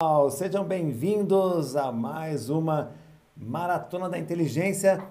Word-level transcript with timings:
pessoal, 0.00 0.30
sejam 0.30 0.64
bem-vindos 0.64 1.74
a 1.74 1.90
mais 1.90 2.48
uma 2.48 2.92
Maratona 3.36 4.08
da 4.08 4.16
Inteligência, 4.16 5.02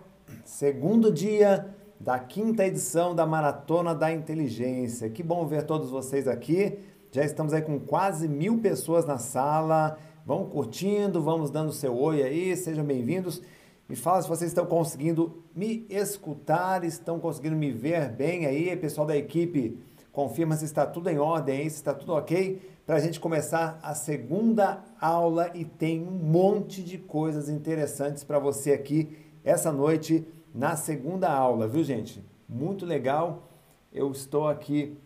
segundo 0.45 1.11
dia 1.11 1.75
da 1.99 2.17
quinta 2.17 2.65
edição 2.65 3.13
da 3.13 3.25
Maratona 3.25 3.93
da 3.93 4.09
Inteligência. 4.13 5.09
Que 5.09 5.21
bom 5.21 5.45
ver 5.45 5.63
todos 5.63 5.89
vocês 5.89 6.25
aqui. 6.25 6.79
Já 7.11 7.25
estamos 7.25 7.51
aí 7.51 7.61
com 7.61 7.77
quase 7.81 8.29
mil 8.29 8.59
pessoas 8.59 9.05
na 9.05 9.17
sala. 9.17 9.97
Vão 10.25 10.45
curtindo, 10.45 11.21
vamos 11.21 11.51
dando 11.51 11.73
seu 11.73 11.93
oi 11.93 12.23
aí, 12.23 12.55
sejam 12.55 12.85
bem-vindos. 12.85 13.41
Me 13.89 13.95
fala 13.97 14.21
se 14.21 14.29
vocês 14.29 14.51
estão 14.51 14.65
conseguindo 14.65 15.43
me 15.53 15.85
escutar, 15.89 16.85
estão 16.85 17.19
conseguindo 17.19 17.57
me 17.57 17.73
ver 17.73 18.09
bem 18.09 18.45
aí, 18.45 18.73
pessoal 18.77 19.05
da 19.05 19.17
equipe. 19.17 19.77
Confirma 20.13 20.55
se 20.55 20.63
está 20.63 20.85
tudo 20.85 21.09
em 21.09 21.19
ordem, 21.19 21.69
se 21.69 21.75
está 21.75 21.93
tudo 21.93 22.13
ok, 22.13 22.76
para 22.87 22.95
a 22.95 22.99
gente 22.99 23.19
começar 23.19 23.79
a 23.83 23.93
segunda 23.93 24.83
aula 24.99 25.51
e 25.53 25.63
tem 25.63 26.01
um 26.01 26.09
monte 26.09 26.81
de 26.81 26.97
coisas 26.97 27.49
interessantes 27.49 28.23
para 28.23 28.39
você 28.39 28.71
aqui 28.71 29.15
essa 29.43 29.71
noite 29.71 30.25
na 30.55 30.75
segunda 30.75 31.29
aula, 31.29 31.67
viu 31.67 31.83
gente? 31.83 32.25
Muito 32.49 32.85
legal. 32.85 33.49
Eu 33.93 34.11
estou 34.11 34.47
aqui 34.47 34.97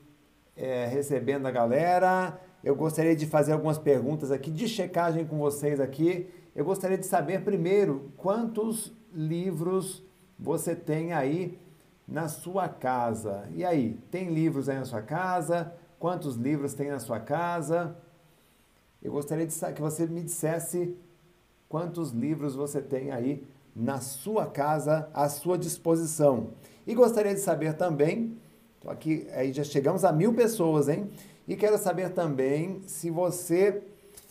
é, 0.55 0.85
recebendo 0.85 1.45
a 1.47 1.51
galera. 1.51 2.39
Eu 2.63 2.75
gostaria 2.75 3.15
de 3.15 3.25
fazer 3.25 3.51
algumas 3.51 3.77
perguntas 3.77 4.31
aqui 4.31 4.49
de 4.49 4.67
checagem 4.69 5.25
com 5.25 5.37
vocês 5.37 5.79
aqui 5.79 6.29
eu 6.53 6.65
gostaria 6.65 6.97
de 6.97 7.05
saber 7.05 7.43
primeiro 7.43 8.11
quantos 8.17 8.93
livros 9.13 10.03
você 10.37 10.75
tem 10.75 11.13
aí 11.13 11.57
na 12.05 12.27
sua 12.27 12.67
casa. 12.67 13.47
E 13.53 13.63
aí, 13.63 13.97
tem 14.11 14.33
livros 14.33 14.67
aí 14.67 14.77
na 14.77 14.83
sua 14.83 15.01
casa? 15.01 15.73
Quantos 16.01 16.35
livros 16.35 16.73
tem 16.73 16.89
na 16.89 16.97
sua 16.97 17.19
casa? 17.19 17.95
Eu 19.03 19.11
gostaria 19.11 19.45
de 19.45 19.53
que 19.53 19.79
você 19.79 20.07
me 20.07 20.23
dissesse 20.23 20.97
quantos 21.69 22.09
livros 22.09 22.55
você 22.55 22.81
tem 22.81 23.11
aí 23.11 23.47
na 23.75 24.01
sua 24.01 24.47
casa 24.47 25.07
à 25.13 25.29
sua 25.29 25.59
disposição. 25.59 26.53
E 26.87 26.95
gostaria 26.95 27.35
de 27.35 27.39
saber 27.39 27.75
também, 27.75 28.35
aqui 28.87 29.27
aí 29.31 29.53
já 29.53 29.63
chegamos 29.63 30.03
a 30.03 30.11
mil 30.11 30.33
pessoas, 30.33 30.89
hein? 30.89 31.07
E 31.47 31.55
quero 31.55 31.77
saber 31.77 32.09
também 32.09 32.81
se 32.87 33.11
você 33.11 33.83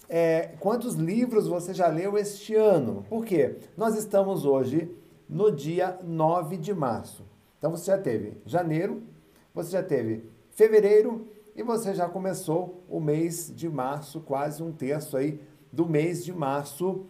é, 0.09 0.57
quantos 0.59 0.97
livros 0.97 1.47
você 1.47 1.73
já 1.73 1.87
leu 1.87 2.19
este 2.19 2.57
ano? 2.57 3.07
Por 3.09 3.25
quê? 3.25 3.59
Nós 3.77 3.95
estamos 3.95 4.45
hoje 4.45 4.91
no 5.29 5.53
dia 5.53 6.01
9 6.03 6.57
de 6.57 6.75
março. 6.75 7.25
Então 7.59 7.71
você 7.71 7.93
já 7.93 7.97
teve 7.97 8.39
janeiro, 8.45 9.05
você 9.55 9.71
já 9.71 9.85
teve 9.85 10.25
fevereiro 10.51 11.29
e 11.55 11.63
você 11.63 11.95
já 11.95 12.09
começou 12.09 12.85
o 12.89 13.01
mês 13.01 13.53
de 13.55 13.69
março, 13.69 14.21
quase 14.21 14.63
um 14.63 14.73
terço 14.73 15.17
aí 15.17 15.41
do 15.73 15.87
mês 15.89 16.25
de 16.25 16.33
março 16.33 17.07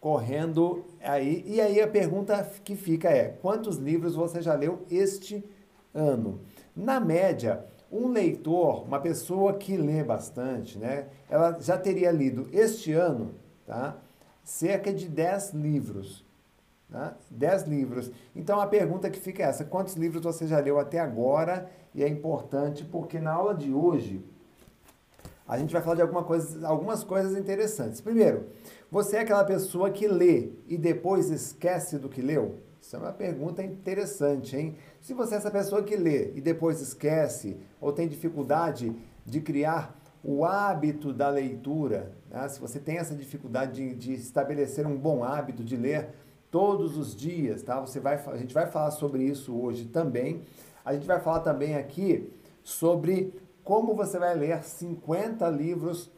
correndo 0.00 0.84
aí. 1.00 1.44
E 1.46 1.60
aí 1.60 1.80
a 1.80 1.88
pergunta 1.88 2.42
que 2.64 2.76
fica 2.76 3.10
é: 3.10 3.28
quantos 3.42 3.76
livros 3.76 4.14
você 4.14 4.40
já 4.40 4.54
leu 4.54 4.84
este 4.90 5.44
ano? 5.94 6.40
Na 6.74 7.00
média, 7.00 7.64
um 7.90 8.08
leitor, 8.08 8.84
uma 8.84 9.00
pessoa 9.00 9.54
que 9.54 9.76
lê 9.76 10.04
bastante, 10.04 10.78
né, 10.78 11.06
ela 11.28 11.58
já 11.60 11.76
teria 11.76 12.10
lido 12.10 12.48
este 12.52 12.92
ano 12.92 13.34
tá, 13.66 13.96
cerca 14.44 14.92
de 14.92 15.08
10 15.08 15.52
livros. 15.52 16.26
Tá? 16.90 17.14
10 17.30 17.64
livros. 17.64 18.10
Então 18.34 18.58
a 18.60 18.66
pergunta 18.66 19.10
que 19.10 19.20
fica 19.20 19.42
é 19.42 19.46
essa: 19.46 19.64
quantos 19.64 19.94
livros 19.94 20.22
você 20.22 20.46
já 20.46 20.58
leu 20.58 20.78
até 20.78 20.98
agora? 20.98 21.70
E 21.94 22.02
é 22.02 22.08
importante 22.08 22.84
porque 22.84 23.18
na 23.18 23.32
aula 23.32 23.54
de 23.54 23.72
hoje 23.72 24.24
a 25.46 25.56
gente 25.56 25.72
vai 25.72 25.80
falar 25.80 25.96
de 25.96 26.02
alguma 26.02 26.22
coisa, 26.22 26.66
algumas 26.66 27.02
coisas 27.02 27.36
interessantes. 27.36 28.00
Primeiro, 28.00 28.46
você 28.90 29.16
é 29.16 29.20
aquela 29.20 29.44
pessoa 29.44 29.90
que 29.90 30.06
lê 30.06 30.50
e 30.66 30.76
depois 30.76 31.30
esquece 31.30 31.98
do 31.98 32.08
que 32.08 32.20
leu? 32.20 32.56
Isso 32.80 32.96
é 32.96 32.98
uma 32.98 33.12
pergunta 33.12 33.62
interessante, 33.62 34.56
hein? 34.56 34.76
Se 35.00 35.14
você 35.14 35.34
é 35.34 35.36
essa 35.38 35.50
pessoa 35.50 35.82
que 35.82 35.96
lê 35.96 36.32
e 36.34 36.40
depois 36.40 36.80
esquece 36.80 37.56
ou 37.80 37.92
tem 37.92 38.08
dificuldade 38.08 38.94
de 39.24 39.40
criar 39.40 39.98
o 40.22 40.44
hábito 40.44 41.12
da 41.12 41.28
leitura, 41.28 42.12
né? 42.30 42.48
se 42.48 42.60
você 42.60 42.78
tem 42.78 42.98
essa 42.98 43.14
dificuldade 43.14 43.72
de, 43.72 43.94
de, 43.94 44.14
estabelecer 44.14 44.86
um 44.86 44.96
bom 44.96 45.22
hábito 45.22 45.62
de 45.62 45.76
ler 45.76 46.10
todos 46.50 46.96
os 46.96 47.14
dias, 47.14 47.62
tá? 47.62 47.80
Você 47.80 48.00
vai, 48.00 48.16
a 48.26 48.36
gente 48.36 48.54
vai 48.54 48.66
falar 48.66 48.90
sobre 48.90 49.22
isso 49.22 49.54
hoje 49.54 49.84
também. 49.86 50.42
A 50.88 50.94
gente 50.94 51.06
vai 51.06 51.20
falar 51.20 51.40
também 51.40 51.76
aqui 51.76 52.32
sobre 52.64 53.34
como 53.62 53.94
você 53.94 54.18
vai 54.18 54.34
ler 54.34 54.64
50 54.64 55.46
livros 55.50 56.10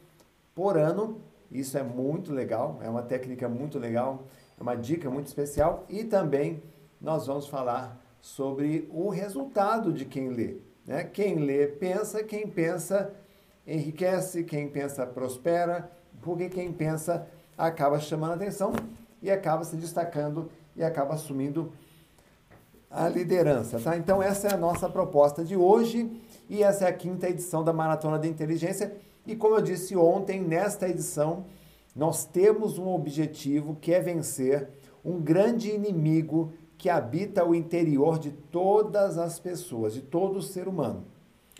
por 0.55 0.77
ano. 0.77 1.19
Isso 1.51 1.77
é 1.77 1.83
muito 1.83 2.31
legal, 2.31 2.79
é 2.81 2.89
uma 2.89 3.01
técnica 3.01 3.49
muito 3.49 3.77
legal. 3.77 4.23
É 4.57 4.63
uma 4.63 4.75
dica 4.75 5.09
muito 5.09 5.27
especial 5.27 5.85
e 5.89 6.05
também 6.05 6.63
nós 7.01 7.27
vamos 7.27 7.47
falar 7.47 7.99
sobre 8.21 8.89
o 8.93 9.09
resultado 9.09 9.91
de 9.91 10.05
quem 10.05 10.29
lê. 10.29 10.55
Né? 10.87 11.03
Quem 11.03 11.35
lê 11.39 11.67
pensa, 11.67 12.23
quem 12.23 12.47
pensa 12.47 13.13
enriquece, 13.67 14.45
quem 14.45 14.69
pensa 14.69 15.05
prospera, 15.05 15.91
porque 16.21 16.47
quem 16.47 16.71
pensa 16.71 17.27
acaba 17.57 17.99
chamando 17.99 18.35
atenção 18.35 18.71
e 19.21 19.29
acaba 19.29 19.65
se 19.65 19.75
destacando 19.75 20.49
e 20.77 20.81
acaba 20.81 21.15
assumindo 21.15 21.73
a 22.91 23.07
liderança. 23.07 23.79
Tá? 23.79 23.97
Então 23.97 24.21
essa 24.21 24.49
é 24.49 24.53
a 24.53 24.57
nossa 24.57 24.89
proposta 24.89 25.43
de 25.43 25.55
hoje 25.55 26.11
e 26.49 26.61
essa 26.61 26.85
é 26.85 26.89
a 26.89 26.93
quinta 26.93 27.29
edição 27.29 27.63
da 27.63 27.71
Maratona 27.71 28.19
da 28.19 28.27
Inteligência. 28.27 28.93
E 29.25 29.35
como 29.35 29.55
eu 29.55 29.61
disse 29.61 29.95
ontem, 29.95 30.41
nesta 30.41 30.89
edição 30.89 31.45
nós 31.95 32.25
temos 32.25 32.77
um 32.77 32.87
objetivo 32.87 33.75
que 33.75 33.93
é 33.93 33.99
vencer 33.99 34.69
um 35.03 35.19
grande 35.19 35.71
inimigo 35.71 36.53
que 36.77 36.89
habita 36.89 37.45
o 37.45 37.53
interior 37.53 38.17
de 38.17 38.31
todas 38.31 39.17
as 39.17 39.39
pessoas, 39.39 39.93
de 39.93 40.01
todo 40.01 40.41
ser 40.41 40.67
humano. 40.67 41.05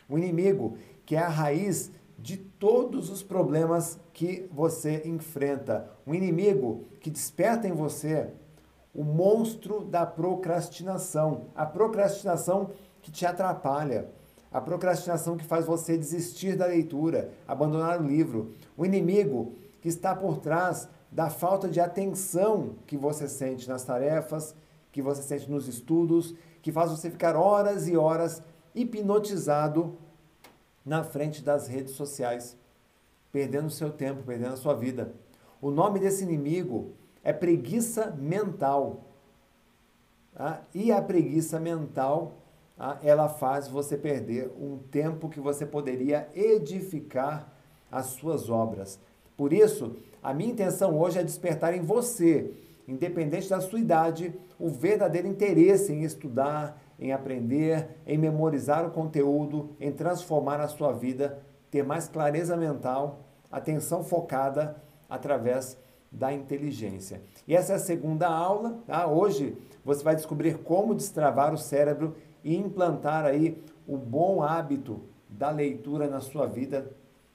Um 0.10 0.18
inimigo 0.18 0.78
que 1.06 1.16
é 1.16 1.20
a 1.20 1.30
raiz 1.30 1.92
de 2.18 2.38
todos 2.38 3.10
os 3.10 3.24
problemas 3.24 4.00
que 4.14 4.48
você 4.52 5.02
enfrenta. 5.06 5.90
Um 6.06 6.14
inimigo 6.14 6.86
que 7.00 7.10
desperta 7.10 7.68
em 7.68 7.72
você 7.72 8.32
o 8.94 9.04
monstro 9.04 9.84
da 9.84 10.06
procrastinação. 10.06 11.46
A 11.56 11.66
procrastinação 11.66 12.72
que 13.02 13.12
te 13.12 13.26
atrapalha. 13.26 14.10
A 14.52 14.60
procrastinação 14.60 15.38
que 15.38 15.46
faz 15.46 15.66
você 15.66 15.98
desistir 15.98 16.58
da 16.58 16.66
leitura, 16.66 17.32
abandonar 17.48 18.02
o 18.02 18.06
livro. 18.06 18.52
O 18.78 18.86
inimigo 18.86 19.56
que 19.80 19.88
está 19.88 20.14
por 20.14 20.38
trás 20.38 20.90
da 21.10 21.30
falta 21.30 21.68
de 21.68 21.80
atenção 21.80 22.76
que 22.86 22.98
você 22.98 23.28
sente 23.28 23.68
nas 23.68 23.84
tarefas, 23.84 24.56
que 24.92 25.02
você 25.02 25.22
sente 25.22 25.50
nos 25.50 25.68
estudos, 25.68 26.36
que 26.62 26.72
faz 26.72 26.92
você 26.92 27.10
ficar 27.10 27.36
horas 27.36 27.88
e 27.88 27.96
horas 27.96 28.42
hipnotizado 28.76 29.98
na 30.86 31.04
frente 31.04 31.42
das 31.42 31.68
redes 31.68 31.96
sociais, 31.96 32.58
perdendo 33.32 33.70
seu 33.70 33.90
tempo, 33.90 34.24
perdendo 34.24 34.54
a 34.54 34.58
sua 34.58 34.74
vida. 34.74 35.14
O 35.62 35.72
nome 35.72 36.00
desse 36.00 36.24
inimigo 36.24 36.94
é 37.24 37.32
preguiça 37.32 38.16
mental. 38.18 39.02
Tá? 40.34 40.62
E 40.74 40.92
a 40.92 41.02
preguiça 41.02 41.60
mental, 41.60 42.34
tá? 42.78 43.00
ela 43.04 43.30
faz 43.30 43.68
você 43.68 43.98
perder 43.98 44.52
um 44.60 44.78
tempo 44.90 45.30
que 45.30 45.40
você 45.40 45.66
poderia 45.66 46.28
edificar 46.34 47.52
as 47.92 48.08
suas 48.08 48.50
obras. 48.50 49.00
Por 49.36 49.54
isso, 49.54 49.96
a 50.22 50.34
minha 50.34 50.52
intenção 50.52 51.00
hoje 51.00 51.20
é 51.20 51.24
despertar 51.24 51.74
em 51.74 51.82
você, 51.82 52.54
independente 52.88 53.50
da 53.50 53.60
sua 53.60 53.80
idade, 53.80 54.34
o 54.60 54.70
verdadeiro 54.70 55.28
interesse 55.28 55.92
em 55.92 56.04
estudar, 56.04 56.80
em 57.00 57.12
aprender, 57.12 57.90
em 58.06 58.18
memorizar 58.18 58.86
o 58.86 58.92
conteúdo, 58.92 59.76
em 59.80 59.92
transformar 59.92 60.60
a 60.60 60.68
sua 60.68 60.92
vida, 60.92 61.42
ter 61.72 61.84
mais 61.84 62.08
clareza 62.08 62.56
mental, 62.56 63.22
atenção 63.52 64.04
focada 64.04 64.76
através 65.10 65.78
da 66.12 66.34
inteligência. 66.34 67.22
E 67.48 67.56
essa 67.56 67.74
é 67.74 67.76
a 67.76 67.80
segunda 67.80 68.28
aula. 68.28 68.80
Tá? 68.86 69.08
Hoje 69.08 69.58
você 69.84 70.04
vai 70.04 70.16
descobrir 70.16 70.58
como 70.60 70.94
destravar 70.94 71.54
o 71.54 71.58
cérebro 71.58 72.16
e 72.44 72.56
implantar 72.56 73.26
aí 73.26 73.58
o 73.88 73.98
bom 73.98 74.44
hábito 74.44 75.02
da 75.30 75.50
leitura 75.50 76.08
na 76.08 76.20
sua 76.20 76.46
vida 76.46 76.92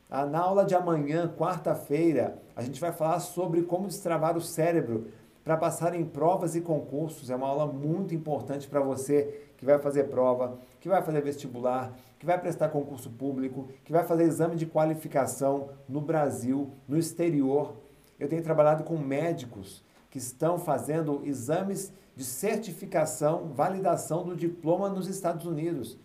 ah, 0.08 0.24
na 0.24 0.38
aula 0.38 0.64
de 0.64 0.72
amanhã, 0.72 1.28
quarta-feira, 1.36 2.40
a 2.54 2.62
gente 2.62 2.80
vai 2.80 2.92
falar 2.92 3.18
sobre 3.18 3.62
como 3.62 3.88
destravar 3.88 4.36
o 4.36 4.40
cérebro 4.40 5.08
para 5.42 5.56
passar 5.56 5.94
em 5.94 6.04
provas 6.04 6.54
e 6.54 6.60
concursos. 6.60 7.28
É 7.28 7.34
uma 7.34 7.48
aula 7.48 7.66
muito 7.66 8.14
importante 8.14 8.68
para 8.68 8.80
você 8.80 9.48
que 9.56 9.64
vai 9.64 9.80
fazer 9.80 10.04
prova, 10.04 10.58
que 10.80 10.88
vai 10.88 11.02
fazer 11.02 11.20
vestibular, 11.22 11.92
que 12.20 12.26
vai 12.26 12.40
prestar 12.40 12.68
concurso 12.68 13.10
público, 13.10 13.68
que 13.84 13.90
vai 13.90 14.04
fazer 14.04 14.24
exame 14.24 14.54
de 14.54 14.64
qualificação 14.64 15.70
no 15.88 16.00
Brasil, 16.00 16.70
no 16.86 16.96
exterior. 16.96 17.74
Eu 18.18 18.28
tenho 18.28 18.42
trabalhado 18.42 18.84
com 18.84 18.96
médicos 18.96 19.84
que 20.10 20.18
estão 20.18 20.58
fazendo 20.58 21.20
exames 21.24 21.92
de 22.14 22.24
certificação, 22.24 23.48
validação 23.48 24.24
do 24.24 24.34
diploma 24.34 24.88
nos 24.88 25.06
Estados 25.06 25.44
Unidos. 25.44 25.98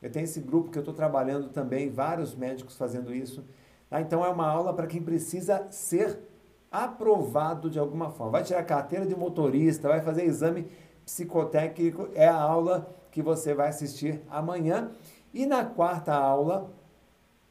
Eu 0.00 0.10
tenho 0.10 0.24
esse 0.24 0.40
grupo 0.40 0.70
que 0.70 0.78
eu 0.78 0.82
estou 0.82 0.94
trabalhando 0.94 1.48
também, 1.48 1.90
vários 1.90 2.34
médicos 2.34 2.76
fazendo 2.76 3.14
isso. 3.14 3.44
Tá? 3.90 4.00
Então 4.00 4.24
é 4.24 4.28
uma 4.28 4.48
aula 4.48 4.72
para 4.72 4.86
quem 4.86 5.02
precisa 5.02 5.66
ser 5.70 6.18
aprovado 6.70 7.68
de 7.68 7.78
alguma 7.78 8.10
forma. 8.10 8.32
Vai 8.32 8.44
tirar 8.44 8.62
carteira 8.62 9.06
de 9.06 9.16
motorista, 9.16 9.88
vai 9.88 10.00
fazer 10.00 10.24
exame 10.24 10.66
psicotécnico, 11.04 12.08
é 12.14 12.28
a 12.28 12.40
aula 12.40 12.94
que 13.10 13.22
você 13.22 13.54
vai 13.54 13.68
assistir 13.68 14.22
amanhã. 14.30 14.90
E 15.32 15.46
na 15.46 15.64
quarta 15.64 16.14
aula, 16.14 16.70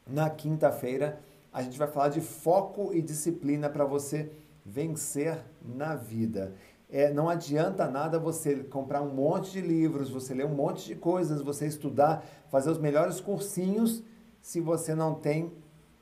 na 0.06 0.30
quinta-feira, 0.30 1.20
a 1.52 1.62
gente 1.62 1.78
vai 1.78 1.88
falar 1.88 2.08
de 2.08 2.20
foco 2.20 2.92
e 2.92 3.00
disciplina 3.00 3.68
para 3.68 3.84
você 3.84 4.30
vencer 4.64 5.44
na 5.62 5.94
vida. 5.94 6.54
É, 6.90 7.12
não 7.12 7.28
adianta 7.28 7.86
nada 7.88 8.18
você 8.18 8.56
comprar 8.56 9.02
um 9.02 9.14
monte 9.14 9.52
de 9.52 9.60
livros, 9.60 10.10
você 10.10 10.32
ler 10.32 10.46
um 10.46 10.54
monte 10.54 10.86
de 10.86 10.94
coisas, 10.94 11.42
você 11.42 11.66
estudar, 11.66 12.24
fazer 12.50 12.70
os 12.70 12.78
melhores 12.78 13.20
cursinhos, 13.20 14.02
se 14.40 14.60
você 14.60 14.94
não 14.94 15.14
tem 15.14 15.52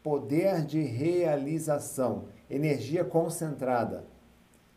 poder 0.03 0.65
de 0.65 0.81
realização, 0.83 2.27
energia 2.49 3.05
concentrada. 3.05 4.05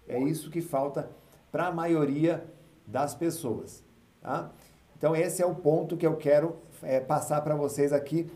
É 0.08 0.20
isso 0.20 0.50
que 0.50 0.62
falta 0.62 1.10
para 1.52 1.68
a 1.68 1.72
maioria 1.72 2.44
das 2.88 3.14
pessoas. 3.14 3.84
Tá? 4.22 4.52
Então, 4.98 5.16
esse 5.16 5.42
é 5.44 5.46
o 5.46 5.54
ponto 5.54 5.96
que 5.96 6.08
eu 6.08 6.18
quero 6.18 6.56
é, 6.82 7.00
passar 7.00 7.42
para 7.42 7.56
vocês 7.56 7.94
aqui 7.94 8.28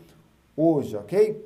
hoje, 0.56 0.96
ok? 0.96 1.44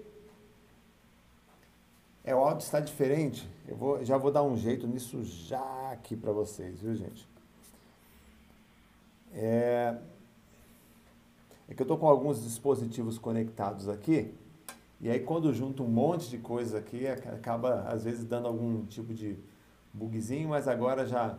É, 2.29 2.35
o 2.35 2.41
áudio 2.41 2.63
está 2.63 2.79
diferente. 2.79 3.49
Eu 3.67 3.75
vou, 3.75 4.05
já 4.05 4.19
vou 4.19 4.31
dar 4.31 4.43
um 4.43 4.55
jeito 4.55 4.87
nisso 4.87 5.25
já 5.25 5.91
aqui 5.91 6.15
para 6.15 6.31
vocês, 6.31 6.79
viu, 6.79 6.95
gente? 6.95 7.27
É, 9.33 9.97
é 11.67 11.73
que 11.73 11.81
eu 11.81 11.85
estou 11.85 11.97
com 11.97 12.07
alguns 12.07 12.43
dispositivos 12.43 13.17
conectados 13.17 13.89
aqui. 13.89 14.35
E 15.01 15.09
aí, 15.09 15.21
quando 15.21 15.55
junto 15.55 15.83
um 15.83 15.89
monte 15.89 16.29
de 16.29 16.37
coisa 16.37 16.77
aqui, 16.77 17.07
acaba, 17.07 17.85
às 17.89 18.05
vezes, 18.05 18.25
dando 18.25 18.47
algum 18.47 18.85
tipo 18.85 19.15
de 19.15 19.39
bugzinho, 19.91 20.51
mas 20.51 20.69
agora 20.69 21.07
já, 21.07 21.39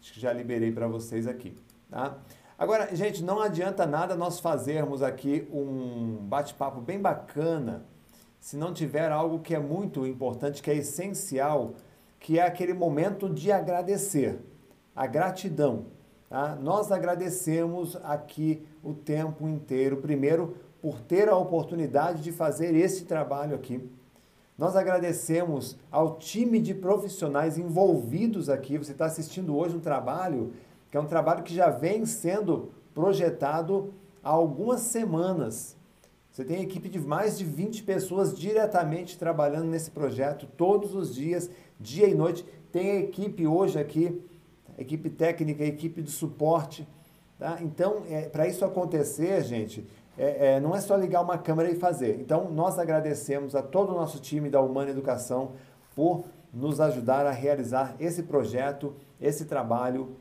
acho 0.00 0.14
que 0.14 0.18
já 0.18 0.32
liberei 0.32 0.72
para 0.72 0.88
vocês 0.88 1.26
aqui, 1.26 1.54
tá? 1.90 2.16
Agora, 2.56 2.96
gente, 2.96 3.22
não 3.22 3.38
adianta 3.38 3.84
nada 3.84 4.16
nós 4.16 4.40
fazermos 4.40 5.02
aqui 5.02 5.46
um 5.52 6.26
bate-papo 6.26 6.80
bem 6.80 6.98
bacana 6.98 7.91
se 8.42 8.56
não 8.56 8.74
tiver 8.74 9.12
algo 9.12 9.38
que 9.38 9.54
é 9.54 9.58
muito 9.60 10.04
importante, 10.04 10.60
que 10.60 10.68
é 10.68 10.74
essencial, 10.74 11.74
que 12.18 12.40
é 12.40 12.42
aquele 12.42 12.74
momento 12.74 13.28
de 13.30 13.52
agradecer, 13.52 14.40
a 14.96 15.06
gratidão. 15.06 15.86
Tá? 16.28 16.56
Nós 16.56 16.90
agradecemos 16.90 17.94
aqui 18.02 18.66
o 18.82 18.92
tempo 18.92 19.46
inteiro, 19.46 19.98
primeiro, 19.98 20.56
por 20.80 21.00
ter 21.00 21.28
a 21.28 21.36
oportunidade 21.36 22.20
de 22.20 22.32
fazer 22.32 22.74
esse 22.74 23.04
trabalho 23.04 23.54
aqui. 23.54 23.88
Nós 24.58 24.74
agradecemos 24.74 25.76
ao 25.88 26.18
time 26.18 26.60
de 26.60 26.74
profissionais 26.74 27.56
envolvidos 27.56 28.48
aqui. 28.48 28.76
Você 28.76 28.90
está 28.90 29.04
assistindo 29.06 29.56
hoje 29.56 29.76
um 29.76 29.80
trabalho 29.80 30.52
que 30.90 30.96
é 30.96 31.00
um 31.00 31.06
trabalho 31.06 31.44
que 31.44 31.54
já 31.54 31.70
vem 31.70 32.04
sendo 32.04 32.72
projetado 32.92 33.94
há 34.20 34.30
algumas 34.30 34.80
semanas. 34.80 35.76
Você 36.32 36.44
tem 36.46 36.62
equipe 36.62 36.88
de 36.88 36.98
mais 36.98 37.36
de 37.36 37.44
20 37.44 37.82
pessoas 37.82 38.34
diretamente 38.34 39.18
trabalhando 39.18 39.66
nesse 39.66 39.90
projeto 39.90 40.46
todos 40.56 40.94
os 40.94 41.14
dias, 41.14 41.50
dia 41.78 42.08
e 42.08 42.14
noite. 42.14 42.42
Tem 42.72 42.90
a 42.90 43.00
equipe 43.00 43.46
hoje 43.46 43.78
aqui, 43.78 44.18
equipe 44.78 45.10
técnica, 45.10 45.62
equipe 45.62 46.00
de 46.00 46.10
suporte. 46.10 46.88
Tá? 47.38 47.58
Então, 47.60 48.04
é, 48.08 48.22
para 48.30 48.48
isso 48.48 48.64
acontecer, 48.64 49.44
gente, 49.44 49.86
é, 50.16 50.54
é, 50.54 50.60
não 50.60 50.74
é 50.74 50.80
só 50.80 50.96
ligar 50.96 51.20
uma 51.20 51.36
câmera 51.36 51.70
e 51.70 51.74
fazer. 51.74 52.18
Então, 52.18 52.50
nós 52.50 52.78
agradecemos 52.78 53.54
a 53.54 53.62
todo 53.62 53.90
o 53.90 53.94
nosso 53.94 54.18
time 54.18 54.48
da 54.48 54.62
Humana 54.62 54.90
Educação 54.90 55.52
por 55.94 56.24
nos 56.50 56.80
ajudar 56.80 57.26
a 57.26 57.30
realizar 57.30 57.94
esse 58.00 58.22
projeto, 58.22 58.94
esse 59.20 59.44
trabalho. 59.44 60.16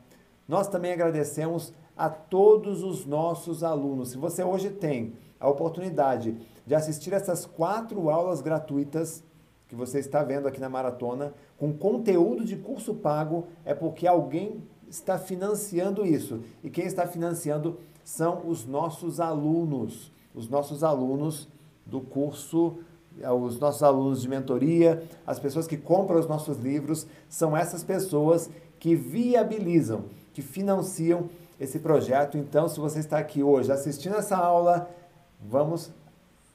Nós 0.45 0.67
também 0.67 0.91
agradecemos 0.91 1.71
a 1.95 2.09
todos 2.09 2.83
os 2.83 3.05
nossos 3.05 3.63
alunos. 3.63 4.09
Se 4.09 4.17
você 4.17 4.43
hoje 4.43 4.71
tem 4.71 5.13
a 5.41 5.49
oportunidade 5.49 6.37
de 6.65 6.75
assistir 6.75 7.11
essas 7.11 7.45
quatro 7.45 8.09
aulas 8.09 8.41
gratuitas 8.41 9.23
que 9.67 9.75
você 9.75 9.99
está 9.99 10.23
vendo 10.23 10.47
aqui 10.47 10.61
na 10.61 10.69
maratona, 10.69 11.33
com 11.57 11.73
conteúdo 11.73 12.45
de 12.45 12.55
curso 12.55 12.93
pago, 12.93 13.47
é 13.65 13.73
porque 13.73 14.05
alguém 14.05 14.63
está 14.87 15.17
financiando 15.17 16.05
isso. 16.05 16.41
E 16.63 16.69
quem 16.69 16.85
está 16.85 17.07
financiando 17.07 17.79
são 18.03 18.47
os 18.47 18.65
nossos 18.65 19.19
alunos, 19.19 20.11
os 20.35 20.47
nossos 20.47 20.83
alunos 20.83 21.47
do 21.85 22.01
curso, 22.01 22.77
os 23.39 23.59
nossos 23.59 23.81
alunos 23.81 24.21
de 24.21 24.29
mentoria, 24.29 25.03
as 25.25 25.39
pessoas 25.39 25.67
que 25.67 25.77
compram 25.77 26.19
os 26.19 26.27
nossos 26.27 26.57
livros, 26.57 27.07
são 27.27 27.55
essas 27.55 27.83
pessoas 27.83 28.49
que 28.79 28.95
viabilizam, 28.95 30.05
que 30.33 30.41
financiam 30.41 31.29
esse 31.59 31.79
projeto. 31.79 32.37
Então, 32.37 32.67
se 32.67 32.79
você 32.79 32.99
está 32.99 33.17
aqui 33.17 33.41
hoje 33.41 33.71
assistindo 33.71 34.15
essa 34.15 34.35
aula, 34.35 34.89
vamos 35.41 35.91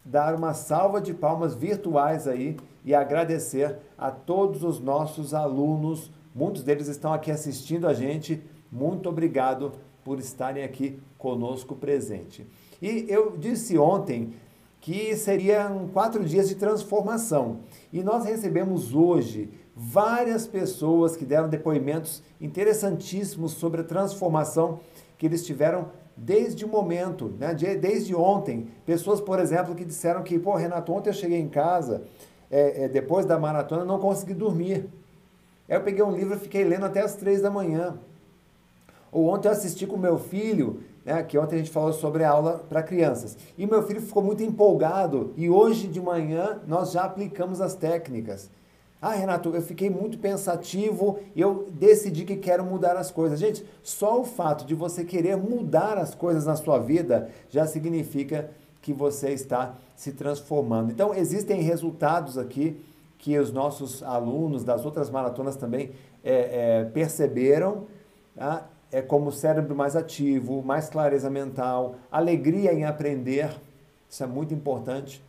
dar 0.04 0.34
uma 0.34 0.54
salva 0.54 1.00
de 1.00 1.12
palmas 1.12 1.54
virtuais 1.54 2.28
aí 2.28 2.56
e 2.84 2.94
agradecer 2.94 3.76
a 3.98 4.10
todos 4.10 4.62
os 4.62 4.78
nossos 4.78 5.34
alunos. 5.34 6.10
Muitos 6.34 6.62
deles 6.62 6.86
estão 6.86 7.12
aqui 7.12 7.30
assistindo 7.30 7.88
a 7.88 7.92
gente. 7.92 8.42
Muito 8.70 9.08
obrigado 9.08 9.72
por 10.04 10.20
estarem 10.20 10.62
aqui 10.62 11.00
conosco 11.18 11.74
presente. 11.74 12.46
E 12.80 13.06
eu 13.08 13.36
disse 13.36 13.76
ontem 13.76 14.34
que 14.80 15.16
seriam 15.16 15.88
quatro 15.88 16.24
dias 16.24 16.48
de 16.48 16.54
transformação. 16.54 17.58
E 17.92 18.04
nós 18.04 18.24
recebemos 18.24 18.94
hoje 18.94 19.50
várias 19.74 20.46
pessoas 20.46 21.16
que 21.16 21.24
deram 21.24 21.48
depoimentos 21.48 22.22
interessantíssimos 22.40 23.52
sobre 23.52 23.80
a 23.80 23.84
transformação 23.84 24.78
que 25.18 25.26
eles 25.26 25.44
tiveram 25.44 25.88
desde 26.16 26.64
o 26.64 26.68
momento, 26.68 27.34
né? 27.38 27.52
desde 27.54 28.14
ontem. 28.14 28.68
Pessoas, 28.86 29.20
por 29.20 29.38
exemplo, 29.38 29.74
que 29.74 29.84
disseram 29.84 30.22
que, 30.22 30.38
pô, 30.38 30.54
Renato, 30.54 30.92
ontem 30.92 31.10
eu 31.10 31.14
cheguei 31.14 31.38
em 31.38 31.48
casa, 31.48 32.04
é, 32.50 32.84
é, 32.84 32.88
depois 32.88 33.26
da 33.26 33.38
maratona, 33.38 33.84
não 33.84 33.98
consegui 33.98 34.32
dormir. 34.32 34.88
Aí 35.68 35.76
eu 35.76 35.82
peguei 35.82 36.02
um 36.02 36.12
livro 36.12 36.36
e 36.36 36.40
fiquei 36.40 36.64
lendo 36.64 36.86
até 36.86 37.00
as 37.00 37.14
três 37.14 37.42
da 37.42 37.50
manhã. 37.50 37.98
Ou 39.12 39.28
ontem 39.28 39.48
eu 39.48 39.52
assisti 39.52 39.86
com 39.86 39.96
meu 39.96 40.18
filho, 40.18 40.80
né, 41.04 41.22
que 41.22 41.36
ontem 41.38 41.56
a 41.56 41.58
gente 41.58 41.70
falou 41.70 41.92
sobre 41.92 42.24
a 42.24 42.30
aula 42.30 42.64
para 42.68 42.82
crianças. 42.82 43.36
E 43.56 43.66
meu 43.66 43.82
filho 43.82 44.00
ficou 44.00 44.22
muito 44.22 44.42
empolgado 44.42 45.32
e 45.36 45.50
hoje 45.50 45.86
de 45.86 46.00
manhã 46.00 46.60
nós 46.66 46.92
já 46.92 47.04
aplicamos 47.04 47.60
as 47.60 47.74
técnicas. 47.74 48.50
Ah, 49.00 49.12
Renato, 49.12 49.54
eu 49.54 49.60
fiquei 49.60 49.90
muito 49.90 50.18
pensativo 50.18 51.18
e 51.34 51.40
eu 51.40 51.68
decidi 51.70 52.24
que 52.24 52.36
quero 52.36 52.64
mudar 52.64 52.96
as 52.96 53.10
coisas. 53.10 53.38
Gente, 53.38 53.64
só 53.82 54.20
o 54.20 54.24
fato 54.24 54.64
de 54.64 54.74
você 54.74 55.04
querer 55.04 55.36
mudar 55.36 55.98
as 55.98 56.14
coisas 56.14 56.46
na 56.46 56.56
sua 56.56 56.78
vida 56.78 57.30
já 57.50 57.66
significa 57.66 58.50
que 58.80 58.92
você 58.92 59.30
está 59.30 59.74
se 59.94 60.12
transformando. 60.12 60.90
Então, 60.90 61.14
existem 61.14 61.60
resultados 61.60 62.38
aqui 62.38 62.82
que 63.18 63.38
os 63.38 63.52
nossos 63.52 64.02
alunos 64.02 64.64
das 64.64 64.84
outras 64.84 65.10
maratonas 65.10 65.56
também 65.56 65.90
é, 66.24 66.80
é, 66.80 66.84
perceberam, 66.84 67.86
tá? 68.34 68.66
é 68.90 69.02
como 69.02 69.32
cérebro 69.32 69.74
mais 69.74 69.96
ativo, 69.96 70.62
mais 70.62 70.88
clareza 70.88 71.28
mental, 71.28 71.96
alegria 72.10 72.72
em 72.72 72.84
aprender, 72.84 73.50
isso 74.08 74.22
é 74.22 74.26
muito 74.26 74.54
importante 74.54 75.22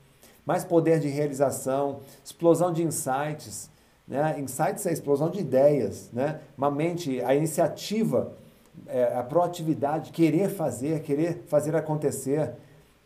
mais 0.47 0.63
poder 0.63 1.01
de 1.01 1.09
realização, 1.09 1.99
explosão 2.23 2.71
de 2.71 2.81
insights. 2.81 3.69
Né? 4.07 4.39
Insights 4.39 4.85
é 4.85 4.89
a 4.89 4.93
explosão 4.93 5.29
de 5.29 5.41
ideias, 5.41 6.09
né? 6.13 6.39
uma 6.57 6.71
mente, 6.71 7.21
a 7.21 7.35
iniciativa, 7.35 8.31
é, 8.87 9.13
a 9.13 9.21
proatividade, 9.23 10.11
querer 10.11 10.49
fazer, 10.49 11.01
querer 11.01 11.43
fazer 11.47 11.75
acontecer. 11.75 12.53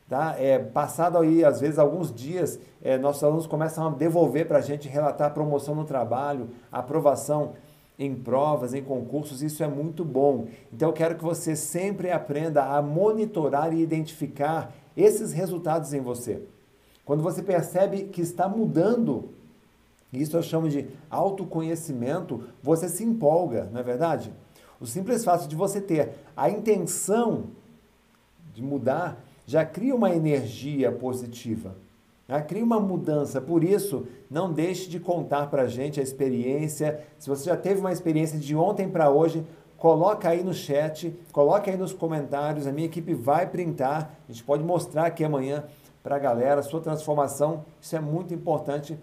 Tá? 0.07 0.35
É, 0.37 0.59
passado 0.59 1.17
aí, 1.17 1.43
às 1.43 1.59
vezes, 1.59 1.79
alguns 1.79 2.13
dias, 2.13 2.59
é, 2.79 2.95
nossos 2.99 3.23
alunos 3.23 3.47
começam 3.47 3.87
a 3.87 3.89
devolver 3.89 4.47
para 4.47 4.59
a 4.59 4.61
gente, 4.61 4.87
relatar 4.87 5.25
a 5.25 5.31
promoção 5.31 5.73
no 5.73 5.83
trabalho, 5.83 6.47
aprovação 6.71 7.53
em 7.97 8.13
provas, 8.13 8.75
em 8.75 8.83
concursos, 8.83 9.41
isso 9.41 9.63
é 9.63 9.67
muito 9.67 10.05
bom. 10.05 10.45
Então 10.71 10.89
eu 10.89 10.93
quero 10.93 11.15
que 11.15 11.23
você 11.23 11.55
sempre 11.55 12.11
aprenda 12.11 12.63
a 12.65 12.81
monitorar 12.83 13.73
e 13.73 13.81
identificar 13.81 14.71
esses 14.95 15.31
resultados 15.31 15.93
em 15.93 16.01
você. 16.01 16.41
Quando 17.11 17.23
você 17.23 17.43
percebe 17.43 18.03
que 18.03 18.21
está 18.21 18.47
mudando, 18.47 19.31
isso 20.13 20.37
eu 20.37 20.41
chamo 20.41 20.69
de 20.69 20.87
autoconhecimento, 21.09 22.45
você 22.63 22.87
se 22.87 23.03
empolga, 23.03 23.67
não 23.69 23.81
é 23.81 23.83
verdade? 23.83 24.31
O 24.79 24.85
simples 24.85 25.25
fato 25.25 25.45
de 25.45 25.53
você 25.53 25.81
ter 25.81 26.13
a 26.37 26.49
intenção 26.49 27.47
de 28.53 28.63
mudar 28.63 29.21
já 29.45 29.65
cria 29.65 29.93
uma 29.93 30.15
energia 30.15 30.89
positiva. 30.89 31.75
Cria 32.47 32.63
uma 32.63 32.79
mudança. 32.79 33.41
Por 33.41 33.61
isso, 33.61 34.07
não 34.29 34.53
deixe 34.53 34.89
de 34.89 34.97
contar 34.97 35.47
para 35.47 35.63
a 35.63 35.67
gente 35.67 35.99
a 35.99 36.03
experiência. 36.03 37.05
Se 37.19 37.27
você 37.27 37.43
já 37.43 37.57
teve 37.57 37.81
uma 37.81 37.91
experiência 37.91 38.39
de 38.39 38.55
ontem 38.55 38.87
para 38.87 39.09
hoje, 39.09 39.45
coloca 39.77 40.29
aí 40.29 40.45
no 40.45 40.53
chat, 40.53 41.13
coloca 41.33 41.69
aí 41.69 41.75
nos 41.75 41.91
comentários. 41.91 42.65
A 42.65 42.71
minha 42.71 42.87
equipe 42.87 43.13
vai 43.13 43.49
printar. 43.49 44.15
A 44.29 44.31
gente 44.31 44.45
pode 44.45 44.63
mostrar 44.63 45.07
aqui 45.07 45.25
amanhã 45.25 45.65
para 46.03 46.15
a 46.15 46.19
galera, 46.19 46.61
sua 46.63 46.81
transformação, 46.81 47.65
isso 47.79 47.95
é 47.95 47.99
muito 47.99 48.33
importante 48.33 48.97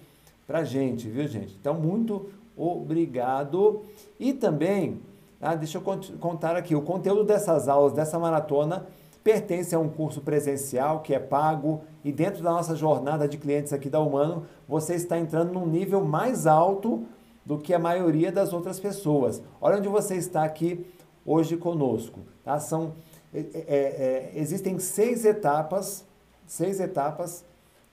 para 0.47 0.61
a 0.61 0.65
gente, 0.65 1.09
viu 1.09 1.27
gente? 1.29 1.57
Então, 1.61 1.75
muito 1.75 2.31
obrigado. 2.57 3.83
E 4.19 4.33
também, 4.33 5.01
ah, 5.41 5.55
deixa 5.55 5.79
eu 5.79 5.83
contar 6.19 6.57
aqui, 6.57 6.75
o 6.75 6.83
conteúdo 6.83 7.25
dessas 7.25 7.69
aulas, 7.69 7.93
dessa 7.93 8.19
maratona, 8.19 8.87
pertence 9.23 9.75
a 9.75 9.79
um 9.79 9.89
curso 9.89 10.21
presencial 10.23 11.01
que 11.01 11.15
é 11.15 11.19
pago 11.19 11.83
e 12.03 12.11
dentro 12.11 12.43
da 12.43 12.51
nossa 12.51 12.75
jornada 12.75 13.29
de 13.29 13.37
clientes 13.37 13.73
aqui 13.73 13.91
da 13.91 14.01
Humano, 14.01 14.47
você 14.67 14.95
está 14.95 15.19
entrando 15.19 15.53
num 15.53 15.67
nível 15.67 16.03
mais 16.03 16.47
alto 16.47 17.05
do 17.45 17.59
que 17.59 17.75
a 17.75 17.79
maioria 17.79 18.33
das 18.33 18.53
outras 18.53 18.81
pessoas. 18.81 19.43
Olha 19.61 19.79
onde 19.79 19.89
você 19.89 20.17
está 20.17 20.45
aqui 20.45 20.87
hoje 21.27 21.57
conosco. 21.57 22.21
Tá? 22.43 22.59
São, 22.59 22.95
é, 23.35 23.41
é, 23.41 23.67
é, 23.69 24.33
existem 24.35 24.79
seis 24.79 25.25
etapas, 25.27 26.07
seis 26.49 26.81
etapas 26.81 27.45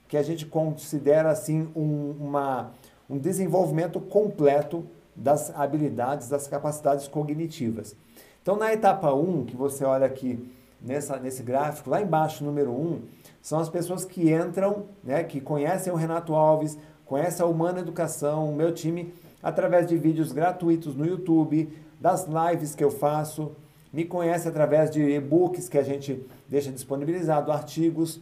que 0.07 0.17
a 0.17 0.23
gente 0.23 0.45
considera 0.45 1.29
assim 1.29 1.67
um, 1.75 2.15
uma, 2.19 2.71
um 3.09 3.17
desenvolvimento 3.17 3.99
completo 3.99 4.85
das 5.15 5.55
habilidades, 5.55 6.27
das 6.27 6.47
capacidades 6.47 7.07
cognitivas. 7.07 7.95
Então, 8.41 8.55
na 8.55 8.73
etapa 8.73 9.13
1, 9.13 9.19
um, 9.19 9.45
que 9.45 9.55
você 9.55 9.83
olha 9.83 10.05
aqui 10.05 10.51
nessa, 10.81 11.17
nesse 11.17 11.43
gráfico, 11.43 11.89
lá 11.89 12.01
embaixo, 12.01 12.43
número 12.43 12.71
1, 12.71 12.73
um, 12.73 13.01
são 13.41 13.59
as 13.59 13.69
pessoas 13.69 14.05
que 14.05 14.31
entram, 14.31 14.85
né, 15.03 15.23
que 15.23 15.39
conhecem 15.39 15.91
o 15.91 15.95
Renato 15.95 16.33
Alves, 16.33 16.77
conhecem 17.05 17.45
a 17.45 17.49
Humana 17.49 17.79
Educação, 17.79 18.49
o 18.49 18.55
meu 18.55 18.73
time, 18.73 19.13
através 19.41 19.87
de 19.87 19.97
vídeos 19.97 20.31
gratuitos 20.31 20.95
no 20.95 21.05
YouTube, 21.05 21.71
das 21.99 22.27
lives 22.27 22.75
que 22.75 22.83
eu 22.83 22.91
faço, 22.91 23.51
me 23.91 24.03
conhece 24.03 24.47
através 24.47 24.91
de 24.91 25.01
e-books 25.01 25.69
que 25.69 25.77
a 25.77 25.83
gente 25.83 26.21
deixa 26.49 26.71
disponibilizado, 26.71 27.51
artigos. 27.51 28.19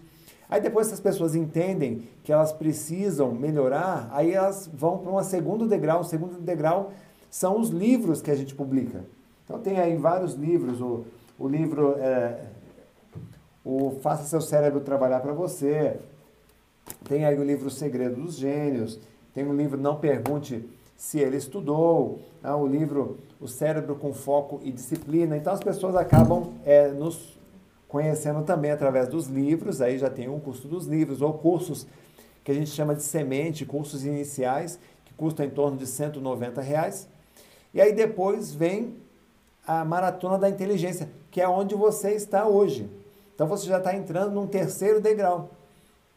Aí 0.54 0.62
depois 0.62 0.88
que 0.88 0.94
as 0.94 1.00
pessoas 1.00 1.34
entendem 1.34 2.08
que 2.24 2.32
elas 2.32 2.52
precisam 2.52 3.32
melhorar, 3.32 4.08
aí 4.12 4.34
elas 4.34 4.70
vão 4.72 5.00
para 5.00 5.12
um 5.12 5.24
segundo 5.24 5.68
degrau. 5.68 6.02
O 6.02 6.04
segundo 6.04 6.40
degrau 6.40 6.92
são 7.28 7.60
os 7.60 7.70
livros 7.70 8.22
que 8.22 8.30
a 8.30 8.36
gente 8.36 8.54
publica. 8.54 9.04
Então 9.44 9.58
tem 9.58 9.80
aí 9.80 9.98
vários 9.98 10.36
livros, 10.36 10.80
o, 10.80 11.06
o 11.40 11.48
livro 11.48 11.96
é, 11.98 12.40
o 13.66 13.98
Faça 14.04 14.26
Seu 14.26 14.42
Cérebro 14.42 14.82
Trabalhar 14.82 15.22
para 15.22 15.34
Você, 15.34 15.98
tem 17.10 17.26
aí 17.26 17.36
o 17.40 17.44
livro 17.44 17.66
O 17.66 17.72
Segredo 17.72 18.22
dos 18.22 18.36
Gênios, 18.36 19.00
tem 19.34 19.48
o 19.48 19.54
livro 19.56 19.82
Não 19.82 19.96
Pergunte 19.96 20.64
Se 20.96 21.18
Ele 21.18 21.38
Estudou, 21.38 22.20
né, 22.44 22.54
o 22.54 22.68
livro 22.68 23.18
O 23.42 23.48
Cérebro 23.48 23.96
com 23.96 24.14
Foco 24.14 24.60
e 24.64 24.72
Disciplina. 24.72 25.36
Então 25.36 25.52
as 25.52 25.62
pessoas 25.62 25.96
acabam 25.96 26.54
é, 26.64 26.90
nos 26.90 27.33
conhecendo 27.94 28.42
também 28.42 28.72
através 28.72 29.08
dos 29.08 29.28
livros, 29.28 29.80
aí 29.80 30.00
já 30.00 30.10
tem 30.10 30.28
um 30.28 30.40
curso 30.40 30.68
dos 30.68 30.88
livros, 30.88 31.22
ou 31.22 31.32
cursos 31.32 31.86
que 32.44 32.52
a 32.52 32.56
gente 32.56 32.72
chama 32.72 32.96
de 32.96 33.04
semente, 33.04 33.68
cursos 33.68 34.04
iniciais, 34.04 34.80
que 35.06 35.14
custam 35.14 35.46
em 35.46 35.52
torno 35.52 35.78
de 35.78 35.86
190 35.86 36.60
reais. 36.60 37.08
E 37.72 37.80
aí 37.80 37.94
depois 37.94 38.52
vem 38.52 38.96
a 39.68 39.86
maratona 39.86 40.40
da 40.40 40.50
inteligência, 40.50 41.08
que 41.30 41.40
é 41.40 41.48
onde 41.48 41.76
você 41.76 42.16
está 42.16 42.48
hoje. 42.48 42.90
Então 43.36 43.46
você 43.46 43.68
já 43.68 43.78
está 43.78 43.96
entrando 43.96 44.32
num 44.32 44.48
terceiro 44.48 45.00
degrau, 45.00 45.52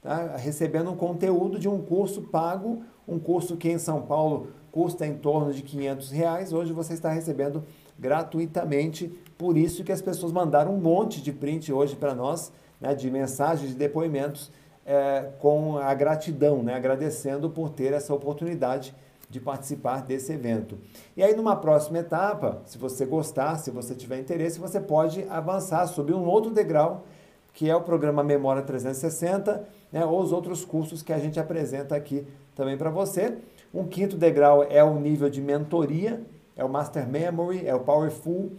tá? 0.00 0.34
recebendo 0.38 0.90
um 0.90 0.96
conteúdo 0.96 1.58
de 1.58 1.68
um 1.68 1.82
curso 1.82 2.22
pago, 2.22 2.82
um 3.06 3.18
curso 3.18 3.54
que 3.54 3.68
em 3.68 3.78
São 3.78 4.00
Paulo 4.00 4.48
custa 4.72 5.06
em 5.06 5.18
torno 5.18 5.52
de 5.52 5.62
500 5.62 6.10
reais, 6.10 6.54
hoje 6.54 6.72
você 6.72 6.94
está 6.94 7.10
recebendo 7.10 7.62
gratuitamente, 7.98 9.08
por 9.38 9.56
isso 9.56 9.84
que 9.84 9.92
as 9.92 10.02
pessoas 10.02 10.32
mandaram 10.32 10.74
um 10.74 10.80
monte 10.80 11.22
de 11.22 11.32
print 11.32 11.72
hoje 11.72 11.96
para 11.96 12.14
nós, 12.14 12.52
né, 12.80 12.94
de 12.94 13.10
mensagens, 13.10 13.70
de 13.70 13.76
depoimentos, 13.76 14.50
é, 14.84 15.30
com 15.40 15.78
a 15.78 15.92
gratidão, 15.94 16.62
né, 16.62 16.74
agradecendo 16.74 17.50
por 17.50 17.70
ter 17.70 17.92
essa 17.92 18.14
oportunidade 18.14 18.94
de 19.28 19.40
participar 19.40 20.02
desse 20.02 20.32
evento. 20.32 20.78
E 21.16 21.22
aí, 21.22 21.34
numa 21.34 21.56
próxima 21.56 21.98
etapa, 21.98 22.62
se 22.64 22.78
você 22.78 23.04
gostar, 23.04 23.56
se 23.56 23.70
você 23.70 23.94
tiver 23.94 24.20
interesse, 24.20 24.60
você 24.60 24.80
pode 24.80 25.26
avançar, 25.28 25.86
subir 25.88 26.14
um 26.14 26.24
outro 26.24 26.52
degrau, 26.52 27.04
que 27.52 27.68
é 27.68 27.74
o 27.74 27.80
programa 27.80 28.22
Memória 28.22 28.62
360, 28.62 29.66
né, 29.90 30.04
ou 30.04 30.20
os 30.20 30.30
outros 30.30 30.64
cursos 30.64 31.02
que 31.02 31.12
a 31.12 31.18
gente 31.18 31.40
apresenta 31.40 31.96
aqui 31.96 32.26
também 32.54 32.76
para 32.76 32.90
você. 32.90 33.38
Um 33.74 33.84
quinto 33.84 34.16
degrau 34.16 34.62
é 34.62 34.84
o 34.84 35.00
nível 35.00 35.28
de 35.28 35.40
mentoria, 35.40 36.22
é 36.56 36.64
o 36.64 36.68
Master 36.68 37.06
Memory, 37.06 37.66
é 37.66 37.74
o 37.74 37.80
Powerful, 37.80 38.50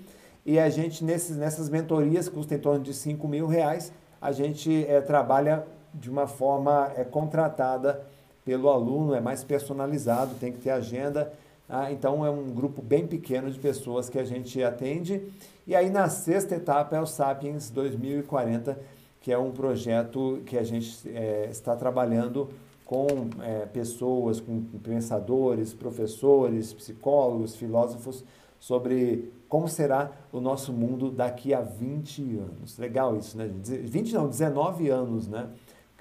e 0.46 0.58
a 0.60 0.70
gente, 0.70 1.04
nesses, 1.04 1.36
nessas 1.36 1.68
mentorias, 1.68 2.30
que 2.30 2.36
custam 2.36 2.58
em 2.58 2.62
torno 2.62 2.84
de 2.84 2.94
5 2.94 3.28
mil 3.28 3.48
reais, 3.48 3.92
a 4.22 4.32
gente 4.32 4.86
é, 4.88 5.02
trabalha 5.02 5.66
de 5.94 6.10
uma 6.10 6.28
forma 6.28 6.92
é, 6.96 7.04
contratada 7.04 8.06
pelo 8.46 8.70
aluno, 8.70 9.14
é 9.14 9.20
mais 9.20 9.44
personalizado, 9.44 10.36
tem 10.36 10.54
que 10.54 10.60
ter 10.60 10.70
agenda. 10.70 11.34
Ah, 11.68 11.92
então 11.92 12.26
é 12.26 12.30
um 12.30 12.50
grupo 12.50 12.82
bem 12.82 13.06
pequeno 13.06 13.52
de 13.52 13.60
pessoas 13.60 14.08
que 14.10 14.18
a 14.18 14.24
gente 14.24 14.64
atende. 14.64 15.22
E 15.66 15.76
aí 15.76 15.90
na 15.90 16.08
sexta 16.08 16.56
etapa 16.56 16.96
é 16.96 17.02
o 17.02 17.06
Sapiens 17.06 17.70
2040, 17.70 18.80
que 19.20 19.34
é 19.34 19.38
um 19.38 19.52
projeto 19.52 20.42
que 20.46 20.58
a 20.58 20.64
gente 20.64 21.10
é, 21.10 21.50
está 21.52 21.76
trabalhando 21.76 22.50
com 22.88 23.06
é, 23.44 23.66
pessoas, 23.66 24.40
com 24.40 24.62
pensadores, 24.82 25.74
professores, 25.74 26.72
psicólogos, 26.72 27.54
filósofos, 27.54 28.24
sobre 28.62 29.30
como 29.50 29.68
será 29.68 30.12
o 30.32 30.40
nosso 30.40 30.72
mundo 30.72 31.12
daqui 31.12 31.54
a 31.54 31.60
20 31.60 32.38
anos. 32.38 32.78
Legal 32.78 33.18
isso, 33.18 33.38
né? 33.38 33.46
20 33.46 34.14
não, 34.14 34.30
19 34.30 34.90
anos, 34.90 35.28
né? 35.28 35.50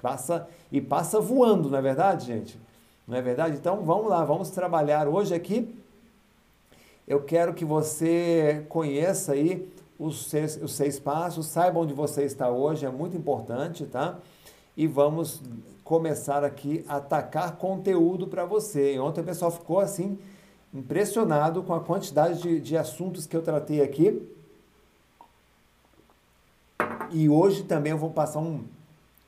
Passa 0.01 0.47
e 0.71 0.79
passa 0.79 1.19
voando, 1.19 1.69
não 1.69 1.77
é 1.77 1.81
verdade, 1.81 2.25
gente? 2.25 2.57
Não 3.05 3.17
é 3.17 3.21
verdade? 3.21 3.57
Então 3.57 3.83
vamos 3.83 4.07
lá, 4.09 4.23
vamos 4.23 4.49
trabalhar 4.49 5.09
hoje 5.09 5.35
aqui. 5.35 5.75
Eu 7.05 7.21
quero 7.23 7.53
que 7.53 7.65
você 7.65 8.65
conheça 8.69 9.33
aí 9.33 9.69
os 9.99 10.27
seis, 10.27 10.57
os 10.61 10.73
seis 10.73 10.99
passos, 10.99 11.47
saiba 11.47 11.79
onde 11.81 11.93
você 11.93 12.23
está 12.23 12.49
hoje, 12.49 12.85
é 12.85 12.89
muito 12.89 13.17
importante, 13.17 13.85
tá? 13.85 14.19
E 14.75 14.87
vamos 14.87 15.41
começar 15.87 16.43
aqui 16.43 16.83
a 16.85 16.97
atacar 16.97 17.55
conteúdo 17.55 18.27
para 18.27 18.43
você. 18.43 18.95
E 18.95 18.99
ontem 18.99 19.21
o 19.21 19.23
pessoal 19.23 19.49
ficou 19.49 19.79
assim, 19.79 20.19
impressionado 20.73 21.63
com 21.63 21.73
a 21.73 21.79
quantidade 21.79 22.41
de, 22.41 22.59
de 22.59 22.75
assuntos 22.75 23.25
que 23.25 23.37
eu 23.37 23.41
tratei 23.41 23.81
aqui. 23.81 24.21
E 27.09 27.29
hoje 27.29 27.63
também 27.63 27.93
eu 27.93 27.97
vou 27.97 28.09
passar 28.09 28.39
um, 28.39 28.65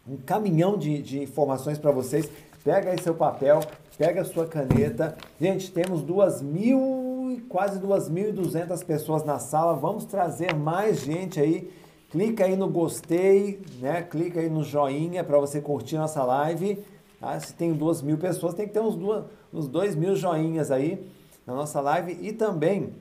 um 0.06 0.18
caminhão 0.18 0.78
de, 0.78 1.02
de 1.02 1.24
informações 1.24 1.78
para 1.78 1.92
vocês. 1.92 2.30
Pega 2.62 2.92
aí 2.92 3.02
seu 3.02 3.16
papel, 3.16 3.62
pega 3.98 4.26
sua 4.26 4.46
caneta. 4.46 5.18
Gente, 5.40 5.72
temos 5.72 6.02
duas 6.02 6.42
mil, 6.42 7.42
quase 7.48 7.80
2.200 7.80 8.84
pessoas 8.84 9.24
na 9.24 9.40
sala. 9.40 9.76
Vamos 9.76 10.04
trazer 10.04 10.54
mais 10.54 11.00
gente 11.00 11.40
aí. 11.40 11.72
Clica 12.10 12.46
aí 12.46 12.56
no 12.56 12.68
gostei, 12.68 13.62
né? 13.80 14.02
Clica 14.02 14.40
aí 14.40 14.50
no 14.50 14.64
joinha 14.64 15.24
para 15.24 15.38
você 15.38 15.62
curtir 15.62 15.98
nossa 15.98 16.24
live. 16.24 16.84
Tá? 17.20 17.40
Se 17.40 17.54
tem 17.54 17.74
duas 17.74 18.02
mil 18.02 18.18
pessoas, 18.18 18.56
tem 18.56 18.68
que 18.68 18.74
ter 18.74 18.80
uns, 18.80 18.96
duas, 18.96 19.26
uns 19.54 19.68
dois 19.68 19.96
mil 19.96 20.16
joinhas 20.16 20.72
aí 20.72 21.08
na 21.46 21.54
nossa 21.54 21.80
live. 21.80 22.18
E 22.20 22.34
também 22.34 22.94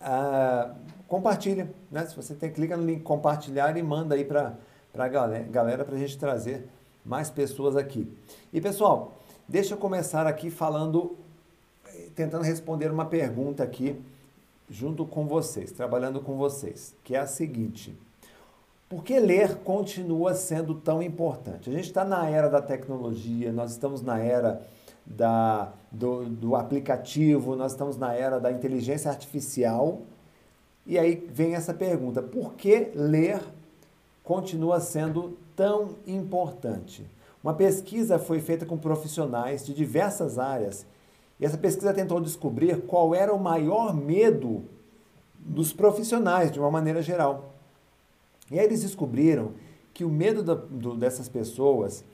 ah, 0.00 0.74
compartilha, 1.06 1.72
né? 1.90 2.06
Se 2.06 2.16
você 2.16 2.34
tem, 2.34 2.50
clica 2.50 2.76
no 2.76 2.84
link 2.84 3.02
compartilhar 3.02 3.76
e 3.76 3.82
manda 3.82 4.16
aí 4.16 4.24
para 4.24 4.56
a 4.94 5.08
galera, 5.08 5.84
para 5.84 5.94
a 5.94 5.98
gente 5.98 6.18
trazer 6.18 6.68
mais 7.04 7.30
pessoas 7.30 7.76
aqui. 7.76 8.12
E 8.52 8.60
pessoal, 8.60 9.12
deixa 9.46 9.74
eu 9.74 9.78
começar 9.78 10.26
aqui 10.26 10.50
falando, 10.50 11.16
tentando 12.16 12.42
responder 12.42 12.90
uma 12.90 13.06
pergunta 13.06 13.62
aqui 13.62 14.00
junto 14.68 15.06
com 15.06 15.26
vocês, 15.26 15.72
trabalhando 15.72 16.20
com 16.20 16.36
vocês, 16.36 16.94
que 17.02 17.14
é 17.14 17.20
a 17.20 17.26
seguinte: 17.26 17.96
por 18.88 19.04
que 19.04 19.18
ler 19.18 19.56
continua 19.56 20.34
sendo 20.34 20.74
tão 20.74 21.02
importante? 21.02 21.68
A 21.68 21.72
gente 21.72 21.86
está 21.86 22.04
na 22.04 22.28
era 22.28 22.48
da 22.48 22.62
tecnologia, 22.62 23.52
nós 23.52 23.72
estamos 23.72 24.02
na 24.02 24.18
era 24.18 24.62
da, 25.04 25.72
do, 25.90 26.24
do 26.24 26.56
aplicativo, 26.56 27.54
nós 27.54 27.72
estamos 27.72 27.96
na 27.96 28.14
era 28.14 28.38
da 28.38 28.50
inteligência 28.50 29.10
artificial. 29.10 30.02
E 30.86 30.98
aí 30.98 31.26
vem 31.30 31.54
essa 31.54 31.74
pergunta: 31.74 32.22
por 32.22 32.54
que 32.54 32.90
ler 32.94 33.40
continua 34.28 34.78
sendo 34.78 35.38
tão 35.56 35.96
importante. 36.06 37.04
Uma 37.42 37.54
pesquisa 37.54 38.18
foi 38.18 38.40
feita 38.40 38.66
com 38.66 38.76
profissionais 38.76 39.64
de 39.64 39.72
diversas 39.72 40.38
áreas 40.38 40.84
e 41.40 41.46
essa 41.46 41.56
pesquisa 41.56 41.94
tentou 41.94 42.20
descobrir 42.20 42.82
qual 42.82 43.14
era 43.14 43.32
o 43.32 43.40
maior 43.40 43.94
medo 43.94 44.64
dos 45.38 45.72
profissionais, 45.72 46.52
de 46.52 46.60
uma 46.60 46.70
maneira 46.70 47.00
geral. 47.00 47.47
E 48.50 48.58
aí 48.58 48.64
eles 48.64 48.82
descobriram 48.82 49.52
que 49.92 50.04
o 50.04 50.08
medo 50.08 50.42
do, 50.42 50.94
dessas 50.96 51.28
pessoas 51.28 52.04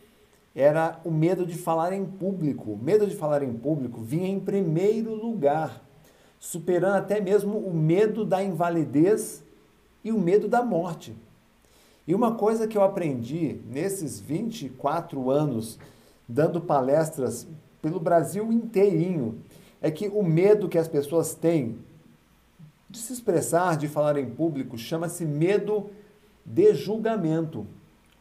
era 0.55 1.01
o 1.05 1.11
medo 1.11 1.45
de 1.45 1.57
falar 1.57 1.93
em 1.93 2.05
público. 2.05 2.73
O 2.73 2.77
medo 2.77 3.07
de 3.07 3.17
falar 3.17 3.43
em 3.43 3.53
público 3.53 4.01
vinha 4.01 4.29
em 4.29 4.39
primeiro 4.39 5.15
lugar, 5.15 5.85
superando 6.39 6.97
até 6.97 7.21
mesmo 7.21 7.59
o 7.59 7.75
medo 7.75 8.25
da 8.25 8.43
invalidez 8.43 9.43
e 10.03 10.13
o 10.13 10.19
medo 10.19 10.49
da 10.49 10.63
morte. 10.63 11.15
E 12.07 12.15
uma 12.15 12.35
coisa 12.35 12.69
que 12.69 12.77
eu 12.77 12.83
aprendi 12.83 13.61
nesses 13.67 14.21
24 14.21 15.31
anos 15.31 15.79
dando 16.29 16.61
palestras 16.61 17.47
pelo 17.81 17.99
Brasil 17.99 18.53
inteirinho 18.53 19.39
é 19.81 19.91
que 19.91 20.09
o 20.09 20.23
medo 20.23 20.69
que 20.69 20.79
as 20.79 20.89
pessoas 20.89 21.35
têm 21.35 21.79
de 22.89 22.99
se 22.99 23.13
expressar, 23.13 23.77
de 23.77 23.89
falar 23.89 24.17
em 24.19 24.31
público, 24.31 24.79
chama-se 24.79 25.25
medo 25.25 25.91
de 26.45 26.75
julgamento, 26.75 27.67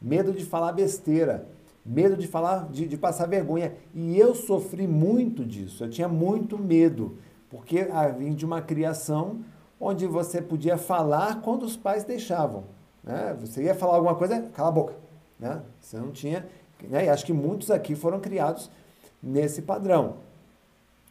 medo 0.02 0.32
de 0.32 0.46
falar 0.46 0.72
besteira, 0.72 1.48
medo 1.86 2.16
de 2.16 2.28
falar, 2.28 2.70
de, 2.70 2.88
de, 2.88 2.98
passar 2.98 3.28
vergonha. 3.28 3.74
E 3.94 4.18
eu 4.18 4.34
sofri 4.34 4.88
muito 4.88 5.46
disso, 5.46 5.84
eu 5.84 5.90
tinha 5.90 6.08
muito 6.08 6.58
medo, 6.58 7.18
porque 7.50 7.88
vim 8.18 8.34
de 8.34 8.46
uma 8.46 8.62
criação 8.62 9.40
onde 9.80 10.08
você 10.08 10.42
podia 10.42 10.78
falar 10.78 11.42
quando 11.42 11.64
os 11.64 11.76
pais 11.76 12.04
deixavam. 12.04 12.64
Né? 13.04 13.36
Você 13.42 13.64
ia 13.64 13.76
falar 13.76 13.96
alguma 13.96 14.16
coisa, 14.16 14.42
cala 14.54 14.70
a 14.70 14.72
boca. 14.72 14.94
Né? 15.40 15.62
Você 15.80 15.98
não 15.98 16.12
tinha. 16.12 16.48
Né? 16.82 17.06
E 17.06 17.10
acho 17.10 17.26
que 17.26 17.34
muitos 17.34 17.70
aqui 17.70 17.96
foram 17.96 18.20
criados 18.20 18.72
nesse 19.22 19.62
padrão. 19.62 20.16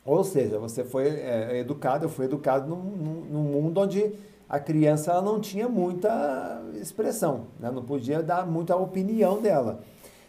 Ou 0.04 0.25
seja, 0.25 0.59
você 0.59 0.83
foi 0.83 1.09
é, 1.09 1.59
educado, 1.59 2.07
eu 2.07 2.09
fui 2.09 2.25
educado 2.25 2.69
num, 2.69 2.83
num, 2.83 3.21
num, 3.31 3.42
mundo 3.42 3.81
onde 3.81 4.12
a 4.52 4.61
criança 4.61 5.11
ela 5.11 5.23
não 5.23 5.40
tinha 5.40 5.66
muita 5.66 6.62
expressão, 6.75 7.47
né? 7.59 7.71
não 7.71 7.82
podia 7.82 8.23
dar 8.23 8.47
muita 8.47 8.76
opinião 8.76 9.40
dela, 9.40 9.80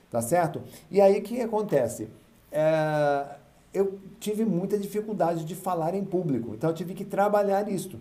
tá 0.10 0.22
certo? 0.22 0.62
E 0.89 1.01
aí 1.01 1.20
o 1.20 1.22
que 1.22 1.42
acontece? 1.42 2.08
É, 2.50 3.25
eu 3.74 4.00
tive 4.22 4.46
muita 4.46 4.80
dificuldade 4.80 5.44
de 5.44 5.56
falar 5.56 5.94
em 5.94 6.06
público, 6.06 6.53
então 6.53 6.70
eu 6.70 6.74
tive 6.74 6.94
que 6.94 7.03
trabalhar 7.03 7.68
isso. 7.68 8.00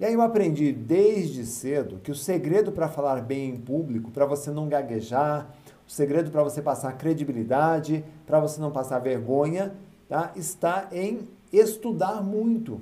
E 0.00 0.04
aí 0.04 0.12
eu 0.12 0.22
aprendi 0.22 0.72
desde 0.72 1.46
cedo 1.46 2.00
que 2.02 2.10
o 2.10 2.16
segredo 2.16 2.72
para 2.72 2.88
falar 2.88 3.22
bem 3.22 3.50
em 3.50 3.56
público, 3.56 4.10
para 4.10 4.26
você 4.26 4.50
não 4.50 4.68
gaguejar, 4.68 5.54
o 5.86 5.90
segredo 5.90 6.32
para 6.32 6.42
você 6.42 6.60
passar 6.60 6.98
credibilidade, 6.98 8.04
para 8.26 8.40
você 8.40 8.60
não 8.60 8.72
passar 8.72 8.98
vergonha, 8.98 9.72
tá? 10.08 10.32
está 10.34 10.88
em 10.90 11.28
estudar 11.52 12.24
muito. 12.24 12.80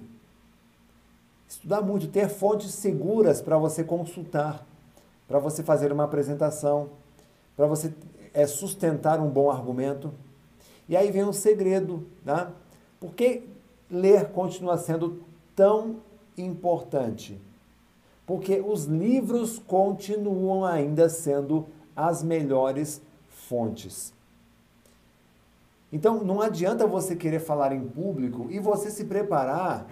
Estudar 1.48 1.80
muito, 1.82 2.08
ter 2.08 2.28
fontes 2.28 2.72
seguras 2.74 3.40
para 3.40 3.56
você 3.56 3.84
consultar, 3.84 4.66
para 5.28 5.38
você 5.38 5.62
fazer 5.62 5.92
uma 5.92 6.04
apresentação, 6.04 6.90
para 7.56 7.66
você 7.66 7.92
é, 8.34 8.46
sustentar 8.46 9.20
um 9.20 9.28
bom 9.28 9.50
argumento. 9.50 10.12
E 10.88 10.96
aí 10.96 11.10
vem 11.10 11.24
um 11.24 11.32
segredo, 11.32 12.06
tá? 12.24 12.52
Por 13.00 13.14
que 13.14 13.44
ler 13.90 14.30
continua 14.30 14.76
sendo 14.76 15.22
tão 15.54 15.96
importante? 16.36 17.40
Porque 18.26 18.60
os 18.60 18.84
livros 18.84 19.58
continuam 19.58 20.64
ainda 20.64 21.08
sendo 21.08 21.66
as 21.94 22.22
melhores 22.22 23.00
fontes. 23.28 24.12
Então, 25.92 26.22
não 26.24 26.40
adianta 26.40 26.86
você 26.86 27.14
querer 27.14 27.38
falar 27.38 27.72
em 27.72 27.86
público 27.86 28.48
e 28.50 28.58
você 28.58 28.90
se 28.90 29.04
preparar 29.04 29.86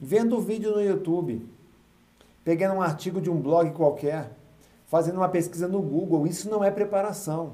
vendo 0.00 0.40
vídeo 0.40 0.72
no 0.72 0.82
YouTube, 0.82 1.44
pegando 2.44 2.76
um 2.76 2.82
artigo 2.82 3.20
de 3.20 3.30
um 3.30 3.40
blog 3.40 3.70
qualquer, 3.72 4.30
fazendo 4.86 5.16
uma 5.16 5.28
pesquisa 5.28 5.66
no 5.66 5.80
Google. 5.80 6.26
Isso 6.26 6.48
não 6.48 6.62
é 6.62 6.70
preparação. 6.70 7.52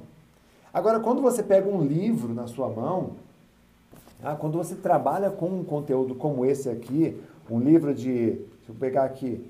Agora, 0.72 1.00
quando 1.00 1.20
você 1.20 1.42
pega 1.42 1.68
um 1.68 1.84
livro 1.84 2.34
na 2.34 2.46
sua 2.46 2.68
mão, 2.68 3.12
ah, 4.22 4.34
quando 4.34 4.56
você 4.56 4.74
trabalha 4.74 5.30
com 5.30 5.48
um 5.48 5.64
conteúdo 5.64 6.14
como 6.14 6.44
esse 6.46 6.68
aqui, 6.68 7.20
um 7.50 7.58
livro 7.58 7.94
de 7.94 8.38
se 8.64 8.68
eu 8.68 8.74
pegar 8.74 9.04
aqui, 9.04 9.44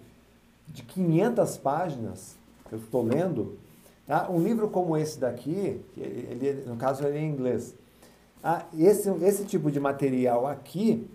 de 0.69 0.83
500 0.83 1.57
páginas, 1.59 2.37
que 2.69 2.75
eu 2.75 2.79
estou 2.79 3.03
lendo, 3.03 3.59
tá? 4.07 4.29
um 4.31 4.41
livro 4.43 4.69
como 4.69 4.97
esse 4.97 5.19
daqui, 5.19 5.81
ele, 5.97 6.65
no 6.67 6.77
caso 6.77 7.05
ele 7.07 7.19
é 7.19 7.21
em 7.21 7.31
inglês, 7.31 7.75
ah, 8.43 8.65
esse, 8.77 9.09
esse 9.23 9.45
tipo 9.45 9.71
de 9.71 9.79
material 9.79 10.47
aqui, 10.47 11.07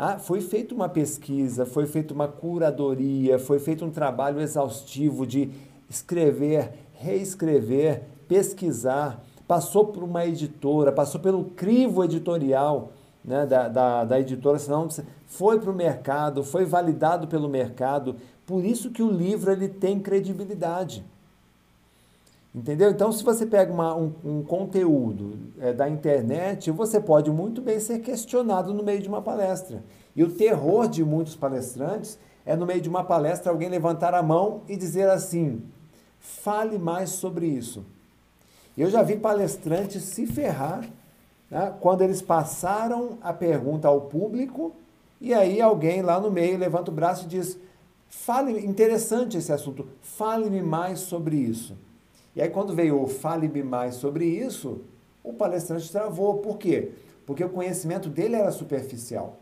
ah, 0.00 0.16
foi 0.16 0.40
feita 0.40 0.72
uma 0.72 0.88
pesquisa, 0.88 1.66
foi 1.66 1.84
feita 1.84 2.14
uma 2.14 2.28
curadoria, 2.28 3.36
foi 3.36 3.58
feito 3.58 3.84
um 3.84 3.90
trabalho 3.90 4.40
exaustivo 4.40 5.26
de 5.26 5.50
escrever, 5.90 6.72
reescrever, 6.92 8.04
pesquisar, 8.28 9.24
passou 9.48 9.86
por 9.86 10.04
uma 10.04 10.24
editora, 10.24 10.92
passou 10.92 11.20
pelo 11.20 11.46
crivo 11.46 12.04
editorial, 12.04 12.92
né, 13.24 13.44
da, 13.44 13.66
da, 13.68 14.04
da 14.04 14.20
editora, 14.20 14.56
senão 14.60 14.86
foi 15.26 15.58
para 15.58 15.72
o 15.72 15.74
mercado, 15.74 16.44
foi 16.44 16.64
validado 16.64 17.26
pelo 17.26 17.48
mercado. 17.48 18.14
Por 18.46 18.64
isso 18.64 18.92
que 18.92 19.02
o 19.02 19.10
livro 19.10 19.50
ele 19.50 19.68
tem 19.68 19.98
credibilidade. 19.98 21.04
Entendeu? 22.54 22.90
Então, 22.90 23.12
se 23.12 23.22
você 23.22 23.44
pega 23.44 23.72
uma, 23.72 23.94
um, 23.94 24.12
um, 24.24 24.42
conteúdo 24.42 25.38
é, 25.60 25.72
da 25.72 25.88
internet, 25.88 26.70
você 26.70 26.98
pode 26.98 27.30
muito 27.30 27.60
bem 27.60 27.78
ser 27.78 28.00
questionado 28.00 28.72
no 28.72 28.82
meio 28.82 29.00
de 29.00 29.08
uma 29.08 29.20
palestra. 29.20 29.84
E 30.16 30.24
o 30.24 30.30
terror 30.30 30.88
de 30.88 31.04
muitos 31.04 31.36
palestrantes 31.36 32.18
é 32.44 32.56
no 32.56 32.66
meio 32.66 32.80
de 32.80 32.88
uma 32.88 33.04
palestra 33.04 33.52
alguém 33.52 33.68
levantar 33.68 34.14
a 34.14 34.22
mão 34.22 34.62
e 34.66 34.76
dizer 34.76 35.08
assim: 35.08 35.62
fale 36.18 36.78
mais 36.78 37.10
sobre 37.10 37.46
isso. 37.46 37.84
Eu 38.76 38.88
já 38.88 39.02
vi 39.02 39.16
palestrantes 39.16 40.02
se 40.04 40.26
ferrar 40.26 40.88
né, 41.50 41.74
quando 41.80 42.02
eles 42.02 42.22
passaram 42.22 43.18
a 43.20 43.32
pergunta 43.32 43.88
ao 43.88 44.02
público 44.02 44.74
e 45.20 45.34
aí 45.34 45.60
alguém 45.60 46.00
lá 46.00 46.20
no 46.20 46.30
meio 46.30 46.56
levanta 46.56 46.90
o 46.90 46.94
braço 46.94 47.24
e 47.24 47.28
diz: 47.28 47.58
fale, 48.08 48.64
interessante 48.64 49.36
esse 49.36 49.52
assunto, 49.52 49.86
fale-me 50.00 50.62
mais 50.62 51.00
sobre 51.00 51.36
isso. 51.36 51.76
E 52.38 52.40
aí 52.40 52.48
quando 52.48 52.72
veio 52.72 53.02
o 53.02 53.08
fale-me 53.08 53.64
mais 53.64 53.96
sobre 53.96 54.24
isso, 54.24 54.80
o 55.24 55.32
palestrante 55.32 55.90
travou. 55.90 56.38
Por 56.38 56.56
quê? 56.56 56.92
Porque 57.26 57.42
o 57.42 57.48
conhecimento 57.48 58.08
dele 58.08 58.36
era 58.36 58.52
superficial. 58.52 59.40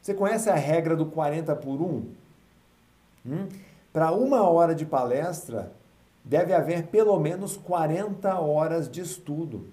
Você 0.00 0.14
conhece 0.14 0.48
a 0.48 0.54
regra 0.54 0.96
do 0.96 1.04
40 1.04 1.54
por 1.56 1.82
1? 1.82 2.04
Hum? 3.26 3.48
Para 3.92 4.12
uma 4.12 4.48
hora 4.48 4.74
de 4.74 4.86
palestra, 4.86 5.72
deve 6.24 6.54
haver 6.54 6.86
pelo 6.86 7.20
menos 7.20 7.54
40 7.54 8.34
horas 8.40 8.90
de 8.90 9.02
estudo. 9.02 9.66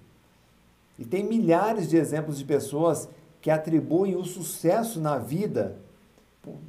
E 1.00 1.06
tem 1.06 1.24
milhares 1.24 1.88
de 1.89 1.95
exemplos 1.95 2.38
de 2.38 2.43
pessoas 2.43 3.08
que 3.39 3.50
atribuem 3.50 4.17
o 4.17 4.26
sucesso 4.26 5.00
na 5.00 5.17
vida 5.17 5.78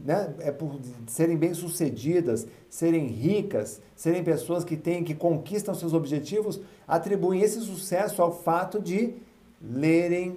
né, 0.04 0.34
é 0.40 0.50
por 0.50 0.78
serem 1.06 1.36
bem-sucedidas, 1.36 2.46
serem 2.68 3.06
ricas, 3.06 3.80
serem 3.96 4.22
pessoas 4.22 4.64
que 4.64 4.76
têm, 4.76 5.02
que 5.02 5.14
conquistam 5.14 5.74
seus 5.74 5.94
objetivos, 5.94 6.60
atribuem 6.86 7.40
esse 7.40 7.60
sucesso 7.60 8.20
ao 8.20 8.32
fato 8.32 8.80
de 8.80 9.14
lerem 9.60 10.36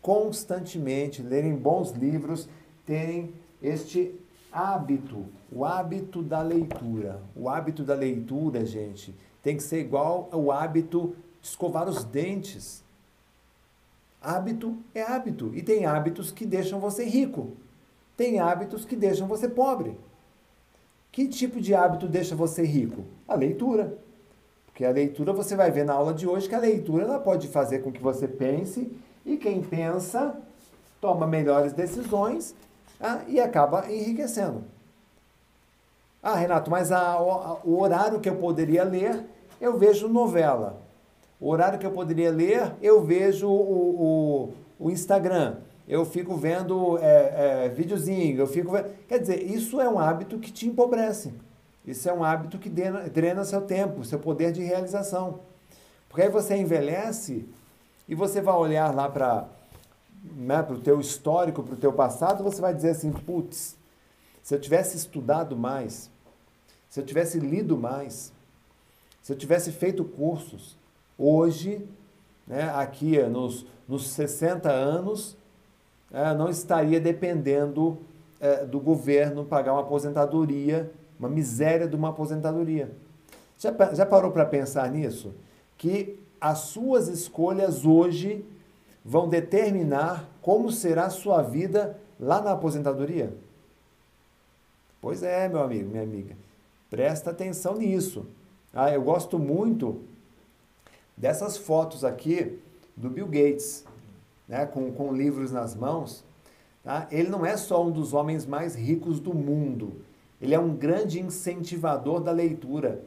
constantemente, 0.00 1.22
lerem 1.22 1.54
bons 1.54 1.90
livros, 1.90 2.48
terem 2.86 3.34
este 3.62 4.14
hábito, 4.50 5.26
o 5.52 5.64
hábito 5.64 6.22
da 6.22 6.42
leitura. 6.42 7.20
O 7.36 7.48
hábito 7.48 7.84
da 7.84 7.94
leitura, 7.94 8.64
gente, 8.64 9.14
tem 9.42 9.56
que 9.56 9.62
ser 9.62 9.80
igual 9.80 10.28
ao 10.32 10.50
hábito 10.50 11.14
de 11.40 11.48
escovar 11.48 11.88
os 11.88 12.04
dentes. 12.04 12.82
Hábito 14.20 14.76
é 14.94 15.02
hábito. 15.02 15.50
E 15.54 15.62
tem 15.62 15.86
hábitos 15.86 16.32
que 16.32 16.44
deixam 16.44 16.80
você 16.80 17.04
rico. 17.04 17.56
Tem 18.20 18.38
hábitos 18.38 18.84
que 18.84 18.94
deixam 18.94 19.26
você 19.26 19.48
pobre. 19.48 19.98
Que 21.10 21.26
tipo 21.26 21.58
de 21.58 21.74
hábito 21.74 22.06
deixa 22.06 22.36
você 22.36 22.62
rico? 22.62 23.02
A 23.26 23.34
leitura. 23.34 23.96
Porque 24.66 24.84
a 24.84 24.90
leitura, 24.90 25.32
você 25.32 25.56
vai 25.56 25.70
ver 25.70 25.86
na 25.86 25.94
aula 25.94 26.12
de 26.12 26.28
hoje 26.28 26.46
que 26.46 26.54
a 26.54 26.58
leitura 26.58 27.04
ela 27.04 27.18
pode 27.18 27.48
fazer 27.48 27.78
com 27.78 27.90
que 27.90 28.02
você 28.02 28.28
pense 28.28 28.92
e 29.24 29.38
quem 29.38 29.62
pensa 29.62 30.38
toma 31.00 31.26
melhores 31.26 31.72
decisões 31.72 32.54
ah, 33.00 33.22
e 33.26 33.40
acaba 33.40 33.90
enriquecendo. 33.90 34.64
Ah, 36.22 36.34
Renato, 36.34 36.70
mas 36.70 36.92
a, 36.92 37.18
o 37.64 37.80
horário 37.80 38.20
que 38.20 38.28
eu 38.28 38.36
poderia 38.36 38.84
ler, 38.84 39.24
eu 39.58 39.78
vejo 39.78 40.08
novela. 40.08 40.78
O 41.40 41.48
horário 41.48 41.78
que 41.78 41.86
eu 41.86 41.92
poderia 41.92 42.30
ler, 42.30 42.74
eu 42.82 43.02
vejo 43.02 43.48
o, 43.48 44.52
o, 44.78 44.88
o 44.88 44.90
Instagram. 44.90 45.56
Eu 45.90 46.04
fico 46.04 46.36
vendo 46.36 46.98
é, 46.98 47.64
é, 47.64 47.68
videozinho, 47.68 48.38
eu 48.38 48.46
fico 48.46 48.70
vendo... 48.70 48.94
Quer 49.08 49.18
dizer, 49.18 49.42
isso 49.42 49.80
é 49.80 49.88
um 49.88 49.98
hábito 49.98 50.38
que 50.38 50.52
te 50.52 50.68
empobrece. 50.68 51.34
Isso 51.84 52.08
é 52.08 52.12
um 52.12 52.22
hábito 52.22 52.60
que 52.60 52.68
drena, 52.68 53.08
drena 53.08 53.44
seu 53.44 53.60
tempo, 53.62 54.04
seu 54.04 54.20
poder 54.20 54.52
de 54.52 54.62
realização. 54.62 55.40
Porque 56.08 56.22
aí 56.22 56.28
você 56.28 56.56
envelhece 56.56 57.44
e 58.06 58.14
você 58.14 58.40
vai 58.40 58.54
olhar 58.54 58.94
lá 58.94 59.08
para 59.08 59.48
né, 60.22 60.64
o 60.70 60.78
teu 60.78 61.00
histórico, 61.00 61.60
para 61.60 61.74
o 61.74 61.76
teu 61.76 61.92
passado, 61.92 62.44
você 62.44 62.60
vai 62.60 62.72
dizer 62.72 62.90
assim, 62.90 63.10
putz, 63.10 63.76
se 64.44 64.54
eu 64.54 64.60
tivesse 64.60 64.96
estudado 64.96 65.56
mais, 65.56 66.08
se 66.88 67.00
eu 67.00 67.04
tivesse 67.04 67.40
lido 67.40 67.76
mais, 67.76 68.32
se 69.20 69.32
eu 69.32 69.36
tivesse 69.36 69.72
feito 69.72 70.04
cursos, 70.04 70.76
hoje, 71.18 71.84
né, 72.46 72.70
aqui 72.76 73.20
nos, 73.24 73.66
nos 73.88 74.06
60 74.10 74.70
anos, 74.70 75.36
não 76.10 76.48
estaria 76.48 77.00
dependendo 77.00 77.98
é, 78.40 78.64
do 78.64 78.80
governo 78.80 79.44
pagar 79.44 79.72
uma 79.72 79.82
aposentadoria, 79.82 80.90
uma 81.18 81.28
miséria 81.28 81.86
de 81.86 81.94
uma 81.94 82.08
aposentadoria. 82.08 82.90
Já, 83.58 83.72
já 83.94 84.06
parou 84.06 84.30
para 84.32 84.46
pensar 84.46 84.90
nisso? 84.90 85.34
Que 85.76 86.18
as 86.40 86.58
suas 86.60 87.08
escolhas 87.08 87.84
hoje 87.84 88.44
vão 89.04 89.28
determinar 89.28 90.28
como 90.40 90.70
será 90.70 91.06
a 91.06 91.10
sua 91.10 91.42
vida 91.42 91.98
lá 92.18 92.40
na 92.40 92.52
aposentadoria? 92.52 93.32
Pois 95.00 95.22
é, 95.22 95.48
meu 95.48 95.62
amigo, 95.62 95.90
minha 95.90 96.02
amiga. 96.02 96.34
Presta 96.90 97.30
atenção 97.30 97.76
nisso. 97.76 98.26
Ah, 98.72 98.90
eu 98.90 99.02
gosto 99.02 99.38
muito 99.38 100.02
dessas 101.16 101.56
fotos 101.56 102.04
aqui 102.04 102.58
do 102.96 103.08
Bill 103.10 103.26
Gates, 103.26 103.84
né, 104.50 104.66
com, 104.66 104.90
com 104.90 105.14
livros 105.14 105.52
nas 105.52 105.76
mãos. 105.76 106.24
Tá? 106.82 107.06
Ele 107.10 107.30
não 107.30 107.46
é 107.46 107.56
só 107.56 107.86
um 107.86 107.90
dos 107.90 108.12
homens 108.12 108.44
mais 108.44 108.74
ricos 108.74 109.20
do 109.20 109.32
mundo, 109.32 110.02
ele 110.42 110.54
é 110.54 110.58
um 110.58 110.74
grande 110.74 111.20
incentivador 111.20 112.20
da 112.20 112.32
leitura. 112.32 113.00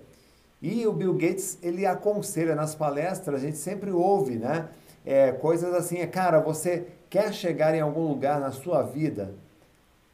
E 0.62 0.88
o 0.88 0.94
Bill 0.94 1.14
Gates, 1.16 1.60
ele 1.62 1.86
aconselha 1.86 2.56
nas 2.56 2.74
palestras, 2.74 3.42
a 3.42 3.46
gente 3.46 3.58
sempre 3.58 3.92
ouve, 3.92 4.36
né? 4.36 4.70
É, 5.06 5.34
coisas 5.34 5.74
assim, 5.74 5.98
é, 5.98 6.08
cara, 6.08 6.40
você 6.40 6.88
quer 7.10 7.34
chegar 7.34 7.76
em 7.76 7.82
algum 7.82 8.08
lugar 8.08 8.40
na 8.40 8.52
sua 8.52 8.82
vida? 8.82 9.34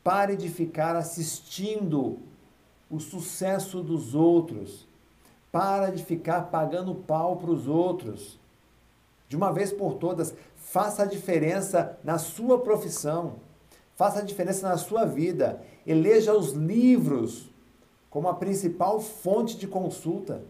Pare 0.04 0.36
de 0.36 0.50
ficar 0.50 0.96
assistindo 0.96 2.18
o 2.89 3.00
sucesso 3.00 3.84
dos 3.84 4.15
outros. 4.15 4.88
Para 5.52 5.92
de 5.92 6.04
ficar 6.04 6.44
pagando 6.44 6.96
pau 6.96 7.36
para 7.36 7.52
os 7.52 7.68
outros. 7.68 8.38
De 9.30 9.38
uma 9.38 9.54
vez 9.54 9.72
por 9.72 9.94
todas, 9.94 10.34
faça 10.56 11.04
a 11.04 11.06
diferença 11.06 11.98
na 12.04 12.18
sua 12.18 12.60
profissão. 12.60 13.36
Faça 13.96 14.20
a 14.20 14.24
diferença 14.24 14.68
na 14.68 14.76
sua 14.76 15.06
vida. 15.06 15.62
Eleja 15.86 16.34
os 16.34 16.54
livros 16.54 17.48
como 18.10 18.28
a 18.28 18.34
principal 18.34 19.00
fonte 19.00 19.56
de 19.56 19.68
consulta. 19.68 20.42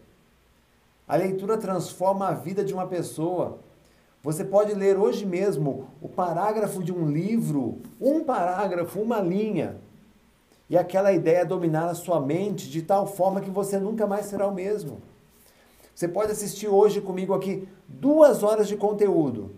A 1.05 1.17
leitura 1.17 1.57
transforma 1.57 2.29
a 2.29 2.33
vida 2.33 2.63
de 2.63 2.73
uma 2.73 2.87
pessoa. 2.87 3.59
Você 4.23 4.45
pode 4.45 4.73
ler 4.73 4.97
hoje 4.97 5.25
mesmo 5.25 5.87
o 6.01 6.07
parágrafo 6.07 6.81
de 6.81 6.93
um 6.93 7.09
livro, 7.11 7.79
um 7.99 8.23
parágrafo, 8.23 9.01
uma 9.01 9.19
linha, 9.19 9.77
e 10.69 10.77
aquela 10.77 11.11
ideia 11.11 11.45
dominar 11.45 11.89
a 11.89 11.95
sua 11.95 12.21
mente 12.21 12.69
de 12.69 12.81
tal 12.81 13.07
forma 13.07 13.41
que 13.41 13.49
você 13.49 13.77
nunca 13.77 14.07
mais 14.07 14.27
será 14.27 14.47
o 14.47 14.53
mesmo. 14.53 15.01
Você 15.99 16.07
pode 16.07 16.31
assistir 16.31 16.69
hoje 16.69 17.01
comigo 17.01 17.33
aqui 17.33 17.67
duas 17.85 18.41
horas 18.41 18.69
de 18.69 18.77
conteúdo, 18.77 19.51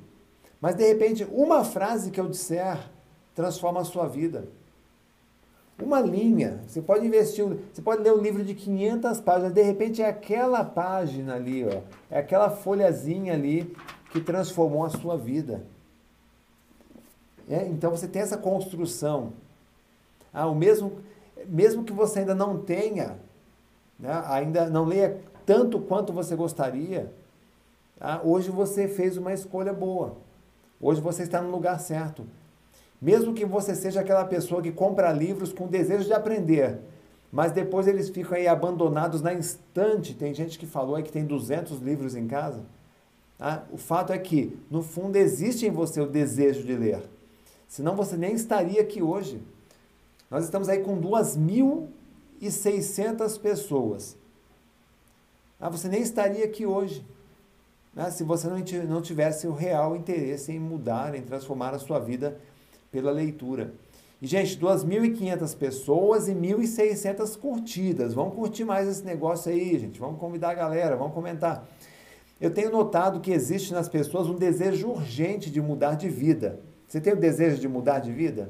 mas 0.60 0.74
de 0.74 0.84
repente 0.88 1.24
uma 1.32 1.64
frase 1.64 2.10
que 2.10 2.20
eu 2.20 2.28
disser 2.28 2.80
transforma 3.36 3.82
a 3.82 3.84
sua 3.84 4.08
vida. 4.08 4.48
Uma 5.80 6.00
linha, 6.00 6.64
você 6.66 6.82
pode 6.82 7.06
investir, 7.06 7.46
você 7.72 7.80
pode 7.84 8.02
ler 8.02 8.12
um 8.12 8.18
livro 8.18 8.44
de 8.44 8.56
500 8.56 9.22
páginas, 9.22 9.54
de 9.54 9.62
repente 9.62 10.02
é 10.02 10.10
aquela 10.10 10.66
página 10.66 11.36
ali, 11.36 11.64
ó, 11.64 11.82
é 12.10 12.18
aquela 12.18 12.50
folhazinha 12.50 13.34
ali 13.34 13.78
que 14.12 14.20
transformou 14.20 14.84
a 14.84 14.90
sua 14.90 15.16
vida. 15.16 15.64
É, 17.48 17.68
então 17.68 17.92
você 17.92 18.08
tem 18.08 18.24
essa 18.24 18.36
construção. 18.36 19.34
Ah, 20.34 20.48
o 20.48 20.56
mesmo, 20.56 21.04
mesmo 21.46 21.84
que 21.84 21.94
você 21.94 22.22
ainda 22.22 22.34
não 22.34 22.58
tenha, 22.58 23.20
né, 24.00 24.24
ainda 24.26 24.68
não 24.72 24.86
leia 24.86 25.22
tanto 25.46 25.80
quanto 25.80 26.14
você 26.14 26.36
gostaria, 26.36 27.12
ah, 28.00 28.22
hoje 28.24 28.50
você 28.50 28.88
fez 28.88 29.18
uma 29.18 29.34
escolha 29.34 29.72
boa. 29.72 30.18
Hoje 30.80 31.00
você 31.00 31.24
está 31.24 31.42
no 31.42 31.52
lugar 31.52 31.80
certo. 31.80 32.26
Mesmo 33.02 33.34
que 33.34 33.46
você 33.46 33.76
seja 33.76 34.02
aquela 34.02 34.26
pessoa 34.26 34.62
que 34.62 34.72
compra 34.72 35.12
livros 35.12 35.54
com 35.54 35.68
desejo 35.68 36.06
de 36.06 36.14
aprender, 36.14 36.80
mas 37.32 37.52
depois 37.52 37.88
eles 37.88 38.10
ficam 38.10 38.38
aí 38.38 38.48
abandonados 38.48 39.22
na 39.22 39.34
instante. 39.34 40.14
Tem 40.14 40.34
gente 40.34 40.60
que 40.60 40.66
falou 40.66 40.96
aí 40.96 41.04
que 41.04 41.12
tem 41.12 41.26
200 41.26 41.80
livros 41.80 42.16
em 42.16 42.28
casa. 42.28 42.62
Ah, 43.40 43.64
o 43.72 43.78
fato 43.78 44.14
é 44.14 44.20
que, 44.20 44.60
no 44.70 44.84
fundo, 44.84 45.16
existe 45.16 45.66
em 45.66 45.72
você 45.72 46.02
o 46.02 46.08
desejo 46.08 46.64
de 46.64 46.76
ler. 46.76 47.02
Senão 47.68 47.96
você 47.96 48.18
nem 48.18 48.34
estaria 48.34 48.82
aqui 48.82 49.02
hoje. 49.02 49.42
Nós 50.30 50.44
estamos 50.44 50.70
aí 50.70 50.80
com 50.80 51.02
2.600 51.02 53.40
pessoas. 53.40 54.16
Ah, 55.62 55.70
você 55.70 55.88
nem 55.88 56.02
estaria 56.02 56.44
aqui 56.44 56.66
hoje. 56.66 57.06
Ah, 57.96 58.10
se 58.10 58.24
você 58.24 58.48
não 58.48 59.02
tivesse 59.02 59.46
o 59.46 59.54
real 59.54 59.96
interesse 59.96 60.52
em 60.52 60.60
mudar, 60.60 61.14
em 61.14 61.22
transformar 61.22 61.76
a 61.76 61.80
sua 61.80 62.00
vida 62.00 62.38
pela 62.92 63.12
leitura. 63.12 63.72
E, 64.20 64.26
gente, 64.26 64.60
2.500 64.60 65.56
pessoas 65.56 66.28
e 66.28 66.34
1.600 66.34 67.38
curtidas. 67.38 68.14
Vamos 68.14 68.34
curtir 68.34 68.64
mais 68.66 68.88
esse 68.88 69.04
negócio 69.04 69.52
aí, 69.52 69.78
gente. 69.78 70.00
Vamos 70.00 70.20
convidar 70.20 70.50
a 70.50 70.54
galera, 70.56 70.96
vamos 70.96 71.14
comentar. 71.14 71.68
Eu 72.40 72.52
tenho 72.52 72.72
notado 72.72 73.20
que 73.20 73.32
existe 73.32 73.72
nas 73.72 73.88
pessoas 73.88 74.28
um 74.28 74.36
desejo 74.36 74.90
urgente 74.90 75.52
de 75.52 75.62
mudar 75.62 75.96
de 75.96 76.10
vida. 76.10 76.60
Você 76.88 77.00
tem 77.00 77.14
o 77.14 77.18
desejo 77.18 77.60
de 77.60 77.68
mudar 77.68 78.00
de 78.00 78.12
vida? 78.12 78.50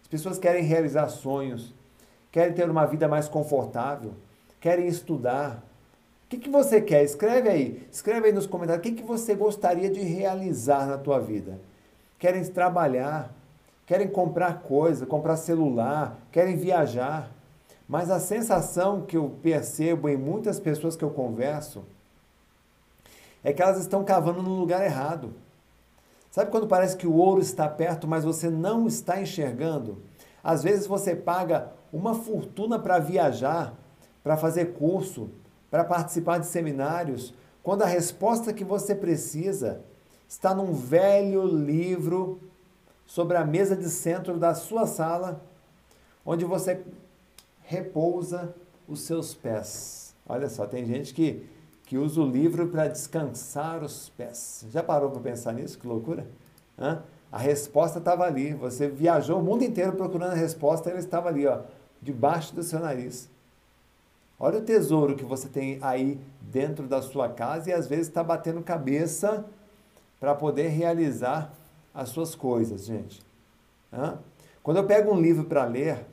As 0.00 0.08
pessoas 0.08 0.38
querem 0.38 0.64
realizar 0.64 1.08
sonhos, 1.08 1.74
querem 2.32 2.54
ter 2.54 2.68
uma 2.68 2.86
vida 2.86 3.06
mais 3.06 3.28
confortável, 3.28 4.12
querem 4.58 4.86
estudar. 4.86 5.69
O 6.30 6.36
que, 6.36 6.38
que 6.38 6.48
você 6.48 6.80
quer? 6.80 7.02
Escreve 7.02 7.48
aí. 7.48 7.88
Escreve 7.90 8.28
aí 8.28 8.32
nos 8.32 8.46
comentários. 8.46 8.86
O 8.86 8.88
que, 8.88 9.02
que 9.02 9.06
você 9.06 9.34
gostaria 9.34 9.90
de 9.90 9.98
realizar 9.98 10.86
na 10.86 10.96
tua 10.96 11.18
vida? 11.18 11.58
Querem 12.20 12.44
trabalhar, 12.44 13.34
querem 13.84 14.06
comprar 14.06 14.60
coisa, 14.62 15.04
comprar 15.04 15.36
celular, 15.36 16.20
querem 16.30 16.54
viajar. 16.54 17.32
Mas 17.88 18.12
a 18.12 18.20
sensação 18.20 19.02
que 19.02 19.16
eu 19.16 19.38
percebo 19.42 20.08
em 20.08 20.16
muitas 20.16 20.60
pessoas 20.60 20.94
que 20.94 21.02
eu 21.02 21.10
converso 21.10 21.82
é 23.42 23.52
que 23.52 23.60
elas 23.60 23.80
estão 23.80 24.04
cavando 24.04 24.40
no 24.40 24.54
lugar 24.54 24.84
errado. 24.84 25.34
Sabe 26.30 26.52
quando 26.52 26.68
parece 26.68 26.96
que 26.96 27.08
o 27.08 27.16
ouro 27.16 27.40
está 27.40 27.68
perto, 27.68 28.06
mas 28.06 28.22
você 28.22 28.48
não 28.48 28.86
está 28.86 29.20
enxergando? 29.20 30.00
Às 30.44 30.62
vezes 30.62 30.86
você 30.86 31.16
paga 31.16 31.72
uma 31.92 32.14
fortuna 32.14 32.78
para 32.78 33.00
viajar, 33.00 33.74
para 34.22 34.36
fazer 34.36 34.74
curso, 34.74 35.28
para 35.70 35.84
participar 35.84 36.38
de 36.38 36.46
seminários, 36.46 37.32
quando 37.62 37.82
a 37.82 37.86
resposta 37.86 38.52
que 38.52 38.64
você 38.64 38.94
precisa 38.94 39.80
está 40.28 40.54
num 40.54 40.72
velho 40.72 41.44
livro 41.46 42.40
sobre 43.06 43.36
a 43.36 43.44
mesa 43.44 43.76
de 43.76 43.88
centro 43.88 44.38
da 44.38 44.54
sua 44.54 44.86
sala, 44.86 45.40
onde 46.24 46.44
você 46.44 46.82
repousa 47.62 48.54
os 48.88 49.02
seus 49.02 49.34
pés. 49.34 50.14
Olha 50.28 50.48
só, 50.48 50.66
tem 50.66 50.84
gente 50.84 51.14
que 51.14 51.48
que 51.90 51.98
usa 51.98 52.20
o 52.20 52.24
livro 52.24 52.68
para 52.68 52.86
descansar 52.86 53.82
os 53.82 54.10
pés. 54.10 54.64
Já 54.70 54.80
parou 54.80 55.10
para 55.10 55.20
pensar 55.22 55.52
nisso? 55.52 55.76
Que 55.76 55.88
loucura? 55.88 56.24
Hã? 56.78 57.02
A 57.32 57.36
resposta 57.36 57.98
estava 57.98 58.22
ali. 58.22 58.54
Você 58.54 58.86
viajou 58.86 59.40
o 59.40 59.42
mundo 59.42 59.64
inteiro 59.64 59.94
procurando 59.94 60.30
a 60.30 60.36
resposta 60.36 60.88
ela 60.88 61.00
estava 61.00 61.28
ali, 61.28 61.48
ó, 61.48 61.62
debaixo 62.00 62.54
do 62.54 62.62
seu 62.62 62.78
nariz. 62.78 63.28
Olha 64.40 64.58
o 64.58 64.62
tesouro 64.62 65.14
que 65.14 65.24
você 65.24 65.48
tem 65.48 65.78
aí 65.82 66.18
dentro 66.40 66.88
da 66.88 67.02
sua 67.02 67.28
casa 67.28 67.68
e 67.68 67.72
às 67.72 67.86
vezes 67.86 68.08
está 68.08 68.24
batendo 68.24 68.62
cabeça 68.62 69.44
para 70.18 70.34
poder 70.34 70.68
realizar 70.68 71.52
as 71.94 72.08
suas 72.08 72.34
coisas, 72.34 72.86
gente. 72.86 73.22
Hã? 73.92 74.18
Quando 74.62 74.78
eu 74.78 74.86
pego 74.86 75.12
um 75.12 75.20
livro 75.20 75.44
para 75.44 75.64
ler, 75.64 76.06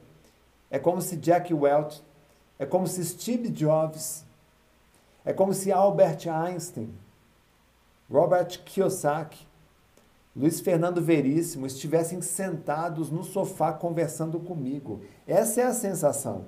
é 0.69 0.77
como 0.77 1.01
se 1.01 1.15
Jack 1.15 1.53
Welch, 1.53 2.03
é 2.59 2.65
como 2.65 2.85
se 2.85 3.03
Steve 3.05 3.49
Jobs 3.49 4.27
é 5.27 5.33
como 5.33 5.53
se 5.53 5.73
Albert 5.73 6.25
Einstein, 6.29 6.89
Robert 8.09 8.63
Kiyosaki, 8.63 9.45
Luiz 10.33 10.61
Fernando 10.61 11.01
Veríssimo 11.01 11.67
estivessem 11.67 12.21
sentados 12.21 13.11
no 13.11 13.25
sofá 13.25 13.73
conversando 13.73 14.39
comigo. 14.39 15.01
Essa 15.27 15.59
é 15.59 15.63
a 15.65 15.73
sensação. 15.73 16.45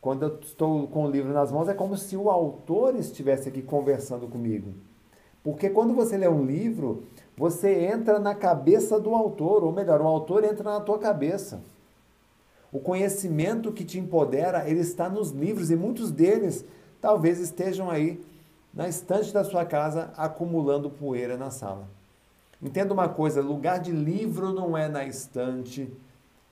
Quando 0.00 0.22
eu 0.22 0.38
estou 0.40 0.88
com 0.88 1.04
o 1.04 1.10
livro 1.10 1.32
nas 1.32 1.52
mãos, 1.52 1.68
é 1.68 1.74
como 1.74 1.96
se 1.96 2.16
o 2.16 2.30
autor 2.30 2.96
estivesse 2.96 3.48
aqui 3.48 3.60
conversando 3.60 4.26
comigo. 4.26 4.72
Porque 5.42 5.68
quando 5.70 5.94
você 5.94 6.16
lê 6.16 6.28
um 6.28 6.44
livro, 6.44 7.04
você 7.36 7.86
entra 7.86 8.18
na 8.18 8.34
cabeça 8.34 8.98
do 8.98 9.14
autor, 9.14 9.64
ou 9.64 9.72
melhor, 9.72 10.00
o 10.00 10.06
autor 10.06 10.44
entra 10.44 10.64
na 10.64 10.80
tua 10.80 10.98
cabeça. 10.98 11.60
O 12.72 12.78
conhecimento 12.78 13.72
que 13.72 13.84
te 13.84 13.98
empodera, 13.98 14.68
ele 14.68 14.80
está 14.80 15.08
nos 15.08 15.30
livros 15.30 15.70
e 15.70 15.76
muitos 15.76 16.10
deles 16.10 16.64
talvez 17.00 17.38
estejam 17.38 17.90
aí 17.90 18.20
na 18.72 18.88
estante 18.88 19.32
da 19.32 19.42
sua 19.42 19.64
casa 19.64 20.12
acumulando 20.16 20.90
poeira 20.90 21.36
na 21.36 21.50
sala. 21.50 21.88
Entenda 22.62 22.94
uma 22.94 23.08
coisa: 23.08 23.40
lugar 23.40 23.80
de 23.80 23.90
livro 23.90 24.52
não 24.52 24.76
é 24.76 24.88
na 24.88 25.04
estante, 25.04 25.92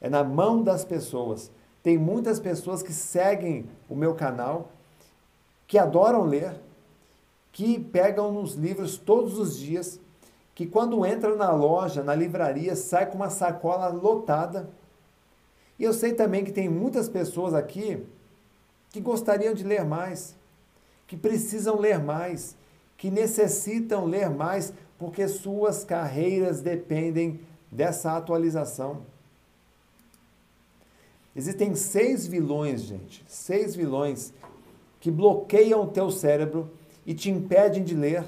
é 0.01 0.09
na 0.09 0.25
mão 0.25 0.63
das 0.63 0.85
pessoas. 0.85 1.51
Tem 1.83 1.97
muitas 1.97 2.41
pessoas 2.41 2.83
que 2.83 2.93
seguem 2.93 3.67
o 3.89 3.95
meu 3.95 4.15
canal, 4.15 4.71
que 5.67 5.79
adoram 5.79 6.25
ler, 6.25 6.55
que 7.53 7.79
pegam 7.79 8.33
nos 8.33 8.55
livros 8.55 8.97
todos 8.97 9.39
os 9.39 9.57
dias, 9.57 10.01
que 10.55 10.67
quando 10.67 11.07
entram 11.07 11.37
na 11.37 11.51
loja, 11.53 12.03
na 12.03 12.15
livraria, 12.15 12.75
sai 12.75 13.07
com 13.07 13.17
uma 13.17 13.31
sacola 13.31 13.89
lotada. 13.89 14.69
E 15.79 15.85
eu 15.85 15.93
sei 15.93 16.13
também 16.13 16.45
que 16.45 16.53
tem 16.53 16.69
muitas 16.69 17.09
pessoas 17.09 17.55
aqui 17.55 18.05
que 18.91 19.01
gostariam 19.01 19.55
de 19.55 19.63
ler 19.63 19.85
mais, 19.85 20.35
que 21.07 21.17
precisam 21.17 21.79
ler 21.79 21.99
mais, 22.01 22.57
que 22.97 23.11
necessitam 23.11 24.05
ler 24.05 24.29
mais, 24.29 24.73
porque 24.99 25.29
suas 25.29 25.85
carreiras 25.85 26.61
dependem 26.61 27.41
dessa 27.71 28.17
atualização. 28.17 29.03
Existem 31.39 31.73
seis 31.77 32.27
vilões, 32.27 32.83
gente, 32.83 33.25
seis 33.29 33.77
vilões 33.77 34.35
que 34.99 35.09
bloqueiam 35.09 35.85
o 35.85 35.87
teu 35.87 36.11
cérebro 36.11 36.69
e 37.07 37.15
te 37.15 37.31
impedem 37.31 37.85
de 37.85 37.95
ler. 37.95 38.25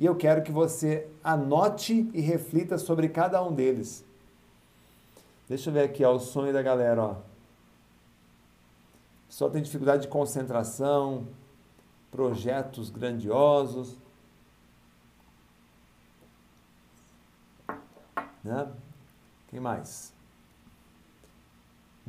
E 0.00 0.04
eu 0.04 0.16
quero 0.16 0.42
que 0.42 0.50
você 0.50 1.08
anote 1.22 2.10
e 2.12 2.20
reflita 2.20 2.76
sobre 2.76 3.08
cada 3.08 3.40
um 3.40 3.54
deles. 3.54 4.04
Deixa 5.48 5.70
eu 5.70 5.74
ver 5.74 5.84
aqui 5.84 6.04
ó, 6.04 6.12
o 6.12 6.18
sonho 6.18 6.52
da 6.52 6.60
galera. 6.60 7.00
Ó. 7.00 7.16
Só 9.28 9.48
tem 9.48 9.62
dificuldade 9.62 10.02
de 10.02 10.08
concentração, 10.08 11.28
projetos 12.10 12.90
grandiosos. 12.90 13.96
Né? 18.42 18.68
Quem 19.46 19.60
mais? 19.60 20.12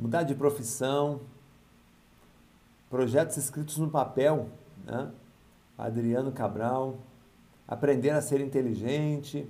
Mudar 0.02 0.24
de 0.24 0.34
profissão, 0.34 1.20
projetos 2.90 3.36
escritos 3.36 3.78
no 3.78 3.88
papel, 3.88 4.48
né? 4.84 5.12
Adriano 5.78 6.32
Cabral, 6.32 6.98
aprender 7.68 8.10
a 8.10 8.20
ser 8.20 8.40
inteligente, 8.40 9.48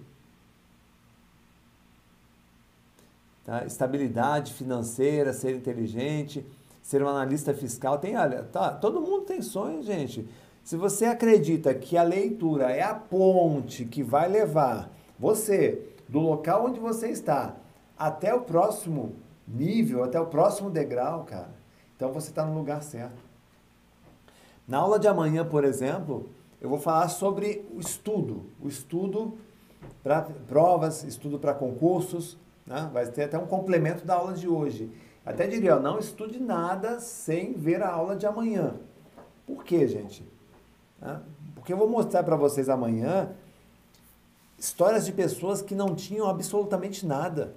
tá? 3.47 3.65
estabilidade 3.65 4.53
financeira, 4.53 5.33
ser 5.33 5.57
inteligente, 5.57 6.45
ser 6.83 7.03
um 7.03 7.09
analista 7.09 7.55
fiscal, 7.55 7.97
tem, 7.97 8.15
olha, 8.15 8.43
tá, 8.43 8.73
todo 8.73 9.01
mundo 9.01 9.25
tem 9.25 9.41
sonho, 9.41 9.83
gente. 9.83 10.29
Se 10.63 10.77
você 10.77 11.07
acredita 11.07 11.73
que 11.73 11.97
a 11.97 12.03
leitura 12.03 12.71
é 12.71 12.83
a 12.83 12.95
ponte 12.95 13.87
que 13.87 14.03
vai 14.03 14.29
levar 14.29 14.91
você 15.19 15.83
do 16.07 16.21
local 16.21 16.67
onde 16.67 16.79
você 16.79 17.09
está 17.09 17.57
até 17.99 18.35
o 18.35 18.43
próximo 18.43 19.15
nível, 19.47 20.05
até 20.05 20.21
o 20.21 20.27
próximo 20.27 20.71
degrau, 20.71 21.25
cara, 21.25 21.55
então 21.97 22.13
você 22.13 22.31
está 22.31 22.45
no 22.45 22.55
lugar 22.55 22.83
certo. 22.83 23.23
Na 24.67 24.79
aula 24.79 24.99
de 24.99 25.09
amanhã, 25.09 25.45
por 25.45 25.65
exemplo, 25.65 26.31
eu 26.61 26.69
vou 26.69 26.79
falar 26.79 27.09
sobre 27.09 27.67
o 27.75 27.81
estudo, 27.81 28.47
o 28.61 28.69
estudo 28.69 29.37
para 30.03 30.23
provas, 30.23 31.03
estudo 31.05 31.39
para 31.39 31.55
concursos, 31.55 32.39
né? 32.67 32.89
vai 32.93 33.07
ter 33.07 33.25
até 33.25 33.39
um 33.39 33.47
complemento 33.47 34.05
da 34.05 34.15
aula 34.15 34.33
de 34.33 34.49
hoje. 34.49 34.91
Até 35.25 35.47
diria, 35.47 35.77
ó, 35.77 35.81
não 35.81 35.99
estude 35.99 36.41
nada 36.41 37.01
sem 37.01 37.53
ver 37.53 37.83
a 37.83 37.91
aula 37.91 38.17
de 38.17 38.27
amanhã. 38.27 38.75
Por 39.47 39.65
quê, 39.65 39.87
gente? 39.87 40.25
Porque 41.55 41.73
eu 41.73 41.77
vou 41.77 41.89
mostrar 41.89 42.23
para 42.23 42.37
vocês 42.37 42.69
amanhã 42.69 43.31
histórias 44.59 45.05
de 45.05 45.13
pessoas 45.13 45.61
que 45.61 45.75
não 45.75 45.95
tinham 45.95 46.29
absolutamente 46.29 47.05
nada. 47.05 47.55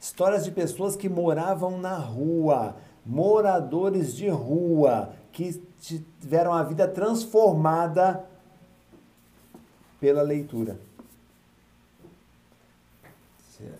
Histórias 0.00 0.44
de 0.44 0.50
pessoas 0.50 0.96
que 0.96 1.10
moravam 1.10 1.78
na 1.78 1.94
rua, 1.94 2.76
moradores 3.04 4.14
de 4.14 4.28
rua, 4.30 5.12
que 5.30 5.62
tiveram 5.78 6.54
a 6.54 6.62
vida 6.62 6.88
transformada 6.88 8.24
pela 10.00 10.22
leitura. 10.22 10.80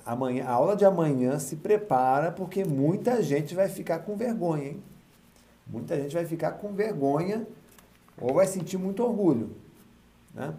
Amanhã, 0.05 0.45
a 0.45 0.51
aula 0.51 0.77
de 0.77 0.85
amanhã 0.85 1.39
se 1.39 1.57
prepara 1.57 2.31
porque 2.31 2.65
muita 2.67 3.23
gente 3.23 3.55
vai 3.55 3.69
ficar 3.69 4.01
com 4.01 4.15
vergonha, 4.15 4.69
hein? 4.69 4.83
Muita 5.67 5.97
gente 5.97 6.15
vai 6.15 6.27
ficar 6.27 6.53
com 6.53 6.75
vergonha 6.75 7.47
ou 8.21 8.35
vai 8.35 8.47
sentir 8.47 8.77
muito 8.77 9.03
orgulho, 9.03 9.57
né? 10.35 10.53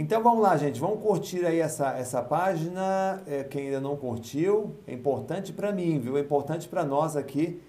Então 0.00 0.22
vamos 0.22 0.42
lá, 0.44 0.56
gente, 0.56 0.78
vamos 0.78 1.02
curtir 1.02 1.44
aí 1.44 1.58
essa, 1.58 1.88
essa 1.88 2.22
página. 2.22 3.20
É, 3.26 3.42
quem 3.42 3.64
ainda 3.64 3.80
não 3.80 3.96
curtiu, 3.96 4.76
é 4.86 4.92
importante 4.92 5.52
para 5.52 5.72
mim, 5.72 5.98
viu? 5.98 6.16
É 6.16 6.20
importante 6.20 6.68
para 6.68 6.84
nós 6.84 7.16
aqui 7.16 7.60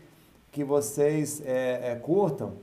que 0.52 0.64
vocês 0.64 1.42
é, 1.44 1.90
é, 1.92 1.96
curtam, 1.96 2.54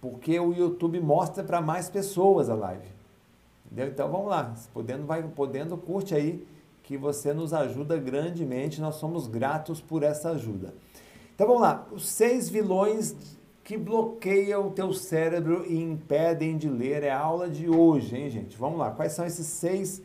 porque 0.00 0.40
o 0.40 0.52
YouTube 0.52 0.98
mostra 0.98 1.44
para 1.44 1.60
mais 1.60 1.88
pessoas 1.88 2.50
a 2.50 2.56
live. 2.56 2.88
Entendeu? 3.66 3.86
Então 3.86 4.10
vamos 4.10 4.26
lá, 4.26 4.52
podendo, 4.74 5.06
vai 5.06 5.22
podendo, 5.22 5.76
curte 5.78 6.16
aí, 6.16 6.44
que 6.82 6.96
você 6.96 7.32
nos 7.32 7.54
ajuda 7.54 7.96
grandemente, 7.98 8.80
nós 8.80 8.96
somos 8.96 9.28
gratos 9.28 9.80
por 9.80 10.02
essa 10.02 10.30
ajuda. 10.30 10.74
Então 11.36 11.46
vamos 11.46 11.62
lá, 11.62 11.86
os 11.92 12.08
seis 12.08 12.48
vilões 12.48 13.14
que 13.68 13.76
bloqueiam 13.76 14.68
o 14.68 14.70
teu 14.70 14.94
cérebro 14.94 15.62
e 15.66 15.78
impedem 15.78 16.56
de 16.56 16.70
ler 16.70 17.02
é 17.02 17.10
a 17.10 17.20
aula 17.20 17.50
de 17.50 17.68
hoje, 17.68 18.16
hein, 18.16 18.30
gente? 18.30 18.56
Vamos 18.56 18.78
lá, 18.78 18.92
quais 18.92 19.12
são 19.12 19.26
esses 19.26 19.46
seis 19.46 20.00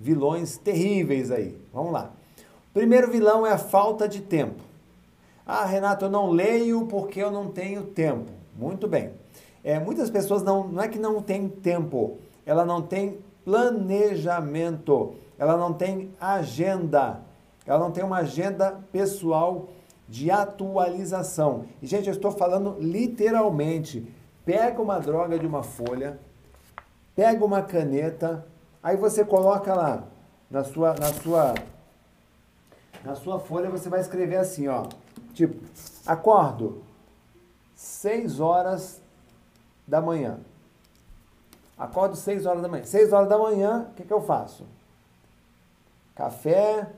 vilões 0.00 0.58
terríveis 0.58 1.30
aí? 1.30 1.56
Vamos 1.72 1.92
lá. 1.92 2.10
Primeiro 2.74 3.08
vilão 3.08 3.46
é 3.46 3.52
a 3.52 3.58
falta 3.58 4.08
de 4.08 4.22
tempo. 4.22 4.60
Ah, 5.46 5.64
Renato, 5.64 6.06
eu 6.06 6.10
não 6.10 6.30
leio 6.30 6.84
porque 6.88 7.22
eu 7.22 7.30
não 7.30 7.46
tenho 7.46 7.84
tempo. 7.84 8.28
Muito 8.56 8.88
bem. 8.88 9.12
É, 9.62 9.78
muitas 9.78 10.10
pessoas 10.10 10.42
não, 10.42 10.66
não 10.66 10.82
é 10.82 10.88
que 10.88 10.98
não 10.98 11.22
tem 11.22 11.48
tempo, 11.48 12.16
ela 12.44 12.64
não 12.64 12.82
tem 12.82 13.18
planejamento, 13.44 15.14
ela 15.38 15.56
não 15.56 15.72
tem 15.72 16.10
agenda, 16.20 17.20
ela 17.64 17.78
não 17.78 17.92
tem 17.92 18.02
uma 18.02 18.16
agenda 18.16 18.80
pessoal 18.90 19.68
de 20.08 20.30
atualização. 20.30 21.66
E, 21.82 21.86
gente, 21.86 22.08
eu 22.08 22.14
estou 22.14 22.30
falando 22.30 22.76
literalmente. 22.78 24.12
Pega 24.44 24.80
uma 24.80 24.98
droga 25.00 25.38
de 25.38 25.46
uma 25.46 25.62
folha, 25.62 26.20
pega 27.14 27.44
uma 27.44 27.62
caneta, 27.62 28.46
aí 28.82 28.96
você 28.96 29.24
coloca 29.24 29.74
lá 29.74 30.04
na 30.48 30.62
sua, 30.62 30.94
na 30.94 31.12
sua, 31.12 31.54
na 33.04 33.14
sua 33.16 33.40
folha, 33.40 33.68
você 33.68 33.88
vai 33.88 34.00
escrever 34.00 34.36
assim, 34.36 34.68
ó. 34.68 34.86
Tipo, 35.34 35.60
acordo 36.06 36.82
6 37.74 38.38
horas 38.40 39.02
da 39.86 40.00
manhã. 40.00 40.38
Acordo 41.76 42.16
6 42.16 42.46
horas 42.46 42.62
da 42.62 42.68
manhã. 42.68 42.84
6 42.84 43.12
horas 43.12 43.28
da 43.28 43.36
manhã, 43.36 43.88
o 43.90 43.94
que, 43.94 44.04
que 44.04 44.12
eu 44.12 44.22
faço? 44.22 44.64
Café. 46.14 46.88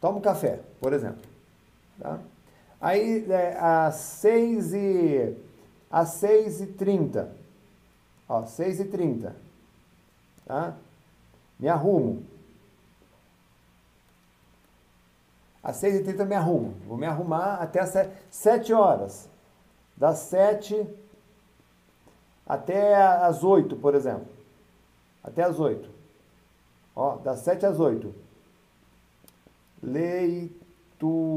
Tomo 0.00 0.20
café, 0.20 0.60
por 0.80 0.92
exemplo. 0.92 1.22
Tá? 2.00 2.18
Aí, 2.80 3.26
é, 3.30 3.56
às 3.58 3.94
6 3.94 4.74
e... 4.74 5.36
Às 5.90 6.10
6 6.10 6.60
e 6.60 6.66
30. 6.66 7.32
Ó, 8.28 8.44
6 8.44 8.80
e 8.80 8.84
30. 8.84 9.34
Tá? 10.44 10.74
Me 11.58 11.68
arrumo. 11.68 12.22
Às 15.62 15.82
6h30 15.82 16.24
me 16.24 16.34
arrumo. 16.34 16.74
Vou 16.86 16.96
me 16.96 17.06
arrumar 17.06 17.56
até 17.56 17.80
as 17.80 17.92
7 18.30 18.72
horas. 18.72 19.28
Das 19.96 20.18
7 20.18 20.88
até 22.46 22.96
as 22.96 23.44
8, 23.44 23.76
por 23.76 23.94
exemplo. 23.94 24.28
Até 25.22 25.42
as 25.42 25.58
8. 25.58 25.90
Ó, 26.94 27.16
das 27.16 27.40
7 27.40 27.66
às 27.66 27.78
8. 27.78 28.14
Leitura. 29.82 31.28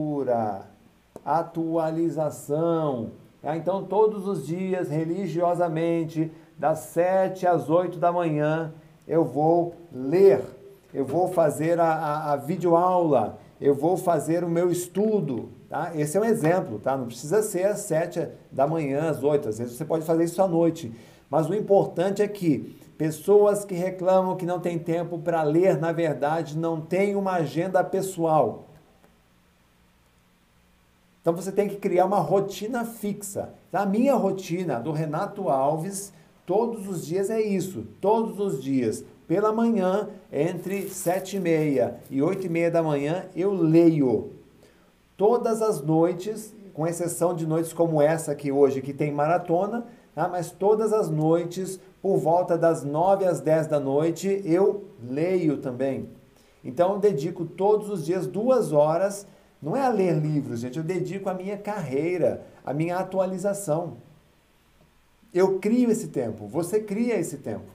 Atualização. 1.25 3.11
Ah, 3.43 3.57
então, 3.57 3.83
todos 3.83 4.27
os 4.27 4.45
dias, 4.45 4.89
religiosamente, 4.89 6.31
das 6.57 6.79
7 6.79 7.47
às 7.47 7.69
8 7.69 7.97
da 7.97 8.11
manhã, 8.11 8.73
eu 9.07 9.23
vou 9.23 9.75
ler. 9.91 10.43
Eu 10.93 11.05
vou 11.05 11.27
fazer 11.29 11.79
a, 11.79 11.93
a, 11.93 12.33
a 12.33 12.35
videoaula 12.35 13.39
eu 13.61 13.75
vou 13.75 13.95
fazer 13.95 14.43
o 14.43 14.49
meu 14.49 14.71
estudo, 14.71 15.49
tá? 15.69 15.91
Esse 15.93 16.17
é 16.17 16.19
um 16.19 16.25
exemplo, 16.25 16.79
tá? 16.79 16.97
Não 16.97 17.05
precisa 17.05 17.43
ser 17.43 17.67
às 17.67 17.81
sete 17.81 18.27
da 18.51 18.65
manhã, 18.65 19.11
às 19.11 19.23
oito, 19.23 19.47
às 19.47 19.59
vezes 19.59 19.77
você 19.77 19.85
pode 19.85 20.03
fazer 20.03 20.23
isso 20.23 20.41
à 20.41 20.47
noite. 20.47 20.91
Mas 21.29 21.47
o 21.47 21.53
importante 21.53 22.23
é 22.23 22.27
que 22.27 22.75
pessoas 23.01 23.65
que 23.65 23.73
reclamam 23.73 24.35
que 24.35 24.45
não 24.45 24.59
tem 24.59 24.77
tempo 24.77 25.17
para 25.17 25.41
ler, 25.41 25.79
na 25.79 25.91
verdade, 25.91 26.55
não 26.55 26.79
têm 26.79 27.15
uma 27.15 27.31
agenda 27.31 27.83
pessoal. 27.83 28.67
Então 31.19 31.35
você 31.35 31.51
tem 31.51 31.67
que 31.67 31.77
criar 31.77 32.05
uma 32.05 32.19
rotina 32.19 32.85
fixa. 32.85 33.49
A 33.73 33.87
minha 33.87 34.13
rotina 34.13 34.79
do 34.79 34.91
Renato 34.91 35.49
Alves, 35.49 36.13
todos 36.45 36.87
os 36.87 37.03
dias 37.03 37.31
é 37.31 37.41
isso, 37.41 37.87
todos 37.99 38.39
os 38.39 38.61
dias 38.61 39.03
pela 39.27 39.51
manhã, 39.51 40.07
entre 40.31 40.87
sete 40.87 41.37
e 41.37 41.39
meia 41.39 41.99
e 42.07 42.21
oito 42.21 42.45
e 42.45 42.49
meia 42.49 42.69
da 42.69 42.83
manhã, 42.83 43.25
eu 43.35 43.51
leio. 43.51 44.29
Todas 45.17 45.63
as 45.63 45.81
noites, 45.81 46.53
com 46.71 46.85
exceção 46.85 47.33
de 47.33 47.47
noites 47.47 47.73
como 47.73 47.99
essa 47.99 48.31
aqui 48.31 48.51
hoje, 48.51 48.79
que 48.79 48.93
tem 48.93 49.11
maratona, 49.11 49.87
tá? 50.15 50.27
mas 50.27 50.51
todas 50.51 50.93
as 50.93 51.09
noites, 51.09 51.79
por 52.01 52.17
volta 52.17 52.57
das 52.57 52.83
nove 52.83 53.25
às 53.25 53.39
dez 53.39 53.67
da 53.67 53.79
noite, 53.79 54.41
eu 54.45 54.85
leio 55.03 55.57
também. 55.57 56.09
Então, 56.63 56.93
eu 56.93 56.99
dedico 56.99 57.45
todos 57.45 57.89
os 57.89 58.05
dias 58.05 58.27
duas 58.27 58.71
horas 58.71 59.25
não 59.61 59.75
é 59.75 59.83
a 59.83 59.89
ler 59.89 60.15
livros, 60.15 60.61
gente, 60.61 60.77
eu 60.77 60.83
dedico 60.83 61.29
a 61.29 61.33
minha 61.35 61.55
carreira, 61.55 62.43
a 62.65 62.73
minha 62.73 62.97
atualização. 62.97 63.97
Eu 65.31 65.59
crio 65.59 65.91
esse 65.91 66.07
tempo, 66.07 66.47
você 66.47 66.79
cria 66.79 67.15
esse 67.15 67.37
tempo. 67.37 67.67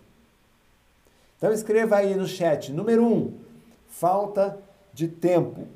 Então 1.38 1.52
escreva 1.52 1.96
aí 1.96 2.14
no 2.16 2.26
chat. 2.26 2.72
Número 2.72 3.04
um, 3.04 3.34
falta 3.88 4.58
de 4.92 5.06
tempo. 5.06 5.66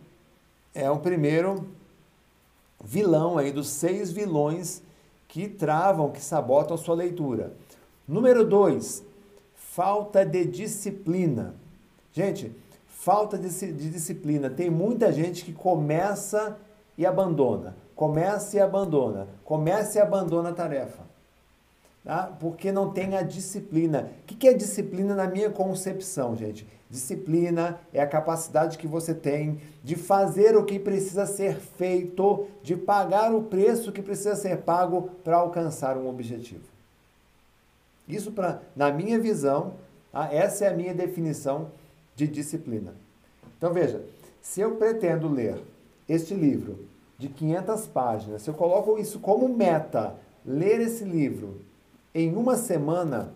É 0.74 0.90
o 0.90 0.98
primeiro 0.98 1.68
vilão 2.82 3.38
aí 3.38 3.52
dos 3.52 3.68
seis 3.68 4.10
vilões 4.10 4.82
que 5.30 5.48
travam, 5.48 6.10
que 6.10 6.20
sabotam 6.20 6.76
sua 6.76 6.96
leitura. 6.96 7.52
Número 8.06 8.44
dois, 8.44 9.04
falta 9.54 10.26
de 10.26 10.44
disciplina. 10.44 11.54
Gente, 12.12 12.54
falta 12.84 13.38
de, 13.38 13.48
de 13.48 13.90
disciplina. 13.90 14.50
Tem 14.50 14.68
muita 14.68 15.12
gente 15.12 15.44
que 15.44 15.52
começa 15.52 16.58
e 16.98 17.06
abandona, 17.06 17.76
começa 17.94 18.56
e 18.56 18.60
abandona, 18.60 19.28
começa 19.44 19.98
e 19.98 20.00
abandona 20.00 20.48
a 20.48 20.52
tarefa. 20.52 21.08
Tá? 22.04 22.34
Porque 22.40 22.72
não 22.72 22.90
tem 22.90 23.16
a 23.16 23.22
disciplina. 23.22 24.10
O 24.22 24.24
que 24.24 24.48
é 24.48 24.54
disciplina 24.54 25.14
na 25.14 25.26
minha 25.26 25.50
concepção, 25.50 26.34
gente? 26.34 26.66
Disciplina 26.88 27.78
é 27.92 28.00
a 28.00 28.06
capacidade 28.06 28.78
que 28.78 28.86
você 28.86 29.14
tem 29.14 29.60
de 29.84 29.94
fazer 29.94 30.56
o 30.56 30.64
que 30.64 30.78
precisa 30.78 31.26
ser 31.26 31.56
feito, 31.56 32.48
de 32.62 32.74
pagar 32.76 33.34
o 33.34 33.42
preço 33.42 33.92
que 33.92 34.02
precisa 34.02 34.34
ser 34.34 34.58
pago 34.58 35.10
para 35.22 35.36
alcançar 35.36 35.96
um 35.96 36.08
objetivo. 36.08 36.64
Isso, 38.08 38.32
pra, 38.32 38.60
na 38.74 38.90
minha 38.90 39.20
visão, 39.20 39.74
tá? 40.10 40.28
essa 40.32 40.64
é 40.64 40.68
a 40.68 40.74
minha 40.74 40.94
definição 40.94 41.70
de 42.16 42.26
disciplina. 42.26 42.94
Então 43.56 43.72
veja, 43.72 44.02
se 44.42 44.60
eu 44.60 44.76
pretendo 44.76 45.28
ler 45.28 45.62
este 46.08 46.34
livro 46.34 46.86
de 47.18 47.28
500 47.28 47.86
páginas, 47.86 48.42
se 48.42 48.50
eu 48.50 48.54
coloco 48.54 48.98
isso 48.98 49.20
como 49.20 49.48
meta, 49.48 50.16
ler 50.44 50.80
esse 50.80 51.04
livro 51.04 51.60
em 52.14 52.34
uma 52.34 52.56
semana, 52.56 53.32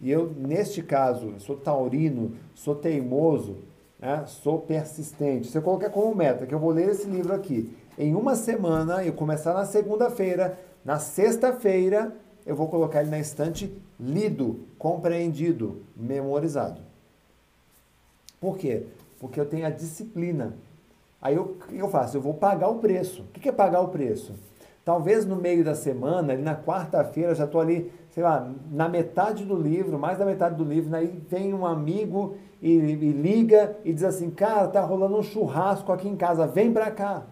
e 0.00 0.10
eu, 0.10 0.30
neste 0.36 0.82
caso, 0.82 1.34
sou 1.38 1.56
taurino, 1.56 2.32
sou 2.54 2.74
teimoso, 2.74 3.56
né, 3.98 4.24
sou 4.26 4.60
persistente. 4.60 5.48
Se 5.48 5.56
eu 5.56 5.62
colocar 5.62 5.90
como 5.90 6.14
meta 6.14 6.46
que 6.46 6.54
eu 6.54 6.58
vou 6.58 6.70
ler 6.70 6.90
esse 6.90 7.06
livro 7.06 7.34
aqui 7.34 7.74
em 7.98 8.14
uma 8.14 8.34
semana, 8.34 9.04
eu 9.04 9.12
começar 9.12 9.54
na 9.54 9.64
segunda-feira, 9.64 10.58
na 10.84 10.98
sexta-feira, 10.98 12.14
eu 12.44 12.54
vou 12.54 12.68
colocar 12.68 13.00
ele 13.00 13.10
na 13.10 13.18
estante 13.18 13.72
lido, 13.98 14.60
compreendido, 14.78 15.82
memorizado. 15.96 16.80
Por 18.40 18.58
quê? 18.58 18.84
Porque 19.18 19.40
eu 19.40 19.46
tenho 19.46 19.66
a 19.66 19.70
disciplina. 19.70 20.54
Aí 21.20 21.34
eu, 21.34 21.42
o 21.42 21.54
que 21.54 21.78
eu 21.78 21.88
faço? 21.88 22.16
Eu 22.16 22.20
vou 22.20 22.34
pagar 22.34 22.68
o 22.68 22.78
preço. 22.78 23.22
O 23.22 23.40
que 23.40 23.48
é 23.48 23.52
pagar 23.52 23.80
o 23.80 23.88
preço? 23.88 24.34
Talvez 24.86 25.26
no 25.26 25.34
meio 25.34 25.64
da 25.64 25.74
semana, 25.74 26.32
ali 26.32 26.42
na 26.42 26.54
quarta-feira, 26.54 27.34
já 27.34 27.44
estou 27.44 27.60
ali, 27.60 27.90
sei 28.12 28.22
lá, 28.22 28.48
na 28.70 28.88
metade 28.88 29.44
do 29.44 29.60
livro, 29.60 29.98
mais 29.98 30.16
da 30.16 30.24
metade 30.24 30.54
do 30.54 30.62
livro, 30.62 30.94
aí 30.94 31.08
vem 31.28 31.52
um 31.52 31.66
amigo 31.66 32.36
e, 32.62 32.70
e 32.70 33.10
liga 33.10 33.76
e 33.84 33.92
diz 33.92 34.04
assim, 34.04 34.30
cara, 34.30 34.68
tá 34.68 34.80
rolando 34.80 35.16
um 35.18 35.24
churrasco 35.24 35.90
aqui 35.90 36.06
em 36.06 36.14
casa, 36.14 36.46
vem 36.46 36.72
para 36.72 36.88
cá. 36.92 37.24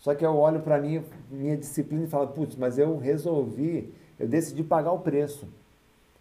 Só 0.00 0.14
que 0.14 0.22
eu 0.22 0.36
olho 0.36 0.60
para 0.60 0.78
mim, 0.78 1.02
minha 1.30 1.56
disciplina 1.56 2.04
e 2.04 2.08
falo, 2.08 2.28
putz, 2.28 2.56
mas 2.56 2.76
eu 2.76 2.98
resolvi, 2.98 3.90
eu 4.20 4.28
decidi 4.28 4.62
pagar 4.62 4.92
o 4.92 4.98
preço. 4.98 5.48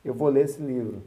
Eu 0.06 0.13
vou 0.13 0.30
ler 0.30 0.45
esse 0.45 0.62
livro. 0.62 1.04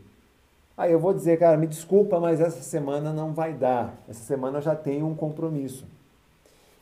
Aí 0.77 0.93
eu 0.93 1.01
vou 1.01 1.15
dizer, 1.15 1.39
cara, 1.39 1.57
me 1.57 1.67
desculpa, 1.67 2.21
mas 2.21 2.39
essa 2.39 2.61
semana 2.61 3.15
não 3.15 3.33
vai 3.33 3.55
dar. 3.55 3.95
Essa 4.07 4.25
semana 4.25 4.59
eu 4.59 4.63
já 4.63 4.77
tenho 4.77 5.07
um 5.07 5.15
compromisso. 5.15 5.87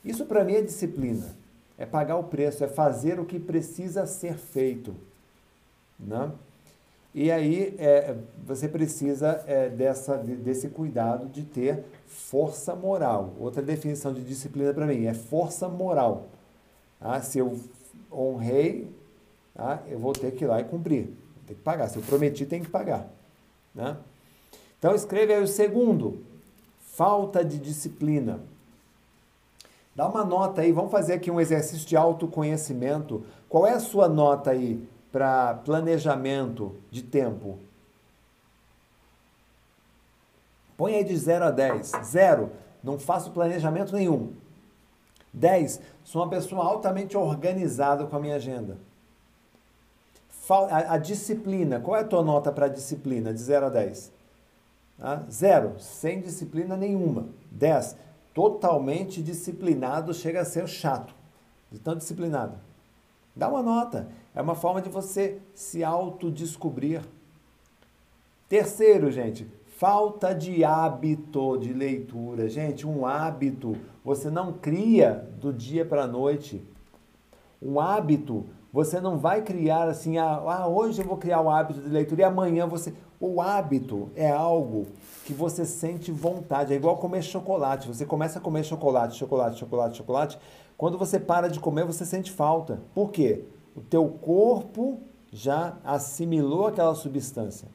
Isso 0.04 0.24
para 0.24 0.42
mim 0.42 0.54
é 0.54 0.62
disciplina 0.62 1.40
é 1.82 1.86
pagar 1.86 2.16
o 2.16 2.22
preço, 2.22 2.62
é 2.62 2.68
fazer 2.68 3.18
o 3.18 3.24
que 3.24 3.40
precisa 3.40 4.06
ser 4.06 4.34
feito. 4.34 4.94
Né? 5.98 6.30
E 7.12 7.28
aí 7.28 7.74
é, 7.76 8.14
você 8.46 8.68
precisa 8.68 9.42
é, 9.48 9.68
dessa, 9.68 10.16
desse 10.16 10.68
cuidado 10.68 11.26
de 11.26 11.42
ter 11.42 11.84
força 12.06 12.76
moral. 12.76 13.34
Outra 13.36 13.60
definição 13.60 14.14
de 14.14 14.22
disciplina 14.22 14.72
para 14.72 14.86
mim 14.86 15.06
é 15.06 15.12
força 15.12 15.68
moral. 15.68 16.28
Ah, 17.00 17.20
se 17.20 17.40
eu 17.40 17.58
honrei, 18.12 18.88
ah, 19.56 19.80
eu 19.88 19.98
vou 19.98 20.12
ter 20.12 20.30
que 20.30 20.44
ir 20.44 20.46
lá 20.46 20.60
e 20.60 20.64
cumprir. 20.64 21.10
Tem 21.48 21.56
que 21.56 21.62
pagar. 21.62 21.88
Se 21.88 21.96
eu 21.96 22.02
prometi, 22.04 22.46
tem 22.46 22.62
que 22.62 22.70
pagar. 22.70 23.12
Né? 23.74 23.96
Então 24.78 24.94
escreve 24.94 25.34
aí 25.34 25.42
o 25.42 25.48
segundo. 25.48 26.22
Falta 26.78 27.44
de 27.44 27.58
disciplina. 27.58 28.38
Dá 29.94 30.06
uma 30.06 30.24
nota 30.24 30.62
aí, 30.62 30.72
vamos 30.72 30.90
fazer 30.90 31.14
aqui 31.14 31.30
um 31.30 31.40
exercício 31.40 31.86
de 31.86 31.96
autoconhecimento. 31.96 33.24
Qual 33.48 33.66
é 33.66 33.72
a 33.72 33.80
sua 33.80 34.08
nota 34.08 34.50
aí 34.50 34.88
para 35.10 35.54
planejamento 35.54 36.74
de 36.90 37.02
tempo? 37.02 37.58
Põe 40.76 40.94
aí 40.94 41.04
de 41.04 41.16
0 41.16 41.44
a 41.44 41.50
10. 41.50 41.92
0, 42.04 42.50
não 42.82 42.98
faço 42.98 43.30
planejamento 43.30 43.94
nenhum. 43.94 44.32
10, 45.32 45.80
sou 46.04 46.22
uma 46.22 46.28
pessoa 46.28 46.64
altamente 46.64 47.16
organizada 47.16 48.06
com 48.06 48.16
a 48.16 48.20
minha 48.20 48.36
agenda. 48.36 48.78
A, 50.48 50.94
a 50.94 50.98
disciplina, 50.98 51.80
qual 51.80 51.96
é 51.96 52.00
a 52.00 52.04
tua 52.04 52.22
nota 52.22 52.52
para 52.52 52.68
disciplina 52.68 53.32
de 53.32 53.40
0 53.40 53.66
a 53.66 53.68
10? 53.70 54.12
Ah, 55.00 55.22
sem 55.78 56.20
disciplina 56.20 56.76
nenhuma. 56.76 57.26
10, 57.50 57.96
totalmente 58.34 59.22
disciplinado 59.22 60.12
chega 60.14 60.40
a 60.40 60.44
ser 60.44 60.66
chato, 60.66 61.14
de 61.70 61.78
tão 61.78 61.96
disciplinado. 61.96 62.56
Dá 63.34 63.48
uma 63.48 63.62
nota. 63.62 64.08
É 64.34 64.40
uma 64.40 64.54
forma 64.54 64.80
de 64.80 64.88
você 64.88 65.38
se 65.54 65.82
autodescobrir. 65.82 67.02
Terceiro, 68.48 69.10
gente, 69.10 69.46
falta 69.78 70.34
de 70.34 70.64
hábito 70.64 71.56
de 71.58 71.72
leitura. 71.72 72.48
Gente, 72.48 72.86
um 72.86 73.06
hábito 73.06 73.76
você 74.04 74.30
não 74.30 74.52
cria 74.52 75.28
do 75.40 75.52
dia 75.52 75.84
para 75.84 76.04
a 76.04 76.06
noite. 76.06 76.62
Um 77.60 77.80
hábito 77.80 78.46
você 78.72 79.00
não 79.00 79.18
vai 79.18 79.42
criar 79.42 79.88
assim, 79.88 80.16
ah, 80.16 80.42
ah, 80.46 80.66
hoje 80.66 81.02
eu 81.02 81.06
vou 81.06 81.18
criar 81.18 81.42
o 81.42 81.50
hábito 81.50 81.80
de 81.80 81.88
leitura 81.88 82.22
e 82.22 82.24
amanhã 82.24 82.66
você. 82.66 82.94
O 83.20 83.40
hábito 83.40 84.10
é 84.16 84.30
algo 84.30 84.86
que 85.24 85.32
você 85.32 85.64
sente 85.64 86.10
vontade. 86.10 86.72
É 86.72 86.76
igual 86.76 86.96
comer 86.96 87.22
chocolate. 87.22 87.88
Você 87.88 88.04
começa 88.04 88.38
a 88.38 88.42
comer 88.42 88.64
chocolate, 88.64 89.16
chocolate, 89.16 89.58
chocolate, 89.58 89.96
chocolate. 89.96 90.38
Quando 90.76 90.98
você 90.98 91.18
para 91.18 91.48
de 91.48 91.60
comer, 91.60 91.84
você 91.84 92.04
sente 92.04 92.30
falta. 92.30 92.80
Por 92.94 93.10
quê? 93.10 93.44
O 93.76 93.80
teu 93.80 94.08
corpo 94.08 95.00
já 95.32 95.76
assimilou 95.84 96.66
aquela 96.66 96.94
substância. 96.94 97.68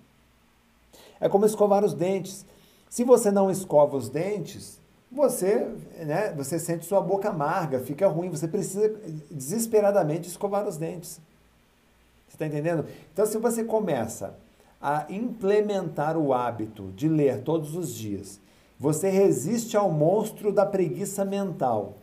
É 1.20 1.28
como 1.28 1.46
escovar 1.46 1.84
os 1.84 1.94
dentes. 1.94 2.46
Se 2.90 3.04
você 3.04 3.32
não 3.32 3.50
escova 3.50 3.98
os 3.98 4.10
dentes, 4.10 4.80
você, 5.12 5.68
né, 6.06 6.34
você 6.34 6.60
sente 6.60 6.86
sua 6.86 7.02
boca 7.02 7.30
amarga, 7.30 7.80
fica 7.80 8.08
ruim, 8.08 8.30
você 8.30 8.48
precisa 8.48 8.94
desesperadamente 9.32 10.28
escovar 10.28 10.68
os 10.68 10.78
dentes. 10.78 11.20
Você 12.28 12.36
está 12.36 12.46
entendendo? 12.46 12.86
Então, 13.14 13.26
se 13.26 13.38
você 13.38 13.64
começa 13.64 14.36
a 14.82 15.06
implementar 15.10 16.18
o 16.18 16.34
hábito 16.34 16.92
de 16.96 17.08
ler 17.08 17.42
todos 17.44 17.76
os 17.76 17.94
dias, 17.94 18.40
você 18.80 19.10
resiste 19.10 19.76
ao 19.76 19.92
monstro 19.92 20.52
da 20.52 20.66
preguiça 20.66 21.26
mental. 21.26 21.98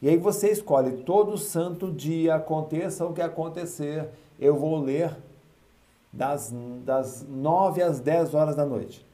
E 0.00 0.08
aí 0.08 0.16
você 0.16 0.50
escolhe 0.50 1.02
todo 1.04 1.36
santo 1.36 1.90
dia, 1.90 2.36
aconteça 2.36 3.04
o 3.04 3.12
que 3.12 3.22
acontecer, 3.22 4.08
eu 4.38 4.56
vou 4.56 4.78
ler 4.78 5.16
das, 6.12 6.52
das 6.84 7.26
9 7.28 7.82
às 7.82 8.00
10 8.00 8.34
horas 8.34 8.56
da 8.56 8.64
noite. 8.64 9.06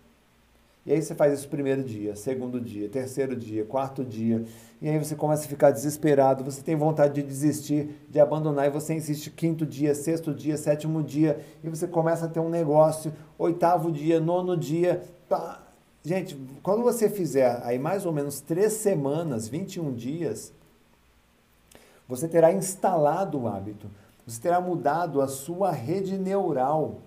E 0.89 0.93
aí 0.95 1.03
você 1.03 1.15
faz 1.15 1.39
isso 1.39 1.51
primeiro 1.51 1.85
dia, 1.85 2.17
segundo 2.17 2.59
dia, 2.59 2.89
terceiro 2.89 3.37
dia, 3.37 3.63
quarto 3.63 4.03
dia. 4.03 4.43
E 4.81 4.89
aí 4.89 4.99
você 4.99 5.15
começa 5.15 5.45
a 5.45 5.47
ficar 5.47 5.71
desesperado, 5.71 6.43
você 6.43 6.63
tem 6.63 6.77
vontade 6.77 7.13
de 7.13 7.23
desistir, 7.23 7.91
de 8.09 8.19
abandonar, 8.19 8.67
e 8.67 8.71
você 8.71 8.95
insiste 8.95 9.31
quinto 9.31 9.67
dia, 9.67 9.95
sexto 9.95 10.33
dia, 10.33 10.57
sétimo 10.57 11.03
dia, 11.03 11.45
e 11.63 11.69
você 11.69 11.87
começa 11.87 12.25
a 12.25 12.29
ter 12.29 12.41
um 12.41 12.49
negócio, 12.49 13.13
oitavo 13.37 13.93
dia, 13.93 14.19
nono 14.19 14.57
dia. 14.57 15.03
Pá. 15.29 15.61
Gente, 16.03 16.35
quando 16.63 16.83
você 16.83 17.11
fizer 17.11 17.61
aí 17.65 17.79
mais 17.79 18.07
ou 18.07 18.13
menos 18.13 18.41
três 18.41 18.73
semanas, 18.73 19.47
21 19.47 19.93
dias, 19.93 20.55
você 22.09 22.27
terá 22.27 22.51
instalado 22.51 23.43
o 23.43 23.47
hábito, 23.47 23.91
você 24.27 24.41
terá 24.41 24.59
mudado 24.59 25.21
a 25.21 25.29
sua 25.29 25.71
rede 25.71 26.17
neural. 26.17 27.03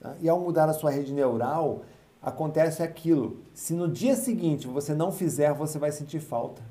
Tá? 0.00 0.14
E 0.22 0.28
ao 0.28 0.40
mudar 0.40 0.70
a 0.70 0.72
sua 0.72 0.90
rede 0.90 1.12
neural, 1.12 1.82
acontece 2.22 2.82
aquilo. 2.82 3.38
Se 3.54 3.74
no 3.74 3.88
dia 3.88 4.16
seguinte 4.16 4.66
você 4.66 4.94
não 4.94 5.12
fizer, 5.12 5.52
você 5.52 5.78
vai 5.78 5.92
sentir 5.92 6.20
falta. 6.20 6.62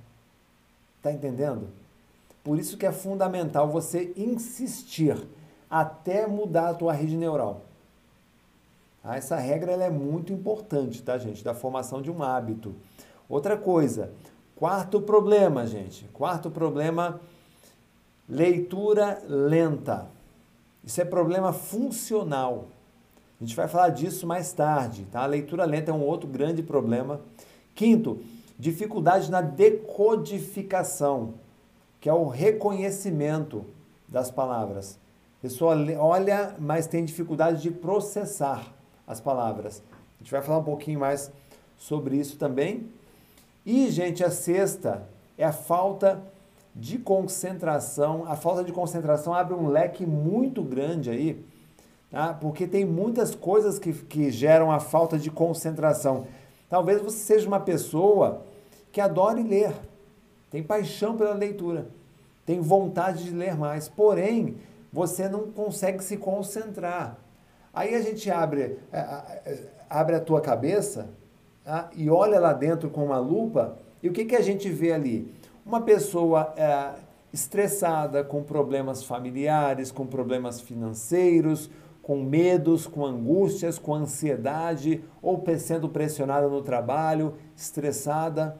Tá 1.01 1.11
entendendo? 1.11 1.69
Por 2.43 2.59
isso 2.59 2.77
que 2.77 2.85
é 2.85 2.91
fundamental 2.91 3.69
você 3.69 4.13
insistir 4.15 5.17
até 5.69 6.27
mudar 6.27 6.69
a 6.69 6.73
tua 6.73 6.93
rede 6.93 7.17
neural. 7.17 7.61
Ah, 9.03 9.17
essa 9.17 9.37
regra 9.37 9.71
ela 9.71 9.83
é 9.83 9.89
muito 9.89 10.33
importante, 10.33 11.01
tá, 11.01 11.17
gente? 11.17 11.43
Da 11.43 11.53
formação 11.53 12.01
de 12.01 12.11
um 12.11 12.23
hábito. 12.23 12.75
Outra 13.29 13.57
coisa, 13.57 14.11
Quarto 14.57 14.99
problema, 14.99 15.67
gente. 15.67 16.05
Quarto 16.05 16.49
problema, 16.49 17.21
leitura 18.27 19.21
lenta. 19.27 20.07
Isso 20.83 20.99
é 20.99 21.05
problema 21.05 21.53
funcional. 21.53 22.65
A 23.39 23.43
gente 23.43 23.55
vai 23.55 23.67
falar 23.67 23.89
disso 23.89 24.25
mais 24.25 24.51
tarde, 24.51 25.05
tá? 25.11 25.21
A 25.21 25.27
leitura 25.27 25.63
lenta 25.63 25.91
é 25.91 25.93
um 25.93 26.01
outro 26.01 26.27
grande 26.27 26.63
problema. 26.63 27.21
Quinto, 27.75 28.19
dificuldade 28.57 29.29
na 29.29 29.41
decodificação, 29.41 31.35
que 32.01 32.09
é 32.09 32.13
o 32.13 32.27
reconhecimento 32.27 33.63
das 34.07 34.31
palavras. 34.31 34.97
A 35.39 35.41
pessoa 35.43 35.75
olha, 35.99 36.55
mas 36.57 36.87
tem 36.87 37.05
dificuldade 37.05 37.61
de 37.61 37.69
processar 37.69 38.73
as 39.05 39.21
palavras. 39.21 39.83
A 40.15 40.23
gente 40.23 40.31
vai 40.31 40.41
falar 40.41 40.57
um 40.57 40.63
pouquinho 40.63 40.99
mais 40.99 41.31
sobre 41.77 42.17
isso 42.17 42.37
também. 42.37 42.89
E, 43.63 43.89
gente, 43.91 44.23
a 44.23 44.31
sexta 44.31 45.07
é 45.37 45.45
a 45.45 45.53
falta 45.53 46.23
de 46.75 46.97
concentração. 46.97 48.25
A 48.25 48.35
falta 48.35 48.63
de 48.63 48.71
concentração 48.71 49.33
abre 49.33 49.53
um 49.53 49.67
leque 49.67 50.07
muito 50.07 50.63
grande 50.63 51.11
aí, 51.11 51.45
tá? 52.11 52.33
porque 52.33 52.67
tem 52.67 52.85
muitas 52.85 53.35
coisas 53.35 53.77
que, 53.79 53.93
que 53.93 54.31
geram 54.31 54.71
a 54.71 54.79
falta 54.79 55.17
de 55.17 55.29
concentração. 55.29 56.27
Talvez 56.69 57.01
você 57.01 57.17
seja 57.17 57.47
uma 57.47 57.59
pessoa 57.59 58.41
que 58.91 58.99
adore 58.99 59.43
ler, 59.43 59.73
tem 60.49 60.63
paixão 60.63 61.15
pela 61.15 61.33
leitura, 61.33 61.87
tem 62.45 62.59
vontade 62.59 63.25
de 63.25 63.31
ler 63.31 63.55
mais, 63.55 63.87
porém, 63.87 64.57
você 64.91 65.29
não 65.29 65.51
consegue 65.51 66.03
se 66.03 66.17
concentrar. 66.17 67.17
Aí 67.73 67.93
a 67.93 68.01
gente 68.01 68.29
abre, 68.31 68.79
abre 69.89 70.15
a 70.15 70.19
tua 70.19 70.41
cabeça 70.41 71.09
tá? 71.63 71.89
e 71.95 72.09
olha 72.09 72.39
lá 72.39 72.53
dentro 72.53 72.89
com 72.89 73.05
uma 73.05 73.19
lupa, 73.19 73.77
e 74.01 74.09
o 74.09 74.13
que, 74.13 74.25
que 74.25 74.35
a 74.35 74.41
gente 74.41 74.69
vê 74.69 74.91
ali? 74.91 75.31
Uma 75.65 75.81
pessoa 75.81 76.53
é, 76.55 76.93
estressada, 77.33 78.23
com 78.23 78.41
problemas 78.41 79.03
familiares, 79.03 79.91
com 79.91 80.05
problemas 80.05 80.61
financeiros, 80.61 81.69
com 82.07 82.23
medos, 82.23 82.87
com 82.87 83.05
angústias, 83.05 83.77
com 83.77 83.93
ansiedade, 83.93 85.03
ou 85.21 85.43
sendo 85.59 85.89
pressionada 85.89 86.47
no 86.47 86.61
trabalho, 86.61 87.33
estressada. 87.53 88.57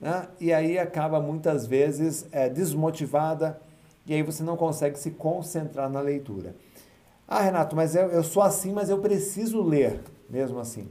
Né? 0.00 0.26
E 0.40 0.50
aí 0.50 0.78
acaba 0.78 1.20
muitas 1.20 1.66
vezes 1.66 2.26
é, 2.32 2.48
desmotivada, 2.48 3.60
e 4.06 4.14
aí 4.14 4.22
você 4.22 4.42
não 4.42 4.56
consegue 4.56 4.98
se 4.98 5.10
concentrar 5.10 5.90
na 5.90 6.00
leitura. 6.00 6.56
Ah, 7.28 7.42
Renato, 7.42 7.76
mas 7.76 7.94
eu, 7.94 8.08
eu 8.08 8.24
sou 8.24 8.42
assim, 8.42 8.72
mas 8.72 8.88
eu 8.88 8.98
preciso 8.98 9.62
ler 9.62 10.00
mesmo 10.30 10.58
assim. 10.58 10.88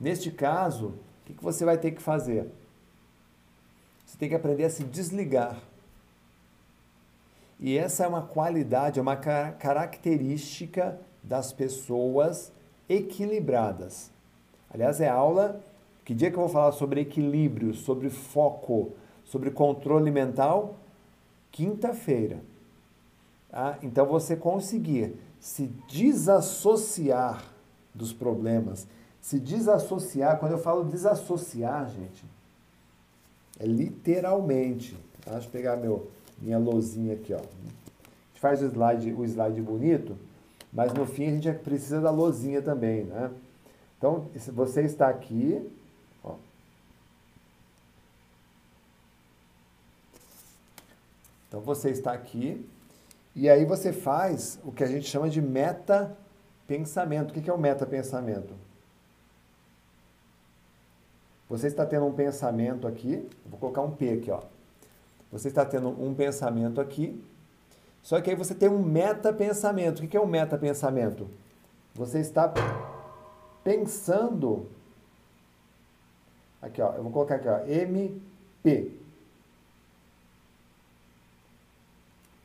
Neste 0.00 0.30
caso, 0.30 0.86
o 0.86 1.26
que, 1.26 1.34
que 1.34 1.44
você 1.44 1.62
vai 1.62 1.76
ter 1.76 1.90
que 1.90 2.00
fazer? 2.00 2.46
Você 4.06 4.16
tem 4.16 4.30
que 4.30 4.34
aprender 4.34 4.64
a 4.64 4.70
se 4.70 4.82
desligar. 4.82 5.60
E 7.62 7.78
essa 7.78 8.04
é 8.04 8.08
uma 8.08 8.22
qualidade, 8.22 8.98
é 8.98 9.02
uma 9.02 9.14
característica 9.14 10.98
das 11.22 11.52
pessoas 11.52 12.52
equilibradas. 12.88 14.10
Aliás, 14.68 15.00
é 15.00 15.08
aula. 15.08 15.60
Que 16.04 16.12
dia 16.12 16.28
que 16.28 16.36
eu 16.36 16.40
vou 16.40 16.48
falar 16.48 16.72
sobre 16.72 17.02
equilíbrio, 17.02 17.72
sobre 17.72 18.10
foco, 18.10 18.90
sobre 19.24 19.52
controle 19.52 20.10
mental? 20.10 20.74
Quinta-feira. 21.52 22.40
Ah, 23.52 23.76
então 23.80 24.06
você 24.06 24.34
conseguir 24.34 25.14
se 25.38 25.68
desassociar 25.86 27.44
dos 27.94 28.12
problemas, 28.12 28.88
se 29.20 29.38
desassociar, 29.38 30.40
quando 30.40 30.52
eu 30.52 30.58
falo 30.58 30.82
desassociar, 30.82 31.88
gente, 31.90 32.24
é 33.60 33.66
literalmente. 33.66 34.96
Tá? 35.20 35.32
Deixa 35.32 35.46
eu 35.46 35.52
pegar 35.52 35.76
meu, 35.76 36.10
minha 36.42 36.58
lozinha 36.58 37.14
aqui, 37.14 37.32
ó. 37.32 37.38
A 37.38 37.40
gente 37.40 38.40
faz 38.40 38.60
o 38.60 38.66
slide, 38.66 39.12
o 39.12 39.24
slide 39.24 39.62
bonito, 39.62 40.18
mas 40.72 40.92
no 40.92 41.06
fim 41.06 41.28
a 41.28 41.30
gente 41.30 41.52
precisa 41.60 42.00
da 42.00 42.10
lozinha 42.10 42.60
também, 42.60 43.04
né? 43.04 43.30
Então, 43.96 44.26
você 44.52 44.82
está 44.82 45.08
aqui, 45.08 45.70
ó. 46.24 46.34
Então 51.48 51.60
você 51.60 51.90
está 51.90 52.12
aqui, 52.12 52.66
e 53.36 53.48
aí 53.48 53.64
você 53.64 53.92
faz 53.92 54.58
o 54.64 54.72
que 54.72 54.82
a 54.82 54.86
gente 54.86 55.06
chama 55.06 55.30
de 55.30 55.40
meta 55.40 56.16
pensamento. 56.66 57.30
O 57.30 57.34
que 57.34 57.48
é 57.48 57.52
o 57.52 57.58
meta 57.58 57.86
pensamento? 57.86 58.54
Você 61.48 61.66
está 61.66 61.84
tendo 61.84 62.06
um 62.06 62.12
pensamento 62.12 62.88
aqui, 62.88 63.28
vou 63.46 63.58
colocar 63.60 63.82
um 63.82 63.90
P 63.90 64.10
aqui, 64.10 64.30
ó. 64.30 64.42
Você 65.32 65.48
está 65.48 65.64
tendo 65.64 65.88
um 65.88 66.14
pensamento 66.14 66.80
aqui, 66.80 67.20
só 68.02 68.20
que 68.20 68.28
aí 68.28 68.36
você 68.36 68.54
tem 68.54 68.68
um 68.68 68.82
meta 68.82 69.32
pensamento. 69.32 70.04
O 70.04 70.08
que 70.08 70.16
é 70.16 70.20
um 70.20 70.26
meta 70.26 70.58
pensamento? 70.58 71.28
Você 71.94 72.20
está 72.20 72.52
pensando 73.64 74.68
aqui, 76.60 76.82
ó, 76.82 76.92
eu 76.94 77.02
vou 77.02 77.10
colocar 77.10 77.36
aqui, 77.36 77.48
ó, 77.48 77.66
MP. 77.66 78.92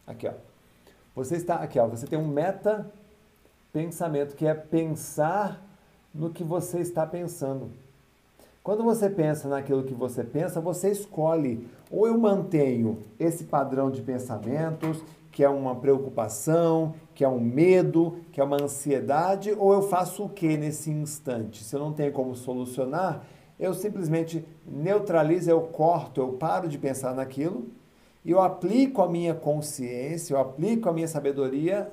Aqui, 0.06 0.28
ó. 0.28 0.34
Você 1.14 1.36
está 1.36 1.56
aqui, 1.56 1.78
ó, 1.80 1.88
você 1.88 2.08
tem 2.08 2.18
um 2.18 2.28
meta 2.28 2.90
pensamento 3.74 4.36
que 4.36 4.48
é 4.48 4.54
pensar 4.54 5.62
no 6.14 6.32
que 6.32 6.44
você 6.44 6.80
está 6.80 7.06
pensando. 7.06 7.70
Quando 8.64 8.84
você 8.84 9.10
pensa 9.10 9.48
naquilo 9.48 9.84
que 9.84 9.94
você 9.94 10.24
pensa, 10.24 10.60
você 10.60 10.92
escolhe 10.92 11.68
ou 11.90 12.08
eu 12.08 12.18
mantenho 12.18 13.00
esse 13.20 13.46
padrão 13.46 13.90
de 13.90 14.02
pensamentos, 14.02 15.04
que 15.32 15.44
é 15.44 15.50
uma 15.50 15.76
preocupação, 15.76 16.96
que 17.14 17.24
é 17.24 17.30
um 17.30 17.40
medo, 17.40 18.18
que 18.32 18.42
é 18.42 18.44
uma 18.44 18.62
ansiedade, 18.62 19.54
ou 19.58 19.74
eu 19.74 19.84
faço 19.84 20.26
o 20.26 20.30
que 20.30 20.58
nesse 20.58 20.90
instante? 20.90 21.64
Se 21.64 21.76
eu 21.76 21.80
não 21.80 21.94
tenho 21.94 22.12
como 22.12 22.36
solucionar, 22.36 23.24
eu 23.60 23.74
simplesmente 23.74 24.46
neutralizo, 24.66 25.50
eu 25.50 25.62
corto, 25.62 26.22
eu 26.22 26.34
paro 26.34 26.68
de 26.68 26.78
pensar 26.78 27.14
naquilo 27.14 27.68
e 28.24 28.32
eu 28.32 28.42
aplico 28.42 29.02
a 29.02 29.10
minha 29.10 29.34
consciência, 29.34 30.34
eu 30.34 30.40
aplico 30.40 30.90
a 30.90 30.94
minha 30.94 31.08
sabedoria 31.08 31.92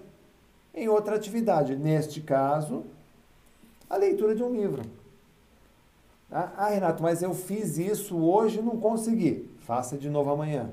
em 0.75 0.89
outra 0.89 1.15
atividade. 1.15 1.77
Neste 1.77 2.21
caso, 2.21 2.83
a 3.89 3.97
leitura 3.97 4.35
de 4.35 4.43
um 4.43 4.53
livro. 4.53 4.83
Ah, 6.31 6.53
ah, 6.57 6.69
Renato, 6.69 7.03
mas 7.03 7.23
eu 7.23 7.33
fiz 7.33 7.79
isso 7.79 8.17
hoje 8.17 8.59
e 8.59 8.63
não 8.63 8.79
consegui. 8.79 9.49
Faça 9.67 9.97
de 9.97 10.11
novo 10.11 10.31
amanhã. 10.31 10.71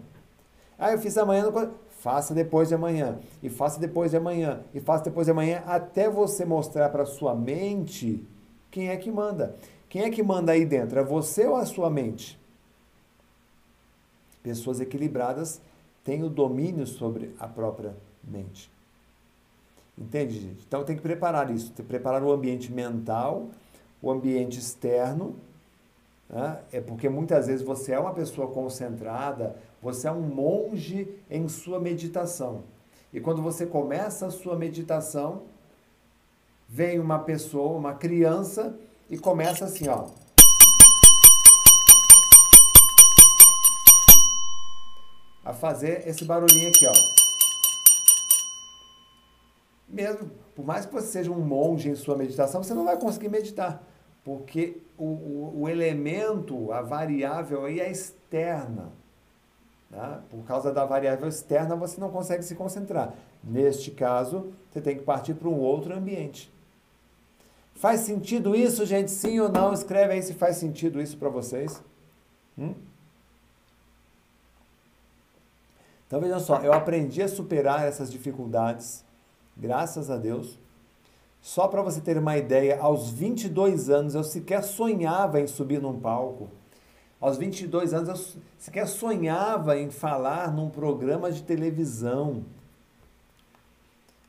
Ah, 0.77 0.91
eu 0.91 0.99
fiz 0.99 1.17
amanhã, 1.17 1.49
não. 1.49 1.73
Faça 1.89 2.33
depois 2.33 2.69
de 2.69 2.75
amanhã. 2.75 3.19
E 3.41 3.49
faça 3.49 3.79
depois 3.79 4.11
de 4.11 4.17
amanhã. 4.17 4.61
E 4.73 4.79
faça 4.79 5.03
depois 5.03 5.27
de 5.27 5.31
amanhã 5.31 5.63
até 5.65 6.09
você 6.09 6.43
mostrar 6.43 6.89
para 6.89 7.05
sua 7.05 7.35
mente 7.35 8.25
quem 8.69 8.89
é 8.89 8.97
que 8.97 9.11
manda. 9.11 9.55
Quem 9.87 10.03
é 10.03 10.09
que 10.09 10.23
manda 10.23 10.51
aí 10.51 10.65
dentro? 10.65 10.99
É 10.99 11.03
você 11.03 11.45
ou 11.45 11.55
a 11.55 11.65
sua 11.65 11.89
mente? 11.89 12.39
Pessoas 14.41 14.79
equilibradas 14.79 15.61
têm 16.03 16.23
o 16.23 16.29
domínio 16.29 16.87
sobre 16.87 17.35
a 17.39 17.47
própria 17.47 17.95
mente. 18.23 18.71
Entende, 19.97 20.39
gente? 20.39 20.63
Então 20.67 20.83
tem 20.83 20.95
que 20.95 21.01
preparar 21.01 21.51
isso, 21.51 21.71
tem 21.73 21.85
preparar 21.85 22.23
o 22.23 22.31
ambiente 22.31 22.71
mental, 22.71 23.49
o 24.01 24.09
ambiente 24.09 24.57
externo, 24.57 25.35
né? 26.31 26.59
é 26.71 26.79
porque 26.79 27.09
muitas 27.09 27.47
vezes 27.47 27.61
você 27.61 27.91
é 27.91 27.99
uma 27.99 28.13
pessoa 28.13 28.47
concentrada, 28.47 29.55
você 29.81 30.07
é 30.07 30.11
um 30.11 30.21
monge 30.21 31.07
em 31.29 31.47
sua 31.49 31.79
meditação. 31.79 32.63
E 33.13 33.19
quando 33.19 33.41
você 33.41 33.65
começa 33.65 34.27
a 34.27 34.31
sua 34.31 34.55
meditação, 34.55 35.43
vem 36.67 36.97
uma 36.99 37.19
pessoa, 37.19 37.77
uma 37.77 37.93
criança, 37.93 38.73
e 39.09 39.17
começa 39.17 39.65
assim, 39.65 39.89
ó. 39.89 40.07
a 45.43 45.53
fazer 45.53 46.07
esse 46.07 46.23
barulhinho 46.23 46.69
aqui, 46.69 46.85
ó. 46.87 46.93
Mesmo, 49.87 50.31
por 50.55 50.65
mais 50.65 50.85
que 50.85 50.93
você 50.93 51.07
seja 51.07 51.31
um 51.31 51.41
monge 51.41 51.89
em 51.89 51.95
sua 51.95 52.15
meditação, 52.15 52.63
você 52.63 52.73
não 52.73 52.85
vai 52.85 52.97
conseguir 52.97 53.27
meditar, 53.27 53.83
porque 54.23 54.77
o, 54.97 55.05
o, 55.05 55.61
o 55.61 55.69
elemento, 55.69 56.71
a 56.71 56.81
variável 56.81 57.65
aí 57.65 57.79
é 57.79 57.89
externa. 57.89 58.89
Tá? 59.89 60.21
Por 60.29 60.43
causa 60.45 60.71
da 60.71 60.85
variável 60.85 61.27
externa, 61.27 61.75
você 61.75 61.99
não 61.99 62.09
consegue 62.09 62.43
se 62.43 62.55
concentrar. 62.55 63.13
Neste 63.43 63.91
caso, 63.91 64.53
você 64.71 64.79
tem 64.79 64.97
que 64.97 65.03
partir 65.03 65.33
para 65.33 65.49
um 65.49 65.59
outro 65.59 65.93
ambiente. 65.93 66.51
Faz 67.75 68.01
sentido 68.01 68.55
isso, 68.55 68.85
gente? 68.85 69.09
Sim 69.09 69.39
ou 69.39 69.49
não? 69.49 69.73
Escreve 69.73 70.13
aí 70.13 70.21
se 70.21 70.33
faz 70.33 70.57
sentido 70.57 71.01
isso 71.01 71.17
para 71.17 71.29
vocês. 71.29 71.81
Hum? 72.57 72.75
Então 76.05 76.19
vejam 76.19 76.39
só, 76.39 76.57
eu 76.57 76.73
aprendi 76.73 77.21
a 77.21 77.27
superar 77.27 77.87
essas 77.87 78.11
dificuldades, 78.11 79.03
graças 79.55 80.11
a 80.11 80.17
Deus. 80.17 80.59
Só 81.41 81.67
para 81.67 81.81
você 81.81 81.99
ter 81.99 82.17
uma 82.17 82.37
ideia, 82.37 82.79
aos 82.79 83.09
22 83.09 83.89
anos 83.89 84.13
eu 84.13 84.23
sequer 84.23 84.63
sonhava 84.63 85.41
em 85.41 85.47
subir 85.47 85.81
num 85.81 85.99
palco. 85.99 86.49
Aos 87.19 87.37
22 87.37 87.93
anos, 87.93 88.09
eu 88.09 88.41
sequer 88.57 88.87
sonhava 88.87 89.77
em 89.77 89.91
falar 89.91 90.51
num 90.51 90.71
programa 90.71 91.31
de 91.31 91.43
televisão. 91.43 92.43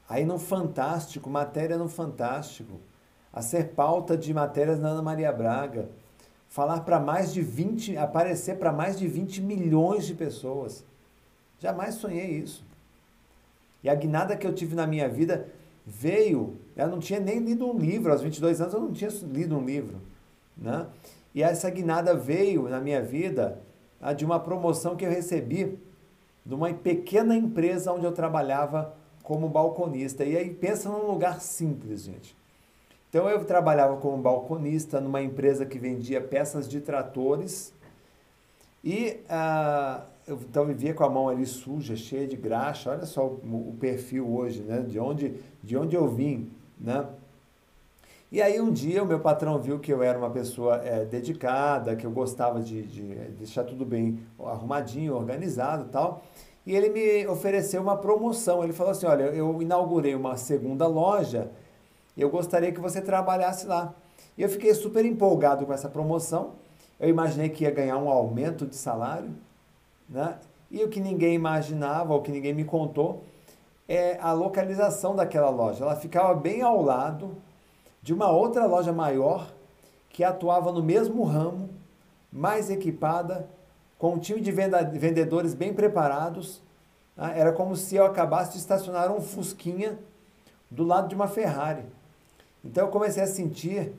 Aí 0.07 0.27
no 0.27 0.39
Fantástico, 0.39 1.31
matéria 1.31 1.79
no 1.79 1.89
Fantástico, 1.89 2.81
a 3.33 3.41
ser 3.41 3.71
pauta 3.71 4.15
de 4.15 4.35
matérias 4.35 4.79
na 4.79 4.91
Ana 4.91 5.01
Maria 5.01 5.33
Braga, 5.33 5.89
falar 6.51 6.81
para 6.81 7.01
mais 7.01 7.33
de 7.33 7.41
20, 7.41 7.97
aparecer 7.97 8.59
para 8.59 8.71
mais 8.71 8.99
de 8.99 9.09
20 9.09 9.41
milhões 9.41 10.05
de 10.07 10.13
pessoas. 10.13 10.85
Jamais 11.59 11.95
sonhei 11.95 12.31
isso. 12.31 12.63
E 13.83 13.89
a 13.89 13.95
guinada 13.95 14.37
que 14.37 14.47
eu 14.47 14.55
tive 14.55 14.75
na 14.75 14.87
minha 14.87 15.09
vida 15.09 15.49
veio, 15.87 16.59
eu 16.77 16.89
não 16.89 16.99
tinha 16.99 17.21
nem 17.21 17.39
lido 17.39 17.67
um 17.67 17.77
livro, 17.77 18.13
aos 18.13 18.23
22 18.23 18.61
anos 18.61 18.75
eu 18.75 18.81
não 18.81 18.93
tinha 18.93 19.11
lido 19.25 19.57
um 19.57 19.65
livro, 19.65 19.97
né? 20.57 20.87
E 21.35 21.43
essa 21.43 21.69
guinada 21.71 22.15
veio 22.15 22.69
na 22.69 22.81
minha 22.81 23.03
vida 23.03 23.59
de 24.17 24.25
uma 24.25 24.39
promoção 24.39 24.97
que 24.97 25.05
eu 25.05 25.11
recebi 25.11 25.79
de 26.45 26.55
uma 26.55 26.73
pequena 26.75 27.37
empresa 27.37 27.93
onde 27.93 28.05
eu 28.05 28.13
trabalhava 28.13 28.95
como 29.23 29.49
balconista. 29.49 30.25
E 30.25 30.37
aí 30.37 30.51
pensa 30.51 30.91
num 30.91 31.07
lugar 31.07 31.41
simples, 31.41 32.03
gente. 32.03 32.37
Então 33.09 33.29
eu 33.29 33.45
trabalhava 33.45 33.97
como 33.97 34.21
balconista 34.21 35.01
numa 35.01 35.23
empresa 35.23 35.65
que 35.65 35.79
vendia 35.79 36.21
peças 36.21 36.69
de 36.69 36.81
tratores 36.81 37.73
e 38.85 39.21
ah, 39.29 40.03
eu 40.27 40.37
então 40.37 40.67
vivia 40.67 40.93
com 40.95 41.05
a 41.05 41.11
mão 41.11 41.29
ali 41.29 41.47
suja, 41.47 41.95
cheia 41.95 42.27
de 42.27 42.37
graxa. 42.37 42.91
Olha 42.91 43.07
só 43.07 43.27
o, 43.27 43.71
o 43.71 43.77
perfil 43.79 44.29
hoje, 44.35 44.63
né? 44.63 44.81
De 44.81 44.99
onde, 44.99 45.35
de 45.63 45.77
onde 45.77 45.95
eu 45.95 46.09
vim, 46.09 46.51
né? 46.83 47.07
E 48.31 48.41
aí 48.41 48.59
um 48.59 48.73
dia 48.73 49.03
o 49.03 49.07
meu 49.07 49.21
patrão 49.21 49.59
viu 49.59 49.79
que 49.79 49.93
eu 49.93 50.03
era 50.03 50.19
uma 50.19 50.31
pessoa 50.31 50.77
é, 50.77 51.05
dedicada, 51.05 51.95
que 51.95 52.07
eu 52.07 52.11
gostava 52.11 52.61
de, 52.61 52.83
de, 52.83 53.03
deixar 53.39 53.63
tudo 53.63 53.85
bem 53.85 54.21
arrumadinho, 54.43 55.15
organizado 55.15 55.85
tal. 55.93 56.23
E 56.65 56.75
ele 56.75 56.89
me 56.89 57.27
ofereceu 57.27 57.83
uma 57.83 57.97
promoção. 57.97 58.65
Ele 58.65 58.73
falou 58.73 58.93
assim: 58.93 59.05
olha, 59.05 59.25
eu 59.25 59.61
inaugurei 59.61 60.15
uma 60.15 60.37
segunda 60.37 60.87
loja, 60.87 61.51
eu 62.17 62.31
gostaria 62.31 62.73
que 62.73 62.81
você 62.81 63.03
trabalhasse 63.03 63.67
lá. 63.67 63.95
E 64.37 64.43
eu 64.43 64.49
fiquei 64.49 64.73
super 64.73 65.05
empolgado 65.05 65.67
com 65.67 65.73
essa 65.75 65.89
promoção. 65.89 66.53
Eu 66.99 67.11
imaginei 67.11 67.51
que 67.51 67.65
ia 67.65 67.71
ganhar 67.71 67.99
um 67.99 68.09
aumento 68.09 68.67
de 68.67 68.77
salário, 68.77 69.31
né? 70.09 70.39
E 70.71 70.83
o 70.83 70.89
que 70.89 71.01
ninguém 71.01 71.35
imaginava, 71.35 72.15
o 72.15 72.23
que 72.23 72.31
ninguém 72.31 72.55
me 72.55 72.65
contou, 72.65 73.25
é 73.89 74.19
a 74.21 74.33
localização 74.33 75.15
daquela 75.15 75.51
loja. 75.51 75.85
Ela 75.85 75.97
ficava 75.97 76.35
bem 76.35 76.63
ao 76.63 76.83
lado 76.83 77.37
de 78.03 78.13
uma 78.13 78.31
outra 78.31 78.67
loja 78.67 78.93
maior 78.93 79.53
que 80.09 80.23
atuava 80.25 80.73
no 80.73 80.83
mesmo 80.83 81.25
ramo, 81.25 81.71
mais 82.31 82.71
equipada, 82.71 83.49
com 83.99 84.15
um 84.15 84.19
time 84.19 84.41
de 84.41 84.51
vendedores 84.51 85.55
bem 85.55 85.73
preparados. 85.73 86.61
Né? 87.17 87.35
Era 87.39 87.53
como 87.53 87.77
se 87.77 87.97
eu 87.97 88.05
acabasse 88.05 88.53
de 88.53 88.59
estacionar 88.59 89.13
um 89.13 89.21
Fusquinha 89.21 89.99
do 90.71 90.85
lado 90.85 91.09
de 91.09 91.15
uma 91.15 91.29
Ferrari. 91.29 91.85
Então 92.65 92.87
eu 92.87 92.91
comecei 92.91 93.23
a 93.23 93.27
sentir 93.27 93.93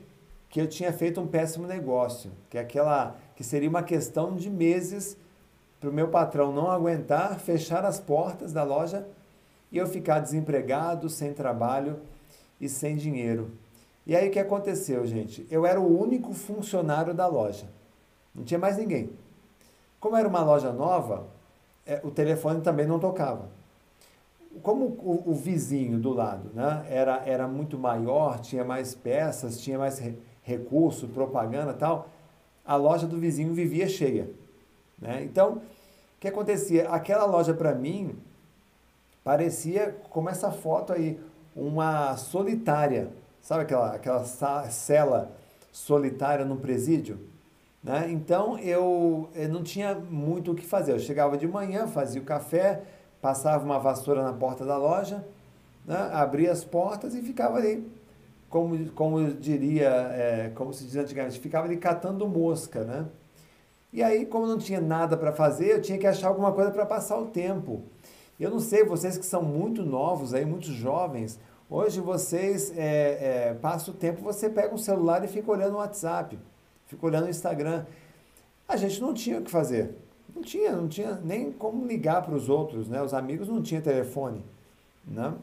que 0.48 0.60
eu 0.60 0.68
tinha 0.68 0.92
feito 0.92 1.20
um 1.20 1.26
péssimo 1.26 1.66
negócio, 1.66 2.30
que 2.48 2.56
aquela 2.56 3.16
que 3.34 3.42
seria 3.42 3.68
uma 3.68 3.82
questão 3.82 4.36
de 4.36 4.48
meses 4.48 5.16
para 5.80 5.90
o 5.90 5.92
meu 5.92 6.08
patrão 6.08 6.52
não 6.52 6.70
aguentar, 6.70 7.38
fechar 7.40 7.84
as 7.84 7.98
portas 7.98 8.52
da 8.52 8.62
loja 8.62 9.06
e 9.74 9.76
eu 9.76 9.88
ficar 9.88 10.20
desempregado, 10.20 11.10
sem 11.10 11.34
trabalho 11.34 11.98
e 12.60 12.68
sem 12.68 12.94
dinheiro. 12.94 13.50
E 14.06 14.14
aí 14.14 14.28
o 14.28 14.30
que 14.30 14.38
aconteceu, 14.38 15.04
gente? 15.04 15.44
Eu 15.50 15.66
era 15.66 15.80
o 15.80 16.00
único 16.00 16.32
funcionário 16.32 17.12
da 17.12 17.26
loja. 17.26 17.66
Não 18.32 18.44
tinha 18.44 18.58
mais 18.58 18.76
ninguém. 18.76 19.10
Como 19.98 20.16
era 20.16 20.28
uma 20.28 20.44
loja 20.44 20.72
nova, 20.72 21.26
é, 21.84 22.00
o 22.04 22.10
telefone 22.12 22.60
também 22.60 22.86
não 22.86 23.00
tocava. 23.00 23.48
Como 24.62 24.84
o, 24.84 25.24
o, 25.26 25.34
vizinho 25.34 25.98
do 25.98 26.12
lado 26.12 26.50
né, 26.54 26.86
era, 26.88 27.22
era 27.26 27.48
muito 27.48 27.76
maior, 27.76 28.38
tinha 28.38 28.64
mais 28.64 28.94
peças, 28.94 29.58
tinha 29.58 29.76
mais 29.76 29.98
re, 29.98 30.16
recurso, 30.44 31.08
propaganda 31.08 31.74
tal, 31.74 32.08
a 32.64 32.76
loja 32.76 33.08
do 33.08 33.18
vizinho 33.18 33.52
vivia 33.52 33.88
cheia. 33.88 34.30
Né? 34.96 35.24
Então, 35.24 35.54
o 35.54 35.60
que 36.20 36.28
acontecia? 36.28 36.88
Aquela 36.90 37.24
loja 37.24 37.52
para 37.52 37.74
mim 37.74 38.16
parecia 39.24 39.96
como 40.10 40.28
essa 40.28 40.52
foto 40.52 40.92
aí, 40.92 41.18
uma 41.56 42.16
solitária 42.16 43.10
Sabe 43.44 43.64
aquela, 43.64 43.94
aquela 43.94 44.24
cela 44.24 45.30
solitária 45.70 46.46
no 46.46 46.56
presídio? 46.56 47.20
Né? 47.82 48.10
Então 48.10 48.58
eu, 48.58 49.28
eu 49.34 49.50
não 49.50 49.62
tinha 49.62 49.94
muito 49.94 50.52
o 50.52 50.54
que 50.54 50.64
fazer. 50.64 50.92
Eu 50.92 50.98
chegava 50.98 51.36
de 51.36 51.46
manhã, 51.46 51.86
fazia 51.86 52.22
o 52.22 52.24
café, 52.24 52.80
passava 53.20 53.62
uma 53.62 53.78
vassoura 53.78 54.22
na 54.22 54.32
porta 54.32 54.64
da 54.64 54.78
loja, 54.78 55.22
né? 55.84 56.08
abria 56.14 56.50
as 56.52 56.64
portas 56.64 57.14
e 57.14 57.20
ficava 57.20 57.58
ali, 57.58 57.86
como, 58.48 58.90
como 58.92 59.20
eu 59.20 59.34
diria, 59.34 59.90
é, 59.90 60.50
como 60.54 60.72
se 60.72 60.84
diz 60.84 60.96
antigamente, 60.96 61.38
ficava 61.38 61.66
ali 61.66 61.76
catando 61.76 62.26
mosca, 62.26 62.82
né? 62.82 63.04
E 63.92 64.02
aí, 64.02 64.24
como 64.24 64.46
não 64.46 64.56
tinha 64.56 64.80
nada 64.80 65.18
para 65.18 65.32
fazer, 65.32 65.70
eu 65.70 65.82
tinha 65.82 65.98
que 65.98 66.06
achar 66.06 66.28
alguma 66.28 66.50
coisa 66.50 66.70
para 66.70 66.86
passar 66.86 67.18
o 67.18 67.26
tempo. 67.26 67.82
Eu 68.38 68.50
não 68.50 68.60
sei, 68.60 68.84
vocês 68.84 69.16
que 69.16 69.26
são 69.26 69.42
muito 69.42 69.84
novos 69.84 70.34
aí, 70.34 70.44
muito 70.44 70.72
jovens, 70.72 71.38
Hoje 71.68 71.98
vocês 71.98 72.72
é, 72.76 73.48
é, 73.48 73.54
passa 73.54 73.90
o 73.90 73.94
tempo, 73.94 74.20
você 74.22 74.50
pega 74.50 74.74
um 74.74 74.78
celular 74.78 75.24
e 75.24 75.28
fica 75.28 75.50
olhando 75.50 75.74
o 75.74 75.78
WhatsApp, 75.78 76.38
fica 76.86 77.06
olhando 77.06 77.24
o 77.24 77.30
Instagram. 77.30 77.86
A 78.68 78.76
gente 78.76 79.00
não 79.00 79.14
tinha 79.14 79.38
o 79.38 79.42
que 79.42 79.50
fazer. 79.50 79.94
Não 80.34 80.42
tinha, 80.42 80.72
não 80.72 80.86
tinha 80.86 81.18
nem 81.24 81.50
como 81.50 81.86
ligar 81.86 82.22
para 82.22 82.34
os 82.34 82.48
outros, 82.48 82.86
né? 82.86 83.02
Os 83.02 83.14
amigos 83.14 83.48
não 83.48 83.62
tinham 83.62 83.82
telefone, 83.82 84.44
né? 85.06 85.34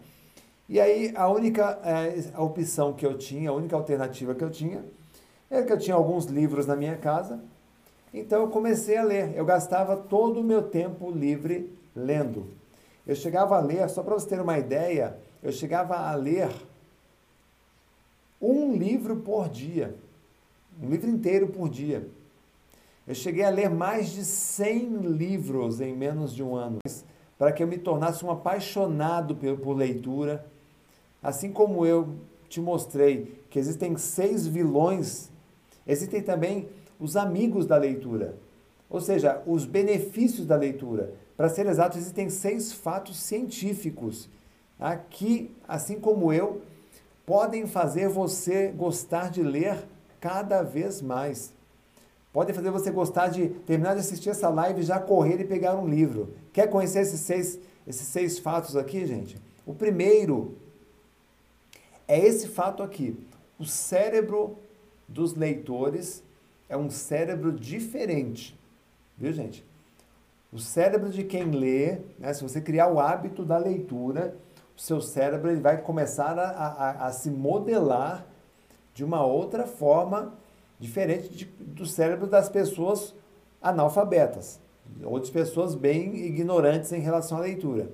E 0.70 0.80
aí 0.80 1.12
a 1.16 1.28
única 1.28 1.80
é, 1.84 2.24
a 2.34 2.44
opção 2.44 2.94
que 2.94 3.06
eu 3.06 3.18
tinha, 3.18 3.50
a 3.50 3.54
única 3.54 3.76
alternativa 3.76 4.36
que 4.36 4.44
eu 4.44 4.50
tinha, 4.52 4.86
era 5.50 5.66
que 5.66 5.74
eu 5.74 5.78
tinha 5.80 5.96
alguns 5.96 6.26
livros 6.26 6.68
na 6.68 6.76
minha 6.76 6.98
casa. 6.98 7.40
Então 8.14 8.42
eu 8.42 8.48
comecei 8.48 8.96
a 8.96 9.04
ler. 9.04 9.36
Eu 9.36 9.44
gastava 9.44 9.98
todo 9.98 10.40
o 10.40 10.44
meu 10.44 10.62
tempo 10.62 11.10
livre 11.12 11.70
lendo. 11.96 12.61
Eu 13.06 13.16
chegava 13.16 13.58
a 13.58 13.60
ler, 13.60 13.90
só 13.90 14.04
para 14.04 14.14
você 14.14 14.28
ter 14.28 14.40
uma 14.40 14.58
ideia, 14.58 15.18
eu 15.42 15.52
chegava 15.52 15.96
a 15.96 16.14
ler 16.16 16.50
um 18.42 18.74
livro 18.76 19.18
por 19.18 19.50
dia, 19.50 19.96
um 20.82 20.90
livro 20.90 21.10
inteiro 21.10 21.48
por 21.48 21.70
dia. 21.70 22.08
Eu 23.08 23.16
cheguei 23.16 23.44
a 23.44 23.50
ler 23.50 23.70
mais 23.70 24.10
de 24.10 24.24
100 24.24 24.98
livros 25.02 25.82
em 25.82 25.96
menos 25.96 26.34
de 26.34 26.44
um 26.44 26.56
ano, 26.56 26.80
para 27.38 27.52
que 27.52 27.64
eu 27.64 27.68
me 27.68 27.78
tornasse 27.78 28.24
um 28.24 28.30
apaixonado 28.30 29.36
por 29.36 29.74
leitura. 29.74 30.46
Assim 31.22 31.52
como 31.52 31.86
eu 31.86 32.16
te 32.48 32.62
mostrei 32.62 33.42
que 33.50 33.58
existem 33.58 33.98
seis 33.98 34.46
vilões, 34.46 35.30
existem 35.88 36.22
também 36.22 36.70
os 37.00 37.16
amigos 37.16 37.66
da 37.66 37.78
leitura, 37.78 38.36
ou 38.90 39.02
seja, 39.02 39.42
os 39.48 39.66
benefícios 39.66 40.46
da 40.46 40.56
leitura. 40.56 41.14
Para 41.42 41.50
ser 41.50 41.66
exato, 41.66 41.98
existem 41.98 42.30
seis 42.30 42.72
fatos 42.72 43.18
científicos 43.20 44.30
aqui, 44.80 45.50
assim 45.68 46.00
como 46.00 46.32
eu, 46.32 46.62
podem 47.26 47.66
fazer 47.66 48.08
você 48.10 48.68
gostar 48.68 49.32
de 49.32 49.42
ler 49.42 49.84
cada 50.20 50.62
vez 50.62 51.02
mais. 51.02 51.52
Podem 52.32 52.54
fazer 52.54 52.70
você 52.70 52.92
gostar 52.92 53.30
de 53.30 53.50
terminar 53.66 53.96
de 53.96 54.02
assistir 54.02 54.30
essa 54.30 54.50
live 54.50 54.84
já 54.84 55.00
correr 55.00 55.42
e 55.42 55.44
pegar 55.44 55.76
um 55.76 55.90
livro. 55.90 56.32
Quer 56.54 56.68
conhecer 56.68 57.00
esses 57.00 57.22
seis, 57.22 57.58
esses 57.88 58.08
seis 58.08 58.38
fatos 58.38 58.76
aqui, 58.76 59.04
gente? 59.08 59.36
O 59.66 59.74
primeiro 59.74 60.56
é 62.08 62.20
esse 62.20 62.50
fato 62.50 62.84
aqui. 62.84 63.18
O 63.58 63.66
cérebro 63.66 64.60
dos 65.08 65.34
leitores 65.34 66.22
é 66.70 66.78
um 66.78 66.92
cérebro 66.92 67.52
diferente. 67.52 68.56
Viu, 69.18 69.34
gente? 69.34 69.71
O 70.52 70.60
cérebro 70.60 71.10
de 71.10 71.24
quem 71.24 71.52
lê, 71.52 72.00
né, 72.20 72.34
se 72.34 72.44
você 72.44 72.60
criar 72.60 72.90
o 72.90 73.00
hábito 73.00 73.46
da 73.46 73.58
leitura, 73.58 74.36
o 74.78 74.82
seu 74.82 75.00
cérebro 75.00 75.50
ele 75.50 75.62
vai 75.62 75.82
começar 75.82 76.38
a, 76.38 76.50
a, 76.50 77.08
a 77.08 77.12
se 77.14 77.30
modelar 77.30 78.26
de 78.94 79.04
uma 79.04 79.26
outra 79.26 79.66
forma 79.66 80.34
diferente 80.78 81.30
de, 81.30 81.46
do 81.46 81.86
cérebro 81.86 82.28
das 82.28 82.50
pessoas 82.50 83.16
analfabetas 83.62 84.60
ou 85.04 85.20
de 85.20 85.32
pessoas 85.32 85.74
bem 85.74 86.16
ignorantes 86.26 86.92
em 86.92 87.00
relação 87.00 87.38
à 87.38 87.42
leitura. 87.42 87.90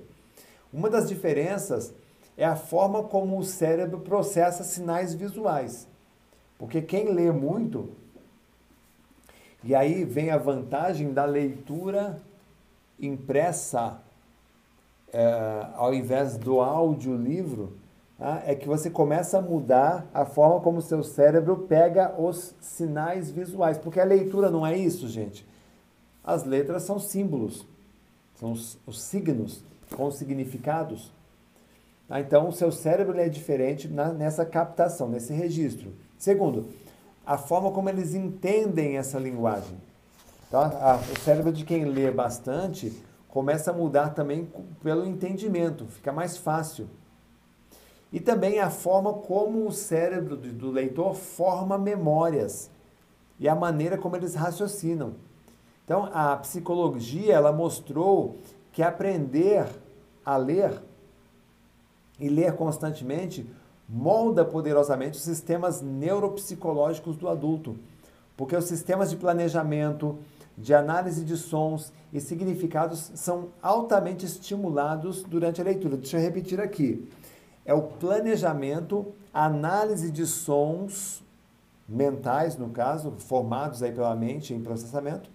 Uma 0.72 0.90
das 0.90 1.08
diferenças 1.08 1.94
é 2.36 2.44
a 2.44 2.56
forma 2.56 3.04
como 3.04 3.38
o 3.38 3.44
cérebro 3.44 4.00
processa 4.00 4.64
sinais 4.64 5.14
visuais. 5.14 5.86
Porque 6.58 6.82
quem 6.82 7.12
lê 7.12 7.30
muito, 7.30 7.90
e 9.62 9.74
aí 9.74 10.04
vem 10.04 10.30
a 10.30 10.38
vantagem 10.38 11.12
da 11.12 11.24
leitura 11.24 12.20
impressa 13.00 14.00
é, 15.12 15.66
ao 15.74 15.94
invés 15.94 16.36
do 16.36 16.60
audiolivro, 16.60 17.72
tá? 18.18 18.42
é 18.46 18.54
que 18.54 18.66
você 18.66 18.90
começa 18.90 19.38
a 19.38 19.42
mudar 19.42 20.06
a 20.12 20.24
forma 20.24 20.60
como 20.60 20.78
o 20.78 20.82
seu 20.82 21.02
cérebro 21.02 21.66
pega 21.68 22.14
os 22.20 22.54
sinais 22.60 23.30
visuais. 23.30 23.78
Porque 23.78 24.00
a 24.00 24.04
leitura 24.04 24.50
não 24.50 24.66
é 24.66 24.76
isso, 24.76 25.08
gente. 25.08 25.46
As 26.22 26.44
letras 26.44 26.82
são 26.82 26.98
símbolos, 26.98 27.66
são 28.34 28.52
os, 28.52 28.78
os 28.86 29.00
signos 29.00 29.62
com 29.96 30.10
significados. 30.10 31.10
Tá? 32.06 32.20
Então, 32.20 32.48
o 32.48 32.52
seu 32.52 32.70
cérebro 32.70 33.18
é 33.18 33.28
diferente 33.28 33.88
na, 33.88 34.12
nessa 34.12 34.44
captação, 34.44 35.08
nesse 35.08 35.32
registro. 35.32 35.92
Segundo, 36.18 36.66
a 37.24 37.38
forma 37.38 37.70
como 37.70 37.88
eles 37.88 38.14
entendem 38.14 38.98
essa 38.98 39.18
linguagem. 39.18 39.76
Tá? 40.50 41.00
O 41.12 41.20
cérebro 41.20 41.52
de 41.52 41.64
quem 41.64 41.84
lê 41.84 42.10
bastante 42.10 42.92
começa 43.28 43.70
a 43.70 43.74
mudar 43.74 44.10
também 44.14 44.48
pelo 44.82 45.06
entendimento, 45.06 45.86
fica 45.86 46.10
mais 46.12 46.36
fácil. 46.36 46.88
E 48.10 48.18
também 48.18 48.58
a 48.58 48.70
forma 48.70 49.12
como 49.12 49.66
o 49.66 49.72
cérebro 49.72 50.36
do 50.36 50.70
leitor 50.70 51.14
forma 51.14 51.76
memórias 51.76 52.70
e 53.38 53.46
a 53.48 53.54
maneira 53.54 53.98
como 53.98 54.16
eles 54.16 54.34
raciocinam. 54.34 55.12
Então, 55.84 56.08
a 56.12 56.36
psicologia 56.36 57.34
ela 57.34 57.52
mostrou 57.52 58.36
que 58.72 58.82
aprender 58.82 59.66
a 60.24 60.36
ler 60.36 60.80
e 62.18 62.28
ler 62.28 62.54
constantemente 62.54 63.48
molda 63.88 64.44
poderosamente 64.44 65.16
os 65.16 65.24
sistemas 65.24 65.80
neuropsicológicos 65.80 67.16
do 67.16 67.28
adulto, 67.28 67.76
porque 68.36 68.54
os 68.54 68.66
sistemas 68.66 69.08
de 69.10 69.16
planejamento, 69.16 70.18
de 70.60 70.74
análise 70.74 71.24
de 71.24 71.36
sons 71.36 71.92
e 72.12 72.20
significados 72.20 73.12
são 73.14 73.48
altamente 73.62 74.26
estimulados 74.26 75.22
durante 75.22 75.60
a 75.60 75.64
leitura. 75.64 75.96
Deixa 75.96 76.18
eu 76.18 76.22
repetir 76.22 76.60
aqui. 76.60 77.08
É 77.64 77.72
o 77.72 77.82
planejamento, 77.82 79.06
análise 79.32 80.10
de 80.10 80.26
sons 80.26 81.22
mentais, 81.88 82.56
no 82.56 82.70
caso, 82.70 83.12
formados 83.18 83.82
aí 83.82 83.92
pela 83.92 84.14
mente 84.16 84.52
em 84.52 84.60
processamento, 84.60 85.30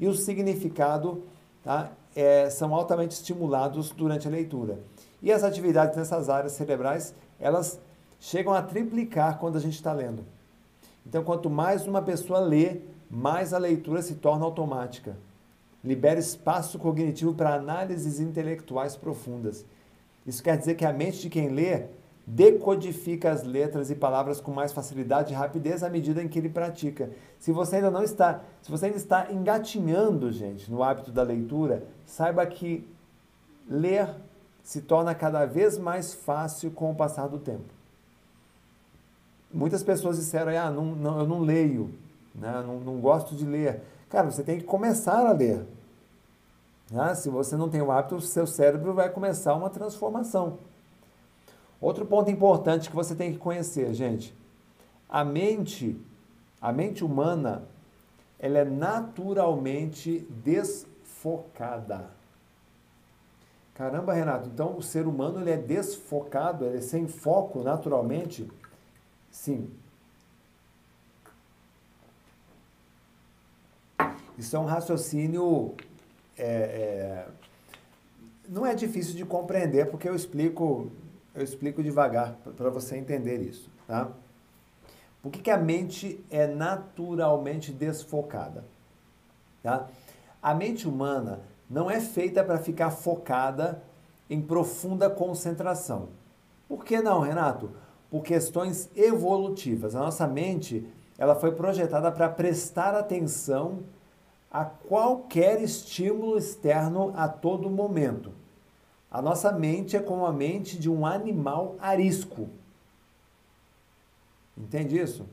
e 0.00 0.08
o 0.08 0.14
significado 0.14 1.22
tá, 1.62 1.90
é, 2.16 2.48
são 2.48 2.74
altamente 2.74 3.12
estimulados 3.12 3.90
durante 3.90 4.26
a 4.26 4.30
leitura. 4.30 4.78
E 5.22 5.30
as 5.30 5.44
atividades 5.44 5.96
nessas 5.96 6.28
áreas 6.28 6.52
cerebrais, 6.52 7.14
elas 7.38 7.78
chegam 8.18 8.52
a 8.52 8.62
triplicar 8.62 9.38
quando 9.38 9.56
a 9.56 9.60
gente 9.60 9.74
está 9.74 9.92
lendo. 9.92 10.24
Então, 11.06 11.22
quanto 11.22 11.50
mais 11.50 11.86
uma 11.86 12.00
pessoa 12.00 12.40
lê, 12.40 12.80
mais 13.10 13.52
a 13.52 13.58
leitura 13.58 14.02
se 14.02 14.14
torna 14.14 14.44
automática. 14.44 15.16
Libera 15.82 16.18
espaço 16.18 16.78
cognitivo 16.78 17.34
para 17.34 17.54
análises 17.54 18.20
intelectuais 18.20 18.96
profundas. 18.96 19.64
Isso 20.26 20.42
quer 20.42 20.56
dizer 20.56 20.74
que 20.74 20.84
a 20.84 20.92
mente 20.92 21.20
de 21.20 21.28
quem 21.28 21.48
lê 21.48 21.84
decodifica 22.26 23.30
as 23.30 23.42
letras 23.42 23.90
e 23.90 23.94
palavras 23.94 24.40
com 24.40 24.50
mais 24.50 24.72
facilidade 24.72 25.32
e 25.32 25.36
rapidez 25.36 25.82
à 25.82 25.90
medida 25.90 26.22
em 26.22 26.28
que 26.28 26.38
ele 26.38 26.48
pratica. 26.48 27.10
Se 27.38 27.52
você 27.52 27.76
ainda 27.76 27.90
não 27.90 28.02
está, 28.02 28.40
se 28.62 28.70
você 28.70 28.86
ainda 28.86 28.96
está 28.96 29.30
engatinhando, 29.30 30.32
gente, 30.32 30.70
no 30.70 30.82
hábito 30.82 31.12
da 31.12 31.22
leitura, 31.22 31.84
saiba 32.06 32.46
que 32.46 32.88
ler 33.68 34.08
se 34.62 34.80
torna 34.80 35.14
cada 35.14 35.44
vez 35.44 35.76
mais 35.76 36.14
fácil 36.14 36.70
com 36.70 36.90
o 36.90 36.94
passar 36.94 37.28
do 37.28 37.38
tempo. 37.38 37.74
Muitas 39.52 39.82
pessoas 39.82 40.16
disseram, 40.16 40.50
ah, 40.58 40.70
não, 40.70 40.86
não, 40.86 41.18
eu 41.20 41.28
não 41.28 41.40
leio, 41.40 41.92
né? 42.34 42.62
não, 42.66 42.80
não 42.80 43.00
gosto 43.00 43.34
de 43.34 43.46
ler. 43.46 43.82
Cara, 44.08 44.30
você 44.30 44.42
tem 44.42 44.58
que 44.58 44.64
começar 44.64 45.26
a 45.26 45.32
ler. 45.32 45.66
Né? 46.90 47.14
Se 47.14 47.28
você 47.28 47.56
não 47.56 47.68
tem 47.68 47.80
o 47.80 47.90
hábito, 47.90 48.16
o 48.16 48.20
seu 48.20 48.46
cérebro 48.46 48.92
vai 48.92 49.08
começar 49.08 49.54
uma 49.54 49.70
transformação. 49.70 50.58
Outro 51.80 52.06
ponto 52.06 52.30
importante 52.30 52.88
que 52.88 52.96
você 52.96 53.14
tem 53.14 53.32
que 53.32 53.38
conhecer, 53.38 53.92
gente. 53.94 54.34
A 55.08 55.24
mente, 55.24 56.00
a 56.60 56.72
mente 56.72 57.04
humana, 57.04 57.62
ela 58.38 58.58
é 58.58 58.64
naturalmente 58.64 60.26
desfocada. 60.42 62.10
Caramba, 63.74 64.12
Renato, 64.12 64.48
então 64.48 64.76
o 64.76 64.82
ser 64.82 65.06
humano 65.06 65.40
ele 65.40 65.50
é 65.50 65.56
desfocado, 65.56 66.64
ele 66.64 66.78
é 66.78 66.80
sem 66.80 67.08
foco 67.08 67.62
naturalmente? 67.62 68.48
Sim. 69.30 69.68
Isso 74.38 74.56
é 74.56 74.58
um 74.58 74.64
raciocínio. 74.64 75.74
É, 76.36 76.44
é, 76.44 77.26
não 78.48 78.66
é 78.66 78.74
difícil 78.74 79.14
de 79.14 79.24
compreender, 79.24 79.90
porque 79.90 80.08
eu 80.08 80.14
explico, 80.14 80.90
eu 81.34 81.42
explico 81.42 81.82
devagar 81.82 82.36
para 82.56 82.70
você 82.70 82.96
entender 82.96 83.40
isso. 83.40 83.70
Tá? 83.86 84.10
Por 85.22 85.30
que, 85.32 85.40
que 85.40 85.50
a 85.50 85.56
mente 85.56 86.22
é 86.30 86.46
naturalmente 86.46 87.72
desfocada? 87.72 88.64
Tá? 89.62 89.88
A 90.42 90.54
mente 90.54 90.86
humana 90.86 91.40
não 91.70 91.90
é 91.90 92.00
feita 92.00 92.44
para 92.44 92.58
ficar 92.58 92.90
focada 92.90 93.82
em 94.28 94.42
profunda 94.42 95.08
concentração. 95.08 96.08
Por 96.68 96.84
que 96.84 97.00
não, 97.00 97.20
Renato? 97.20 97.70
por 98.14 98.22
questões 98.22 98.88
evolutivas. 98.94 99.96
A 99.96 99.98
nossa 99.98 100.24
mente, 100.24 100.86
ela 101.18 101.34
foi 101.34 101.50
projetada 101.50 102.12
para 102.12 102.28
prestar 102.28 102.94
atenção 102.94 103.80
a 104.54 104.64
qualquer 104.64 105.60
estímulo 105.60 106.38
externo 106.38 107.12
a 107.16 107.26
todo 107.26 107.68
momento. 107.68 108.32
A 109.10 109.20
nossa 109.20 109.50
mente 109.50 109.96
é 109.96 110.00
como 110.00 110.24
a 110.24 110.32
mente 110.32 110.78
de 110.78 110.88
um 110.88 111.04
animal 111.04 111.74
arisco. 111.80 112.48
Entende 114.56 114.96
isso? 114.96 115.26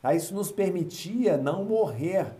Aí 0.00 0.16
isso 0.16 0.32
nos 0.36 0.52
permitia 0.52 1.36
não 1.36 1.64
morrer 1.64 2.32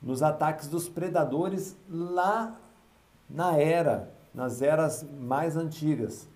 nos 0.00 0.22
ataques 0.22 0.66
dos 0.66 0.88
predadores 0.88 1.76
lá 1.90 2.58
na 3.28 3.58
era, 3.58 4.10
nas 4.32 4.62
eras 4.62 5.02
mais 5.20 5.58
antigas. 5.58 6.26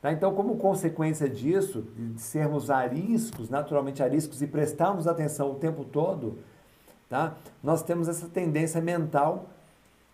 Tá? 0.00 0.12
Então, 0.12 0.32
como 0.36 0.56
consequência 0.56 1.28
disso, 1.28 1.82
de 1.96 2.20
sermos 2.20 2.70
ariscos, 2.70 3.50
naturalmente 3.50 4.04
ariscos, 4.04 4.40
e 4.40 4.46
prestarmos 4.46 5.08
atenção 5.08 5.50
o 5.50 5.56
tempo 5.56 5.84
todo, 5.84 6.38
tá? 7.12 7.36
nós 7.62 7.82
temos 7.82 8.08
essa 8.08 8.26
tendência 8.26 8.80
mental 8.80 9.44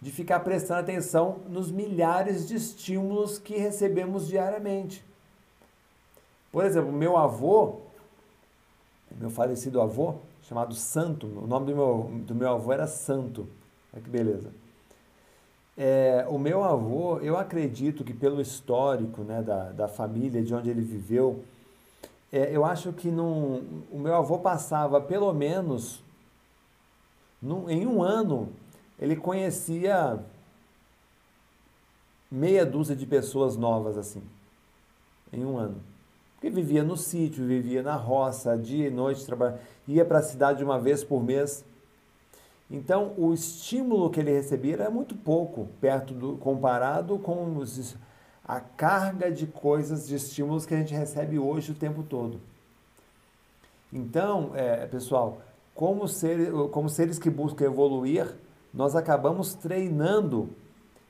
de 0.02 0.10
ficar 0.10 0.40
prestando 0.40 0.80
atenção 0.80 1.36
nos 1.48 1.70
milhares 1.70 2.48
de 2.48 2.56
estímulos 2.56 3.38
que 3.38 3.56
recebemos 3.56 4.26
diariamente. 4.26 5.04
Por 6.50 6.64
exemplo, 6.64 6.90
meu 6.90 7.16
avô, 7.16 7.82
meu 9.16 9.30
falecido 9.30 9.80
avô, 9.80 10.16
chamado 10.42 10.74
Santo, 10.74 11.28
o 11.28 11.46
nome 11.46 11.66
do 11.66 11.76
meu, 11.76 12.10
do 12.26 12.34
meu 12.34 12.50
avô 12.50 12.72
era 12.72 12.88
Santo. 12.88 13.46
Olha 13.92 14.02
que 14.02 14.10
beleza. 14.10 14.50
É, 15.76 16.26
o 16.28 16.36
meu 16.36 16.64
avô, 16.64 17.18
eu 17.18 17.36
acredito 17.36 18.02
que 18.02 18.12
pelo 18.12 18.40
histórico 18.40 19.22
né, 19.22 19.40
da, 19.40 19.70
da 19.70 19.86
família, 19.86 20.42
de 20.42 20.52
onde 20.52 20.68
ele 20.68 20.82
viveu, 20.82 21.44
é, 22.32 22.50
eu 22.50 22.64
acho 22.64 22.92
que 22.92 23.08
num, 23.08 23.84
o 23.92 24.00
meu 24.00 24.16
avô 24.16 24.40
passava 24.40 25.00
pelo 25.00 25.32
menos 25.32 26.02
num, 27.40 27.68
em 27.70 27.86
um 27.86 28.02
ano, 28.02 28.52
ele 28.98 29.16
conhecia 29.16 30.18
meia 32.30 32.66
dúzia 32.66 32.94
de 32.94 33.06
pessoas 33.06 33.56
novas 33.56 33.96
assim, 33.96 34.22
em 35.32 35.44
um 35.44 35.56
ano. 35.56 35.80
Porque 36.34 36.50
vivia 36.50 36.84
no 36.84 36.96
sítio, 36.96 37.46
vivia 37.46 37.82
na 37.82 37.96
roça, 37.96 38.56
dia 38.56 38.86
e 38.86 38.90
noite, 38.90 39.24
trabalha, 39.24 39.60
ia 39.86 40.04
para 40.04 40.18
a 40.18 40.22
cidade 40.22 40.62
uma 40.62 40.78
vez 40.78 41.02
por 41.02 41.22
mês. 41.22 41.64
Então, 42.70 43.14
o 43.16 43.32
estímulo 43.32 44.10
que 44.10 44.20
ele 44.20 44.30
recebia 44.30 44.74
era 44.74 44.90
muito 44.90 45.16
pouco, 45.16 45.68
perto 45.80 46.14
do 46.14 46.36
comparado 46.36 47.18
com 47.18 47.56
os, 47.56 47.96
a 48.46 48.60
carga 48.60 49.32
de 49.32 49.46
coisas, 49.46 50.06
de 50.06 50.14
estímulos 50.14 50.66
que 50.66 50.74
a 50.74 50.78
gente 50.78 50.94
recebe 50.94 51.38
hoje 51.38 51.72
o 51.72 51.74
tempo 51.74 52.02
todo. 52.02 52.40
Então, 53.92 54.52
é, 54.54 54.86
pessoal, 54.86 55.40
como, 55.78 56.08
ser, 56.08 56.50
como 56.72 56.88
seres 56.88 57.20
que 57.20 57.30
buscam 57.30 57.66
evoluir, 57.66 58.26
nós 58.74 58.96
acabamos 58.96 59.54
treinando 59.54 60.48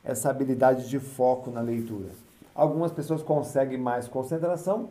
essa 0.04 0.28
habilidade 0.28 0.90
de 0.90 1.00
foco 1.00 1.50
na 1.50 1.62
leitura. 1.62 2.10
Algumas 2.54 2.92
pessoas 2.92 3.22
conseguem 3.22 3.78
mais 3.78 4.08
concentração, 4.08 4.90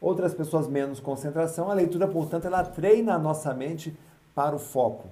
outras 0.00 0.32
pessoas 0.34 0.68
menos 0.68 1.00
concentração. 1.00 1.68
A 1.68 1.74
leitura, 1.74 2.06
portanto, 2.06 2.44
ela 2.44 2.62
treina 2.62 3.14
a 3.14 3.18
nossa 3.18 3.52
mente 3.52 3.92
para 4.36 4.54
o 4.54 4.58
foco. 4.60 5.08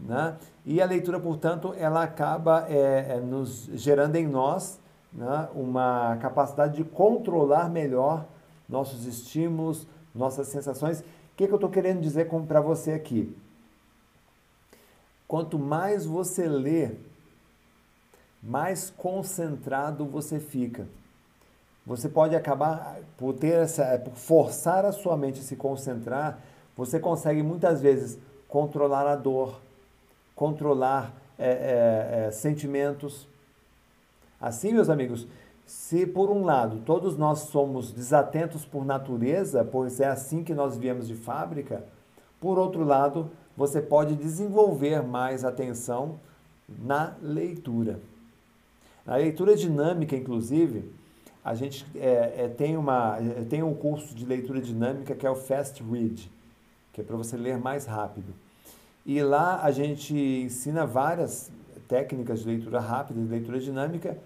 Né? 0.00 0.34
E 0.66 0.82
a 0.82 0.84
leitura, 0.84 1.20
portanto, 1.20 1.72
ela 1.78 2.02
acaba 2.02 2.66
é, 2.68 3.06
é, 3.08 3.20
nos 3.20 3.70
gerando 3.72 4.16
em 4.16 4.26
nós 4.26 4.80
né, 5.12 5.48
uma 5.54 6.16
capacidade 6.16 6.74
de 6.74 6.82
controlar 6.82 7.70
melhor 7.70 8.24
nossos 8.68 9.06
estímulos, 9.06 9.86
nossas 10.12 10.48
sensações. 10.48 11.04
Que, 11.38 11.46
que 11.46 11.52
eu 11.52 11.56
estou 11.56 11.70
querendo 11.70 12.00
dizer 12.00 12.28
para 12.48 12.60
você 12.60 12.90
aqui? 12.90 13.32
Quanto 15.28 15.56
mais 15.56 16.04
você 16.04 16.48
lê, 16.48 16.90
mais 18.42 18.90
concentrado 18.90 20.04
você 20.04 20.40
fica. 20.40 20.88
você 21.86 22.08
pode 22.08 22.34
acabar 22.34 22.98
por 23.16 23.34
ter 23.34 23.52
essa, 23.62 23.96
por 24.00 24.14
forçar 24.14 24.84
a 24.84 24.90
sua 24.90 25.16
mente 25.16 25.38
a 25.38 25.42
se 25.44 25.54
concentrar, 25.54 26.40
você 26.76 26.98
consegue 26.98 27.40
muitas 27.40 27.80
vezes 27.80 28.18
controlar 28.48 29.06
a 29.06 29.14
dor, 29.14 29.60
controlar 30.34 31.14
é, 31.38 31.50
é, 31.50 32.26
é, 32.26 32.30
sentimentos. 32.32 33.28
Assim, 34.40 34.72
meus 34.72 34.90
amigos, 34.90 35.24
se 35.68 36.06
por 36.06 36.30
um 36.30 36.44
lado 36.44 36.80
todos 36.86 37.18
nós 37.18 37.40
somos 37.40 37.92
desatentos 37.92 38.64
por 38.64 38.86
natureza, 38.86 39.62
pois 39.62 40.00
é 40.00 40.06
assim 40.06 40.42
que 40.42 40.54
nós 40.54 40.78
viemos 40.78 41.06
de 41.06 41.14
fábrica, 41.14 41.84
por 42.40 42.58
outro 42.58 42.82
lado, 42.82 43.30
você 43.54 43.82
pode 43.82 44.16
desenvolver 44.16 45.02
mais 45.02 45.44
atenção 45.44 46.18
na 46.66 47.14
leitura. 47.20 48.00
Na 49.04 49.16
leitura 49.16 49.54
dinâmica, 49.54 50.16
inclusive, 50.16 50.90
a 51.44 51.54
gente 51.54 51.84
é, 51.94 52.44
é, 52.44 52.48
tem, 52.48 52.74
uma, 52.76 53.18
é, 53.18 53.44
tem 53.44 53.62
um 53.62 53.74
curso 53.74 54.14
de 54.14 54.24
leitura 54.24 54.62
dinâmica 54.62 55.14
que 55.14 55.26
é 55.26 55.30
o 55.30 55.36
Fast 55.36 55.82
Read, 55.82 56.30
que 56.94 57.02
é 57.02 57.04
para 57.04 57.16
você 57.16 57.36
ler 57.36 57.58
mais 57.58 57.84
rápido. 57.84 58.32
E 59.04 59.22
lá 59.22 59.62
a 59.62 59.70
gente 59.70 60.14
ensina 60.14 60.86
várias 60.86 61.50
técnicas 61.86 62.40
de 62.40 62.46
leitura 62.46 62.80
rápida, 62.80 63.20
de 63.20 63.26
leitura 63.26 63.60
dinâmica, 63.60 64.16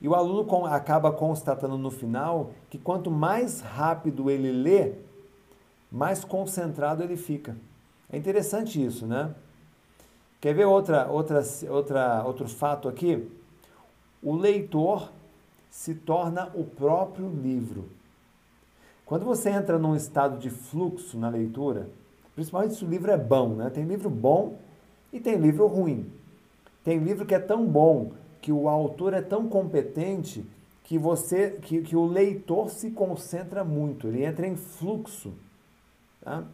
e 0.00 0.08
o 0.08 0.14
aluno 0.14 0.66
acaba 0.66 1.12
constatando 1.12 1.76
no 1.76 1.90
final 1.90 2.50
que 2.70 2.78
quanto 2.78 3.10
mais 3.10 3.60
rápido 3.60 4.30
ele 4.30 4.52
lê, 4.52 4.92
mais 5.90 6.24
concentrado 6.24 7.02
ele 7.02 7.16
fica. 7.16 7.56
É 8.10 8.16
interessante 8.16 8.84
isso, 8.84 9.06
né? 9.06 9.34
Quer 10.40 10.54
ver 10.54 10.66
outra, 10.66 11.08
outra, 11.08 11.42
outra, 11.68 12.22
outro 12.24 12.48
fato 12.48 12.88
aqui? 12.88 13.28
O 14.22 14.34
leitor 14.34 15.10
se 15.70 15.94
torna 15.94 16.50
o 16.54 16.64
próprio 16.64 17.28
livro. 17.28 17.88
Quando 19.04 19.24
você 19.24 19.50
entra 19.50 19.78
num 19.78 19.96
estado 19.96 20.38
de 20.38 20.50
fluxo 20.50 21.18
na 21.18 21.28
leitura, 21.28 21.88
Principalmente 22.38 22.76
se 22.76 22.84
o 22.84 22.88
livro 22.88 23.10
é 23.10 23.16
bom, 23.16 23.48
né? 23.56 23.68
Tem 23.68 23.82
livro 23.82 24.08
bom 24.08 24.58
e 25.12 25.18
tem 25.18 25.34
livro 25.34 25.66
ruim. 25.66 26.08
Tem 26.84 26.96
livro 26.96 27.26
que 27.26 27.34
é 27.34 27.38
tão 27.40 27.66
bom, 27.66 28.12
que 28.48 28.52
o 28.52 28.66
autor 28.66 29.12
é 29.12 29.20
tão 29.20 29.46
competente 29.46 30.42
que 30.82 30.98
você, 30.98 31.50
que, 31.60 31.82
que 31.82 31.94
o 31.94 32.06
leitor 32.06 32.70
se 32.70 32.90
concentra 32.90 33.62
muito, 33.62 34.08
ele 34.08 34.24
entra 34.24 34.46
em 34.46 34.56
fluxo. 34.56 35.34
Tá? 36.22 36.44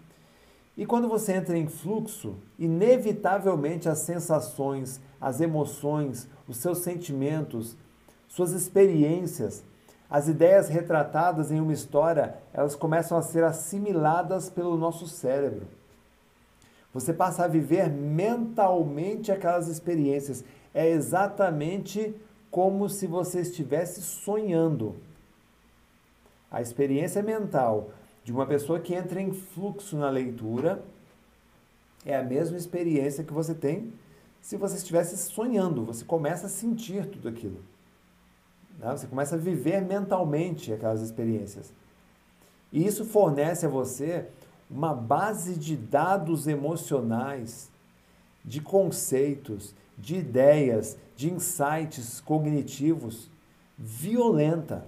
E 0.77 0.85
quando 0.85 1.09
você 1.09 1.35
entra 1.35 1.57
em 1.57 1.69
fluxo, 1.69 2.35
inevitavelmente 2.59 3.89
as 3.89 4.01
sensações, 4.01 5.01
as 5.21 5.41
emoções, 5.41 6.29
os 6.49 6.57
seus 6.57 6.79
sentimentos, 6.79 7.77
suas 8.27 8.51
experiências, 8.51 9.63
as 10.11 10.27
ideias 10.27 10.69
retratadas 10.69 11.53
em 11.53 11.61
uma 11.61 11.73
história, 11.73 12.39
elas 12.53 12.75
começam 12.75 13.17
a 13.17 13.23
ser 13.23 13.45
assimiladas 13.45 14.51
pelo 14.51 14.77
nosso 14.77 15.07
cérebro. 15.07 15.69
Você 16.93 17.13
passa 17.13 17.45
a 17.45 17.49
viver 17.49 17.89
mentalmente 17.89 19.31
aquelas 19.31 19.69
experiências. 19.69 20.45
É 20.75 20.89
exatamente 20.91 22.15
como 22.51 22.89
se 22.89 23.07
você 23.07 23.41
estivesse 23.41 24.03
sonhando. 24.03 24.97
A 26.51 26.61
experiência 26.61 27.23
mental 27.23 27.91
de 28.25 28.33
uma 28.33 28.47
pessoa 28.47 28.81
que 28.81 28.95
entra 28.95 29.21
em 29.21 29.33
fluxo 29.33 29.97
na 29.97 30.11
leitura 30.11 30.85
é 32.05 32.17
a 32.17 32.23
mesma 32.23 32.57
experiência 32.57 33.25
que 33.25 33.33
você 33.33 33.55
tem 33.55 33.93
se 34.41 34.57
você 34.57 34.77
estivesse 34.77 35.17
sonhando. 35.17 35.85
Você 35.85 36.05
começa 36.05 36.47
a 36.47 36.51
sentir 36.51 37.07
tudo 37.07 37.29
aquilo. 37.29 37.61
Né? 38.79 38.91
Você 38.91 39.07
começa 39.07 39.37
a 39.37 39.39
viver 39.39 39.81
mentalmente 39.81 40.73
aquelas 40.73 41.01
experiências. 41.01 41.73
E 42.73 42.85
isso 42.87 43.05
fornece 43.05 43.67
a 43.67 43.69
você 43.69 44.27
uma 44.71 44.95
base 44.95 45.55
de 45.55 45.77
dados 45.77 46.47
emocionais, 46.47 47.71
de 48.45 48.61
conceitos, 48.61 49.75
de 49.97 50.17
ideias, 50.17 50.97
de 51.17 51.33
insights 51.33 52.21
cognitivos 52.21 53.29
violenta. 53.79 54.85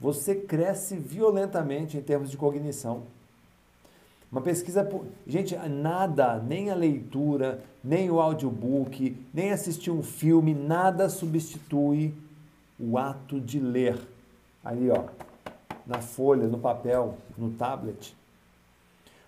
Você 0.00 0.34
cresce 0.34 0.96
violentamente 0.96 1.96
em 1.96 2.02
termos 2.02 2.30
de 2.30 2.36
cognição. 2.36 3.02
Uma 4.30 4.40
pesquisa. 4.40 4.88
Gente, 5.26 5.56
nada, 5.56 6.38
nem 6.38 6.70
a 6.70 6.74
leitura, 6.74 7.62
nem 7.82 8.10
o 8.10 8.20
audiobook, 8.20 9.16
nem 9.32 9.50
assistir 9.50 9.90
um 9.90 10.02
filme, 10.02 10.54
nada 10.54 11.08
substitui 11.08 12.14
o 12.78 12.98
ato 12.98 13.40
de 13.40 13.58
ler. 13.58 13.98
Ali, 14.62 14.90
ó, 14.90 15.04
na 15.86 16.00
folha, 16.00 16.46
no 16.46 16.58
papel, 16.58 17.16
no 17.36 17.50
tablet. 17.50 18.14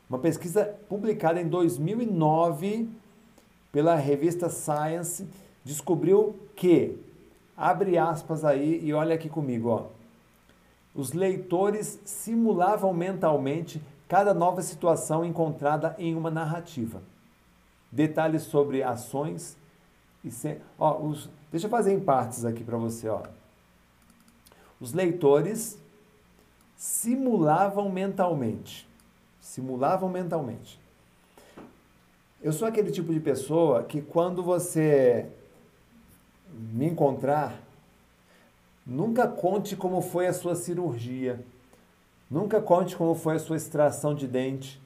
Uma 0.08 0.18
pesquisa 0.18 0.64
publicada 0.88 1.40
em 1.40 1.48
2009 1.48 2.88
pela 3.72 3.94
revista 3.94 4.48
Science 4.48 5.26
descobriu 5.64 6.38
que, 6.56 6.98
abre 7.56 7.98
aspas 7.98 8.44
aí 8.44 8.80
e 8.84 8.92
olha 8.92 9.14
aqui 9.14 9.28
comigo, 9.28 9.68
ó. 9.68 9.86
Os 10.94 11.12
leitores 11.12 12.00
simulavam 12.04 12.92
mentalmente 12.92 13.80
cada 14.08 14.34
nova 14.34 14.60
situação 14.60 15.24
encontrada 15.24 15.94
em 15.98 16.16
uma 16.16 16.30
narrativa. 16.30 17.00
Detalhes 17.92 18.42
sobre 18.42 18.82
ações 18.82 19.56
e 20.24 20.30
se... 20.30 20.58
ó, 20.78 20.98
os... 20.98 21.30
deixa 21.50 21.66
eu 21.66 21.70
fazer 21.70 21.92
em 21.92 22.00
partes 22.00 22.44
aqui 22.44 22.64
para 22.64 22.76
você, 22.76 23.08
ó. 23.08 23.22
Os 24.80 24.92
leitores 24.92 25.78
simulavam 26.76 27.90
mentalmente. 27.90 28.88
Simulavam 29.40 30.08
mentalmente. 30.08 30.80
Eu 32.42 32.54
sou 32.54 32.66
aquele 32.66 32.90
tipo 32.90 33.12
de 33.12 33.20
pessoa 33.20 33.82
que 33.82 34.00
quando 34.00 34.42
você 34.42 35.26
me 36.50 36.86
encontrar, 36.86 37.60
nunca 38.86 39.28
conte 39.28 39.76
como 39.76 40.00
foi 40.00 40.26
a 40.26 40.32
sua 40.32 40.54
cirurgia. 40.54 41.38
Nunca 42.30 42.58
conte 42.58 42.96
como 42.96 43.14
foi 43.14 43.36
a 43.36 43.38
sua 43.38 43.56
extração 43.56 44.14
de 44.14 44.26
dente. 44.26 44.80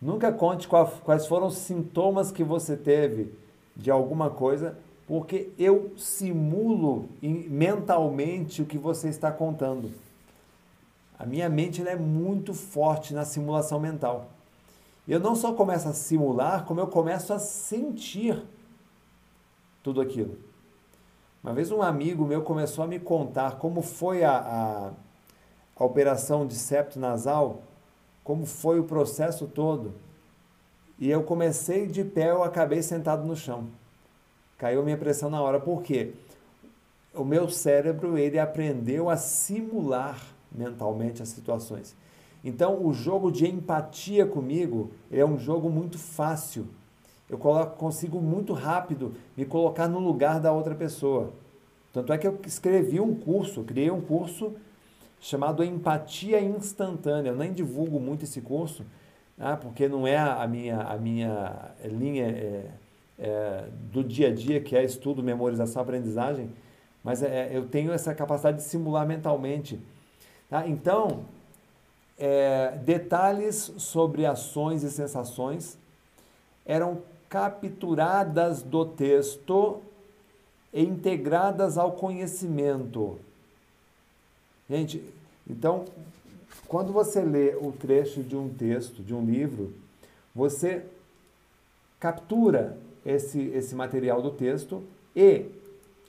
Nunca 0.00 0.32
conte 0.32 0.68
quais 0.68 1.26
foram 1.26 1.48
os 1.48 1.56
sintomas 1.56 2.30
que 2.30 2.44
você 2.44 2.76
teve 2.76 3.34
de 3.74 3.90
alguma 3.90 4.30
coisa, 4.30 4.78
porque 5.08 5.50
eu 5.58 5.90
simulo 5.96 7.08
mentalmente 7.20 8.62
o 8.62 8.66
que 8.66 8.78
você 8.78 9.08
está 9.08 9.32
contando. 9.32 9.90
A 11.18 11.26
minha 11.26 11.48
mente 11.48 11.82
é 11.86 11.96
muito 11.96 12.54
forte 12.54 13.12
na 13.12 13.24
simulação 13.24 13.80
mental. 13.80 14.35
Eu 15.06 15.20
não 15.20 15.36
só 15.36 15.52
começo 15.52 15.88
a 15.88 15.92
simular, 15.92 16.64
como 16.64 16.80
eu 16.80 16.86
começo 16.88 17.32
a 17.32 17.38
sentir 17.38 18.42
tudo 19.82 20.00
aquilo. 20.00 20.36
Uma 21.42 21.54
vez 21.54 21.70
um 21.70 21.80
amigo 21.80 22.24
meu 22.24 22.42
começou 22.42 22.82
a 22.82 22.88
me 22.88 22.98
contar 22.98 23.58
como 23.58 23.82
foi 23.82 24.24
a, 24.24 24.36
a, 24.36 24.90
a 25.76 25.84
operação 25.84 26.44
de 26.44 26.54
septo 26.54 26.98
nasal, 26.98 27.62
como 28.24 28.44
foi 28.44 28.80
o 28.80 28.84
processo 28.84 29.46
todo. 29.46 29.94
E 30.98 31.08
eu 31.08 31.22
comecei 31.22 31.86
de 31.86 32.02
pé, 32.02 32.30
eu 32.30 32.42
acabei 32.42 32.82
sentado 32.82 33.24
no 33.24 33.36
chão. 33.36 33.68
Caiu 34.58 34.82
minha 34.82 34.96
pressão 34.96 35.30
na 35.30 35.40
hora. 35.40 35.60
Por 35.60 35.82
quê? 35.82 36.14
O 37.14 37.24
meu 37.24 37.48
cérebro, 37.48 38.18
ele 38.18 38.40
aprendeu 38.40 39.08
a 39.08 39.16
simular 39.16 40.20
mentalmente 40.50 41.22
as 41.22 41.28
situações. 41.28 41.94
Então, 42.46 42.86
o 42.86 42.94
jogo 42.94 43.32
de 43.32 43.44
empatia 43.44 44.24
comigo 44.24 44.92
é 45.10 45.24
um 45.24 45.36
jogo 45.36 45.68
muito 45.68 45.98
fácil. 45.98 46.68
Eu 47.28 47.38
consigo 47.38 48.20
muito 48.20 48.52
rápido 48.52 49.14
me 49.36 49.44
colocar 49.44 49.88
no 49.88 49.98
lugar 49.98 50.38
da 50.38 50.52
outra 50.52 50.72
pessoa. 50.72 51.32
Tanto 51.92 52.12
é 52.12 52.18
que 52.18 52.24
eu 52.24 52.38
escrevi 52.46 53.00
um 53.00 53.16
curso, 53.16 53.64
criei 53.64 53.90
um 53.90 54.00
curso 54.00 54.54
chamado 55.18 55.64
Empatia 55.64 56.40
Instantânea. 56.40 57.30
Eu 57.30 57.36
nem 57.36 57.52
divulgo 57.52 57.98
muito 57.98 58.22
esse 58.22 58.40
curso, 58.40 58.86
ah, 59.36 59.56
porque 59.56 59.88
não 59.88 60.06
é 60.06 60.16
a 60.16 60.46
minha, 60.46 60.82
a 60.82 60.96
minha 60.96 61.72
linha. 61.84 62.26
É, 62.26 62.70
é, 63.18 63.64
do 63.90 64.04
dia 64.04 64.28
a 64.28 64.32
dia, 64.32 64.60
que 64.60 64.76
é 64.76 64.84
estudo, 64.84 65.22
memorização, 65.22 65.80
aprendizagem, 65.80 66.50
mas 67.02 67.22
é, 67.22 67.50
eu 67.50 67.66
tenho 67.66 67.90
essa 67.90 68.14
capacidade 68.14 68.58
de 68.58 68.64
simular 68.64 69.06
mentalmente. 69.06 69.80
Tá? 70.50 70.68
Então, 70.68 71.24
é, 72.18 72.78
detalhes 72.84 73.72
sobre 73.78 74.24
ações 74.24 74.82
e 74.82 74.90
sensações 74.90 75.76
eram 76.64 77.02
capturadas 77.28 78.62
do 78.62 78.86
texto 78.86 79.80
e 80.72 80.82
integradas 80.82 81.78
ao 81.78 81.92
conhecimento. 81.92 83.18
Gente, 84.68 85.02
então, 85.48 85.84
quando 86.66 86.92
você 86.92 87.22
lê 87.22 87.54
o 87.54 87.72
trecho 87.72 88.22
de 88.22 88.36
um 88.36 88.48
texto, 88.48 89.02
de 89.02 89.14
um 89.14 89.24
livro, 89.24 89.72
você 90.34 90.84
captura 92.00 92.76
esse, 93.04 93.40
esse 93.40 93.74
material 93.74 94.20
do 94.20 94.30
texto 94.30 94.82
e, 95.14 95.46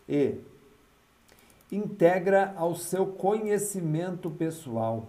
e 0.09 0.35
integra 1.71 2.53
ao 2.57 2.75
seu 2.75 3.05
conhecimento 3.05 4.29
pessoal. 4.31 5.07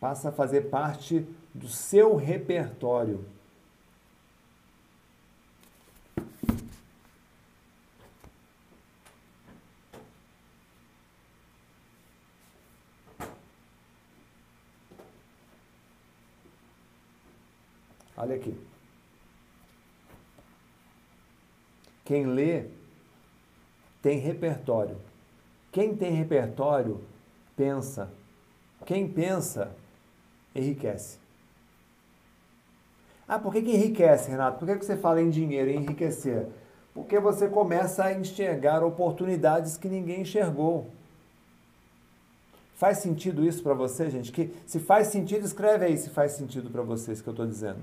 Passa 0.00 0.30
a 0.30 0.32
fazer 0.32 0.70
parte 0.70 1.26
do 1.54 1.68
seu 1.68 2.16
repertório. 2.16 3.22
Olha 18.16 18.36
aqui. 18.36 18.58
Quem 22.04 22.26
lê 22.26 22.64
tem 24.02 24.18
repertório. 24.18 24.98
Quem 25.70 25.94
tem 25.94 26.12
repertório 26.12 27.04
pensa. 27.56 28.10
Quem 28.84 29.06
pensa 29.06 29.74
enriquece. 30.54 31.18
Ah, 33.28 33.38
por 33.38 33.52
que, 33.52 33.62
que 33.62 33.70
enriquece, 33.70 34.30
Renato? 34.30 34.58
Por 34.58 34.66
que, 34.66 34.76
que 34.76 34.84
você 34.84 34.96
fala 34.96 35.22
em 35.22 35.30
dinheiro, 35.30 35.70
em 35.70 35.76
enriquecer? 35.76 36.48
Porque 36.92 37.20
você 37.20 37.48
começa 37.48 38.04
a 38.04 38.12
enxergar 38.12 38.82
oportunidades 38.82 39.76
que 39.76 39.88
ninguém 39.88 40.22
enxergou. 40.22 40.88
Faz 42.74 42.98
sentido 42.98 43.44
isso 43.44 43.62
para 43.62 43.74
você, 43.74 44.10
gente? 44.10 44.32
Que 44.32 44.52
se 44.66 44.80
faz 44.80 45.08
sentido, 45.08 45.44
escreve 45.44 45.84
aí 45.84 45.96
se 45.96 46.10
faz 46.10 46.32
sentido 46.32 46.70
para 46.70 46.82
vocês 46.82 47.20
que 47.20 47.28
eu 47.28 47.32
estou 47.32 47.46
dizendo. 47.46 47.80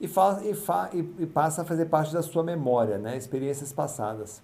E, 0.00 0.08
fa, 0.08 0.40
e, 0.42 0.54
fa, 0.54 0.90
e, 0.92 0.98
e, 1.18 1.26
passa 1.26 1.62
a 1.62 1.64
fazer 1.64 1.86
parte 1.86 2.12
da 2.12 2.22
sua 2.22 2.42
memória, 2.42 2.98
né? 2.98 3.16
experiências 3.16 3.72
passadas. 3.72 4.42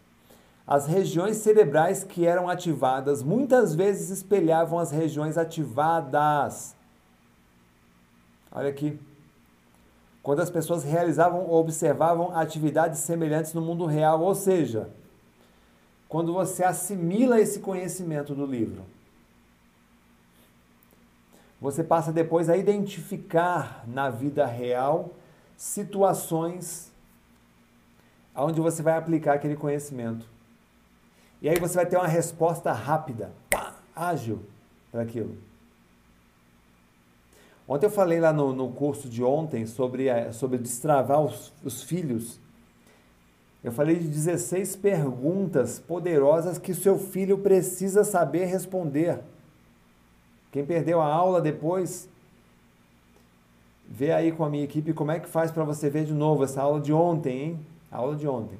As 0.66 0.86
regiões 0.86 1.36
cerebrais 1.36 2.02
que 2.02 2.26
eram 2.26 2.48
ativadas 2.48 3.22
muitas 3.22 3.74
vezes 3.74 4.10
espelhavam 4.10 4.78
as 4.78 4.90
regiões 4.90 5.38
ativadas. 5.38 6.74
Olha 8.50 8.68
aqui. 8.68 8.98
Quando 10.22 10.40
as 10.40 10.50
pessoas 10.50 10.82
realizavam 10.82 11.46
ou 11.46 11.60
observavam 11.60 12.36
atividades 12.36 12.98
semelhantes 12.98 13.54
no 13.54 13.60
mundo 13.60 13.86
real, 13.86 14.20
ou 14.20 14.34
seja, 14.34 14.90
quando 16.08 16.32
você 16.32 16.64
assimila 16.64 17.40
esse 17.40 17.60
conhecimento 17.60 18.34
do 18.34 18.44
livro 18.44 18.82
você 21.60 21.82
passa 21.82 22.12
depois 22.12 22.48
a 22.48 22.56
identificar 22.56 23.84
na 23.86 24.10
vida 24.10 24.46
real 24.46 25.10
situações 25.56 26.92
onde 28.34 28.60
você 28.60 28.82
vai 28.82 28.96
aplicar 28.96 29.34
aquele 29.34 29.56
conhecimento. 29.56 30.26
E 31.40 31.48
aí 31.48 31.58
você 31.58 31.74
vai 31.74 31.86
ter 31.86 31.96
uma 31.96 32.06
resposta 32.06 32.72
rápida, 32.72 33.32
pá, 33.50 33.74
ágil 33.94 34.40
para 34.90 35.02
aquilo. 35.02 35.36
Ontem 37.68 37.86
eu 37.86 37.90
falei 37.90 38.20
lá 38.20 38.32
no, 38.32 38.54
no 38.54 38.70
curso 38.70 39.08
de 39.08 39.22
ontem 39.22 39.66
sobre, 39.66 40.08
sobre 40.32 40.56
destravar 40.56 41.20
os, 41.20 41.52
os 41.64 41.82
filhos. 41.82 42.38
Eu 43.62 43.72
falei 43.72 43.96
de 43.96 44.06
16 44.06 44.76
perguntas 44.76 45.80
poderosas 45.80 46.58
que 46.58 46.72
seu 46.72 46.98
filho 46.98 47.38
precisa 47.38 48.04
saber 48.04 48.44
responder. 48.44 49.18
Quem 50.52 50.64
perdeu 50.64 51.00
a 51.00 51.06
aula 51.12 51.40
depois, 51.40 52.08
vê 53.88 54.12
aí 54.12 54.30
com 54.30 54.44
a 54.44 54.48
minha 54.48 54.64
equipe 54.64 54.92
como 54.92 55.10
é 55.10 55.18
que 55.18 55.28
faz 55.28 55.50
para 55.50 55.64
você 55.64 55.90
ver 55.90 56.04
de 56.04 56.14
novo 56.14 56.44
essa 56.44 56.62
aula 56.62 56.80
de 56.80 56.92
ontem, 56.92 57.42
hein? 57.42 57.66
A 57.90 57.96
aula 57.96 58.14
de 58.14 58.28
ontem. 58.28 58.58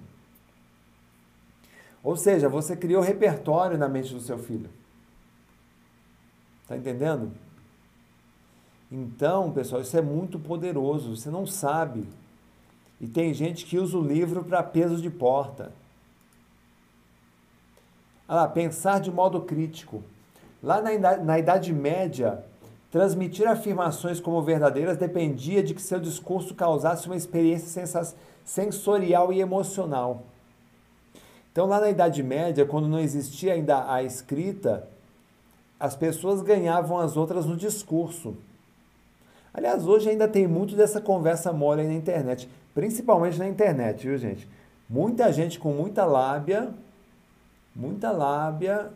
Ou 2.06 2.14
seja, 2.16 2.48
você 2.48 2.76
criou 2.76 3.02
repertório 3.02 3.76
na 3.76 3.88
mente 3.88 4.14
do 4.14 4.20
seu 4.20 4.38
filho. 4.38 4.70
Tá 6.68 6.76
entendendo? 6.76 7.32
Então, 8.92 9.50
pessoal, 9.50 9.82
isso 9.82 9.96
é 9.96 10.00
muito 10.00 10.38
poderoso. 10.38 11.16
Você 11.16 11.30
não 11.30 11.44
sabe. 11.44 12.08
E 13.00 13.08
tem 13.08 13.34
gente 13.34 13.66
que 13.66 13.76
usa 13.76 13.98
o 13.98 14.06
livro 14.06 14.44
para 14.44 14.62
peso 14.62 15.02
de 15.02 15.10
porta. 15.10 15.72
Ah, 18.28 18.46
pensar 18.46 19.00
de 19.00 19.10
modo 19.10 19.40
crítico. 19.40 20.00
Lá 20.62 20.80
na, 20.80 21.16
na 21.16 21.38
Idade 21.40 21.72
Média, 21.72 22.44
transmitir 22.88 23.48
afirmações 23.48 24.20
como 24.20 24.40
verdadeiras 24.42 24.96
dependia 24.96 25.60
de 25.60 25.74
que 25.74 25.82
seu 25.82 25.98
discurso 25.98 26.54
causasse 26.54 27.06
uma 27.06 27.16
experiência 27.16 27.84
sensorial 28.44 29.32
e 29.32 29.40
emocional. 29.40 30.22
Então, 31.56 31.64
lá 31.64 31.80
na 31.80 31.88
Idade 31.88 32.22
Média, 32.22 32.66
quando 32.66 32.86
não 32.86 33.00
existia 33.00 33.54
ainda 33.54 33.90
a 33.90 34.02
escrita, 34.02 34.86
as 35.80 35.96
pessoas 35.96 36.42
ganhavam 36.42 36.98
as 36.98 37.16
outras 37.16 37.46
no 37.46 37.56
discurso. 37.56 38.36
Aliás, 39.54 39.86
hoje 39.86 40.10
ainda 40.10 40.28
tem 40.28 40.46
muito 40.46 40.76
dessa 40.76 41.00
conversa 41.00 41.54
mole 41.54 41.80
aí 41.80 41.88
na 41.88 41.94
internet, 41.94 42.46
principalmente 42.74 43.38
na 43.38 43.48
internet, 43.48 44.06
viu, 44.06 44.18
gente? 44.18 44.46
Muita 44.86 45.32
gente 45.32 45.58
com 45.58 45.72
muita 45.72 46.04
lábia, 46.04 46.68
muita 47.74 48.10
lábia 48.10 48.90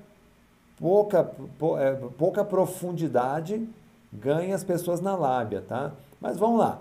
pouca, 0.78 1.30
é, 1.78 1.92
pouca 2.18 2.44
profundidade 2.44 3.66
ganha 4.12 4.54
as 4.54 4.62
pessoas 4.62 5.00
na 5.00 5.16
lábia, 5.16 5.64
tá? 5.66 5.92
Mas 6.20 6.36
vamos 6.36 6.58
lá. 6.58 6.78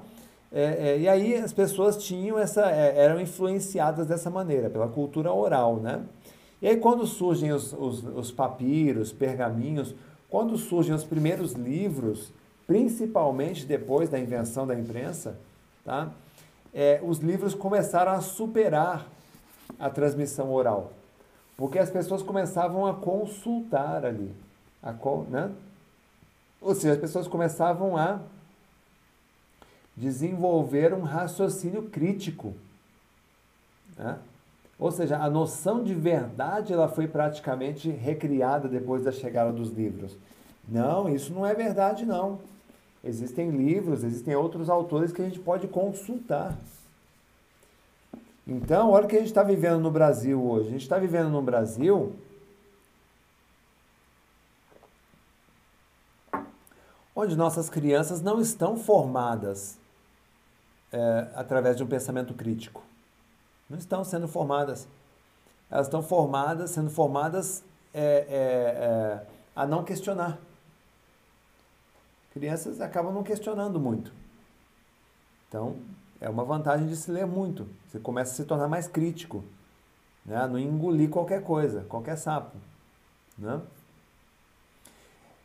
É, 0.52 0.64
é, 0.92 1.00
e 1.00 1.08
aí 1.08 1.36
as 1.36 1.54
pessoas 1.54 1.98
tinham 2.04 2.38
essa, 2.38 2.72
é, 2.72 2.98
eram 2.98 3.20
influenciadas 3.20 4.08
dessa 4.08 4.30
maneira, 4.30 4.70
pela 4.70 4.88
cultura 4.88 5.32
oral, 5.32 5.78
né? 5.78 6.02
E 6.62 6.68
aí 6.68 6.78
quando 6.78 7.06
surgem 7.06 7.52
os, 7.52 7.72
os, 7.74 8.04
os 8.04 8.32
papiros, 8.32 9.12
pergaminhos, 9.12 9.94
quando 10.30 10.58
surgem 10.58 10.94
os 10.94 11.04
primeiros 11.04 11.54
livros, 11.54 12.32
principalmente 12.66 13.66
depois 13.66 14.10
da 14.10 14.20
invenção 14.20 14.66
da 14.66 14.76
imprensa, 14.76 15.38
tá? 15.86 16.10
É, 16.74 17.00
os 17.04 17.20
livros 17.20 17.54
começaram 17.56 18.12
a 18.12 18.22
superar 18.22 19.08
a 19.80 19.90
transmissão 19.90 20.52
oral. 20.52 20.92
Porque 21.58 21.78
as 21.78 21.90
pessoas 21.90 22.22
começavam 22.22 22.86
a 22.86 22.94
consultar 22.94 24.06
ali. 24.06 24.32
A, 24.82 24.94
né? 25.30 25.52
Ou 26.62 26.74
seja, 26.74 26.94
as 26.94 27.00
pessoas 27.00 27.28
começavam 27.28 27.98
a 27.98 28.20
desenvolver 30.00 30.94
um 30.94 31.02
raciocínio 31.02 31.84
crítico. 31.84 32.54
Né? 33.98 34.18
Ou 34.80 34.92
seja, 34.92 35.18
a 35.18 35.30
noção 35.30 35.84
de 35.84 35.94
verdade 35.94 36.72
ela 36.72 36.88
foi 36.88 37.06
praticamente 37.06 37.90
recriada 37.90 38.70
depois 38.70 39.04
da 39.04 39.12
chegada 39.12 39.52
dos 39.52 39.72
livros. 39.72 40.16
Não, 40.66 41.14
isso 41.14 41.34
não 41.34 41.46
é 41.46 41.54
verdade, 41.54 42.06
não. 42.06 42.40
Existem 43.04 43.50
livros, 43.50 44.04
existem 44.04 44.36
outros 44.36 44.70
autores 44.70 45.12
que 45.12 45.22
a 45.22 45.26
gente 45.26 45.40
pode 45.40 45.68
consultar. 45.68 46.58
Então, 48.48 48.92
olha 48.92 49.06
o 49.06 49.08
que 49.08 49.18
a 49.18 49.20
gente 49.20 49.28
está 49.28 49.44
vivendo 49.44 49.80
no 49.80 49.92
Brasil 49.92 50.42
hoje. 50.42 50.70
A 50.70 50.72
gente 50.72 50.82
está 50.82 50.98
vivendo 50.98 51.30
no 51.30 51.42
Brasil 51.42 52.16
onde 57.14 57.36
nossas 57.36 57.70
crianças 57.70 58.22
não 58.22 58.40
estão 58.40 58.78
formadas 58.78 59.78
é, 60.92 61.28
através 61.36 61.76
de 61.78 61.84
um 61.84 61.88
pensamento 61.88 62.34
crítico. 62.34 62.84
Não 63.70 63.78
estão 63.78 64.04
sendo 64.04 64.28
formadas. 64.28 64.88
Elas 65.70 65.88
estão 65.88 66.02
formadas, 66.02 66.72
sendo 66.72 66.90
formadas 66.90 67.64
é, 67.94 68.02
é, 68.02 69.26
é 69.26 69.28
a 69.56 69.68
não 69.68 69.84
questionar. 69.84 70.40
Crianças 72.34 72.80
acabam 72.80 73.14
não 73.14 73.24
questionando 73.24 73.80
muito. 73.80 74.14
Então, 75.48 75.78
é 76.22 76.30
uma 76.30 76.44
vantagem 76.44 76.88
de 76.88 76.96
se 76.96 77.12
ler 77.12 77.26
muito. 77.26 77.68
Você 77.88 78.00
começa 78.00 78.32
a 78.32 78.36
se 78.36 78.46
tornar 78.46 78.68
mais 78.68 78.88
crítico, 78.88 79.44
né? 80.26 80.48
não 80.48 80.60
engolir 80.60 81.10
qualquer 81.10 81.44
coisa, 81.44 81.86
qualquer 81.90 82.18
sapo. 82.18 82.56
Né? 83.38 83.62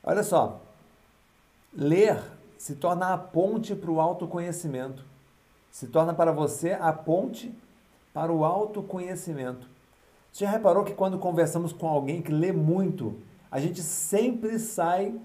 Olha 0.02 0.22
só, 0.22 0.60
ler 1.72 2.22
se 2.58 2.74
torna 2.76 3.12
a 3.12 3.18
ponte 3.18 3.74
para 3.74 3.90
o 3.90 4.00
autoconhecimento. 4.00 5.04
Se 5.74 5.88
torna 5.88 6.14
para 6.14 6.30
você 6.30 6.70
a 6.70 6.92
ponte 6.92 7.52
para 8.12 8.32
o 8.32 8.44
autoconhecimento. 8.44 9.68
Você 10.30 10.44
já 10.44 10.50
reparou 10.52 10.84
que 10.84 10.94
quando 10.94 11.18
conversamos 11.18 11.72
com 11.72 11.88
alguém 11.88 12.22
que 12.22 12.30
lê 12.30 12.52
muito, 12.52 13.16
a 13.50 13.58
gente 13.58 13.82
sempre 13.82 14.60
sai 14.60 15.18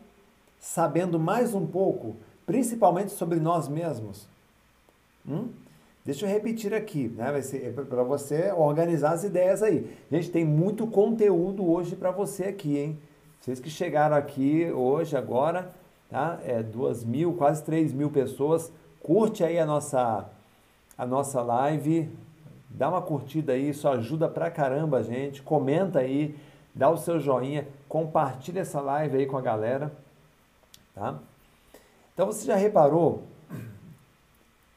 sabendo 0.59 1.19
mais 1.19 1.53
um 1.53 1.67
pouco, 1.67 2.15
principalmente 2.47 3.11
sobre 3.11 3.39
nós 3.39 3.67
mesmos? 3.67 4.27
Hum? 5.23 5.49
Deixa 6.03 6.25
eu 6.25 6.29
repetir 6.31 6.73
aqui, 6.73 7.09
né? 7.09 7.31
Vai 7.31 7.43
ser 7.43 7.67
é 7.67 7.71
para 7.71 8.01
você 8.01 8.51
organizar 8.51 9.11
as 9.11 9.23
ideias 9.23 9.61
aí. 9.61 9.95
Gente, 10.11 10.31
tem 10.31 10.43
muito 10.43 10.87
conteúdo 10.87 11.71
hoje 11.71 11.95
para 11.95 12.09
você 12.09 12.45
aqui, 12.45 12.75
hein? 12.75 12.99
Vocês 13.39 13.59
que 13.59 13.69
chegaram 13.69 14.15
aqui 14.15 14.71
hoje, 14.71 15.15
agora, 15.15 15.71
tá? 16.09 16.39
É 16.43 16.63
duas 16.63 17.03
mil, 17.03 17.33
quase 17.33 17.63
três 17.63 17.93
mil 17.93 18.09
pessoas. 18.09 18.71
Curte 19.03 19.43
aí 19.43 19.59
a 19.59 19.65
nossa, 19.65 20.27
a 20.99 21.05
nossa 21.05 21.41
live, 21.41 22.11
dá 22.69 22.89
uma 22.89 23.01
curtida 23.01 23.53
aí, 23.53 23.69
isso 23.69 23.87
ajuda 23.87 24.27
pra 24.27 24.51
caramba 24.51 25.01
gente. 25.01 25.41
Comenta 25.41 25.99
aí, 25.99 26.37
dá 26.75 26.89
o 26.89 26.97
seu 26.97 27.21
joinha, 27.21 27.65
compartilha 27.87 28.59
essa 28.59 28.81
live 28.81 29.15
aí 29.15 29.25
com 29.25 29.37
a 29.37 29.41
galera, 29.41 29.93
tá? 30.93 31.17
Então 32.13 32.25
você 32.25 32.45
já 32.45 32.55
reparou 32.57 33.23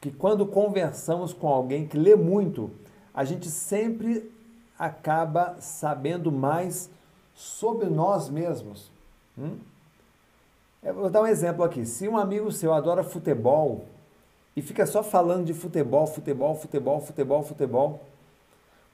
que 0.00 0.12
quando 0.12 0.46
conversamos 0.46 1.32
com 1.32 1.48
alguém 1.48 1.88
que 1.88 1.98
lê 1.98 2.14
muito, 2.14 2.70
a 3.12 3.24
gente 3.24 3.50
sempre 3.50 4.32
acaba 4.78 5.56
sabendo 5.58 6.30
mais 6.30 6.88
sobre 7.34 7.86
nós 7.86 8.28
mesmos. 8.28 8.92
Hum? 9.36 9.58
Eu 10.84 10.94
vou 10.94 11.10
dar 11.10 11.22
um 11.22 11.26
exemplo 11.26 11.64
aqui. 11.64 11.84
Se 11.84 12.06
um 12.06 12.16
amigo 12.16 12.52
seu 12.52 12.72
adora 12.72 13.02
futebol 13.02 13.86
e 14.56 14.62
fica 14.62 14.86
só 14.86 15.02
falando 15.02 15.46
de 15.46 15.54
futebol, 15.54 16.06
futebol, 16.06 16.54
futebol, 16.54 17.00
futebol, 17.00 17.42
futebol, 17.42 18.00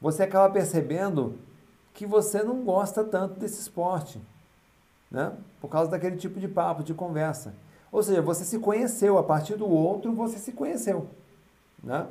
você 0.00 0.22
acaba 0.22 0.52
percebendo 0.52 1.38
que 1.92 2.06
você 2.06 2.42
não 2.42 2.64
gosta 2.64 3.02
tanto 3.02 3.40
desse 3.40 3.61
esporte, 3.61 4.20
né? 5.11 5.32
Por 5.61 5.68
causa 5.68 5.90
daquele 5.90 6.16
tipo 6.16 6.38
de 6.38 6.46
papo, 6.46 6.84
de 6.84 6.94
conversa. 6.94 7.54
Ou 7.90 8.02
seja, 8.02 8.22
você 8.22 8.44
se 8.44 8.59
conheceu, 8.59 9.18
a 9.18 9.22
partir 9.22 9.56
do 9.56 9.68
outro 9.68 10.12
você 10.12 10.38
se 10.38 10.52
conheceu, 10.52 11.09
né? 11.82 12.06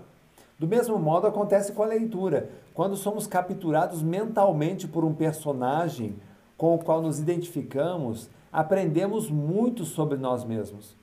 Do 0.59 0.67
mesmo 0.67 0.97
modo 0.97 1.27
acontece 1.27 1.71
com 1.71 1.83
a 1.83 1.87
leitura. 1.87 2.49
Quando 2.73 2.95
somos 2.95 3.27
capturados 3.27 4.01
mentalmente 4.01 4.87
por 4.87 5.05
um 5.05 5.13
personagem 5.13 6.15
com 6.57 6.73
o 6.73 6.79
qual 6.79 7.01
nos 7.01 7.19
identificamos, 7.19 8.29
aprendemos 8.51 9.29
muito 9.29 9.85
sobre 9.85 10.17
nós 10.17 10.43
mesmos. 10.43 10.95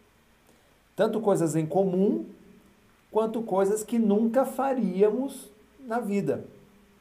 Tanto 0.97 1.21
coisas 1.21 1.57
em 1.57 1.67
comum, 1.67 2.25
quanto 3.11 3.43
coisas 3.43 3.85
que 3.85 3.99
nunca 3.99 4.45
faríamos 4.45 5.49
na 5.87 6.01
vida. 6.01 6.45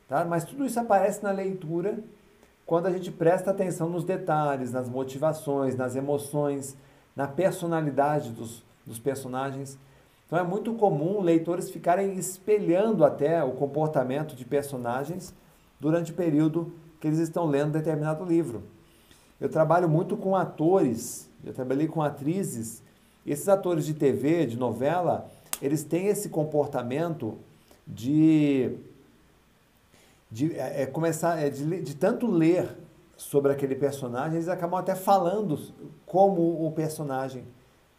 Tá? 0.08 0.24
Mas 0.24 0.44
tudo 0.44 0.66
isso 0.66 0.80
aparece 0.80 1.24
na 1.24 1.32
leitura 1.32 1.98
quando 2.66 2.86
a 2.86 2.92
gente 2.92 3.12
presta 3.12 3.50
atenção 3.50 3.90
nos 3.90 4.04
detalhes, 4.04 4.72
nas 4.72 4.88
motivações, 4.88 5.76
nas 5.76 5.96
emoções, 5.96 6.78
na 7.16 7.28
personalidade 7.28 8.30
dos, 8.30 8.64
dos 8.86 9.00
personagens. 9.00 9.78
Então 10.28 10.38
é 10.38 10.44
muito 10.44 10.74
comum 10.76 11.20
leitores 11.20 11.70
ficarem 11.70 12.14
espelhando 12.18 13.04
até 13.04 13.44
o 13.44 13.54
comportamento 13.54 14.36
de 14.36 14.46
personagens 14.46 15.34
durante 15.80 16.12
o 16.12 16.16
período 16.16 16.72
que 17.00 17.08
eles 17.08 17.20
estão 17.20 17.48
lendo 17.48 17.72
determinado 17.72 18.24
livro. 18.24 18.64
Eu 19.42 19.50
trabalho 19.50 19.90
muito 19.90 20.16
com 20.16 20.36
atores, 20.36 21.28
eu 21.44 21.54
trabalhei 21.54 21.88
com 21.88 22.02
atrizes, 22.04 22.83
e 23.26 23.32
esses 23.32 23.48
atores 23.48 23.86
de 23.86 23.94
TV, 23.94 24.46
de 24.46 24.58
novela, 24.58 25.30
eles 25.62 25.84
têm 25.84 26.08
esse 26.08 26.30
comportamento 26.30 27.38
de, 27.88 28.76
de 30.30 30.54
é, 30.58 30.84
é 30.84 30.86
começar, 30.86 31.40
é, 31.40 31.50
de, 31.50 31.82
de 31.82 31.96
tanto 31.96 32.28
ler 32.28 32.78
sobre 33.16 33.52
aquele 33.52 33.76
personagem, 33.76 34.36
eles 34.36 34.50
acabam 34.50 34.80
até 34.80 34.96
falando 34.96 35.60
como 36.06 36.66
o 36.66 36.72
personagem, 36.72 37.46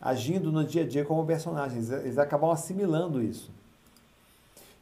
agindo 0.01 0.53
no 0.53 0.65
dia 0.65 0.83
a 0.83 0.87
dia 0.87 1.05
como 1.05 1.25
personagem, 1.25 1.79
eles, 1.79 2.19
acabam 2.19 2.51
assimilando 2.51 3.23
isso. 3.23 3.51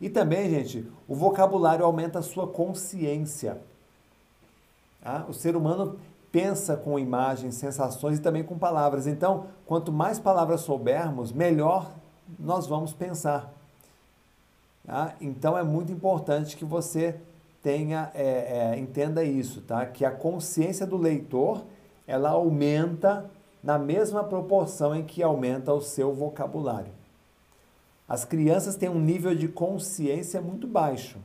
E 0.00 0.10
também, 0.10 0.50
gente, 0.50 0.84
o 1.06 1.14
vocabulário 1.14 1.84
aumenta 1.84 2.18
a 2.18 2.22
sua 2.22 2.48
consciência. 2.48 3.58
Tá? 5.00 5.24
O 5.28 5.32
ser 5.32 5.54
humano 5.54 5.96
pensa 6.32 6.76
com 6.76 6.98
imagens, 6.98 7.54
sensações 7.54 8.18
e 8.18 8.22
também 8.22 8.42
com 8.42 8.58
palavras. 8.58 9.06
Então, 9.06 9.46
quanto 9.66 9.92
mais 9.92 10.18
palavras 10.18 10.62
soubermos, 10.62 11.30
melhor 11.30 11.92
nós 12.38 12.66
vamos 12.66 12.94
pensar. 12.94 13.52
Tá? 14.84 15.14
Então, 15.20 15.56
é 15.56 15.62
muito 15.62 15.92
importante 15.92 16.56
que 16.56 16.64
você 16.64 17.20
tenha, 17.62 18.10
é, 18.14 18.72
é, 18.72 18.78
entenda 18.78 19.22
isso, 19.22 19.60
tá? 19.60 19.86
Que 19.86 20.04
a 20.04 20.10
consciência 20.10 20.84
do 20.84 20.96
leitor 20.96 21.64
ela 22.06 22.30
aumenta 22.30 23.30
na 23.62 23.78
mesma 23.78 24.24
proporção 24.24 24.94
em 24.94 25.04
que 25.04 25.22
aumenta 25.22 25.72
o 25.72 25.80
seu 25.80 26.12
vocabulário. 26.12 26.92
As 28.08 28.24
crianças 28.24 28.74
têm 28.74 28.88
um 28.88 28.98
nível 28.98 29.34
de 29.34 29.46
consciência 29.46 30.40
muito 30.40 30.66
baixo. 30.66 31.18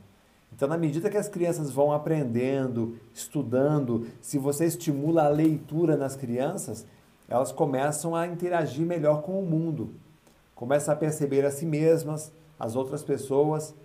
Então, 0.57 0.67
na 0.67 0.75
medida 0.75 1.07
que 1.07 1.17
as 1.17 1.29
crianças 1.29 1.69
vão 1.69 1.91
aprendendo, 1.91 2.97
estudando, 3.13 4.07
se 4.19 4.39
você 4.39 4.65
estimula 4.65 5.25
a 5.25 5.29
leitura 5.29 5.95
nas 5.95 6.15
crianças, 6.15 6.83
elas 7.29 7.51
começam 7.51 8.15
a 8.15 8.25
interagir 8.25 8.83
melhor 8.83 9.21
com 9.21 9.39
o 9.39 9.45
mundo, 9.45 9.91
começam 10.55 10.91
a 10.91 10.97
perceber 10.97 11.45
a 11.45 11.51
si 11.51 11.63
mesmas, 11.63 12.31
as 12.59 12.75
outras 12.75 13.03
pessoas. 13.03 13.75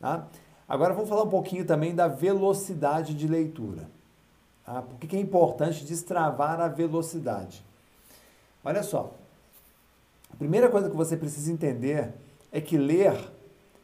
Tá? 0.00 0.26
Agora 0.68 0.92
vamos 0.92 1.08
falar 1.08 1.22
um 1.22 1.30
pouquinho 1.30 1.64
também 1.64 1.94
da 1.94 2.08
velocidade 2.08 3.14
de 3.14 3.28
leitura. 3.28 3.88
Tá? 4.66 4.82
Por 4.82 4.98
que 4.98 5.14
é 5.14 5.20
importante 5.20 5.84
destravar 5.84 6.60
a 6.60 6.66
velocidade? 6.66 7.64
Olha 8.64 8.82
só, 8.82 9.14
a 10.32 10.36
primeira 10.36 10.68
coisa 10.68 10.90
que 10.90 10.96
você 10.96 11.16
precisa 11.16 11.52
entender 11.52 12.12
é 12.50 12.60
que 12.60 12.76
ler 12.76 13.14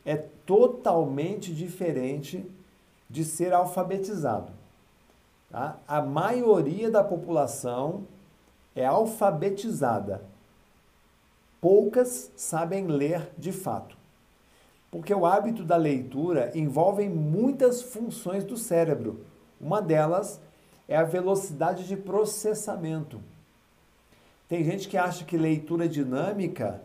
é 0.09 0.17
totalmente 0.47 1.53
diferente 1.55 2.43
de 3.11 3.23
ser 3.27 3.53
alfabetizado. 3.53 4.51
Tá? 5.51 5.79
A 5.87 6.01
maioria 6.01 6.91
da 6.91 7.05
população 7.05 8.07
é 8.75 8.87
alfabetizada. 8.87 10.23
Poucas 11.61 12.33
sabem 12.35 12.87
ler 12.87 13.31
de 13.37 13.53
fato. 13.53 13.99
Porque 14.91 15.13
o 15.13 15.27
hábito 15.27 15.63
da 15.63 15.77
leitura 15.77 16.53
envolve 16.55 17.07
muitas 17.07 17.83
funções 17.83 18.45
do 18.45 18.57
cérebro. 18.57 19.27
Uma 19.61 19.83
delas 19.83 20.41
é 20.89 20.97
a 20.97 21.05
velocidade 21.05 21.87
de 21.87 21.99
processamento. 21.99 23.21
Tem 24.49 24.65
gente 24.65 24.89
que 24.89 24.97
acha 24.97 25.27
que 25.27 25.37
leitura 25.37 25.87
dinâmica 25.87 26.81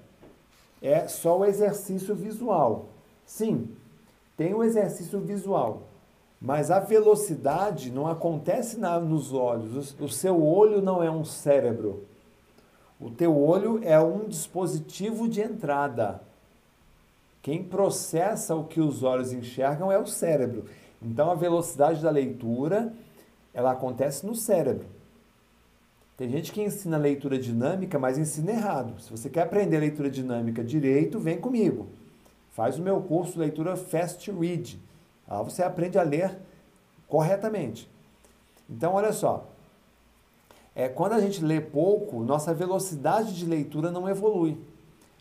é 0.81 1.07
só 1.07 1.39
o 1.39 1.45
exercício 1.45 2.13
visual. 2.13 2.89
Sim, 3.25 3.69
tem 4.35 4.53
o 4.53 4.63
exercício 4.63 5.19
visual, 5.19 5.83
mas 6.41 6.69
a 6.69 6.79
velocidade 6.79 7.91
não 7.91 8.07
acontece 8.07 8.77
na, 8.77 8.99
nos 8.99 9.33
olhos. 9.33 9.95
O, 9.99 10.05
o 10.05 10.09
seu 10.09 10.43
olho 10.43 10.81
não 10.81 11.01
é 11.01 11.09
um 11.09 11.23
cérebro. 11.23 12.05
O 12.99 13.09
teu 13.09 13.37
olho 13.37 13.79
é 13.83 13.99
um 13.99 14.27
dispositivo 14.27 15.27
de 15.27 15.41
entrada. 15.41 16.21
Quem 17.41 17.63
processa 17.63 18.55
o 18.55 18.63
que 18.63 18.79
os 18.79 19.03
olhos 19.03 19.33
enxergam 19.33 19.91
é 19.91 19.99
o 19.99 20.07
cérebro. 20.07 20.65
Então 21.01 21.29
a 21.29 21.35
velocidade 21.35 22.01
da 22.01 22.09
leitura, 22.09 22.93
ela 23.53 23.71
acontece 23.71 24.25
no 24.25 24.35
cérebro. 24.35 24.87
Tem 26.15 26.29
gente 26.29 26.51
que 26.51 26.61
ensina 26.61 26.97
leitura 26.97 27.37
dinâmica, 27.37 27.99
mas 27.99 28.17
ensina 28.17 28.51
errado. 28.51 29.01
Se 29.01 29.11
você 29.11 29.29
quer 29.29 29.41
aprender 29.41 29.79
leitura 29.79 30.09
dinâmica 30.09 30.63
direito, 30.63 31.19
vem 31.19 31.39
comigo. 31.39 31.87
Faz 32.53 32.77
o 32.77 32.83
meu 32.83 33.01
curso 33.01 33.39
Leitura 33.39 33.75
Fast 33.75 34.31
Read. 34.31 34.79
Lá 35.27 35.41
você 35.41 35.63
aprende 35.63 35.97
a 35.97 36.03
ler 36.03 36.37
corretamente. 37.07 37.89
Então, 38.69 38.93
olha 38.93 39.11
só. 39.11 39.45
É, 40.75 40.87
quando 40.87 41.13
a 41.13 41.19
gente 41.19 41.43
lê 41.43 41.59
pouco, 41.59 42.23
nossa 42.23 42.53
velocidade 42.53 43.35
de 43.35 43.45
leitura 43.45 43.91
não 43.91 44.07
evolui. 44.07 44.57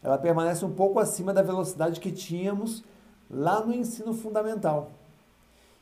Ela 0.02 0.18
permanece 0.18 0.64
um 0.64 0.72
pouco 0.72 0.98
acima 0.98 1.32
da 1.32 1.42
velocidade 1.42 2.00
que 2.00 2.12
tínhamos 2.12 2.84
lá 3.30 3.64
no 3.64 3.74
ensino 3.74 4.12
fundamental. 4.12 4.90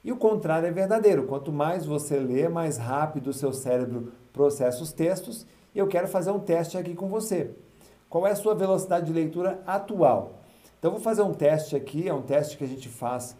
E 0.05 0.13
o 0.13 0.17
contrário 0.17 0.69
é 0.69 0.73
verdadeiro. 0.73 1.27
Quanto 1.27 1.53
mais 1.53 1.85
você 1.85 2.19
lê, 2.19 2.49
mais 2.49 2.79
rápido 2.79 3.29
o 3.29 3.35
seu 3.35 3.53
cérebro 3.53 4.13
processa 4.33 4.83
os 4.83 4.93
textos. 4.93 5.47
E 5.75 5.79
eu 5.79 5.89
quero 5.89 6.07
fazer 6.07 6.31
um 6.31 6.39
teste 6.41 6.79
aqui 6.79 6.95
com 6.95 7.09
você. 7.09 7.51
Qual 8.09 8.27
é 8.27 8.31
a 8.31 8.37
sua 8.37 8.55
velocidade 8.55 9.07
de 9.07 9.13
leitura 9.13 9.61
atual? 9.67 10.40
Então, 10.81 10.93
vou 10.93 11.01
fazer 11.01 11.21
um 11.21 11.35
teste 11.35 11.77
aqui, 11.77 12.09
é 12.09 12.15
um 12.15 12.23
teste 12.23 12.57
que 12.57 12.65
a 12.65 12.67
gente 12.67 12.89
faz 12.89 13.37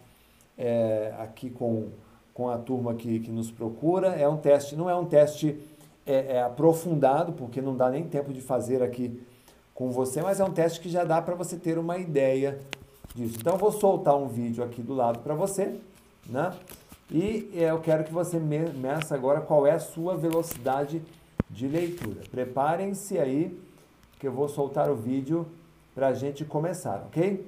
é, 0.55 1.11
aqui 1.17 1.49
com, 1.49 1.87
com 2.35 2.47
a 2.51 2.57
turma 2.59 2.93
que, 2.93 3.19
que 3.19 3.31
nos 3.31 3.49
procura. 3.49 4.09
É 4.09 4.29
um 4.29 4.37
teste, 4.37 4.75
não 4.75 4.87
é 4.87 4.95
um 4.95 5.05
teste 5.05 5.59
é, 6.05 6.35
é 6.37 6.43
aprofundado, 6.43 7.33
porque 7.33 7.59
não 7.59 7.75
dá 7.75 7.89
nem 7.89 8.03
tempo 8.03 8.31
de 8.31 8.41
fazer 8.41 8.83
aqui 8.83 9.19
com 9.73 9.89
você, 9.89 10.21
mas 10.21 10.39
é 10.39 10.43
um 10.45 10.51
teste 10.51 10.79
que 10.79 10.87
já 10.87 11.03
dá 11.03 11.19
para 11.19 11.33
você 11.33 11.57
ter 11.57 11.79
uma 11.79 11.97
ideia 11.97 12.59
disso. 13.15 13.37
Então, 13.39 13.57
vou 13.57 13.71
soltar 13.71 14.15
um 14.15 14.27
vídeo 14.27 14.63
aqui 14.63 14.83
do 14.83 14.93
lado 14.93 15.17
para 15.19 15.33
você, 15.33 15.79
né? 16.29 16.53
E 17.09 17.49
é, 17.55 17.71
eu 17.71 17.79
quero 17.79 18.03
que 18.03 18.13
você 18.13 18.37
meça 18.39 19.15
agora 19.15 19.41
qual 19.41 19.65
é 19.65 19.71
a 19.71 19.79
sua 19.79 20.15
velocidade 20.15 21.01
de 21.49 21.67
leitura. 21.67 22.21
Preparem-se 22.29 23.17
aí, 23.17 23.59
que 24.19 24.27
eu 24.27 24.31
vou 24.31 24.47
soltar 24.47 24.91
o 24.91 24.95
vídeo 24.95 25.47
para 25.93 26.07
a 26.07 26.13
gente 26.13 26.45
começar, 26.45 27.03
ok? 27.07 27.45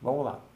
Vamos 0.00 0.24
lá. 0.24 0.47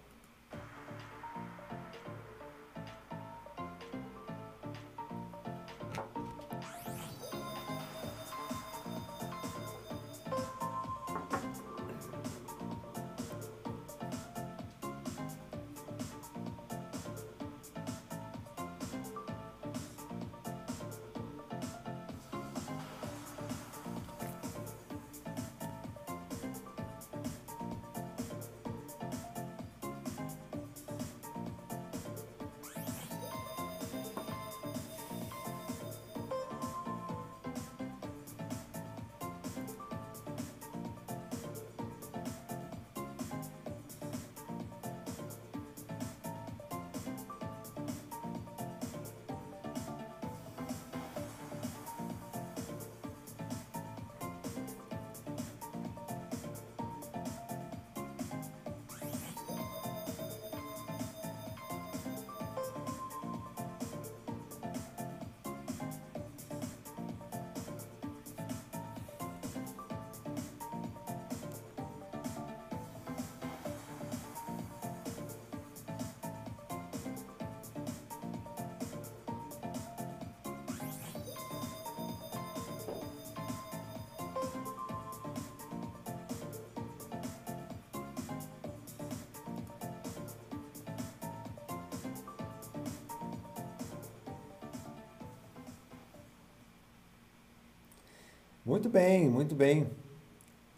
Muito 98.72 98.88
bem, 98.88 99.28
muito 99.28 99.54
bem. 99.54 99.86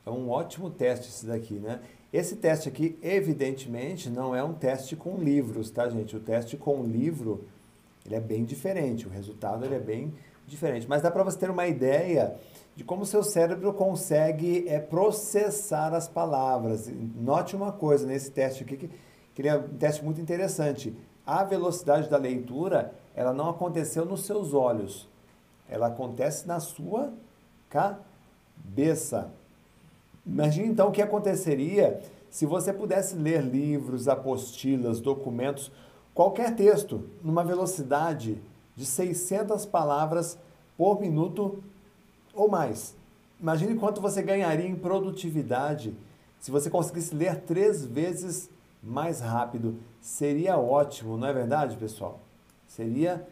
É 0.05 0.11
um 0.11 0.28
ótimo 0.28 0.68
teste 0.68 1.07
esse 1.07 1.26
daqui, 1.26 1.61
né? 1.61 1.80
Esse 2.12 2.34
teste 2.34 2.68
aqui, 2.68 2.99
evidentemente, 3.01 4.11
não 4.11 4.34
é 4.34 4.42
um 4.42 4.53
teste 4.53 4.97
com 4.97 5.16
livros, 5.16 5.70
tá, 5.70 5.88
gente? 5.88 6.16
O 6.16 6.18
teste 6.18 6.57
com 6.57 6.82
livro, 6.82 7.45
ele 8.05 8.16
é 8.16 8.20
bem 8.20 8.45
diferente, 8.45 9.07
o 9.07 9.11
resultado 9.11 9.64
ele 9.64 9.76
é 9.76 9.78
bem 9.78 10.12
diferente. 10.45 10.88
Mas 10.88 11.03
dá 11.03 11.11
para 11.12 11.22
você 11.22 11.38
ter 11.38 11.49
uma 11.49 11.68
ideia 11.68 12.34
de 12.74 12.82
como 12.82 13.03
o 13.03 13.07
seu 13.07 13.22
cérebro 13.22 13.72
consegue 13.72 14.68
é, 14.68 14.80
processar 14.80 15.95
as 15.95 16.09
palavras. 16.09 16.90
Note 17.14 17.55
uma 17.55 17.70
coisa 17.70 18.05
nesse 18.09 18.28
teste 18.32 18.64
aqui, 18.64 18.76
que, 18.76 18.90
que 19.36 19.49
é 19.49 19.55
um 19.55 19.78
teste 19.78 20.05
muito 20.05 20.20
interessante. 20.20 20.92
A 21.24 21.45
velocidade 21.45 22.11
da 22.11 22.16
leitura, 22.16 22.92
ela 23.14 23.32
não 23.32 23.51
aconteceu 23.51 24.05
nos 24.05 24.26
seus 24.26 24.53
olhos, 24.53 25.09
ela 25.68 25.86
acontece 25.86 26.45
na 26.49 26.59
sua 26.59 27.12
cabeça. 27.69 29.31
Imagine 30.27 30.69
então 30.69 30.89
o 30.89 30.93
que 30.93 31.03
aconteceria 31.03 32.01
se 32.31 32.47
você 32.47 32.73
pudesse 32.73 33.15
ler 33.15 33.43
livros, 33.43 34.09
apostilas, 34.09 35.01
documentos, 35.01 35.71
qualquer 36.12 36.57
texto, 36.57 37.09
numa 37.23 37.45
velocidade 37.45 38.43
de 38.75 38.85
600 38.85 39.67
palavras 39.67 40.39
por 40.77 41.01
minuto 41.01 41.62
ou 42.35 42.49
mais. 42.49 42.97
Imagine 43.41 43.77
quanto 43.77 44.01
você 44.01 44.23
ganharia 44.23 44.67
em 44.67 44.75
produtividade 44.75 45.95
se 46.41 46.51
você 46.51 46.69
conseguisse 46.69 47.15
ler 47.15 47.41
três 47.43 47.85
vezes 47.85 48.51
mais 48.83 49.21
rápido. 49.21 49.77
Seria 50.01 50.59
ótimo, 50.59 51.17
não 51.17 51.29
é 51.29 51.33
verdade, 51.33 51.77
pessoal? 51.77 52.21
Seria 52.67 53.27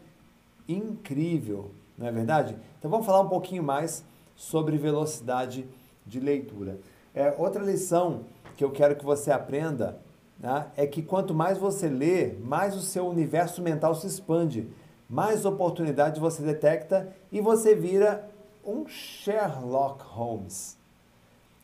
incrível, 0.68 1.70
não 1.98 2.06
é 2.06 2.12
verdade? 2.12 2.56
Então 2.78 2.90
vamos 2.90 3.04
falar 3.04 3.20
um 3.20 3.28
pouquinho 3.28 3.62
mais 3.62 4.04
sobre 4.42 4.76
velocidade 4.76 5.68
de 6.04 6.18
leitura. 6.18 6.80
É, 7.14 7.32
outra 7.38 7.62
lição 7.62 8.24
que 8.56 8.64
eu 8.64 8.72
quero 8.72 8.96
que 8.96 9.04
você 9.04 9.30
aprenda 9.30 10.00
né, 10.36 10.66
é 10.76 10.84
que 10.84 11.00
quanto 11.00 11.32
mais 11.32 11.58
você 11.58 11.88
lê, 11.88 12.32
mais 12.40 12.74
o 12.74 12.80
seu 12.80 13.06
universo 13.06 13.62
mental 13.62 13.94
se 13.94 14.08
expande, 14.08 14.68
mais 15.08 15.44
oportunidades 15.44 16.20
você 16.20 16.42
detecta 16.42 17.08
e 17.30 17.40
você 17.40 17.76
vira 17.76 18.28
um 18.64 18.84
Sherlock 18.88 20.02
Holmes. 20.04 20.76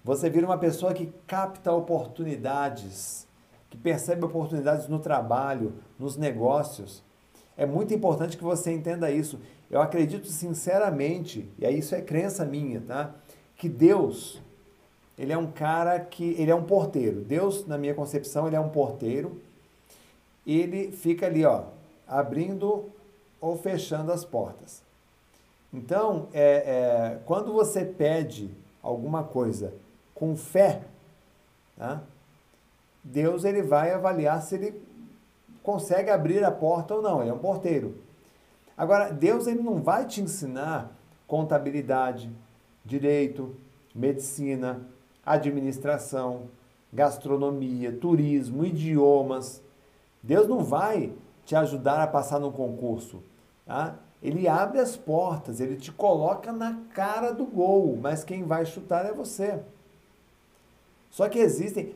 Você 0.05 0.31
vira 0.31 0.47
uma 0.47 0.59
pessoa 0.59 0.95
que 0.95 1.12
capta 1.26 1.72
oportunidades, 1.72 3.26
que 3.68 3.76
percebe 3.76 4.24
oportunidades 4.24 4.87
no 4.87 5.01
trabalho, 5.01 5.74
nos 5.99 6.16
negócios. 6.16 7.03
É 7.57 7.66
muito 7.66 7.93
importante 7.93 8.37
que 8.37 8.45
você 8.45 8.70
entenda 8.70 9.11
isso. 9.11 9.41
Eu 9.71 9.83
acredito 9.83 10.27
sinceramente, 10.27 11.49
e 11.59 11.69
isso 11.69 11.95
é 11.95 12.01
crença 12.01 12.45
minha, 12.45 12.81
tá? 12.81 13.14
Que 13.57 13.69
Deus, 13.69 14.41
ele 15.19 15.33
é 15.33 15.39
um 15.39 15.51
cara 15.51 16.01
que, 16.01 16.35
ele 16.39 16.51
é 16.51 16.55
um 16.55 16.64
porteiro. 16.64 17.21
Deus, 17.21 17.66
na 17.66 17.77
minha 17.77 17.95
concepção, 17.95 18.47
ele 18.47 18.57
é 18.57 18.61
um 18.61 18.71
porteiro. 18.71 19.41
Ele 20.47 20.91
fica 20.93 21.27
ali, 21.27 21.45
ó, 21.45 21.64
abrindo 22.07 22.87
ou 23.41 23.57
fechando 23.59 24.11
as 24.11 24.25
portas. 24.25 24.83
Então, 25.73 26.29
é, 26.33 26.43
é, 26.43 27.19
quando 27.27 27.53
você 27.53 27.85
pede 27.85 28.51
alguma 28.83 29.23
coisa 29.23 29.75
com 30.14 30.35
fé, 30.35 30.81
tá? 31.77 32.03
Deus 33.05 33.45
ele 33.45 33.62
vai 33.62 33.93
avaliar 33.93 34.43
se 34.43 34.55
ele 34.55 34.83
consegue 35.62 36.11
abrir 36.11 36.43
a 36.43 36.51
porta 36.51 36.95
ou 36.95 37.03
não. 37.03 37.21
Ele 37.21 37.31
é 37.31 37.35
um 37.35 37.39
porteiro. 37.39 37.95
Agora, 38.79 39.11
Deus 39.11 39.49
ele 39.49 39.61
não 39.61 39.83
vai 39.83 40.07
te 40.07 40.20
ensinar 40.20 40.97
contabilidade, 41.26 42.31
direito, 42.85 43.57
medicina, 43.93 44.81
administração, 45.26 46.43
gastronomia, 46.93 47.91
turismo, 47.93 48.64
idiomas. 48.64 49.61
Deus 50.22 50.47
não 50.47 50.61
vai 50.61 51.12
te 51.45 51.57
ajudar 51.57 52.01
a 52.01 52.07
passar 52.07 52.39
no 52.39 52.53
concurso. 52.53 53.20
Tá? 53.66 53.97
Ele 54.22 54.47
abre 54.47 54.79
as 54.79 54.97
portas, 54.97 55.61
ele 55.61 55.76
te 55.76 55.91
coloca 55.91 56.53
na 56.53 56.79
cara 56.95 57.33
do 57.33 57.45
gol, 57.45 57.99
mas 58.01 58.22
quem 58.22 58.45
vai 58.45 58.64
chutar 58.64 59.05
é 59.05 59.12
você. 59.12 59.61
Só 61.11 61.29
que 61.29 61.39
existem. 61.39 61.95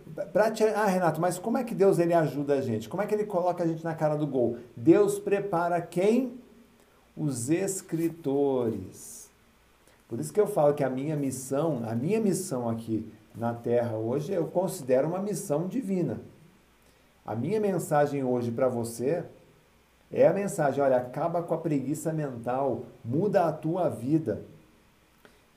Te, 0.55 0.65
ah, 0.65 0.87
Renato, 0.87 1.21
mas 1.21 1.39
como 1.39 1.59
é 1.59 1.65
que 1.65 1.75
Deus 1.75 1.99
ele 1.99 2.13
ajuda 2.15 2.55
a 2.55 2.61
gente? 2.61 2.89
Como 2.89 3.03
é 3.03 3.07
que 3.07 3.15
ele 3.15 3.25
coloca 3.25 3.63
a 3.63 3.67
gente 3.67 3.85
na 3.85 3.95
cara 3.95 4.17
do 4.17 4.27
gol? 4.27 4.57
Deus 4.77 5.19
prepara 5.19 5.81
quem? 5.81 6.42
Os 7.17 7.51
escritores. 7.51 9.31
Por 10.09 10.21
isso 10.21 10.33
que 10.33 10.41
eu 10.41 10.47
falo 10.47 10.75
que 10.75 10.85
a 10.85 10.91
minha 10.91 11.17
missão, 11.17 11.83
a 11.87 11.95
minha 11.95 12.21
missão 12.21 12.69
aqui 12.69 13.11
na 13.35 13.55
Terra 13.55 13.97
hoje, 13.97 14.33
eu 14.33 14.47
considero 14.47 15.09
uma 15.09 15.19
missão 15.19 15.67
divina. 15.67 16.21
A 17.25 17.35
minha 17.35 17.61
mensagem 17.61 18.25
hoje 18.25 18.51
para 18.51 18.69
você 18.69 19.25
é 20.11 20.27
a 20.27 20.33
mensagem, 20.33 20.83
olha, 20.83 20.99
acaba 20.99 21.43
com 21.43 21.55
a 21.55 21.59
preguiça 21.59 22.13
mental, 22.13 22.83
muda 23.03 23.47
a 23.47 23.53
tua 23.53 23.89
vida. 23.89 24.43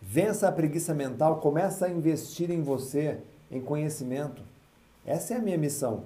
Vença 0.02 0.48
a 0.48 0.52
preguiça 0.52 0.94
mental, 0.94 1.42
começa 1.42 1.88
a 1.88 1.90
investir 1.90 2.52
em 2.52 2.62
você, 2.62 3.18
em 3.52 3.60
conhecimento. 3.60 4.42
Essa 5.06 5.34
é 5.34 5.38
a 5.38 5.42
minha 5.42 5.58
missão. 5.58 6.06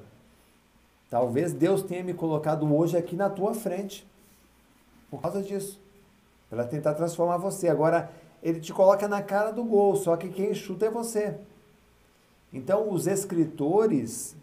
Talvez 1.10 1.54
Deus 1.54 1.84
tenha 1.84 2.04
me 2.04 2.14
colocado 2.14 2.74
hoje 2.74 2.98
aqui 2.98 3.16
na 3.16 3.30
tua 3.30 3.54
frente 3.54 4.08
por 5.10 5.22
causa 5.22 5.42
disso, 5.42 5.80
para 6.50 6.66
tentar 6.66 6.94
transformar 6.94 7.38
você. 7.38 7.68
Agora, 7.68 8.12
ele 8.42 8.60
te 8.60 8.74
coloca 8.74 9.08
na 9.08 9.22
cara 9.22 9.52
do 9.52 9.64
gol, 9.64 9.96
só 9.96 10.16
que 10.16 10.30
quem 10.30 10.54
chuta 10.54 10.86
é 10.86 10.90
você. 10.90 11.36
Então, 12.52 12.92
os 12.92 13.08
escritores 13.08 14.36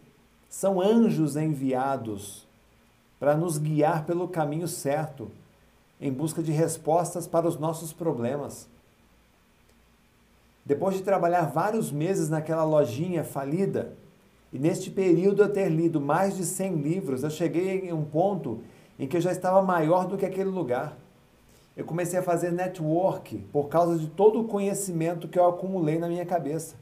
são 0.48 0.80
anjos 0.80 1.36
enviados 1.36 2.46
para 3.18 3.36
nos 3.36 3.58
guiar 3.58 4.04
pelo 4.04 4.28
caminho 4.28 4.68
certo, 4.68 5.30
em 6.00 6.12
busca 6.12 6.42
de 6.42 6.52
respostas 6.52 7.26
para 7.26 7.48
os 7.48 7.58
nossos 7.58 7.92
problemas. 7.92 8.68
Depois 10.64 10.96
de 10.96 11.02
trabalhar 11.02 11.42
vários 11.42 11.90
meses 11.90 12.28
naquela 12.28 12.64
lojinha 12.64 13.24
falida, 13.24 13.92
e 14.52 14.58
neste 14.58 14.90
período 14.90 15.42
eu 15.42 15.52
ter 15.52 15.68
lido 15.68 16.00
mais 16.00 16.36
de 16.36 16.44
100 16.44 16.76
livros, 16.76 17.22
eu 17.22 17.30
cheguei 17.30 17.88
em 17.88 17.92
um 17.92 18.04
ponto 18.04 18.60
em 18.98 19.06
que 19.06 19.16
eu 19.16 19.20
já 19.20 19.32
estava 19.32 19.62
maior 19.62 20.06
do 20.06 20.16
que 20.16 20.26
aquele 20.26 20.50
lugar. 20.50 20.96
Eu 21.76 21.84
comecei 21.84 22.18
a 22.18 22.22
fazer 22.22 22.50
network 22.50 23.38
por 23.52 23.68
causa 23.68 23.98
de 23.98 24.06
todo 24.06 24.40
o 24.40 24.44
conhecimento 24.44 25.28
que 25.28 25.38
eu 25.38 25.46
acumulei 25.46 25.98
na 25.98 26.08
minha 26.08 26.24
cabeça. 26.24 26.76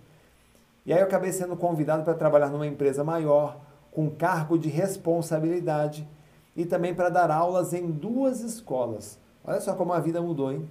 E 0.87 0.93
aí 0.93 1.01
eu 1.01 1.05
acabei 1.05 1.33
sendo 1.33 1.57
convidado 1.57 2.05
para 2.05 2.15
trabalhar 2.15 2.51
numa 2.51 2.67
empresa 2.67 3.03
maior, 3.03 3.59
com 3.91 4.11
cargo 4.11 4.59
de 4.59 4.69
responsabilidade, 4.69 6.07
e 6.55 6.65
também 6.65 6.95
para 6.95 7.09
dar 7.09 7.31
aulas 7.31 7.73
em 7.73 7.91
duas 7.91 8.41
escolas. 8.41 9.19
Olha 9.45 9.61
só 9.61 9.75
como 9.75 9.93
a 9.93 10.01
vida 10.01 10.21
mudou, 10.21 10.53
hein? 10.53 10.69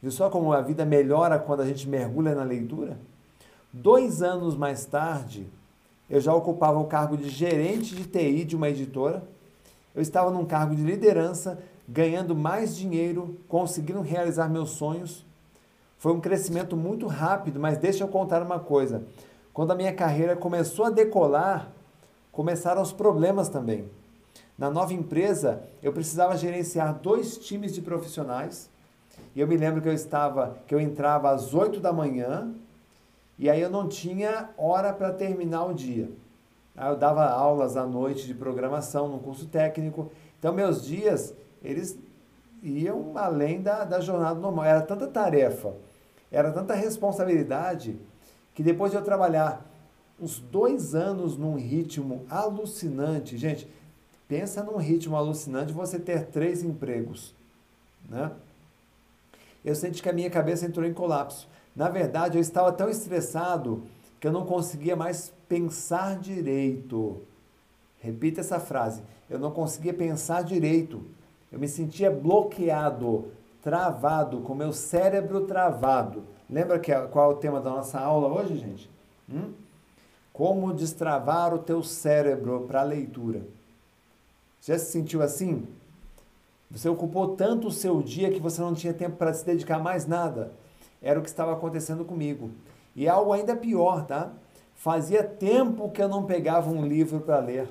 Viu 0.00 0.12
só 0.12 0.28
como 0.28 0.52
a 0.52 0.60
vida 0.60 0.84
melhora 0.84 1.38
quando 1.38 1.60
a 1.60 1.66
gente 1.66 1.88
mergulha 1.88 2.34
na 2.34 2.44
leitura? 2.44 2.98
Dois 3.72 4.22
anos 4.22 4.56
mais 4.56 4.84
tarde, 4.84 5.48
eu 6.08 6.20
já 6.20 6.32
ocupava 6.34 6.78
o 6.78 6.84
cargo 6.84 7.16
de 7.16 7.28
gerente 7.28 7.94
de 7.94 8.04
TI 8.04 8.44
de 8.44 8.54
uma 8.54 8.68
editora. 8.68 9.24
Eu 9.94 10.02
estava 10.02 10.30
num 10.30 10.44
cargo 10.44 10.74
de 10.74 10.82
liderança, 10.82 11.58
ganhando 11.88 12.34
mais 12.34 12.76
dinheiro, 12.76 13.38
conseguindo 13.48 14.00
realizar 14.00 14.48
meus 14.48 14.70
sonhos. 14.70 15.24
Foi 15.98 16.12
um 16.12 16.20
crescimento 16.20 16.76
muito 16.76 17.06
rápido, 17.06 17.60
mas 17.60 17.78
deixa 17.78 18.04
eu 18.04 18.08
contar 18.08 18.42
uma 18.42 18.58
coisa. 18.58 19.02
Quando 19.52 19.70
a 19.70 19.74
minha 19.76 19.94
carreira 19.94 20.34
começou 20.34 20.86
a 20.86 20.90
decolar, 20.90 21.70
começaram 22.32 22.82
os 22.82 22.92
problemas 22.92 23.48
também. 23.48 23.88
Na 24.58 24.70
nova 24.70 24.92
empresa, 24.92 25.62
eu 25.82 25.92
precisava 25.92 26.36
gerenciar 26.36 26.94
dois 26.94 27.38
times 27.38 27.72
de 27.72 27.80
profissionais. 27.80 28.68
E 29.34 29.40
eu 29.40 29.46
me 29.46 29.56
lembro 29.56 29.80
que 29.80 29.88
eu 29.88 29.92
estava, 29.92 30.56
que 30.66 30.74
eu 30.74 30.80
entrava 30.80 31.30
às 31.30 31.54
8 31.54 31.80
da 31.80 31.92
manhã 31.92 32.52
e 33.38 33.50
aí 33.50 33.60
eu 33.60 33.70
não 33.70 33.88
tinha 33.88 34.50
hora 34.56 34.92
para 34.92 35.12
terminar 35.12 35.64
o 35.64 35.74
dia. 35.74 36.08
Aí 36.76 36.90
eu 36.90 36.96
dava 36.96 37.24
aulas 37.24 37.76
à 37.76 37.86
noite 37.86 38.26
de 38.26 38.34
programação 38.34 39.08
no 39.08 39.18
curso 39.18 39.46
técnico. 39.46 40.10
Então 40.38 40.52
meus 40.52 40.84
dias, 40.84 41.34
eles 41.62 41.98
iam 42.62 43.16
além 43.16 43.62
da, 43.62 43.84
da 43.84 44.00
jornada 44.00 44.38
normal. 44.38 44.64
Era 44.64 44.82
tanta 44.82 45.06
tarefa, 45.06 45.74
era 46.30 46.50
tanta 46.50 46.74
responsabilidade, 46.74 47.98
que 48.54 48.62
depois 48.62 48.90
de 48.90 48.98
eu 48.98 49.04
trabalhar 49.04 49.64
uns 50.20 50.38
dois 50.38 50.94
anos 50.94 51.36
num 51.36 51.56
ritmo 51.56 52.24
alucinante, 52.28 53.36
gente, 53.36 53.68
Pensa 54.26 54.62
num 54.62 54.76
ritmo 54.76 55.16
alucinante 55.16 55.72
você 55.72 55.98
ter 55.98 56.26
três 56.26 56.62
empregos, 56.62 57.34
né? 58.08 58.32
Eu 59.64 59.74
senti 59.74 60.02
que 60.02 60.08
a 60.08 60.12
minha 60.12 60.30
cabeça 60.30 60.66
entrou 60.66 60.86
em 60.86 60.94
colapso. 60.94 61.46
Na 61.74 61.88
verdade, 61.88 62.36
eu 62.36 62.40
estava 62.40 62.72
tão 62.72 62.88
estressado 62.88 63.82
que 64.24 64.28
eu 64.28 64.32
não 64.32 64.46
conseguia 64.46 64.96
mais 64.96 65.34
pensar 65.46 66.18
direito. 66.18 67.20
Repita 68.00 68.40
essa 68.40 68.58
frase. 68.58 69.02
Eu 69.28 69.38
não 69.38 69.50
conseguia 69.50 69.92
pensar 69.92 70.42
direito. 70.42 71.02
Eu 71.52 71.58
me 71.58 71.68
sentia 71.68 72.10
bloqueado, 72.10 73.26
travado, 73.60 74.40
com 74.40 74.54
meu 74.54 74.72
cérebro 74.72 75.42
travado. 75.42 76.22
Lembra 76.48 76.78
que, 76.78 76.90
qual 77.08 77.32
é 77.32 77.34
o 77.34 77.36
tema 77.36 77.60
da 77.60 77.68
nossa 77.68 78.00
aula 78.00 78.28
hoje, 78.28 78.56
gente? 78.56 78.90
Hum? 79.30 79.52
Como 80.32 80.72
destravar 80.72 81.52
o 81.52 81.58
teu 81.58 81.82
cérebro 81.82 82.64
para 82.66 82.80
a 82.80 82.84
leitura. 82.84 83.42
Já 84.62 84.78
se 84.78 84.90
sentiu 84.90 85.20
assim? 85.20 85.68
Você 86.70 86.88
ocupou 86.88 87.36
tanto 87.36 87.68
o 87.68 87.70
seu 87.70 88.00
dia 88.00 88.30
que 88.30 88.40
você 88.40 88.62
não 88.62 88.72
tinha 88.72 88.94
tempo 88.94 89.16
para 89.18 89.34
se 89.34 89.44
dedicar 89.44 89.76
a 89.76 89.82
mais 89.82 90.06
nada. 90.06 90.50
Era 91.02 91.20
o 91.20 91.22
que 91.22 91.28
estava 91.28 91.52
acontecendo 91.52 92.06
comigo. 92.06 92.50
E 92.94 93.08
algo 93.08 93.32
ainda 93.32 93.56
pior, 93.56 94.06
tá? 94.06 94.32
Fazia 94.74 95.22
tempo 95.22 95.90
que 95.90 96.02
eu 96.02 96.08
não 96.08 96.24
pegava 96.24 96.70
um 96.70 96.86
livro 96.86 97.20
para 97.20 97.38
ler. 97.38 97.68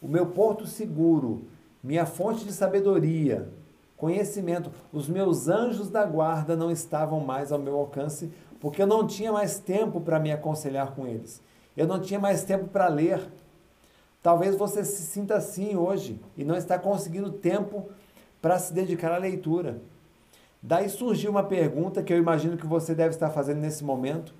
O 0.00 0.08
meu 0.08 0.26
porto 0.26 0.66
seguro, 0.66 1.44
minha 1.82 2.06
fonte 2.06 2.44
de 2.44 2.52
sabedoria, 2.52 3.48
conhecimento, 3.96 4.70
os 4.92 5.08
meus 5.08 5.48
anjos 5.48 5.88
da 5.88 6.04
guarda 6.04 6.56
não 6.56 6.70
estavam 6.70 7.20
mais 7.20 7.52
ao 7.52 7.58
meu 7.58 7.76
alcance, 7.76 8.32
porque 8.60 8.82
eu 8.82 8.86
não 8.86 9.06
tinha 9.06 9.32
mais 9.32 9.58
tempo 9.58 10.00
para 10.00 10.20
me 10.20 10.32
aconselhar 10.32 10.92
com 10.94 11.06
eles. 11.06 11.40
Eu 11.76 11.86
não 11.86 12.00
tinha 12.00 12.18
mais 12.20 12.44
tempo 12.44 12.66
para 12.68 12.88
ler. 12.88 13.20
Talvez 14.22 14.56
você 14.56 14.84
se 14.84 15.02
sinta 15.02 15.36
assim 15.36 15.76
hoje 15.76 16.20
e 16.36 16.44
não 16.44 16.56
está 16.56 16.78
conseguindo 16.78 17.32
tempo 17.32 17.88
para 18.40 18.58
se 18.58 18.72
dedicar 18.72 19.12
à 19.12 19.18
leitura. 19.18 19.80
Daí 20.62 20.88
surgiu 20.88 21.30
uma 21.30 21.42
pergunta 21.42 22.02
que 22.02 22.12
eu 22.12 22.18
imagino 22.18 22.56
que 22.56 22.66
você 22.66 22.94
deve 22.94 23.10
estar 23.10 23.30
fazendo 23.30 23.60
nesse 23.60 23.82
momento, 23.82 24.32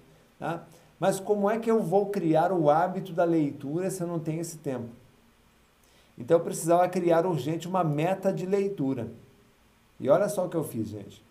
tá? 0.42 0.64
Mas 0.98 1.20
como 1.20 1.48
é 1.48 1.60
que 1.60 1.70
eu 1.70 1.80
vou 1.80 2.06
criar 2.06 2.50
o 2.50 2.68
hábito 2.68 3.12
da 3.12 3.22
leitura 3.22 3.88
se 3.90 4.02
eu 4.02 4.08
não 4.08 4.18
tenho 4.18 4.40
esse 4.40 4.58
tempo? 4.58 4.88
Então 6.18 6.36
eu 6.36 6.44
precisava 6.44 6.88
criar 6.88 7.24
urgente 7.24 7.68
uma 7.68 7.84
meta 7.84 8.32
de 8.32 8.44
leitura. 8.44 9.08
E 10.00 10.10
olha 10.10 10.28
só 10.28 10.44
o 10.44 10.48
que 10.48 10.56
eu 10.56 10.64
fiz, 10.64 10.88
gente. 10.88 11.22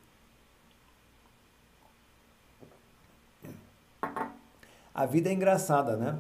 A 4.95 5.05
vida 5.05 5.29
é 5.29 5.33
engraçada, 5.33 5.97
né? 5.97 6.17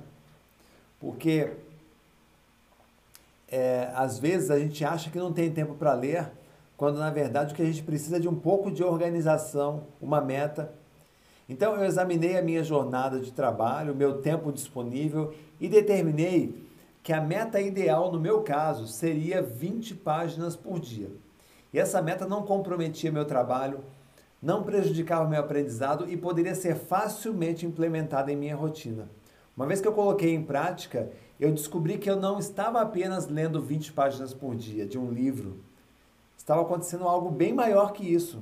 Porque 0.99 1.53
é, 3.47 3.89
às 3.95 4.19
vezes 4.19 4.51
a 4.51 4.59
gente 4.59 4.83
acha 4.83 5.09
que 5.09 5.17
não 5.17 5.31
tem 5.31 5.49
tempo 5.49 5.75
para 5.75 5.93
ler, 5.93 6.29
quando 6.75 6.99
na 6.99 7.09
verdade 7.09 7.53
o 7.53 7.55
que 7.55 7.61
a 7.61 7.65
gente 7.65 7.83
precisa 7.83 8.17
é 8.17 8.19
de 8.19 8.27
um 8.27 8.35
pouco 8.35 8.69
de 8.69 8.83
organização, 8.83 9.87
uma 10.01 10.19
meta. 10.19 10.80
Então 11.51 11.75
eu 11.75 11.83
examinei 11.83 12.37
a 12.37 12.41
minha 12.41 12.63
jornada 12.63 13.19
de 13.19 13.33
trabalho, 13.33 13.93
meu 13.93 14.21
tempo 14.21 14.53
disponível 14.53 15.33
e 15.59 15.67
determinei 15.67 16.65
que 17.03 17.11
a 17.11 17.19
meta 17.19 17.59
ideal 17.59 18.09
no 18.09 18.21
meu 18.21 18.41
caso 18.41 18.87
seria 18.87 19.41
20 19.41 19.95
páginas 19.95 20.55
por 20.55 20.79
dia. 20.79 21.09
E 21.73 21.77
essa 21.77 22.01
meta 22.01 22.25
não 22.25 22.43
comprometia 22.43 23.11
meu 23.11 23.25
trabalho, 23.25 23.81
não 24.41 24.63
prejudicava 24.63 25.27
meu 25.27 25.41
aprendizado 25.41 26.09
e 26.09 26.15
poderia 26.15 26.55
ser 26.55 26.73
facilmente 26.73 27.65
implementada 27.65 28.31
em 28.31 28.37
minha 28.37 28.55
rotina. 28.55 29.09
Uma 29.53 29.67
vez 29.67 29.81
que 29.81 29.87
eu 29.89 29.93
coloquei 29.93 30.33
em 30.33 30.43
prática, 30.43 31.11
eu 31.37 31.51
descobri 31.51 31.97
que 31.97 32.09
eu 32.09 32.15
não 32.15 32.39
estava 32.39 32.79
apenas 32.79 33.27
lendo 33.27 33.61
20 33.61 33.91
páginas 33.91 34.33
por 34.33 34.55
dia 34.55 34.85
de 34.85 34.97
um 34.97 35.11
livro. 35.11 35.57
Estava 36.37 36.61
acontecendo 36.61 37.09
algo 37.09 37.29
bem 37.29 37.51
maior 37.51 37.91
que 37.91 38.05
isso. 38.05 38.41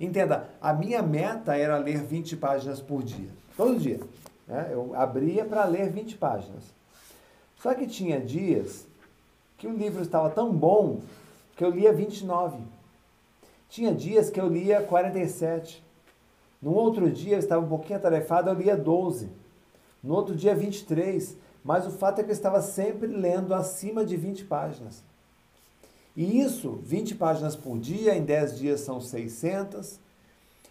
Entenda, 0.00 0.48
a 0.60 0.72
minha 0.72 1.02
meta 1.02 1.54
era 1.56 1.76
ler 1.76 1.98
20 1.98 2.36
páginas 2.38 2.80
por 2.80 3.02
dia. 3.02 3.28
Todo 3.56 3.78
dia. 3.78 4.00
Né? 4.48 4.70
Eu 4.72 4.94
abria 4.94 5.44
para 5.44 5.64
ler 5.66 5.90
20 5.90 6.16
páginas. 6.16 6.64
Só 7.56 7.74
que 7.74 7.86
tinha 7.86 8.18
dias 8.18 8.86
que 9.58 9.66
o 9.66 9.76
livro 9.76 10.02
estava 10.02 10.30
tão 10.30 10.50
bom 10.50 11.00
que 11.54 11.62
eu 11.62 11.70
lia 11.70 11.92
29. 11.92 12.58
Tinha 13.68 13.94
dias 13.94 14.30
que 14.30 14.40
eu 14.40 14.48
lia 14.48 14.80
47. 14.80 15.84
No 16.62 16.72
outro 16.72 17.10
dia 17.10 17.34
eu 17.34 17.38
estava 17.38 17.64
um 17.64 17.68
pouquinho 17.68 17.98
atarefado, 17.98 18.48
eu 18.48 18.54
lia 18.54 18.76
12. 18.76 19.28
No 20.02 20.14
outro 20.14 20.34
dia 20.34 20.54
23 20.54 21.36
mas 21.62 21.86
o 21.86 21.90
fato 21.90 22.20
é 22.20 22.24
que 22.24 22.30
eu 22.30 22.34
estava 22.34 22.62
sempre 22.62 23.06
lendo 23.06 23.54
acima 23.54 24.04
de 24.04 24.16
20 24.16 24.44
páginas. 24.44 25.02
E 26.20 26.38
isso, 26.38 26.78
20 26.84 27.14
páginas 27.14 27.56
por 27.56 27.78
dia, 27.78 28.14
em 28.14 28.22
10 28.22 28.58
dias 28.58 28.80
são 28.80 29.00
600, 29.00 29.98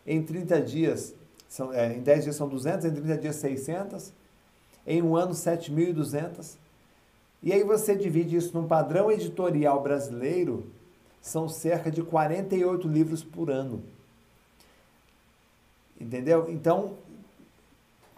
em 0.05 0.21
30 0.21 0.61
dias, 0.61 1.15
são, 1.47 1.73
é, 1.73 1.91
em 1.91 2.01
10 2.01 2.26
dias 2.26 2.35
são 2.35 2.47
200, 2.47 2.85
em 2.85 2.91
30 2.91 3.17
dias 3.17 3.35
600, 3.38 4.13
em 4.85 5.01
um 5.01 5.15
ano 5.15 5.31
7.200. 5.31 6.55
E 7.41 7.51
aí 7.51 7.63
você 7.63 7.95
divide 7.95 8.35
isso 8.35 8.55
num 8.55 8.67
padrão 8.67 9.11
editorial 9.11 9.81
brasileiro, 9.81 10.67
são 11.19 11.49
cerca 11.49 11.89
de 11.89 12.03
48 12.03 12.88
livros 12.88 13.23
por 13.23 13.49
ano. 13.49 13.81
Entendeu? 15.99 16.45
Então, 16.47 16.93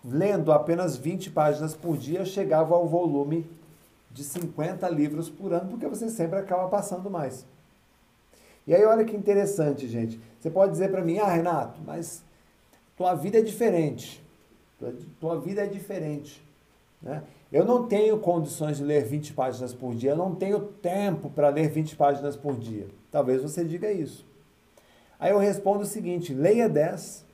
lendo 0.04 0.52
apenas 0.52 0.98
20 0.98 1.30
páginas 1.30 1.74
por 1.74 1.96
dia, 1.96 2.26
chegava 2.26 2.76
ao 2.76 2.90
volume 2.90 3.50
de 4.14 4.24
50 4.24 4.88
livros 4.90 5.30
por 5.30 5.54
ano, 5.54 5.70
porque 5.70 5.88
você 5.88 6.10
sempre 6.10 6.38
acaba 6.38 6.68
passando 6.68 7.10
mais. 7.10 7.46
E 8.68 8.76
aí, 8.76 8.84
olha 8.86 9.04
que 9.04 9.16
interessante, 9.16 9.88
gente. 9.88 10.20
Você 10.40 10.50
pode 10.50 10.72
dizer 10.72 10.92
para 10.92 11.04
mim, 11.04 11.18
ah, 11.18 11.28
Renato, 11.28 11.82
mas 11.86 12.24
tua 12.96 13.16
vida 13.16 13.40
é 13.40 13.42
diferente. 13.42 14.24
Tua 15.20 15.40
vida 15.40 15.64
é 15.64 15.68
diferente. 15.68 16.44
Né? 17.02 17.24
Eu 17.52 17.66
não 17.66 17.88
tenho 17.88 18.20
condições 18.20 18.78
de 18.78 18.84
ler 18.84 19.04
20 19.04 19.34
páginas 19.34 19.74
por 19.74 19.96
dia, 19.96 20.12
eu 20.12 20.16
não 20.16 20.36
tenho 20.36 20.60
tempo 20.60 21.30
para 21.30 21.50
ler 21.50 21.70
20 21.70 21.96
páginas 21.96 22.36
por 22.36 22.56
dia. 22.58 22.88
Talvez 23.12 23.42
você 23.42 23.64
diga 23.64 23.92
isso. 23.92 24.26
Aí 25.20 25.32
eu 25.32 25.38
respondo 25.38 25.84
o 25.84 25.86
seguinte: 25.86 26.34
leia 26.34 26.70
10. 26.70 27.26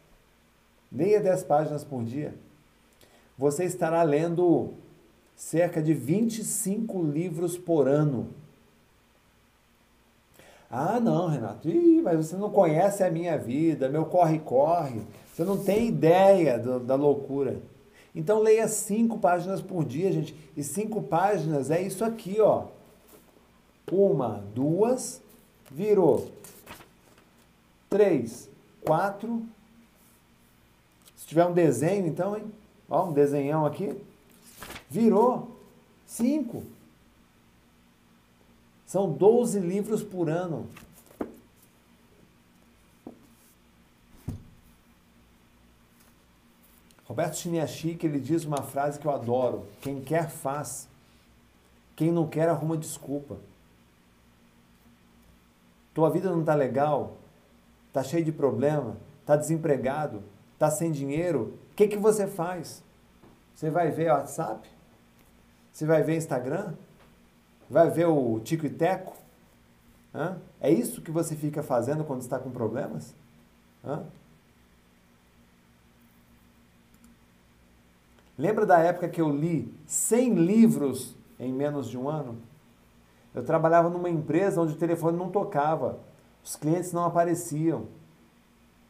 Leia 0.92 1.20
10 1.20 1.44
páginas 1.44 1.84
por 1.84 2.04
dia 2.04 2.34
você 3.38 3.66
estará 3.66 4.02
lendo 4.02 4.74
cerca 5.38 5.82
de 5.82 5.94
25 5.94 7.04
livros 7.04 7.56
por 7.58 7.88
ano. 7.88 8.28
Ah, 10.70 11.00
não, 11.00 11.28
Renato, 11.28 11.70
Ih, 11.70 12.02
mas 12.02 12.18
você 12.18 12.36
não 12.36 12.50
conhece 12.50 13.04
a 13.04 13.12
minha 13.12 13.38
vida, 13.38 13.88
meu 13.88 14.06
corre-corre. 14.06 15.02
Você 15.32 15.46
não 15.46 15.64
tem 15.64 15.88
ideia 15.88 16.58
do, 16.58 16.80
da 16.80 16.96
loucura. 16.96 17.62
Então 18.14 18.42
leia 18.42 18.68
cinco 18.68 19.20
páginas 19.20 19.62
por 19.62 19.86
dia, 19.86 20.12
gente. 20.12 20.36
E 20.58 20.64
cinco 20.64 21.04
páginas 21.04 21.70
é 21.70 21.80
isso 21.80 22.04
aqui, 22.04 22.42
ó. 22.42 22.66
Uma, 23.90 24.44
duas, 24.54 25.22
virou. 25.72 26.28
Três, 27.90 28.50
quatro. 28.84 29.44
Se 31.16 31.28
tiver 31.28 31.46
um 31.46 31.54
desenho, 31.54 32.08
então, 32.08 32.36
hein? 32.36 32.52
Ó, 32.90 33.06
um 33.06 33.14
desenhão 33.14 33.66
aqui. 33.66 33.96
Virou 34.90 35.58
cinco. 36.06 36.64
São 38.86 39.12
12 39.12 39.60
livros 39.60 40.04
por 40.04 40.30
ano. 40.30 40.68
Roberto 47.06 47.38
Chiniachik, 47.38 48.06
ele 48.06 48.20
diz 48.20 48.46
uma 48.46 48.62
frase 48.62 49.00
que 49.00 49.06
eu 49.06 49.12
adoro. 49.12 49.66
Quem 49.82 50.02
quer, 50.02 50.30
faz. 50.30 50.88
Quem 51.96 52.12
não 52.12 52.28
quer, 52.28 52.50
arruma 52.50 52.78
desculpa. 52.78 53.38
Tua 55.94 56.10
vida 56.10 56.30
não 56.30 56.42
está 56.42 56.54
legal? 56.54 57.18
Está 57.88 58.04
cheio 58.04 58.24
de 58.24 58.32
problema? 58.32 58.98
Está 59.22 59.36
desempregado? 59.36 60.22
Está 60.54 60.70
sem 60.70 60.92
dinheiro? 60.92 61.58
que, 61.78 61.88
que 61.88 61.98
você 61.98 62.26
faz? 62.26 62.84
Você 63.54 63.70
vai 63.70 63.92
ver 63.92 64.12
WhatsApp? 64.12 64.68
Você 65.78 65.86
vai 65.86 66.02
ver 66.02 66.18
Instagram? 66.18 66.74
Vai 67.70 67.88
ver 67.92 68.08
o 68.08 68.40
Tico 68.40 68.66
e 68.66 68.70
Teco? 68.72 69.16
Hã? 70.12 70.40
É 70.60 70.72
isso 70.72 71.04
que 71.04 71.12
você 71.12 71.36
fica 71.36 71.62
fazendo 71.62 72.04
quando 72.04 72.22
está 72.22 72.40
com 72.40 72.50
problemas? 72.50 73.14
Hã? 73.86 74.04
Lembra 78.36 78.66
da 78.66 78.80
época 78.80 79.08
que 79.08 79.22
eu 79.22 79.30
li 79.30 79.72
100 79.86 80.34
livros 80.34 81.16
em 81.40 81.54
menos 81.54 81.88
de 81.88 81.96
um 81.96 82.10
ano? 82.10 82.40
Eu 83.36 83.46
trabalhava 83.46 83.88
numa 83.88 84.10
empresa 84.10 84.60
onde 84.60 84.74
o 84.74 84.78
telefone 84.78 85.16
não 85.16 85.30
tocava, 85.30 86.00
os 86.44 86.56
clientes 86.56 86.92
não 86.92 87.06
apareciam, 87.06 87.86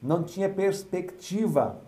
não 0.01 0.23
tinha 0.23 0.47
perspectiva 0.47 1.81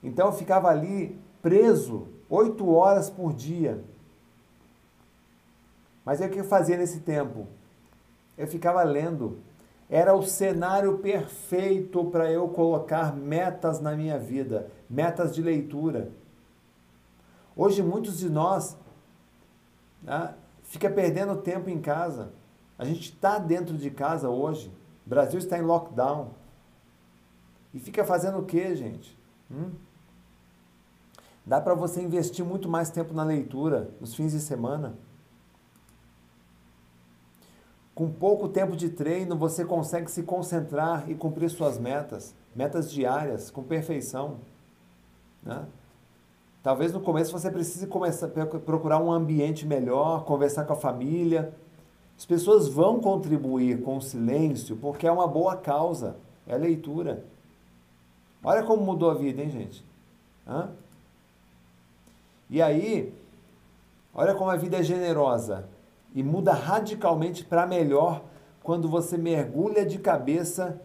então 0.00 0.26
eu 0.26 0.32
ficava 0.32 0.68
ali 0.68 1.18
preso 1.42 2.06
oito 2.28 2.68
horas 2.70 3.08
por 3.08 3.32
dia. 3.32 3.82
Mas 6.04 6.20
aí 6.20 6.28
o 6.28 6.30
que 6.30 6.40
eu 6.40 6.44
fazia 6.44 6.76
nesse 6.76 7.00
tempo? 7.00 7.46
Eu 8.36 8.46
ficava 8.46 8.82
lendo. 8.82 9.38
Era 9.90 10.14
o 10.14 10.22
cenário 10.22 10.98
perfeito 10.98 12.04
para 12.06 12.30
eu 12.30 12.48
colocar 12.48 13.14
metas 13.14 13.80
na 13.80 13.96
minha 13.96 14.18
vida, 14.18 14.70
metas 14.88 15.34
de 15.34 15.42
leitura. 15.42 16.10
Hoje 17.56 17.82
muitos 17.82 18.18
de 18.18 18.28
nós 18.28 18.76
né, 20.02 20.34
fica 20.62 20.88
perdendo 20.90 21.36
tempo 21.36 21.68
em 21.70 21.80
casa. 21.80 22.30
A 22.78 22.84
gente 22.84 23.12
está 23.12 23.38
dentro 23.38 23.76
de 23.76 23.90
casa 23.90 24.28
hoje, 24.28 24.72
O 25.04 25.08
Brasil 25.08 25.38
está 25.38 25.58
em 25.58 25.62
lockdown. 25.62 26.30
E 27.74 27.80
fica 27.80 28.04
fazendo 28.04 28.38
o 28.38 28.44
quê, 28.44 28.74
gente? 28.76 29.18
Hum? 29.50 29.72
Dá 31.48 31.62
para 31.62 31.72
você 31.72 32.02
investir 32.02 32.44
muito 32.44 32.68
mais 32.68 32.90
tempo 32.90 33.14
na 33.14 33.24
leitura, 33.24 33.88
nos 34.02 34.14
fins 34.14 34.32
de 34.32 34.38
semana. 34.38 34.92
Com 37.94 38.12
pouco 38.12 38.50
tempo 38.50 38.76
de 38.76 38.90
treino, 38.90 39.34
você 39.34 39.64
consegue 39.64 40.10
se 40.10 40.24
concentrar 40.24 41.10
e 41.10 41.14
cumprir 41.14 41.48
suas 41.48 41.78
metas, 41.78 42.34
metas 42.54 42.92
diárias, 42.92 43.50
com 43.50 43.62
perfeição. 43.62 44.36
Né? 45.42 45.64
Talvez 46.62 46.92
no 46.92 47.00
começo 47.00 47.32
você 47.32 47.50
precise 47.50 47.86
começar 47.86 48.28
procurar 48.28 48.98
um 48.98 49.10
ambiente 49.10 49.66
melhor, 49.66 50.26
conversar 50.26 50.66
com 50.66 50.74
a 50.74 50.76
família. 50.76 51.54
As 52.18 52.26
pessoas 52.26 52.68
vão 52.68 53.00
contribuir 53.00 53.80
com 53.80 53.96
o 53.96 54.02
silêncio 54.02 54.76
porque 54.76 55.06
é 55.06 55.10
uma 55.10 55.26
boa 55.26 55.56
causa, 55.56 56.16
é 56.46 56.58
leitura. 56.58 57.24
Olha 58.44 58.62
como 58.64 58.84
mudou 58.84 59.10
a 59.10 59.14
vida, 59.14 59.40
hein, 59.40 59.48
gente? 59.48 59.82
Hã? 60.46 60.68
E 62.50 62.62
aí, 62.62 63.12
olha 64.14 64.34
como 64.34 64.50
a 64.50 64.56
vida 64.56 64.78
é 64.78 64.82
generosa 64.82 65.68
e 66.14 66.22
muda 66.22 66.52
radicalmente 66.52 67.44
para 67.44 67.66
melhor 67.66 68.22
quando 68.62 68.88
você 68.88 69.16
mergulha 69.16 69.84
de 69.84 69.98
cabeça 69.98 70.80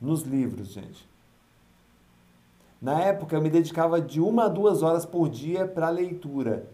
nos 0.00 0.22
livros, 0.22 0.68
gente. 0.68 1.08
Na 2.80 3.00
época, 3.00 3.36
eu 3.36 3.40
me 3.40 3.48
dedicava 3.48 4.00
de 4.00 4.20
uma 4.20 4.46
a 4.46 4.48
duas 4.48 4.82
horas 4.82 5.06
por 5.06 5.28
dia 5.28 5.68
para 5.68 5.88
leitura. 5.88 6.66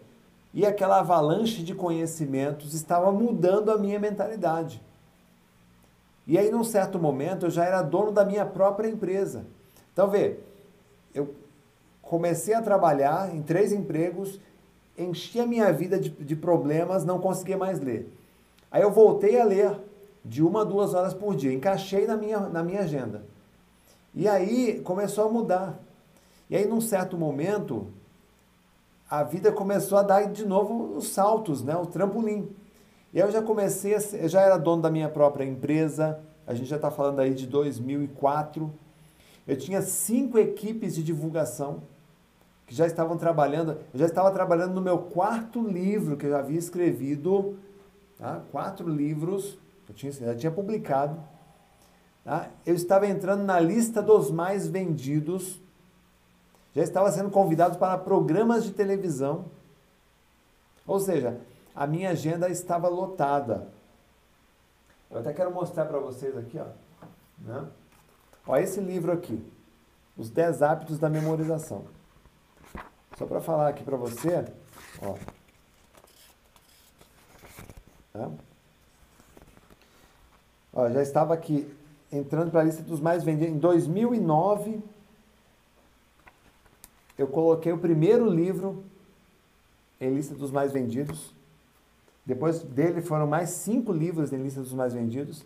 E 0.55 0.65
aquela 0.65 1.01
avalanche 1.01 1.63
de 1.63 1.75
conhecimentos 1.75 2.73
estava 2.73 3.13
mudando 3.13 3.71
a 3.71 3.77
minha 3.77 4.01
mentalidade. 4.01 4.81
E 6.27 6.39
aí, 6.39 6.51
num 6.51 6.65
certo 6.65 6.99
momento, 6.99 7.47
eu 7.47 7.51
já 7.51 7.65
era 7.65 7.83
dono 7.83 8.11
da 8.11 8.25
minha 8.25 8.47
própria 8.47 8.89
empresa. 8.89 9.45
Então, 9.93 10.09
vê, 10.09 10.39
eu 11.15 11.35
comecei 12.09 12.55
a 12.55 12.63
trabalhar 12.63 13.35
em 13.35 13.43
três 13.43 13.71
empregos, 13.71 14.41
enchi 14.97 15.39
a 15.39 15.47
minha 15.47 15.71
vida 15.71 16.01
de, 16.01 16.09
de 16.09 16.35
problemas, 16.35 17.05
não 17.05 17.21
conseguia 17.21 17.57
mais 17.57 17.81
ler. 17.81 18.11
Aí 18.71 18.81
eu 18.81 18.91
voltei 18.91 19.39
a 19.39 19.45
ler 19.45 19.79
de 20.25 20.43
uma 20.43 20.63
a 20.63 20.65
duas 20.65 20.95
horas 20.95 21.13
por 21.13 21.37
dia, 21.37 21.53
encaixei 21.53 22.07
na 22.07 22.17
minha, 22.17 22.41
na 22.41 22.63
minha 22.63 22.81
agenda. 22.81 23.25
E 24.15 24.27
aí 24.27 24.81
começou 24.81 25.27
a 25.27 25.29
mudar. 25.31 25.79
E 26.49 26.57
aí, 26.57 26.67
num 26.67 26.81
certo 26.81 27.17
momento, 27.19 27.89
a 29.09 29.23
vida 29.23 29.53
começou 29.53 29.99
a 29.99 30.03
dar 30.03 30.33
de 30.33 30.47
novo 30.47 30.97
os 30.97 31.09
saltos, 31.09 31.63
né? 31.63 31.77
o 31.77 31.85
trampolim. 31.85 32.49
E 33.13 33.21
aí 33.21 33.29
eu 33.29 33.31
já 33.31 33.43
comecei, 33.43 33.95
a 33.95 34.01
eu 34.15 34.29
já 34.29 34.41
era 34.41 34.57
dono 34.57 34.81
da 34.81 34.91
minha 34.91 35.11
própria 35.11 35.45
empresa, 35.45 36.19
a 36.47 36.55
gente 36.55 36.69
já 36.69 36.77
está 36.77 36.91
falando 36.91 37.21
aí 37.21 37.35
de 37.35 37.47
2004. 37.47 38.73
Eu 39.47 39.59
tinha 39.59 39.83
cinco 39.83 40.39
equipes 40.39 40.95
de 40.95 41.03
divulgação 41.03 41.83
que 42.69 42.75
já 42.75 42.87
estavam 42.87 43.17
trabalhando. 43.17 43.79
Eu 43.93 43.99
já 43.99 44.07
estava 44.07 44.31
trabalhando 44.31 44.75
no 44.75 44.81
meu 44.81 44.99
quarto 44.99 45.67
livro 45.67 46.17
que 46.19 46.27
eu 46.27 46.31
já 46.31 46.39
havia 46.39 46.59
escrevido, 46.59 47.59
tá? 48.19 48.43
quatro 48.53 48.87
livros, 48.87 49.59
eu 49.89 49.95
tinha, 49.95 50.13
já 50.13 50.37
tinha 50.37 50.53
publicado. 50.53 51.19
Tá? 52.23 52.51
Eu 52.67 52.75
estava 52.75 53.07
entrando 53.07 53.43
na 53.43 53.59
lista 53.59 54.03
dos 54.03 54.31
mais 54.31 54.69
vendidos, 54.69 55.59
já 56.77 56.83
estava 56.83 57.11
sendo 57.11 57.31
convidado 57.31 57.79
para 57.79 57.97
programas 57.97 58.63
de 58.65 58.73
televisão. 58.73 59.47
Ou 60.87 61.01
seja, 61.01 61.41
a 61.75 61.87
minha 61.87 62.11
agenda 62.11 62.51
estava 62.51 62.87
lotada. 62.87 63.67
Eu 65.11 65.21
até 65.21 65.33
quero 65.33 65.51
mostrar 65.53 65.87
para 65.87 65.99
vocês 65.99 66.37
aqui, 66.37 66.59
ó. 66.59 66.67
Né? 67.39 67.67
Ó, 68.47 68.57
esse 68.59 68.79
livro 68.79 69.11
aqui, 69.11 69.43
Os 70.19 70.29
10 70.29 70.61
Hábitos 70.61 70.99
da 70.99 71.09
Memorização. 71.09 71.98
Só 73.19 73.27
para 73.27 73.41
falar 73.41 73.69
aqui 73.69 73.83
para 73.83 73.97
você, 73.97 74.45
ó. 75.03 75.17
Tá? 78.13 78.31
Ó, 80.73 80.89
já 80.89 81.03
estava 81.03 81.35
aqui 81.35 81.69
entrando 82.13 82.53
para 82.53 82.61
a 82.61 82.63
lista 82.63 82.81
dos 82.81 83.01
mais 83.01 83.25
vendidos. 83.25 83.57
Em 83.57 83.59
2009, 83.59 84.81
eu 87.19 87.27
coloquei 87.27 87.73
o 87.73 87.79
primeiro 87.79 88.31
livro 88.31 88.85
em 90.01 90.15
lista 90.15 90.37
dos 90.37 90.53
mais 90.53 90.71
vendidos. 90.71 91.35
Depois 92.25 92.63
dele 92.63 93.03
foram 93.03 93.27
mais 93.27 93.51
cinco 93.51 93.93
livros 93.93 94.33
em 94.33 94.41
lista 94.41 94.61
dos 94.61 94.73
mais 94.73 94.95
vendidos. 94.95 95.45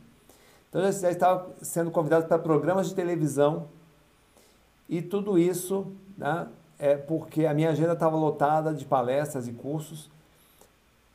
Então 0.69 0.83
já 0.83 1.11
estava 1.11 1.55
sendo 1.63 1.91
convidado 1.91 2.27
para 2.27 2.39
programas 2.39 2.91
de 2.91 2.95
televisão 2.95 3.69
e 4.91 5.01
tudo 5.01 5.39
isso 5.39 5.91
né, 6.19 6.49
é 6.83 6.97
porque 6.97 7.47
a 7.47 7.55
minha 7.55 7.71
agenda 7.71 7.93
estava 7.93 8.17
lotada 8.17 8.75
de 8.75 8.85
palestras 8.85 9.47
e 9.47 9.53
cursos. 9.53 10.11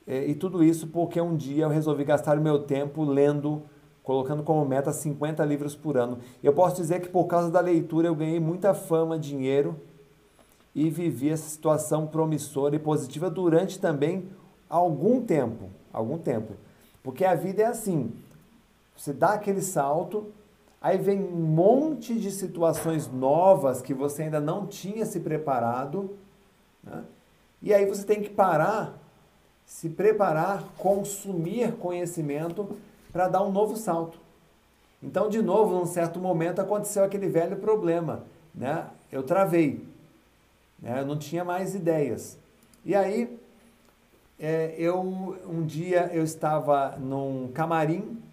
É, 0.07 0.25
e 0.25 0.33
tudo 0.33 0.63
isso 0.63 0.87
porque 0.87 1.19
um 1.19 1.35
dia 1.35 1.65
eu 1.65 1.69
resolvi 1.69 2.05
gastar 2.05 2.37
o 2.37 2.41
meu 2.41 2.59
tempo 2.59 3.03
lendo, 3.03 3.61
colocando 4.01 4.43
como 4.43 4.63
meta 4.63 4.93
50 4.93 5.43
livros 5.43 5.75
por 5.75 5.97
ano. 5.97 6.19
Eu 6.41 6.53
posso 6.53 6.77
dizer 6.77 7.01
que 7.01 7.09
por 7.09 7.25
causa 7.25 7.51
da 7.51 7.59
leitura 7.59 8.07
eu 8.07 8.15
ganhei 8.15 8.39
muita 8.39 8.73
fama, 8.73 9.19
dinheiro 9.19 9.75
e 10.73 10.89
vivi 10.89 11.29
essa 11.29 11.49
situação 11.49 12.07
promissora 12.07 12.77
e 12.77 12.79
positiva 12.79 13.29
durante 13.29 13.77
também 13.77 14.29
algum 14.69 15.21
tempo, 15.21 15.65
algum 15.91 16.17
tempo. 16.17 16.53
Porque 17.03 17.25
a 17.25 17.35
vida 17.35 17.63
é 17.63 17.65
assim, 17.65 18.13
você 18.95 19.11
dá 19.11 19.33
aquele 19.33 19.61
salto, 19.61 20.31
Aí 20.87 20.97
vem 20.97 21.21
um 21.21 21.35
monte 21.35 22.17
de 22.17 22.31
situações 22.31 23.11
novas 23.11 23.81
que 23.81 23.93
você 23.93 24.23
ainda 24.23 24.39
não 24.39 24.65
tinha 24.65 25.05
se 25.05 25.19
preparado. 25.19 26.15
Né? 26.81 27.03
E 27.61 27.73
aí 27.73 27.85
você 27.85 28.05
tem 28.05 28.21
que 28.21 28.29
parar, 28.29 28.97
se 29.65 29.89
preparar, 29.89 30.63
consumir 30.77 31.73
conhecimento 31.73 32.77
para 33.11 33.27
dar 33.27 33.43
um 33.43 33.51
novo 33.51 33.75
salto. 33.75 34.17
Então, 35.03 35.27
de 35.27 35.41
novo, 35.41 35.77
num 35.77 35.85
certo 35.85 36.19
momento 36.19 36.61
aconteceu 36.61 37.03
aquele 37.03 37.27
velho 37.27 37.57
problema. 37.57 38.23
Né? 38.55 38.87
Eu 39.11 39.23
travei. 39.23 39.85
Né? 40.79 41.01
Eu 41.01 41.05
não 41.05 41.17
tinha 41.17 41.43
mais 41.43 41.75
ideias. 41.75 42.37
E 42.85 42.95
aí, 42.95 43.37
é, 44.39 44.73
eu 44.77 45.01
um 45.01 45.65
dia 45.65 46.09
eu 46.13 46.23
estava 46.23 46.95
num 46.97 47.51
camarim 47.53 48.23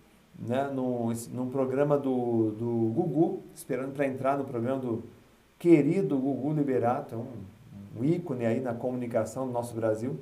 né, 0.46 0.70
num, 0.72 1.12
num 1.32 1.48
programa 1.48 1.96
do, 1.96 2.50
do 2.52 2.92
Gugu, 2.94 3.42
esperando 3.54 3.92
para 3.92 4.06
entrar 4.06 4.36
no 4.36 4.44
programa 4.44 4.78
do 4.78 5.02
querido 5.58 6.18
Gugu 6.18 6.52
Liberato, 6.52 7.14
é 7.14 7.18
um, 7.18 8.00
um 8.00 8.04
ícone 8.04 8.44
aí 8.44 8.60
na 8.60 8.74
comunicação 8.74 9.46
do 9.46 9.52
nosso 9.52 9.74
Brasil. 9.74 10.18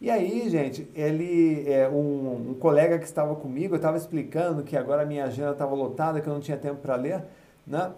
E 0.00 0.10
aí, 0.10 0.48
gente, 0.50 0.86
ele, 0.94 1.64
é, 1.70 1.88
um, 1.88 2.50
um 2.50 2.54
colega 2.54 2.98
que 2.98 3.04
estava 3.04 3.34
comigo, 3.36 3.74
eu 3.74 3.76
estava 3.76 3.96
explicando 3.96 4.62
que 4.62 4.76
agora 4.76 5.02
a 5.02 5.06
minha 5.06 5.24
agenda 5.24 5.52
estava 5.52 5.74
lotada, 5.74 6.20
que 6.20 6.26
eu 6.26 6.34
não 6.34 6.40
tinha 6.40 6.56
tempo 6.56 6.80
para 6.80 6.96
ler, 6.96 7.22
né? 7.66 7.92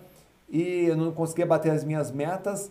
E 0.48 0.84
eu 0.84 0.96
não 0.96 1.12
conseguia 1.12 1.46
bater 1.46 1.72
as 1.72 1.82
minhas 1.82 2.12
metas. 2.12 2.70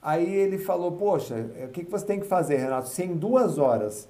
Aí 0.00 0.34
ele 0.34 0.58
falou, 0.58 0.92
poxa, 0.92 1.46
o 1.64 1.68
que, 1.68 1.84
que 1.84 1.90
você 1.90 2.06
tem 2.06 2.18
que 2.18 2.26
fazer, 2.26 2.56
Renato? 2.56 2.88
Se 2.88 3.04
em 3.04 3.14
duas 3.14 3.58
horas 3.58 4.08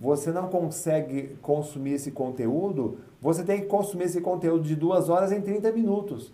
você 0.00 0.30
não 0.30 0.48
consegue 0.48 1.36
consumir 1.42 1.94
esse 1.94 2.12
conteúdo, 2.12 2.98
você 3.20 3.42
tem 3.42 3.62
que 3.62 3.66
consumir 3.66 4.04
esse 4.04 4.20
conteúdo 4.20 4.62
de 4.62 4.76
duas 4.76 5.08
horas 5.08 5.32
em 5.32 5.40
30 5.40 5.72
minutos. 5.72 6.32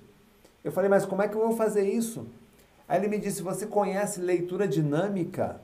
Eu 0.63 0.71
falei, 0.71 0.91
mas 0.91 1.07
como 1.07 1.23
é 1.23 1.29
que 1.29 1.35
eu 1.35 1.41
vou 1.41 1.57
fazer 1.57 1.89
isso? 1.89 2.27
Aí 2.87 3.01
ele 3.01 3.09
me 3.09 3.19
disse, 3.19 3.43
você 3.43 3.67
conhece 3.67 4.21
leitura 4.21 4.69
dinâmica? 4.69 5.61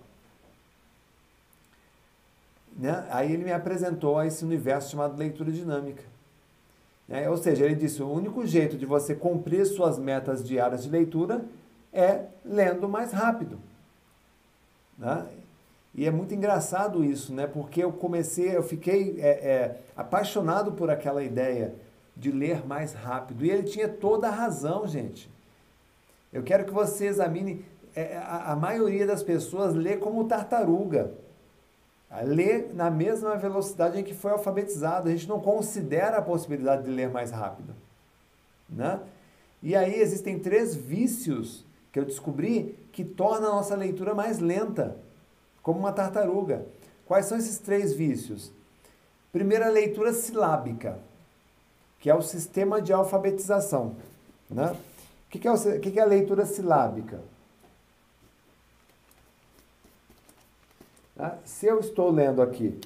Né? 2.76 3.06
Aí 3.10 3.32
ele 3.32 3.44
me 3.44 3.52
apresentou 3.52 4.18
a 4.18 4.26
esse 4.26 4.42
universo 4.44 4.90
chamado 4.90 5.18
leitura 5.18 5.52
dinâmica. 5.52 6.02
Né? 7.06 7.28
Ou 7.28 7.36
seja, 7.36 7.66
ele 7.66 7.74
disse, 7.74 8.02
o 8.02 8.10
único 8.10 8.46
jeito 8.46 8.78
de 8.78 8.86
você 8.86 9.14
cumprir 9.14 9.66
suas 9.66 9.98
metas 9.98 10.42
diárias 10.42 10.84
de 10.84 10.88
leitura 10.88 11.44
é 11.92 12.24
lendo 12.42 12.88
mais 12.88 13.12
rápido. 13.12 13.58
Né? 14.96 15.26
E 15.94 16.06
é 16.06 16.10
muito 16.10 16.34
engraçado 16.34 17.04
isso, 17.04 17.34
né? 17.34 17.46
Porque 17.46 17.82
eu 17.82 17.92
comecei, 17.92 18.56
eu 18.56 18.62
fiquei 18.62 19.16
é, 19.18 19.28
é, 19.28 19.80
apaixonado 19.96 20.72
por 20.72 20.88
aquela 20.88 21.22
ideia 21.22 21.74
de 22.16 22.30
ler 22.30 22.64
mais 22.66 22.92
rápido. 22.92 23.44
E 23.44 23.50
ele 23.50 23.64
tinha 23.64 23.88
toda 23.88 24.28
a 24.28 24.30
razão, 24.30 24.86
gente. 24.86 25.30
Eu 26.32 26.42
quero 26.42 26.64
que 26.64 26.72
você 26.72 27.06
examine. 27.06 27.64
É, 27.94 28.16
a, 28.18 28.52
a 28.52 28.56
maioria 28.56 29.04
das 29.04 29.22
pessoas 29.22 29.74
lê 29.74 29.96
como 29.96 30.24
tartaruga. 30.28 31.12
Lê 32.24 32.66
na 32.72 32.90
mesma 32.90 33.36
velocidade 33.36 33.98
em 33.98 34.04
que 34.04 34.14
foi 34.14 34.30
alfabetizado. 34.30 35.08
A 35.08 35.12
gente 35.12 35.28
não 35.28 35.40
considera 35.40 36.18
a 36.18 36.22
possibilidade 36.22 36.84
de 36.84 36.90
ler 36.90 37.08
mais 37.08 37.30
rápido. 37.30 37.74
Né? 38.68 39.00
E 39.62 39.74
aí 39.74 40.00
existem 40.00 40.38
três 40.38 40.74
vícios 40.74 41.64
que 41.92 41.98
eu 41.98 42.04
descobri 42.04 42.78
que 42.92 43.04
tornam 43.04 43.52
a 43.52 43.56
nossa 43.56 43.74
leitura 43.74 44.14
mais 44.14 44.38
lenta 44.38 44.96
como 45.62 45.78
uma 45.78 45.92
tartaruga. 45.92 46.66
Quais 47.06 47.26
são 47.26 47.36
esses 47.38 47.58
três 47.58 47.92
vícios? 47.92 48.52
Primeira 49.32 49.68
leitura 49.68 50.12
silábica. 50.12 50.98
que 51.98 52.08
é 52.08 52.14
o 52.14 52.22
sistema 52.22 52.80
de 52.80 52.92
alfabetização. 52.92 53.94
Né? 54.48 54.74
O 55.26 55.30
que, 55.30 55.46
é, 55.46 55.52
o, 55.52 55.80
que, 55.80 55.90
que 55.90 55.98
é 55.98 56.02
a 56.02 56.06
leitura 56.06 56.46
silábica? 56.46 57.20
Tá? 61.14 61.36
Se 61.44 61.66
eu 61.66 61.78
estou 61.78 62.10
lendo 62.10 62.40
aqui, 62.40 62.80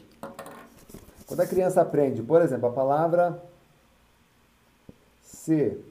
quando 1.26 1.40
a 1.40 1.46
criança 1.46 1.80
aprende, 1.80 2.22
por 2.22 2.42
exemplo, 2.42 2.68
a 2.68 2.72
palavra 2.72 3.40
cebola, 5.22 5.88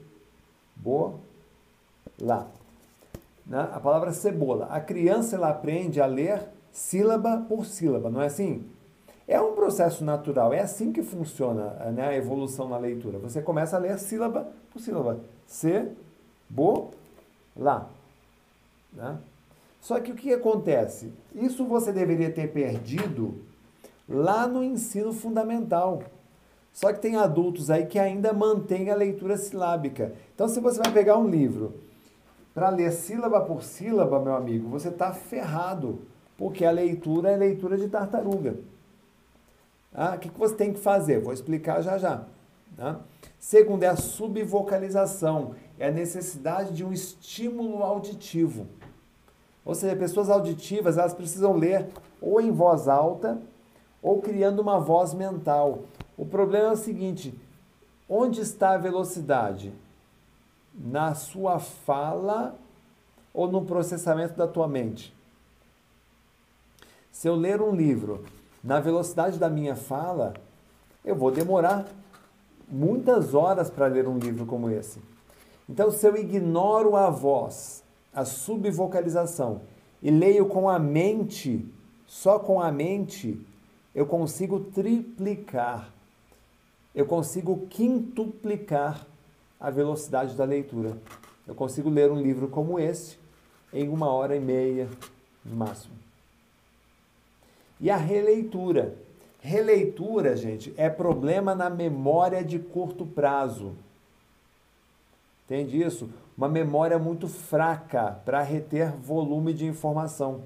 né? 3.46 3.70
a 3.72 3.80
palavra 3.80 4.12
cebola, 4.12 4.66
a 4.66 4.80
criança 4.80 5.36
ela 5.36 5.48
aprende 5.48 6.00
a 6.00 6.06
ler 6.06 6.53
sílaba 6.74 7.38
por 7.48 7.64
sílaba, 7.64 8.10
não 8.10 8.20
é 8.20 8.26
assim? 8.26 8.66
É 9.26 9.40
um 9.40 9.54
processo 9.54 10.04
natural, 10.04 10.52
é 10.52 10.60
assim 10.60 10.92
que 10.92 11.02
funciona 11.02 11.70
né, 11.92 12.08
a 12.08 12.16
evolução 12.16 12.68
na 12.68 12.76
leitura. 12.76 13.18
Você 13.20 13.40
começa 13.40 13.76
a 13.76 13.78
ler 13.78 13.96
sílaba 13.98 14.48
por 14.72 14.80
sílaba. 14.80 15.20
C, 15.46 15.88
bo, 16.50 16.90
lá. 17.56 17.88
Né? 18.92 19.16
Só 19.80 20.00
que 20.00 20.10
o 20.10 20.16
que 20.16 20.32
acontece? 20.32 21.12
Isso 21.32 21.64
você 21.64 21.92
deveria 21.92 22.30
ter 22.30 22.52
perdido 22.52 23.36
lá 24.08 24.46
no 24.46 24.62
ensino 24.62 25.12
fundamental. 25.12 26.02
Só 26.72 26.92
que 26.92 27.00
tem 27.00 27.16
adultos 27.16 27.70
aí 27.70 27.86
que 27.86 28.00
ainda 28.00 28.32
mantêm 28.32 28.90
a 28.90 28.96
leitura 28.96 29.36
silábica. 29.36 30.12
Então, 30.34 30.48
se 30.48 30.58
você 30.58 30.80
vai 30.82 30.92
pegar 30.92 31.16
um 31.16 31.28
livro 31.28 31.74
para 32.52 32.68
ler 32.68 32.90
sílaba 32.92 33.40
por 33.40 33.62
sílaba, 33.62 34.18
meu 34.18 34.34
amigo, 34.34 34.68
você 34.68 34.88
está 34.88 35.12
ferrado, 35.12 36.00
porque 36.36 36.64
a 36.64 36.70
leitura 36.70 37.30
é 37.30 37.36
leitura 37.36 37.76
de 37.76 37.88
tartaruga. 37.88 38.56
Ah, 39.94 40.14
o 40.16 40.18
que, 40.18 40.28
você 40.30 40.54
tem 40.54 40.72
que 40.72 40.80
fazer? 40.80 41.20
Vou 41.20 41.32
explicar 41.32 41.80
já 41.80 41.96
já. 41.98 42.24
Tá? 42.76 43.00
Segundo 43.38 43.84
é 43.84 43.88
a 43.88 43.96
subvocalização, 43.96 45.54
é 45.78 45.88
a 45.88 45.92
necessidade 45.92 46.74
de 46.74 46.84
um 46.84 46.92
estímulo 46.92 47.82
auditivo. 47.82 48.66
Ou 49.64 49.74
seja, 49.74 49.94
pessoas 49.94 50.28
auditivas 50.28 50.98
elas 50.98 51.14
precisam 51.14 51.56
ler 51.56 51.86
ou 52.20 52.40
em 52.40 52.50
voz 52.50 52.88
alta 52.88 53.40
ou 54.02 54.20
criando 54.20 54.60
uma 54.60 54.80
voz 54.80 55.14
mental. 55.14 55.84
O 56.16 56.26
problema 56.26 56.68
é 56.68 56.72
o 56.72 56.76
seguinte: 56.76 57.38
onde 58.08 58.40
está 58.40 58.72
a 58.72 58.78
velocidade? 58.78 59.72
Na 60.74 61.14
sua 61.14 61.60
fala 61.60 62.56
ou 63.32 63.50
no 63.50 63.64
processamento 63.64 64.34
da 64.34 64.48
tua 64.48 64.66
mente? 64.66 65.14
Se 67.14 67.28
eu 67.28 67.36
ler 67.36 67.62
um 67.62 67.72
livro 67.72 68.24
na 68.62 68.80
velocidade 68.80 69.38
da 69.38 69.48
minha 69.48 69.76
fala, 69.76 70.34
eu 71.04 71.14
vou 71.14 71.30
demorar 71.30 71.86
muitas 72.68 73.34
horas 73.34 73.70
para 73.70 73.86
ler 73.86 74.08
um 74.08 74.18
livro 74.18 74.44
como 74.44 74.68
esse. 74.68 74.98
Então, 75.68 75.92
se 75.92 76.04
eu 76.08 76.16
ignoro 76.16 76.96
a 76.96 77.08
voz, 77.10 77.84
a 78.12 78.24
subvocalização, 78.24 79.60
e 80.02 80.10
leio 80.10 80.46
com 80.46 80.68
a 80.68 80.76
mente, 80.76 81.64
só 82.04 82.40
com 82.40 82.60
a 82.60 82.72
mente, 82.72 83.40
eu 83.94 84.06
consigo 84.06 84.58
triplicar, 84.58 85.94
eu 86.92 87.06
consigo 87.06 87.64
quintuplicar 87.68 89.06
a 89.60 89.70
velocidade 89.70 90.34
da 90.34 90.44
leitura. 90.44 90.98
Eu 91.46 91.54
consigo 91.54 91.88
ler 91.88 92.10
um 92.10 92.20
livro 92.20 92.48
como 92.48 92.76
esse 92.76 93.16
em 93.72 93.88
uma 93.88 94.08
hora 94.08 94.34
e 94.34 94.40
meia, 94.40 94.88
no 95.44 95.54
máximo. 95.54 96.03
E 97.80 97.90
a 97.90 97.96
releitura. 97.96 98.94
Releitura, 99.40 100.36
gente, 100.36 100.72
é 100.76 100.88
problema 100.88 101.54
na 101.54 101.68
memória 101.68 102.42
de 102.42 102.58
curto 102.58 103.04
prazo. 103.04 103.72
Entende 105.44 105.82
isso? 105.82 106.08
Uma 106.36 106.48
memória 106.48 106.98
muito 106.98 107.28
fraca 107.28 108.18
para 108.24 108.40
reter 108.40 108.92
volume 108.92 109.52
de 109.52 109.66
informação. 109.66 110.42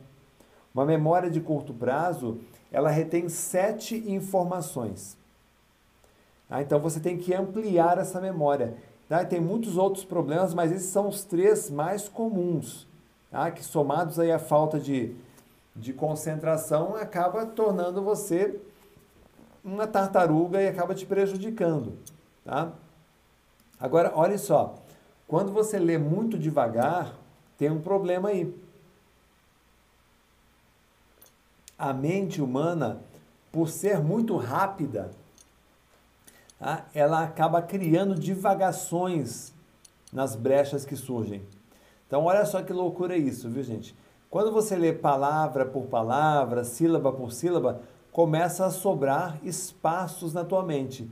Uma 0.74 0.84
memória 0.84 1.30
de 1.30 1.40
curto 1.40 1.72
prazo, 1.72 2.38
ela 2.72 2.90
retém 2.90 3.28
sete 3.28 3.96
informações. 4.10 5.16
Ah, 6.50 6.62
então 6.62 6.80
você 6.80 6.98
tem 6.98 7.18
que 7.18 7.34
ampliar 7.34 7.98
essa 7.98 8.20
memória. 8.20 8.74
Tá? 9.08 9.24
Tem 9.24 9.40
muitos 9.40 9.76
outros 9.76 10.04
problemas, 10.04 10.52
mas 10.52 10.72
esses 10.72 10.90
são 10.90 11.08
os 11.08 11.24
três 11.24 11.70
mais 11.70 12.08
comuns, 12.08 12.86
tá? 13.30 13.50
que 13.50 13.64
somados 13.64 14.18
aí 14.18 14.30
à 14.30 14.38
falta 14.38 14.78
de 14.78 15.14
de 15.78 15.92
concentração 15.92 16.96
acaba 16.96 17.46
tornando 17.46 18.02
você 18.02 18.60
uma 19.64 19.86
tartaruga 19.86 20.60
e 20.60 20.68
acaba 20.68 20.94
te 20.94 21.06
prejudicando, 21.06 21.96
tá? 22.44 22.72
Agora, 23.78 24.12
olha 24.14 24.38
só, 24.38 24.76
quando 25.26 25.52
você 25.52 25.78
lê 25.78 25.98
muito 25.98 26.38
devagar, 26.38 27.14
tem 27.56 27.70
um 27.70 27.80
problema 27.80 28.30
aí. 28.30 28.52
A 31.78 31.92
mente 31.92 32.42
humana, 32.42 33.00
por 33.52 33.68
ser 33.68 34.00
muito 34.00 34.36
rápida, 34.36 35.12
tá? 36.58 36.86
ela 36.92 37.22
acaba 37.22 37.62
criando 37.62 38.16
divagações 38.16 39.52
nas 40.12 40.34
brechas 40.34 40.84
que 40.84 40.96
surgem. 40.96 41.42
Então, 42.06 42.24
olha 42.24 42.44
só 42.46 42.62
que 42.62 42.72
loucura 42.72 43.16
isso, 43.16 43.48
viu, 43.48 43.62
gente? 43.62 43.94
Quando 44.30 44.52
você 44.52 44.76
lê 44.76 44.92
palavra 44.92 45.64
por 45.64 45.86
palavra, 45.86 46.62
sílaba 46.62 47.12
por 47.12 47.32
sílaba, 47.32 47.80
começa 48.12 48.66
a 48.66 48.70
sobrar 48.70 49.38
espaços 49.42 50.34
na 50.34 50.44
tua 50.44 50.62
mente. 50.62 51.10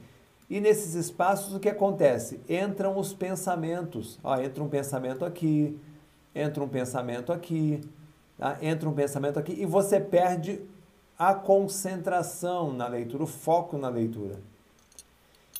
E 0.50 0.60
nesses 0.60 0.94
espaços 0.94 1.54
o 1.54 1.58
que 1.58 1.68
acontece? 1.68 2.40
Entram 2.48 2.98
os 2.98 3.14
pensamentos. 3.14 4.18
Ó, 4.22 4.38
entra 4.38 4.62
um 4.62 4.68
pensamento 4.68 5.24
aqui, 5.24 5.78
entra 6.34 6.62
um 6.62 6.68
pensamento 6.68 7.32
aqui, 7.32 7.80
tá? 8.38 8.58
entra 8.60 8.88
um 8.88 8.92
pensamento 8.92 9.38
aqui, 9.38 9.52
e 9.52 9.64
você 9.64 9.98
perde 9.98 10.60
a 11.18 11.32
concentração 11.34 12.72
na 12.72 12.86
leitura, 12.86 13.24
o 13.24 13.26
foco 13.26 13.78
na 13.78 13.88
leitura. 13.88 14.34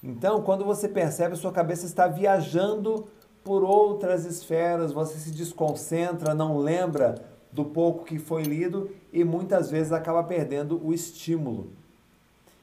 Então, 0.04 0.42
quando 0.42 0.64
você 0.64 0.86
percebe, 0.86 1.34
sua 1.36 1.50
cabeça 1.50 1.86
está 1.86 2.06
viajando 2.06 3.08
por 3.42 3.64
outras 3.64 4.26
esferas, 4.26 4.92
você 4.92 5.18
se 5.18 5.30
desconcentra, 5.30 6.34
não 6.34 6.58
lembra 6.58 7.14
do 7.56 7.64
pouco 7.64 8.04
que 8.04 8.18
foi 8.18 8.42
lido 8.42 8.90
e 9.10 9.24
muitas 9.24 9.70
vezes 9.70 9.90
acaba 9.90 10.22
perdendo 10.22 10.78
o 10.86 10.92
estímulo. 10.92 11.70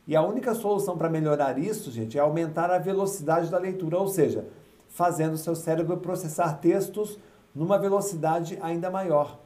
E 0.07 0.15
a 0.15 0.21
única 0.21 0.53
solução 0.53 0.95
para 0.95 1.09
melhorar 1.09 1.57
isso, 1.57 1.89
gente, 1.89 2.15
é 2.15 2.21
aumentar 2.21 2.69
a 2.69 2.77
velocidade 2.77 3.49
da 3.49 3.57
leitura, 3.57 3.97
ou 3.97 4.07
seja, 4.07 4.45
fazendo 4.89 5.33
o 5.33 5.37
seu 5.37 5.55
cérebro 5.55 5.97
processar 5.97 6.59
textos 6.59 7.17
numa 7.55 7.79
velocidade 7.79 8.59
ainda 8.61 8.91
maior. 8.91 9.39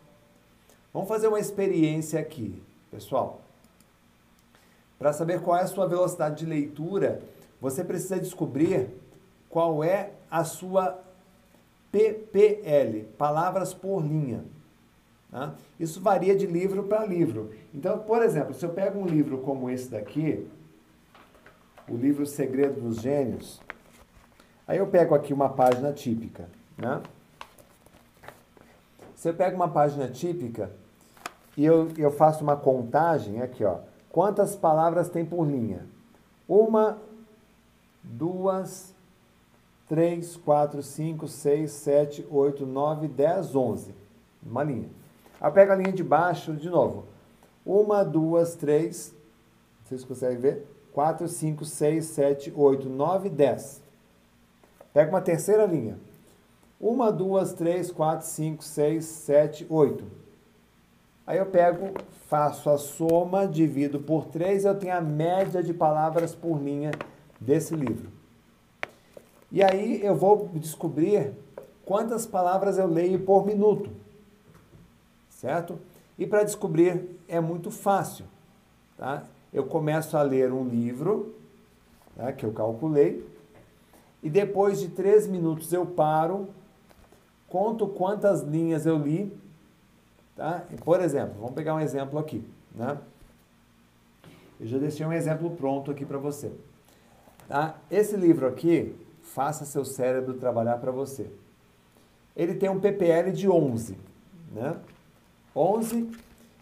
Vamos 0.93 1.07
fazer 1.07 1.29
uma 1.29 1.39
experiência 1.39 2.19
aqui, 2.19 2.61
pessoal. 2.91 3.39
Para 4.99 5.13
saber 5.13 5.41
qual 5.41 5.57
é 5.57 5.61
a 5.61 5.67
sua 5.67 5.87
velocidade 5.87 6.39
de 6.39 6.45
leitura, 6.45 7.21
você 7.61 7.85
precisa 7.85 8.19
descobrir 8.19 8.89
qual 9.49 9.81
é 9.81 10.11
a 10.29 10.43
sua 10.43 10.99
PPL, 11.89 13.05
palavras 13.17 13.73
por 13.73 14.01
linha. 14.01 14.56
Isso 15.79 16.01
varia 16.01 16.35
de 16.35 16.45
livro 16.45 16.83
para 16.83 17.05
livro. 17.05 17.51
Então, 17.73 17.99
por 17.99 18.21
exemplo, 18.21 18.53
se 18.53 18.65
eu 18.65 18.69
pego 18.69 18.99
um 18.99 19.05
livro 19.05 19.39
como 19.39 19.69
esse 19.69 19.89
daqui, 19.89 20.47
o 21.87 21.95
livro 21.95 22.25
Segredo 22.25 22.81
dos 22.81 23.01
Gênios, 23.01 23.61
aí 24.67 24.77
eu 24.77 24.87
pego 24.87 25.13
aqui 25.13 25.33
uma 25.33 25.49
página 25.49 25.91
típica. 25.93 26.49
Né? 26.77 27.01
Se 29.15 29.29
eu 29.29 29.33
pego 29.33 29.55
uma 29.55 29.69
página 29.69 30.07
típica 30.07 30.71
e 31.55 31.65
eu, 31.65 31.89
eu 31.97 32.11
faço 32.11 32.43
uma 32.43 32.55
contagem 32.55 33.41
aqui, 33.41 33.63
ó, 33.63 33.79
quantas 34.11 34.55
palavras 34.55 35.09
tem 35.09 35.25
por 35.25 35.45
linha? 35.45 35.85
Uma, 36.47 36.97
duas, 38.01 38.93
três, 39.87 40.37
quatro, 40.37 40.81
cinco, 40.81 41.27
seis, 41.27 41.71
sete, 41.71 42.25
oito, 42.29 42.65
nove, 42.65 43.07
dez, 43.07 43.55
onze. 43.55 43.93
Uma 44.45 44.63
linha. 44.63 44.89
Aí 45.39 45.51
pega 45.51 45.73
a 45.73 45.75
linha 45.75 45.91
de 45.91 46.03
baixo 46.03 46.53
de 46.53 46.69
novo. 46.69 47.05
Uma, 47.65 48.03
duas, 48.03 48.55
três. 48.55 49.13
Vocês 49.83 50.03
conseguem 50.03 50.39
ver? 50.39 50.67
Quatro, 50.91 51.27
cinco, 51.27 51.63
seis, 51.63 52.05
sete, 52.05 52.51
oito, 52.55 52.89
nove, 52.89 53.29
dez. 53.29 53.81
Pega 54.93 55.11
uma 55.11 55.21
terceira 55.21 55.65
linha. 55.65 55.97
Uma, 56.79 57.11
duas, 57.11 57.53
três, 57.53 57.91
quatro, 57.91 58.25
cinco, 58.25 58.63
seis, 58.63 59.05
sete, 59.05 59.65
oito. 59.69 60.05
Aí 61.25 61.37
eu 61.37 61.45
pego, 61.45 61.93
faço 62.27 62.69
a 62.69 62.77
soma, 62.77 63.45
divido 63.45 63.99
por 63.99 64.25
três, 64.25 64.63
eu 64.63 64.73
tenho 64.73 64.95
a 64.95 65.01
média 65.01 65.61
de 65.61 65.73
palavras 65.73 66.33
por 66.33 66.57
linha 66.57 66.91
desse 67.39 67.75
livro. 67.75 68.09
E 69.51 69.61
aí 69.61 70.03
eu 70.03 70.15
vou 70.15 70.49
descobrir 70.53 71.33
quantas 71.85 72.25
palavras 72.25 72.77
eu 72.77 72.87
leio 72.87 73.19
por 73.19 73.45
minuto 73.45 73.89
certo? 75.37 75.79
E 76.17 76.25
para 76.25 76.43
descobrir 76.43 77.19
é 77.27 77.39
muito 77.39 77.69
fácil, 77.69 78.25
tá? 78.97 79.23
Eu 79.53 79.65
começo 79.65 80.17
a 80.17 80.21
ler 80.21 80.51
um 80.51 80.67
livro, 80.67 81.35
tá? 82.15 82.33
que 82.33 82.43
eu 82.43 82.51
calculei, 82.51 83.25
e 84.21 84.29
depois 84.29 84.79
de 84.79 84.89
três 84.89 85.27
minutos 85.27 85.71
eu 85.71 85.85
paro, 85.85 86.49
conto 87.47 87.87
quantas 87.87 88.41
linhas 88.41 88.85
eu 88.85 88.97
li. 88.97 89.31
Tá? 90.35 90.65
Por 90.83 90.99
exemplo, 91.01 91.35
vamos 91.39 91.53
pegar 91.53 91.75
um 91.75 91.79
exemplo 91.79 92.17
aqui. 92.19 92.43
Né? 92.73 92.97
Eu 94.59 94.65
já 94.65 94.77
deixei 94.79 95.05
um 95.05 95.13
exemplo 95.13 95.51
pronto 95.51 95.91
aqui 95.91 96.03
para 96.03 96.17
você. 96.17 96.51
Tá? 97.47 97.77
Esse 97.89 98.17
livro 98.17 98.47
aqui, 98.47 98.95
Faça 99.21 99.65
Seu 99.65 99.85
Cérebro 99.85 100.33
Trabalhar 100.33 100.77
para 100.77 100.91
Você. 100.91 101.29
Ele 102.35 102.55
tem 102.55 102.69
um 102.69 102.79
PPL 102.79 103.31
de 103.31 103.47
11. 103.47 103.97
Né? 104.51 104.75
11. 105.57 106.09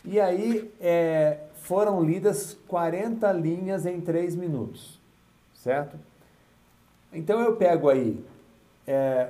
E 0.06 0.20
aí 0.20 0.72
é, 0.80 1.40
foram 1.56 2.04
lidas 2.04 2.58
40 2.68 3.32
linhas 3.34 3.86
em 3.86 4.00
3 4.00 4.36
minutos. 4.36 5.00
Certo? 5.54 5.98
Então 7.12 7.40
eu 7.42 7.56
pego 7.56 7.90
aí 7.90 8.24
é, 8.88 9.30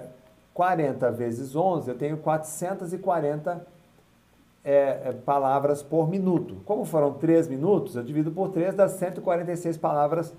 40 0.54 1.12
vezes 1.12 1.56
11, 1.56 1.90
eu 1.90 1.98
tenho 1.98 2.18
440 2.18 3.66
é, 4.64 4.72
é, 5.06 5.12
palavras 5.26 5.82
por 5.84 6.10
minuto. 6.10 6.58
Como 6.66 6.86
foram 6.86 7.14
3 7.14 7.48
minutos, 7.48 7.96
eu 7.96 8.04
divido 8.04 8.32
por 8.32 8.50
3, 8.50 8.74
dá 8.74 8.88
146 8.88 9.78
palavras 9.78 10.34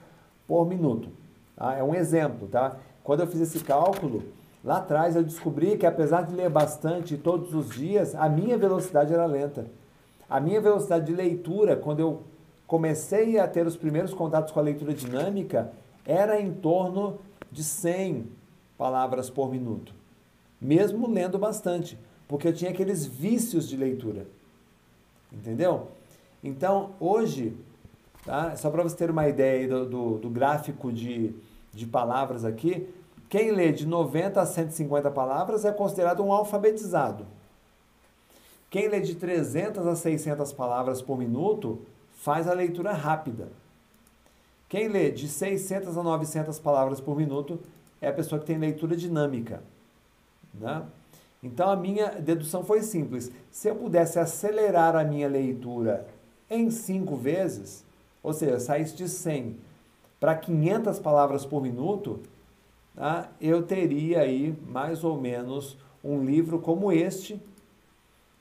por 0.46 0.66
minuto. 0.66 1.08
Tá? 1.56 1.74
É 1.74 1.82
um 1.82 1.94
exemplo, 1.94 2.48
tá? 2.48 2.76
Quando 3.04 3.20
eu 3.20 3.26
fiz 3.26 3.40
esse 3.40 3.60
cálculo, 3.60 4.24
lá 4.66 4.78
atrás 4.78 5.16
eu 5.16 5.22
descobri 5.22 5.78
que 5.78 5.86
apesar 5.86 6.22
de 6.22 6.34
ler 6.34 6.50
bastante 6.50 7.16
todos 7.16 7.54
os 7.54 7.70
dias, 7.70 8.14
a 8.14 8.28
minha 8.28 8.58
velocidade 8.58 9.14
era 9.14 9.24
lenta. 9.24 9.66
A 10.28 10.40
minha 10.40 10.60
velocidade 10.60 11.06
de 11.06 11.14
leitura, 11.14 11.76
quando 11.76 12.00
eu 12.00 12.22
comecei 12.66 13.38
a 13.38 13.46
ter 13.46 13.64
os 13.64 13.76
primeiros 13.76 14.12
contatos 14.12 14.52
com 14.52 14.58
a 14.58 14.62
leitura 14.62 14.92
dinâmica, 14.92 15.72
era 16.04 16.40
em 16.40 16.52
torno 16.52 17.20
de 17.50 17.62
100 17.62 18.26
palavras 18.76 19.30
por 19.30 19.50
minuto. 19.50 19.94
Mesmo 20.60 21.08
lendo 21.08 21.38
bastante 21.38 21.96
porque 22.28 22.48
eu 22.48 22.52
tinha 22.52 22.70
aqueles 22.70 23.06
vícios 23.06 23.68
de 23.68 23.76
leitura. 23.76 24.26
Entendeu? 25.32 25.88
Então, 26.42 26.90
hoje, 27.00 27.56
tá? 28.24 28.56
só 28.56 28.70
para 28.70 28.82
você 28.82 28.96
ter 28.96 29.10
uma 29.10 29.28
ideia 29.28 29.68
do, 29.68 29.86
do, 29.86 30.18
do, 30.18 30.30
gráfico 30.30 30.92
de, 30.92 31.34
de 31.72 31.86
palavras 31.86 32.44
aqui, 32.44 32.88
quem 33.28 33.50
lê 33.50 33.72
de 33.72 33.86
90 33.86 34.40
a 34.40 34.46
150 34.46 35.10
palavras 35.10 35.64
é 35.64 35.72
considerado 35.72 36.22
um 36.22 36.32
alfabetizado. 36.32 37.26
Quem 38.70 38.88
lê 38.88 39.00
de 39.00 39.14
300 39.14 39.86
a 39.86 39.96
600 39.96 40.52
palavras 40.52 41.00
por 41.02 41.18
minuto 41.18 41.80
faz 42.16 42.48
a 42.48 42.54
leitura 42.54 42.92
rápida. 42.92 43.48
Quem 44.68 44.88
lê 44.88 45.10
de 45.10 45.28
600 45.28 45.96
a 45.96 46.02
900 46.02 46.58
palavras 46.58 47.00
por 47.00 47.16
minuto 47.16 47.60
é 48.00 48.08
a 48.08 48.12
pessoa 48.12 48.40
que 48.40 48.46
tem 48.46 48.58
leitura 48.58 48.96
dinâmica. 48.96 49.62
Né? 50.52 50.82
Então 51.42 51.70
a 51.70 51.76
minha 51.76 52.08
dedução 52.08 52.64
foi 52.64 52.82
simples. 52.82 53.30
Se 53.50 53.68
eu 53.68 53.76
pudesse 53.76 54.18
acelerar 54.18 54.96
a 54.96 55.04
minha 55.04 55.28
leitura 55.28 56.06
em 56.50 56.70
cinco 56.70 57.16
vezes, 57.16 57.84
ou 58.22 58.32
seja, 58.32 58.58
saísse 58.58 58.96
de 58.96 59.08
100 59.08 59.56
para 60.18 60.34
500 60.34 60.98
palavras 60.98 61.44
por 61.44 61.62
minuto, 61.62 62.20
tá? 62.96 63.28
eu 63.40 63.62
teria 63.62 64.20
aí 64.20 64.56
mais 64.66 65.04
ou 65.04 65.20
menos 65.20 65.78
um 66.02 66.24
livro 66.24 66.58
como 66.58 66.90
este. 66.90 67.40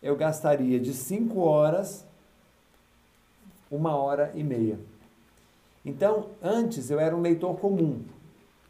Eu 0.02 0.16
gastaria 0.16 0.80
de 0.80 0.94
5 0.94 1.40
horas, 1.40 2.06
uma 3.70 3.96
hora 3.96 4.32
e 4.34 4.44
meia. 4.44 4.80
Então, 5.86 6.28
antes 6.42 6.90
eu 6.90 7.00
era 7.00 7.16
um 7.16 7.22
leitor 7.22 7.58
comum. 7.58 8.02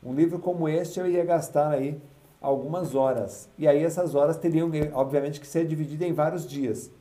Um 0.04 0.14
livro 0.14 0.40
como 0.40 0.68
este 0.68 1.00
eu 1.00 1.08
ia 1.08 1.24
gastar 1.24 1.70
aí 1.70 2.00
algumas 2.42 2.94
horas. 2.94 3.50
E 3.58 3.68
aí 3.68 3.84
essas 3.84 4.14
horas 4.16 4.38
teriam, 4.38 4.70
obviamente, 4.94 5.40
que 5.40 5.48
ser 5.48 5.66
divididas 5.66 6.08
em 6.08 6.14
vários 6.14 6.48
dias. 6.48 6.92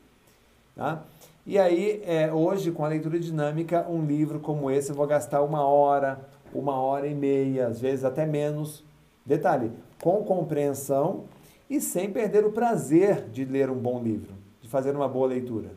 Tá? 0.75 1.03
E 1.45 1.59
aí, 1.59 2.01
é, 2.05 2.33
hoje, 2.33 2.71
com 2.71 2.83
a 2.83 2.87
leitura 2.87 3.19
dinâmica, 3.19 3.85
um 3.87 4.03
livro 4.03 4.39
como 4.39 4.71
esse 4.71 4.89
eu 4.89 4.95
vou 4.95 5.05
gastar 5.05 5.43
uma 5.43 5.63
hora, 5.63 6.27
uma 6.57 6.79
hora 6.79 7.07
e 7.07 7.13
meia, 7.13 7.67
às 7.67 7.79
vezes 7.79 8.05
até 8.05 8.25
menos. 8.25 8.83
Detalhe, 9.25 9.71
com 10.01 10.23
compreensão 10.23 11.25
e 11.69 11.81
sem 11.81 12.11
perder 12.11 12.45
o 12.45 12.51
prazer 12.51 13.27
de 13.29 13.43
ler 13.43 13.69
um 13.69 13.77
bom 13.77 14.01
livro, 14.01 14.33
de 14.61 14.69
fazer 14.69 14.95
uma 14.95 15.07
boa 15.07 15.27
leitura. 15.27 15.71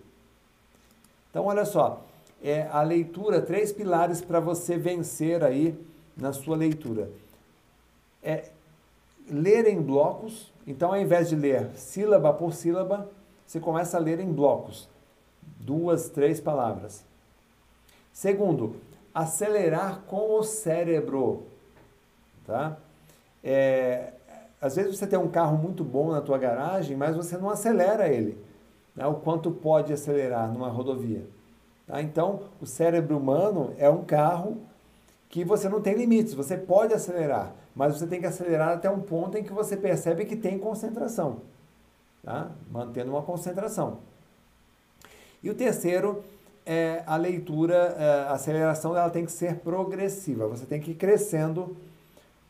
Então, 1.30 1.46
olha 1.46 1.64
só, 1.64 2.04
é 2.42 2.68
a 2.70 2.82
leitura, 2.82 3.40
três 3.40 3.72
pilares 3.72 4.20
para 4.20 4.40
você 4.40 4.76
vencer 4.76 5.42
aí 5.42 5.78
na 6.16 6.32
sua 6.32 6.56
leitura. 6.56 7.10
É 8.22 8.50
ler 9.30 9.66
em 9.66 9.80
blocos. 9.80 10.52
Então, 10.66 10.90
ao 10.90 11.00
invés 11.00 11.28
de 11.28 11.36
ler 11.36 11.70
sílaba 11.74 12.32
por 12.32 12.52
sílaba, 12.52 13.08
você 13.46 13.58
começa 13.58 13.96
a 13.96 14.00
ler 14.00 14.20
em 14.20 14.32
blocos. 14.32 14.88
Duas, 15.60 16.08
três 16.08 16.40
palavras. 16.40 17.04
Segundo, 18.12 18.76
acelerar 19.18 20.02
com 20.06 20.38
o 20.38 20.44
cérebro. 20.44 21.42
Tá? 22.46 22.76
É, 23.42 24.12
às 24.60 24.76
vezes 24.76 24.96
você 24.96 25.08
tem 25.08 25.18
um 25.18 25.28
carro 25.28 25.58
muito 25.58 25.82
bom 25.82 26.12
na 26.12 26.20
tua 26.20 26.38
garagem, 26.38 26.96
mas 26.96 27.16
você 27.16 27.36
não 27.36 27.50
acelera 27.50 28.08
ele. 28.08 28.38
Né? 28.94 29.04
O 29.06 29.14
quanto 29.14 29.50
pode 29.50 29.92
acelerar 29.92 30.52
numa 30.52 30.68
rodovia. 30.68 31.26
Tá? 31.84 32.00
Então, 32.00 32.42
o 32.60 32.66
cérebro 32.66 33.18
humano 33.18 33.74
é 33.76 33.90
um 33.90 34.04
carro 34.04 34.58
que 35.28 35.44
você 35.44 35.68
não 35.68 35.80
tem 35.80 35.94
limites, 35.94 36.32
você 36.32 36.56
pode 36.56 36.94
acelerar, 36.94 37.52
mas 37.74 37.98
você 37.98 38.06
tem 38.06 38.20
que 38.20 38.26
acelerar 38.26 38.70
até 38.70 38.88
um 38.88 39.00
ponto 39.00 39.36
em 39.36 39.42
que 39.42 39.52
você 39.52 39.76
percebe 39.76 40.24
que 40.24 40.36
tem 40.36 40.58
concentração, 40.58 41.42
tá? 42.24 42.50
mantendo 42.70 43.10
uma 43.10 43.20
concentração. 43.20 43.98
E 45.42 45.50
o 45.50 45.54
terceiro 45.54 46.24
é 46.70 47.02
a 47.06 47.16
leitura, 47.16 47.96
é, 47.98 48.28
a 48.28 48.32
aceleração 48.32 48.94
ela 48.94 49.08
tem 49.08 49.24
que 49.24 49.32
ser 49.32 49.56
progressiva, 49.60 50.46
você 50.46 50.66
tem 50.66 50.78
que 50.78 50.90
ir 50.90 50.96
crescendo 50.96 51.74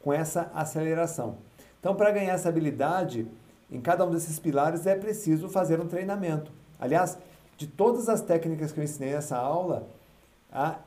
com 0.01 0.13
essa 0.13 0.51
aceleração. 0.53 1.37
Então, 1.79 1.95
para 1.95 2.11
ganhar 2.11 2.35
essa 2.35 2.49
habilidade, 2.49 3.29
em 3.71 3.81
cada 3.81 4.05
um 4.05 4.11
desses 4.11 4.37
pilares 4.41 4.87
é 4.89 4.97
preciso 4.97 5.49
fazer 5.49 5.81
um 5.81 5.87
treinamento. 5.87 6.51
Aliás, 6.81 7.17
de 7.57 7.69
todas 7.69 8.09
as 8.09 8.21
técnicas 8.21 8.73
que 8.73 8.81
eu 8.81 8.85
ensinei 8.85 9.13
nessa 9.13 9.37
aula, 9.37 9.87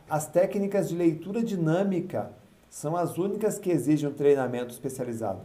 as 0.09 0.27
técnicas 0.27 0.89
de 0.89 0.95
leitura 0.95 1.41
dinâmica 1.41 2.31
são 2.69 2.97
as 2.97 3.17
únicas 3.17 3.57
que 3.57 3.71
exigem 3.71 4.09
um 4.09 4.13
treinamento 4.13 4.73
especializado. 4.73 5.39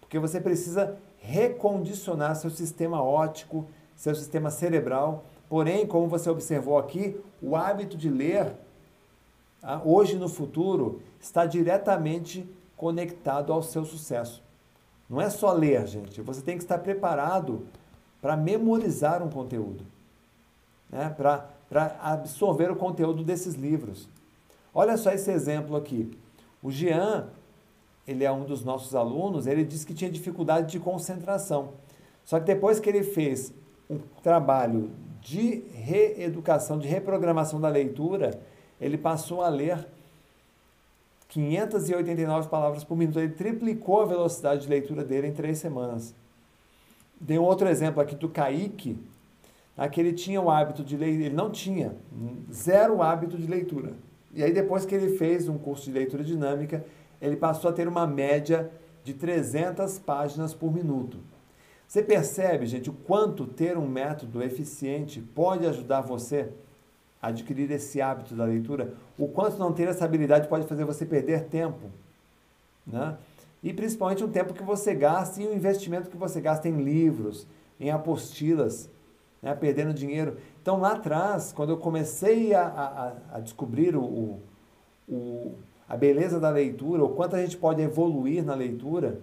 Porque 0.00 0.20
você 0.20 0.40
precisa 0.40 0.96
recondicionar 1.18 2.36
seu 2.36 2.50
sistema 2.50 3.02
óptico, 3.02 3.66
seu 3.96 4.14
sistema 4.14 4.50
cerebral. 4.50 5.24
Porém, 5.48 5.86
como 5.86 6.08
você 6.08 6.30
observou 6.30 6.78
aqui, 6.78 7.20
o 7.40 7.54
hábito 7.54 7.96
de 7.96 8.08
ler, 8.08 8.52
tá, 9.60 9.80
hoje 9.84 10.14
e 10.14 10.18
no 10.18 10.28
futuro, 10.28 11.00
está 11.20 11.46
diretamente 11.46 12.48
conectado 12.76 13.52
ao 13.52 13.62
seu 13.62 13.84
sucesso. 13.84 14.42
Não 15.08 15.20
é 15.20 15.30
só 15.30 15.52
ler, 15.52 15.86
gente. 15.86 16.20
Você 16.22 16.42
tem 16.42 16.56
que 16.56 16.64
estar 16.64 16.78
preparado 16.78 17.66
para 18.20 18.36
memorizar 18.36 19.22
um 19.22 19.30
conteúdo, 19.30 19.84
né? 20.90 21.12
para 21.16 21.54
para 21.68 21.96
absorver 22.00 22.70
o 22.70 22.76
conteúdo 22.76 23.24
desses 23.24 23.54
livros. 23.54 24.08
Olha 24.72 24.96
só 24.96 25.10
esse 25.10 25.30
exemplo 25.30 25.74
aqui. 25.76 26.16
O 26.62 26.70
Jean, 26.70 27.26
ele 28.06 28.22
é 28.22 28.30
um 28.30 28.44
dos 28.44 28.64
nossos 28.64 28.94
alunos, 28.94 29.46
ele 29.46 29.64
disse 29.64 29.84
que 29.84 29.92
tinha 29.92 30.08
dificuldade 30.08 30.70
de 30.70 30.78
concentração. 30.78 31.70
Só 32.24 32.38
que 32.38 32.46
depois 32.46 32.78
que 32.78 32.88
ele 32.88 33.02
fez 33.02 33.52
um 33.90 33.98
trabalho 34.22 34.90
de 35.24 35.62
reeducação, 35.72 36.78
de 36.78 36.86
reprogramação 36.86 37.58
da 37.58 37.68
leitura, 37.68 38.38
ele 38.78 38.98
passou 38.98 39.40
a 39.40 39.48
ler 39.48 39.86
589 41.28 42.48
palavras 42.48 42.84
por 42.84 42.94
minuto. 42.94 43.18
Ele 43.18 43.32
triplicou 43.32 44.02
a 44.02 44.04
velocidade 44.04 44.62
de 44.62 44.68
leitura 44.68 45.02
dele 45.02 45.28
em 45.28 45.32
três 45.32 45.56
semanas. 45.56 46.14
Dei 47.18 47.38
um 47.38 47.42
outro 47.42 47.66
exemplo 47.66 48.02
aqui 48.02 48.14
do 48.14 48.28
Kaique, 48.28 48.98
tá? 49.74 49.88
que 49.88 49.98
ele 49.98 50.12
tinha 50.12 50.42
o 50.42 50.50
hábito 50.50 50.84
de 50.84 50.94
ler, 50.94 51.08
ele 51.08 51.30
não 51.30 51.50
tinha, 51.50 51.96
zero 52.52 53.00
hábito 53.00 53.38
de 53.38 53.46
leitura. 53.46 53.94
E 54.34 54.42
aí 54.42 54.52
depois 54.52 54.84
que 54.84 54.94
ele 54.94 55.16
fez 55.16 55.48
um 55.48 55.56
curso 55.56 55.84
de 55.84 55.92
leitura 55.92 56.22
dinâmica, 56.22 56.84
ele 57.22 57.36
passou 57.36 57.70
a 57.70 57.72
ter 57.72 57.88
uma 57.88 58.06
média 58.06 58.70
de 59.02 59.14
300 59.14 59.98
páginas 60.00 60.52
por 60.52 60.70
minuto. 60.70 61.18
Você 61.94 62.02
percebe, 62.02 62.66
gente, 62.66 62.90
o 62.90 62.92
quanto 62.92 63.46
ter 63.46 63.78
um 63.78 63.86
método 63.86 64.42
eficiente 64.42 65.20
pode 65.20 65.64
ajudar 65.64 66.00
você 66.00 66.48
a 67.22 67.28
adquirir 67.28 67.70
esse 67.70 68.00
hábito 68.00 68.34
da 68.34 68.44
leitura? 68.44 68.94
O 69.16 69.28
quanto 69.28 69.58
não 69.58 69.72
ter 69.72 69.86
essa 69.86 70.04
habilidade 70.04 70.48
pode 70.48 70.66
fazer 70.66 70.84
você 70.84 71.06
perder 71.06 71.44
tempo, 71.44 71.88
né? 72.84 73.16
E 73.62 73.72
principalmente 73.72 74.24
o 74.24 74.28
tempo 74.28 74.52
que 74.52 74.64
você 74.64 74.92
gasta 74.92 75.40
e 75.40 75.46
o 75.46 75.54
investimento 75.54 76.10
que 76.10 76.16
você 76.16 76.40
gasta 76.40 76.68
em 76.68 76.82
livros, 76.82 77.46
em 77.78 77.92
apostilas, 77.92 78.90
né, 79.40 79.54
perdendo 79.54 79.94
dinheiro. 79.94 80.36
Então, 80.60 80.80
lá 80.80 80.94
atrás, 80.94 81.52
quando 81.52 81.70
eu 81.70 81.76
comecei 81.76 82.54
a, 82.54 82.66
a, 82.66 83.36
a 83.36 83.38
descobrir 83.38 83.94
o, 83.94 84.40
o, 85.08 85.54
a 85.88 85.94
a 85.94 85.96
beleza 85.96 86.40
da 86.40 86.50
leitura, 86.50 87.04
o 87.04 87.10
quanto 87.10 87.36
a 87.36 87.40
gente 87.40 87.56
pode 87.56 87.80
evoluir 87.80 88.44
na 88.44 88.56
leitura, 88.56 89.20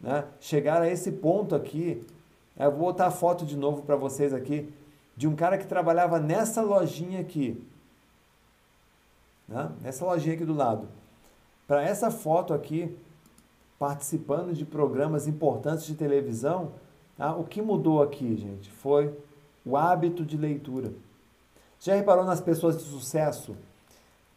né? 0.00 0.24
chegar 0.40 0.82
a 0.82 0.88
esse 0.88 1.12
ponto 1.12 1.54
aqui. 1.54 2.04
Eu 2.58 2.70
vou 2.70 2.86
botar 2.86 3.06
a 3.06 3.10
foto 3.10 3.44
de 3.44 3.56
novo 3.56 3.82
para 3.82 3.96
vocês 3.96 4.32
aqui 4.32 4.72
de 5.16 5.26
um 5.26 5.34
cara 5.34 5.58
que 5.58 5.66
trabalhava 5.66 6.18
nessa 6.18 6.62
lojinha 6.62 7.20
aqui. 7.20 7.60
Né? 9.48 9.70
Nessa 9.80 10.04
lojinha 10.04 10.34
aqui 10.34 10.44
do 10.44 10.54
lado. 10.54 10.88
Para 11.66 11.82
essa 11.82 12.10
foto 12.10 12.54
aqui, 12.54 12.96
participando 13.78 14.54
de 14.54 14.64
programas 14.64 15.26
importantes 15.26 15.86
de 15.86 15.94
televisão, 15.94 16.72
tá? 17.16 17.34
o 17.34 17.44
que 17.44 17.60
mudou 17.60 18.02
aqui, 18.02 18.36
gente, 18.36 18.70
foi 18.70 19.14
o 19.64 19.76
hábito 19.76 20.24
de 20.24 20.36
leitura. 20.36 20.92
Já 21.80 21.94
reparou 21.94 22.24
nas 22.24 22.40
pessoas 22.40 22.78
de 22.78 22.84
sucesso? 22.84 23.56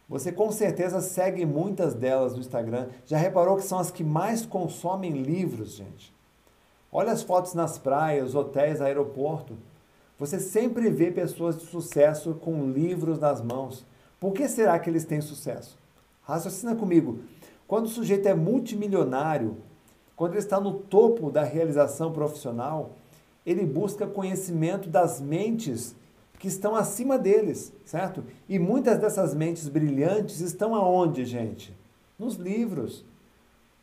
Você 0.08 0.30
com 0.30 0.50
certeza 0.52 1.00
segue 1.00 1.46
muitas 1.46 1.94
delas 1.94 2.34
no 2.34 2.40
Instagram. 2.40 2.88
Já 3.06 3.16
reparou 3.16 3.56
que 3.56 3.64
são 3.64 3.78
as 3.78 3.90
que 3.90 4.04
mais 4.04 4.44
consomem 4.44 5.22
livros, 5.22 5.76
gente? 5.76 6.12
Olha 6.90 7.12
as 7.12 7.22
fotos 7.22 7.54
nas 7.54 7.78
praias, 7.78 8.34
hotéis, 8.34 8.80
aeroporto. 8.80 9.56
Você 10.18 10.38
sempre 10.38 10.90
vê 10.90 11.10
pessoas 11.10 11.56
de 11.58 11.64
sucesso 11.64 12.34
com 12.34 12.70
livros 12.70 13.18
nas 13.18 13.40
mãos. 13.40 13.86
Por 14.20 14.32
que 14.32 14.46
será 14.46 14.78
que 14.78 14.90
eles 14.90 15.04
têm 15.04 15.20
sucesso? 15.20 15.78
Raciocina 16.22 16.76
comigo. 16.76 17.20
Quando 17.66 17.86
o 17.86 17.88
sujeito 17.88 18.28
é 18.28 18.34
multimilionário, 18.34 19.56
quando 20.14 20.32
ele 20.32 20.40
está 20.40 20.60
no 20.60 20.74
topo 20.74 21.30
da 21.30 21.42
realização 21.42 22.12
profissional, 22.12 22.90
ele 23.44 23.64
busca 23.64 24.06
conhecimento 24.06 24.88
das 24.88 25.20
mentes 25.20 25.96
que 26.42 26.48
estão 26.48 26.74
acima 26.74 27.16
deles, 27.16 27.72
certo? 27.84 28.24
E 28.48 28.58
muitas 28.58 28.98
dessas 28.98 29.32
mentes 29.32 29.68
brilhantes 29.68 30.40
estão 30.40 30.74
aonde, 30.74 31.24
gente? 31.24 31.72
Nos 32.18 32.34
livros. 32.34 33.04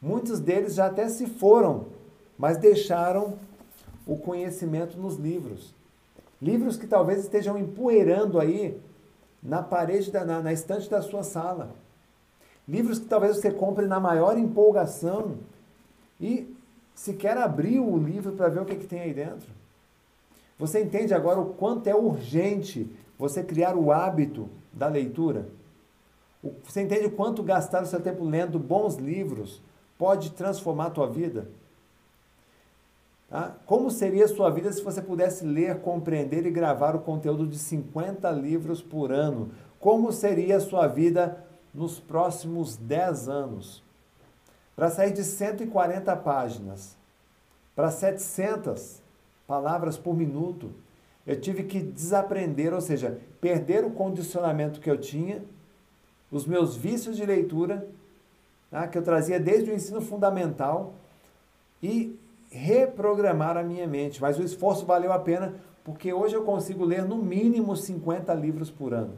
Muitos 0.01 0.41
deles 0.41 0.75
já 0.75 0.87
até 0.87 1.07
se 1.07 1.25
foram, 1.25 1.85
mas 2.37 2.57
deixaram 2.57 3.35
o 4.05 4.17
conhecimento 4.17 4.99
nos 4.99 5.15
livros. 5.15 5.73
Livros 6.41 6.75
que 6.75 6.85
talvez 6.85 7.21
estejam 7.21 7.57
empoeirando 7.57 8.37
aí 8.37 8.77
na 9.41 9.63
parede, 9.63 10.11
da, 10.11 10.25
na, 10.25 10.41
na 10.41 10.51
estante 10.51 10.89
da 10.89 11.01
sua 11.01 11.23
sala. 11.23 11.73
Livros 12.67 12.99
que 12.99 13.05
talvez 13.05 13.37
você 13.37 13.51
compre 13.51 13.87
na 13.87 14.01
maior 14.01 14.37
empolgação 14.37 15.37
e 16.19 16.53
sequer 16.93 17.37
abriu 17.37 17.89
o 17.89 17.97
livro 17.97 18.33
para 18.33 18.49
ver 18.49 18.59
o 18.59 18.65
que, 18.65 18.75
que 18.75 18.85
tem 18.85 18.99
aí 18.99 19.13
dentro. 19.13 19.58
Você 20.59 20.81
entende 20.81 21.13
agora 21.13 21.39
o 21.39 21.53
quanto 21.53 21.87
é 21.87 21.95
urgente 21.95 22.93
você 23.17 23.41
criar 23.41 23.75
o 23.75 23.91
hábito 23.91 24.49
da 24.73 24.87
leitura? 24.87 25.47
Você 26.63 26.81
entende 26.81 27.05
o 27.05 27.11
quanto 27.11 27.41
gastar 27.41 27.81
o 27.81 27.85
seu 27.85 28.01
tempo 28.01 28.23
lendo 28.25 28.59
bons 28.59 28.95
livros 28.95 29.61
pode 29.97 30.31
transformar 30.31 30.87
a 30.87 30.91
tua 30.91 31.07
vida? 31.07 31.47
Tá? 33.29 33.55
Como 33.65 33.89
seria 33.89 34.25
a 34.25 34.27
sua 34.27 34.49
vida 34.49 34.71
se 34.71 34.81
você 34.81 35.01
pudesse 35.01 35.45
ler, 35.45 35.79
compreender 35.79 36.45
e 36.45 36.51
gravar 36.51 36.95
o 36.95 36.99
conteúdo 36.99 37.47
de 37.47 37.57
50 37.57 38.29
livros 38.31 38.81
por 38.81 39.11
ano? 39.11 39.51
Como 39.79 40.11
seria 40.11 40.57
a 40.57 40.61
sua 40.61 40.87
vida 40.87 41.41
nos 41.73 41.99
próximos 41.99 42.75
10 42.75 43.29
anos? 43.29 43.83
Para 44.75 44.89
sair 44.89 45.13
de 45.13 45.23
140 45.23 46.15
páginas 46.17 46.97
para 47.79 47.91
700, 47.91 49.01
palavras 49.49 49.97
por 49.97 50.15
minuto. 50.15 50.69
Eu 51.25 51.41
tive 51.41 51.63
que 51.63 51.79
desaprender, 51.79 52.71
ou 52.71 52.79
seja, 52.79 53.19
perder 53.41 53.83
o 53.83 53.89
condicionamento 53.89 54.79
que 54.79 54.89
eu 54.89 54.95
tinha, 54.95 55.43
os 56.31 56.45
meus 56.45 56.77
vícios 56.77 57.17
de 57.17 57.25
leitura, 57.25 57.87
tá, 58.69 58.87
que 58.87 58.95
eu 58.95 59.01
trazia 59.01 59.39
desde 59.39 59.71
o 59.71 59.73
ensino 59.73 60.01
fundamental, 60.01 60.93
e 61.81 62.15
reprogramar 62.51 63.57
a 63.57 63.63
minha 63.63 63.87
mente. 63.87 64.21
Mas 64.21 64.37
o 64.37 64.43
esforço 64.43 64.85
valeu 64.85 65.11
a 65.11 65.17
pena, 65.17 65.55
porque 65.83 66.13
hoje 66.13 66.35
eu 66.35 66.43
consigo 66.43 66.85
ler 66.85 67.03
no 67.03 67.17
mínimo 67.17 67.75
50 67.75 68.31
livros 68.35 68.69
por 68.69 68.93
ano. 68.93 69.15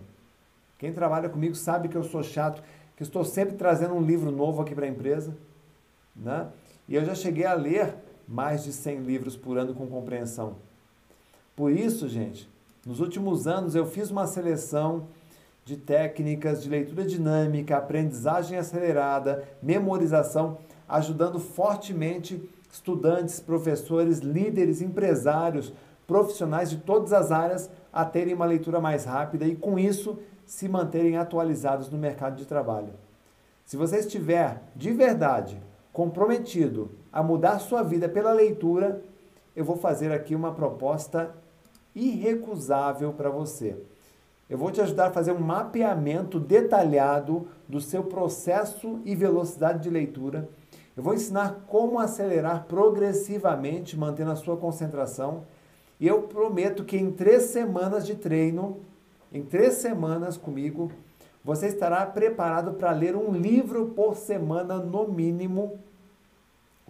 Quem 0.77 0.93
trabalha 0.93 1.27
comigo 1.27 1.55
sabe 1.55 1.89
que 1.89 1.97
eu 1.97 2.03
sou 2.03 2.23
chato, 2.23 2.63
que 2.95 3.03
estou 3.03 3.25
sempre 3.25 3.55
trazendo 3.55 3.95
um 3.95 4.01
livro 4.01 4.31
novo 4.31 4.61
aqui 4.61 4.73
para 4.73 4.85
a 4.85 4.89
empresa. 4.89 5.35
Né? 6.15 6.47
E 6.87 6.95
eu 6.95 7.03
já 7.03 7.15
cheguei 7.15 7.45
a 7.45 7.53
ler 7.53 7.95
mais 8.31 8.63
de 8.63 8.71
100 8.71 8.99
livros 8.99 9.35
por 9.35 9.57
ano 9.57 9.73
com 9.73 9.85
compreensão. 9.87 10.55
Por 11.53 11.69
isso, 11.69 12.07
gente, 12.07 12.49
nos 12.85 13.01
últimos 13.01 13.45
anos 13.45 13.75
eu 13.75 13.85
fiz 13.85 14.09
uma 14.09 14.25
seleção 14.25 15.07
de 15.65 15.75
técnicas 15.75 16.63
de 16.63 16.69
leitura 16.69 17.03
dinâmica, 17.03 17.75
aprendizagem 17.75 18.57
acelerada, 18.57 19.43
memorização, 19.61 20.57
ajudando 20.87 21.39
fortemente 21.39 22.41
estudantes, 22.71 23.41
professores, 23.41 24.19
líderes, 24.19 24.81
empresários, 24.81 25.73
profissionais 26.07 26.69
de 26.69 26.77
todas 26.77 27.11
as 27.11 27.33
áreas 27.33 27.69
a 27.91 28.05
terem 28.05 28.33
uma 28.33 28.45
leitura 28.45 28.79
mais 28.79 29.03
rápida 29.03 29.45
e, 29.45 29.57
com 29.57 29.77
isso, 29.77 30.17
se 30.45 30.69
manterem 30.69 31.17
atualizados 31.17 31.89
no 31.89 31.97
mercado 31.97 32.37
de 32.37 32.45
trabalho. 32.45 32.93
Se 33.65 33.75
você 33.75 33.99
estiver 33.99 34.63
de 34.73 34.91
verdade 34.91 35.61
comprometido 35.91 37.00
a 37.11 37.21
mudar 37.21 37.59
sua 37.59 37.83
vida 37.83 38.07
pela 38.07 38.31
leitura, 38.31 39.01
eu 39.55 39.65
vou 39.65 39.75
fazer 39.75 40.11
aqui 40.11 40.33
uma 40.33 40.53
proposta 40.53 41.35
irrecusável 41.93 43.11
para 43.11 43.29
você. 43.29 43.75
Eu 44.49 44.57
vou 44.57 44.71
te 44.71 44.81
ajudar 44.81 45.07
a 45.07 45.11
fazer 45.11 45.31
um 45.31 45.39
mapeamento 45.39 46.39
detalhado 46.39 47.47
do 47.67 47.79
seu 47.79 48.03
processo 48.03 48.99
e 49.05 49.15
velocidade 49.15 49.83
de 49.83 49.89
leitura. 49.89 50.49
Eu 50.95 51.03
vou 51.03 51.13
ensinar 51.13 51.63
como 51.67 51.99
acelerar 51.99 52.65
progressivamente, 52.65 53.97
mantendo 53.97 54.31
a 54.31 54.35
sua 54.35 54.57
concentração. 54.57 55.43
E 55.99 56.07
eu 56.07 56.23
prometo 56.23 56.83
que 56.83 56.97
em 56.97 57.11
três 57.11 57.43
semanas 57.43 58.05
de 58.05 58.15
treino, 58.15 58.79
em 59.31 59.41
três 59.41 59.75
semanas 59.75 60.35
comigo, 60.35 60.91
você 61.43 61.67
estará 61.67 62.05
preparado 62.05 62.73
para 62.73 62.91
ler 62.91 63.15
um 63.15 63.31
livro 63.31 63.87
por 63.95 64.15
semana 64.15 64.77
no 64.77 65.07
mínimo 65.07 65.79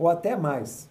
ou 0.01 0.09
até 0.09 0.35
mais. 0.35 0.89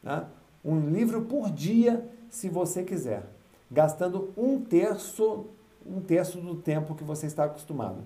Né? 0.00 0.24
Um 0.64 0.88
livro 0.88 1.22
por 1.22 1.50
dia, 1.50 2.08
se 2.30 2.48
você 2.48 2.84
quiser, 2.84 3.24
gastando 3.68 4.32
um 4.36 4.60
terço, 4.60 5.46
um 5.84 6.00
terço 6.00 6.38
do 6.38 6.54
tempo 6.54 6.94
que 6.94 7.02
você 7.02 7.26
está 7.26 7.44
acostumado. 7.44 8.04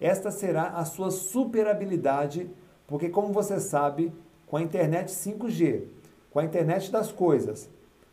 Esta 0.00 0.32
será 0.32 0.70
a 0.70 0.84
sua 0.84 1.12
super 1.12 1.68
habilidade, 1.68 2.50
porque 2.88 3.08
como 3.08 3.32
você 3.32 3.60
sabe, 3.60 4.12
com 4.48 4.56
a 4.56 4.62
internet 4.62 5.12
5G, 5.12 5.84
com 6.32 6.40
a 6.40 6.44
internet 6.44 6.90
das 6.90 7.12
coisas, 7.12 7.70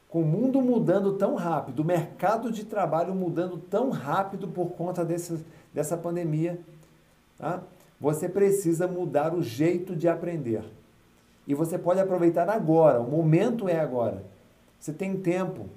com 0.10 0.22
o 0.22 0.26
mundo 0.26 0.62
mudando 0.62 1.14
tão 1.14 1.34
rápido, 1.34 1.80
o 1.80 1.86
mercado 1.86 2.52
de 2.52 2.66
trabalho 2.66 3.16
mudando 3.16 3.58
tão 3.58 3.90
rápido 3.90 4.48
por 4.48 4.74
conta 4.74 5.04
desse, 5.04 5.44
dessa 5.74 5.98
pandemia, 5.98 6.60
tá? 7.36 7.64
você 8.00 8.30
precisa 8.30 8.88
mudar 8.88 9.34
o 9.34 9.42
jeito 9.42 9.96
de 9.96 10.08
aprender. 10.08 10.64
E 11.48 11.54
você 11.54 11.78
pode 11.78 12.00
aproveitar 12.00 12.50
agora, 12.50 13.00
o 13.00 13.10
momento 13.10 13.68
é 13.68 13.80
agora. 13.80 14.24
Você 14.80 14.94
tem 14.94 15.18
tempo, 15.18 15.68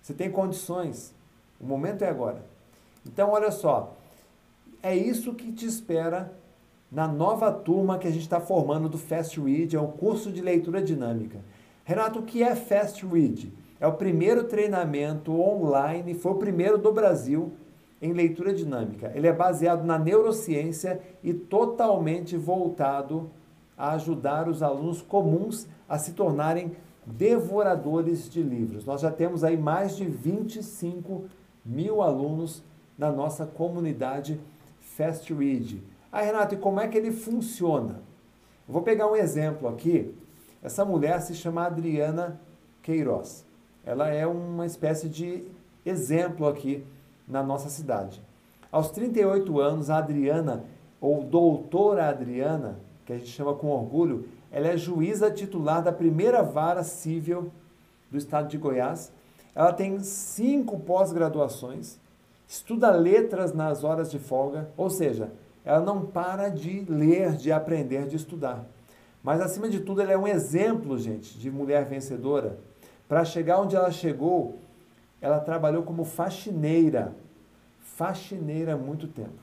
você 0.00 0.12
tem 0.14 0.30
condições, 0.30 1.14
o 1.60 1.66
momento 1.66 2.02
é 2.02 2.08
agora. 2.08 2.44
Então, 3.06 3.30
olha 3.30 3.50
só, 3.50 3.94
é 4.82 4.94
isso 4.94 5.34
que 5.34 5.52
te 5.52 5.66
espera 5.66 6.32
na 6.90 7.08
nova 7.08 7.50
turma 7.50 7.98
que 7.98 8.06
a 8.06 8.10
gente 8.10 8.22
está 8.22 8.40
formando 8.40 8.88
do 8.88 8.96
Fast 8.96 9.40
Read, 9.40 9.74
é 9.74 9.80
um 9.80 9.90
curso 9.90 10.30
de 10.30 10.40
leitura 10.40 10.80
dinâmica. 10.80 11.40
Renato, 11.84 12.20
o 12.20 12.22
que 12.22 12.42
é 12.42 12.54
Fast 12.54 13.04
Read? 13.04 13.52
É 13.80 13.86
o 13.86 13.94
primeiro 13.94 14.44
treinamento 14.44 15.32
online, 15.40 16.14
foi 16.14 16.32
o 16.32 16.36
primeiro 16.36 16.78
do 16.78 16.92
Brasil 16.92 17.52
em 18.00 18.12
leitura 18.12 18.54
dinâmica. 18.54 19.10
Ele 19.14 19.26
é 19.26 19.32
baseado 19.32 19.84
na 19.84 19.98
neurociência 19.98 21.00
e 21.22 21.34
totalmente 21.34 22.36
voltado 22.36 23.28
a 23.76 23.92
ajudar 23.92 24.48
os 24.48 24.62
alunos 24.62 25.02
comuns 25.02 25.68
a 25.88 25.98
se 25.98 26.12
tornarem 26.12 26.76
devoradores 27.06 28.28
de 28.28 28.42
livros. 28.42 28.84
Nós 28.84 29.00
já 29.00 29.10
temos 29.10 29.44
aí 29.44 29.56
mais 29.56 29.96
de 29.96 30.04
25 30.04 31.24
mil 31.64 32.02
alunos 32.02 32.62
na 32.96 33.10
nossa 33.10 33.44
comunidade 33.46 34.40
Fast 34.80 35.32
Read. 35.32 35.82
Ah, 36.10 36.22
Renato, 36.22 36.54
e 36.54 36.58
como 36.58 36.80
é 36.80 36.88
que 36.88 36.96
ele 36.96 37.10
funciona? 37.10 38.00
Eu 38.66 38.72
vou 38.72 38.82
pegar 38.82 39.10
um 39.10 39.16
exemplo 39.16 39.68
aqui. 39.68 40.14
Essa 40.62 40.84
mulher 40.84 41.20
se 41.20 41.34
chama 41.34 41.66
Adriana 41.66 42.40
Queiroz. 42.82 43.44
Ela 43.84 44.08
é 44.08 44.26
uma 44.26 44.64
espécie 44.64 45.08
de 45.08 45.44
exemplo 45.84 46.46
aqui 46.46 46.84
na 47.28 47.42
nossa 47.42 47.68
cidade. 47.68 48.22
Aos 48.70 48.90
38 48.90 49.60
anos, 49.60 49.90
a 49.90 49.98
Adriana, 49.98 50.64
ou 51.00 51.22
doutora 51.22 52.08
Adriana, 52.08 52.78
que 53.04 53.12
a 53.12 53.18
gente 53.18 53.30
chama 53.30 53.54
com 53.54 53.68
orgulho, 53.68 54.28
ela 54.50 54.68
é 54.68 54.76
juíza 54.76 55.30
titular 55.30 55.82
da 55.82 55.92
primeira 55.92 56.42
vara 56.42 56.82
civil 56.82 57.50
do 58.10 58.16
estado 58.16 58.48
de 58.48 58.56
Goiás. 58.56 59.12
Ela 59.54 59.72
tem 59.72 60.00
cinco 60.00 60.80
pós-graduações, 60.80 61.98
estuda 62.48 62.90
letras 62.90 63.52
nas 63.52 63.84
horas 63.84 64.10
de 64.10 64.18
folga, 64.18 64.70
ou 64.76 64.90
seja, 64.90 65.30
ela 65.64 65.80
não 65.80 66.04
para 66.04 66.48
de 66.48 66.84
ler, 66.88 67.32
de 67.32 67.50
aprender, 67.50 68.06
de 68.06 68.16
estudar. 68.16 68.64
Mas, 69.22 69.40
acima 69.40 69.70
de 69.70 69.80
tudo, 69.80 70.02
ela 70.02 70.12
é 70.12 70.18
um 70.18 70.28
exemplo, 70.28 70.98
gente, 70.98 71.38
de 71.38 71.50
mulher 71.50 71.86
vencedora. 71.86 72.58
Para 73.08 73.24
chegar 73.24 73.60
onde 73.60 73.74
ela 73.74 73.90
chegou, 73.90 74.58
ela 75.20 75.40
trabalhou 75.40 75.82
como 75.82 76.04
faxineira. 76.04 77.14
Faxineira 77.80 78.74
há 78.74 78.76
muito 78.76 79.08
tempo. 79.08 79.42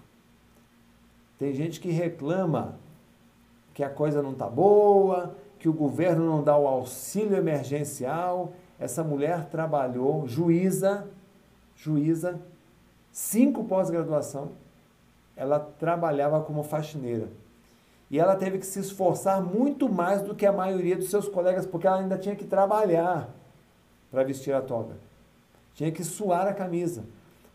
Tem 1.39 1.53
gente 1.55 1.79
que 1.79 1.89
reclama 1.89 2.77
que 3.73 3.83
a 3.83 3.89
coisa 3.89 4.21
não 4.21 4.31
está 4.31 4.47
boa, 4.47 5.35
que 5.59 5.69
o 5.69 5.73
governo 5.73 6.25
não 6.25 6.43
dá 6.43 6.57
o 6.57 6.67
auxílio 6.67 7.37
emergencial. 7.37 8.53
Essa 8.79 9.03
mulher 9.03 9.45
trabalhou, 9.45 10.27
juíza, 10.27 11.07
juíza, 11.75 12.39
cinco 13.11 13.63
pós-graduação, 13.63 14.49
ela 15.35 15.59
trabalhava 15.59 16.41
como 16.41 16.63
faxineira. 16.63 17.27
E 18.09 18.19
ela 18.19 18.35
teve 18.35 18.57
que 18.57 18.65
se 18.65 18.79
esforçar 18.79 19.41
muito 19.41 19.87
mais 19.87 20.21
do 20.21 20.35
que 20.35 20.45
a 20.45 20.51
maioria 20.51 20.97
dos 20.97 21.09
seus 21.09 21.29
colegas, 21.29 21.65
porque 21.65 21.87
ela 21.87 21.99
ainda 21.99 22.17
tinha 22.17 22.35
que 22.35 22.43
trabalhar 22.43 23.29
para 24.11 24.23
vestir 24.23 24.53
a 24.53 24.61
toga. 24.61 24.95
Tinha 25.73 25.91
que 25.91 26.03
suar 26.03 26.45
a 26.45 26.53
camisa. 26.53 27.03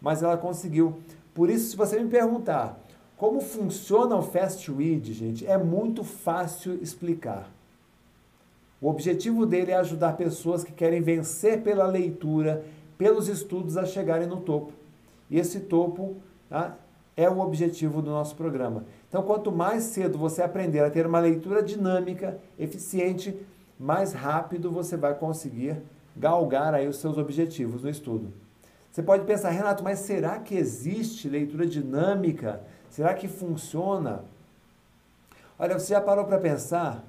Mas 0.00 0.22
ela 0.22 0.36
conseguiu. 0.36 0.98
Por 1.34 1.50
isso, 1.50 1.70
se 1.70 1.76
você 1.76 2.00
me 2.00 2.08
perguntar 2.08 2.78
como 3.16 3.40
funciona 3.40 4.14
o 4.14 4.22
Fast 4.22 4.70
Read, 4.70 5.12
gente, 5.12 5.46
é 5.46 5.56
muito 5.56 6.04
fácil 6.04 6.74
explicar. 6.82 7.50
O 8.80 8.88
objetivo 8.90 9.46
dele 9.46 9.72
é 9.72 9.76
ajudar 9.76 10.16
pessoas 10.18 10.62
que 10.62 10.72
querem 10.72 11.00
vencer 11.00 11.62
pela 11.62 11.86
leitura, 11.86 12.64
pelos 12.98 13.26
estudos, 13.28 13.76
a 13.76 13.86
chegarem 13.86 14.28
no 14.28 14.36
topo. 14.40 14.72
E 15.30 15.38
esse 15.38 15.60
topo 15.60 16.16
tá, 16.48 16.76
é 17.16 17.28
o 17.28 17.40
objetivo 17.40 18.02
do 18.02 18.10
nosso 18.10 18.36
programa. 18.36 18.84
Então, 19.08 19.22
quanto 19.22 19.50
mais 19.50 19.84
cedo 19.84 20.18
você 20.18 20.42
aprender 20.42 20.80
a 20.80 20.90
ter 20.90 21.06
uma 21.06 21.18
leitura 21.18 21.62
dinâmica, 21.62 22.38
eficiente, 22.58 23.34
mais 23.78 24.12
rápido 24.12 24.70
você 24.70 24.96
vai 24.96 25.14
conseguir 25.14 25.78
galgar 26.14 26.74
aí 26.74 26.86
os 26.86 26.98
seus 26.98 27.16
objetivos 27.16 27.82
no 27.82 27.88
estudo. 27.88 28.32
Você 28.90 29.02
pode 29.02 29.24
pensar, 29.24 29.50
Renato, 29.50 29.84
mas 29.84 30.00
será 30.00 30.38
que 30.38 30.54
existe 30.54 31.28
leitura 31.28 31.66
dinâmica? 31.66 32.62
Será 32.96 33.12
que 33.12 33.28
funciona? 33.28 34.24
Olha, 35.58 35.78
você 35.78 35.92
já 35.92 36.00
parou 36.00 36.24
para 36.24 36.38
pensar 36.38 37.04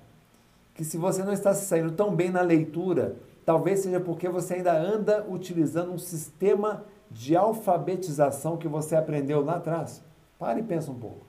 que 0.76 0.84
se 0.84 0.98
você 0.98 1.24
não 1.24 1.32
está 1.32 1.54
se 1.54 1.66
saindo 1.66 1.94
tão 1.94 2.14
bem 2.14 2.30
na 2.30 2.42
leitura, 2.42 3.16
talvez 3.46 3.80
seja 3.80 3.98
porque 3.98 4.28
você 4.28 4.56
ainda 4.56 4.78
anda 4.78 5.26
utilizando 5.30 5.94
um 5.94 5.98
sistema 5.98 6.84
de 7.10 7.38
alfabetização 7.38 8.58
que 8.58 8.68
você 8.68 8.98
aprendeu 8.98 9.42
lá 9.42 9.56
atrás? 9.56 10.04
Pare 10.38 10.60
e 10.60 10.64
pensa 10.64 10.92
um 10.92 11.00
pouco. 11.00 11.26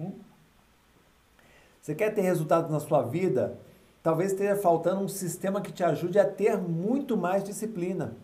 Hum? 0.00 0.12
Você 1.82 1.92
quer 1.92 2.14
ter 2.14 2.20
resultados 2.20 2.70
na 2.70 2.78
sua 2.78 3.02
vida? 3.02 3.58
Talvez 4.00 4.30
esteja 4.30 4.54
faltando 4.54 5.00
um 5.00 5.08
sistema 5.08 5.60
que 5.60 5.72
te 5.72 5.82
ajude 5.82 6.20
a 6.20 6.24
ter 6.24 6.56
muito 6.56 7.16
mais 7.16 7.42
disciplina. 7.42 8.14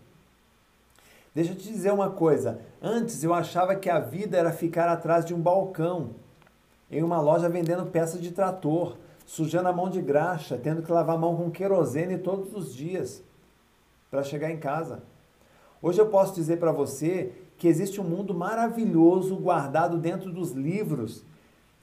Deixa 1.35 1.53
eu 1.53 1.57
te 1.57 1.69
dizer 1.69 1.93
uma 1.93 2.11
coisa. 2.11 2.61
Antes 2.81 3.25
eu 3.25 3.33
achava 3.33 3.75
que 3.75 3.89
a 3.89 3.99
vida 3.99 4.37
era 4.37 4.53
ficar 4.53 4.89
atrás 4.89 5.25
de 5.25 5.33
um 5.35 5.41
balcão, 5.41 6.11
em 6.91 7.03
uma 7.03 7.21
loja 7.21 7.49
vendendo 7.49 7.87
peças 7.87 8.21
de 8.21 8.33
trator, 8.33 8.97
sujando 9.25 9.69
a 9.69 9.73
mão 9.73 9.89
de 9.89 10.03
graxa, 10.03 10.59
tendo 10.59 10.83
que 10.83 10.93
lavar 10.93 11.17
a 11.17 11.19
mão 11.19 11.35
com 11.37 11.51
querosene 11.51 12.19
todos 12.19 12.53
os 12.53 12.75
dias 12.75 13.23
para 14.11 14.23
chegar 14.23 14.51
em 14.51 14.59
casa. 14.59 15.03
Hoje 15.81 16.01
eu 16.01 16.09
posso 16.09 16.35
dizer 16.35 16.59
para 16.59 16.71
você 16.71 17.33
que 17.57 17.67
existe 17.67 18.01
um 18.01 18.05
mundo 18.05 18.35
maravilhoso 18.35 19.37
guardado 19.37 19.97
dentro 19.97 20.31
dos 20.31 20.53
livros 20.53 21.25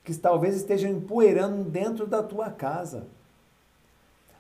que 0.04 0.16
talvez 0.16 0.56
estejam 0.56 0.92
empoeirando 0.92 1.64
dentro 1.64 2.06
da 2.06 2.22
tua 2.22 2.50
casa. 2.52 3.08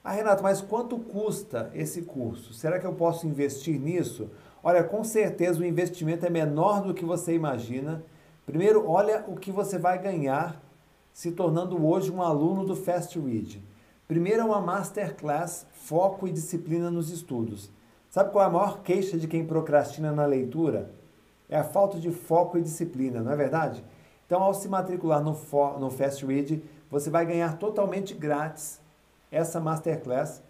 Ah, 0.03 0.11
Renato, 0.11 0.44
mas 0.44 0.61
quanto 0.61 0.98
custa 0.98 1.69
esse 1.73 2.03
curso? 2.03 2.53
Será 2.53 2.80
que 2.80 2.86
eu 2.86 2.94
posso 2.94 3.27
investir 3.27 3.80
nisso? 3.80 4.30
Olha, 4.64 4.84
com 4.84 5.03
certeza 5.03 5.61
o 5.61 5.65
investimento 5.65 6.26
é 6.26 6.30
menor 6.30 6.81
do 6.81 6.94
que 6.94 7.06
você 7.06 7.34
imagina. 7.34 8.03
Primeiro, 8.45 8.90
olha 8.90 9.23
o 9.27 9.36
que 9.36 9.52
você 9.52 9.77
vai 9.77 9.98
ganhar 9.98 10.61
se 11.14 11.31
tornando 11.31 11.86
hoje 11.86 12.11
um 12.11 12.22
aluno 12.22 12.65
do 12.65 12.76
Fast 12.76 13.18
Read. 13.19 13.64
Primeiro 14.07 14.41
é 14.41 14.45
uma 14.45 14.60
masterclass, 14.60 15.65
foco 15.72 16.27
e 16.27 16.31
disciplina 16.31 16.90
nos 16.90 17.10
estudos. 17.10 17.72
Sabe 18.10 18.31
qual 18.31 18.44
é 18.44 18.48
a 18.48 18.52
maior 18.52 18.81
queixa 18.81 19.18
de 19.18 19.27
quem 19.27 19.45
procrastina 19.45 20.11
na 20.11 20.26
leitura? 20.26 20.91
É 21.48 21.57
a 21.57 21.64
falta 21.64 21.99
de 21.99 22.11
foco 22.11 22.57
e 22.57 22.61
disciplina, 22.61 23.22
não 23.22 23.31
é 23.31 23.36
verdade? 23.36 23.84
Então, 24.26 24.41
ao 24.44 24.53
se 24.53 24.68
matricular 24.68 25.23
no, 25.23 25.38
no 25.80 25.90
Fast 25.90 26.26
Read, 26.26 26.64
você 26.90 27.10
vai 27.10 27.26
ganhar 27.26 27.57
totalmente 27.57 28.14
grátis 28.14 28.80
essa 29.31 29.60
masterclass 29.60 30.41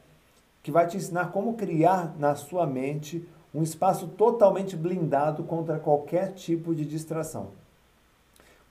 que 0.63 0.71
vai 0.71 0.87
te 0.87 0.97
ensinar 0.97 1.31
como 1.31 1.53
criar 1.53 2.15
na 2.17 2.35
sua 2.35 2.65
mente 2.65 3.27
um 3.53 3.63
espaço 3.63 4.07
totalmente 4.07 4.75
blindado 4.75 5.43
contra 5.43 5.79
qualquer 5.79 6.33
tipo 6.33 6.73
de 6.75 6.85
distração. 6.85 7.47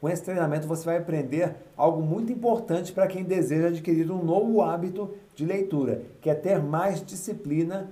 Com 0.01 0.09
esse 0.09 0.23
treinamento 0.23 0.69
você 0.69 0.85
vai 0.85 0.99
aprender 0.99 1.57
algo 1.77 2.01
muito 2.01 2.33
importante 2.33 2.93
para 2.93 3.09
quem 3.09 3.25
deseja 3.25 3.69
adquirir 3.69 4.11
um 4.11 4.23
novo 4.23 4.63
hábito 4.63 5.13
de 5.35 5.45
leitura, 5.45 6.03
que 6.21 6.31
é 6.31 6.35
ter 6.35 6.63
mais 6.63 7.05
disciplina 7.05 7.91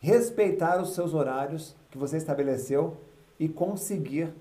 respeitar 0.00 0.80
os 0.80 0.94
seus 0.94 1.14
horários 1.14 1.74
que 1.90 1.98
você 1.98 2.16
estabeleceu 2.16 2.96
e 3.40 3.48
conseguir 3.48 4.32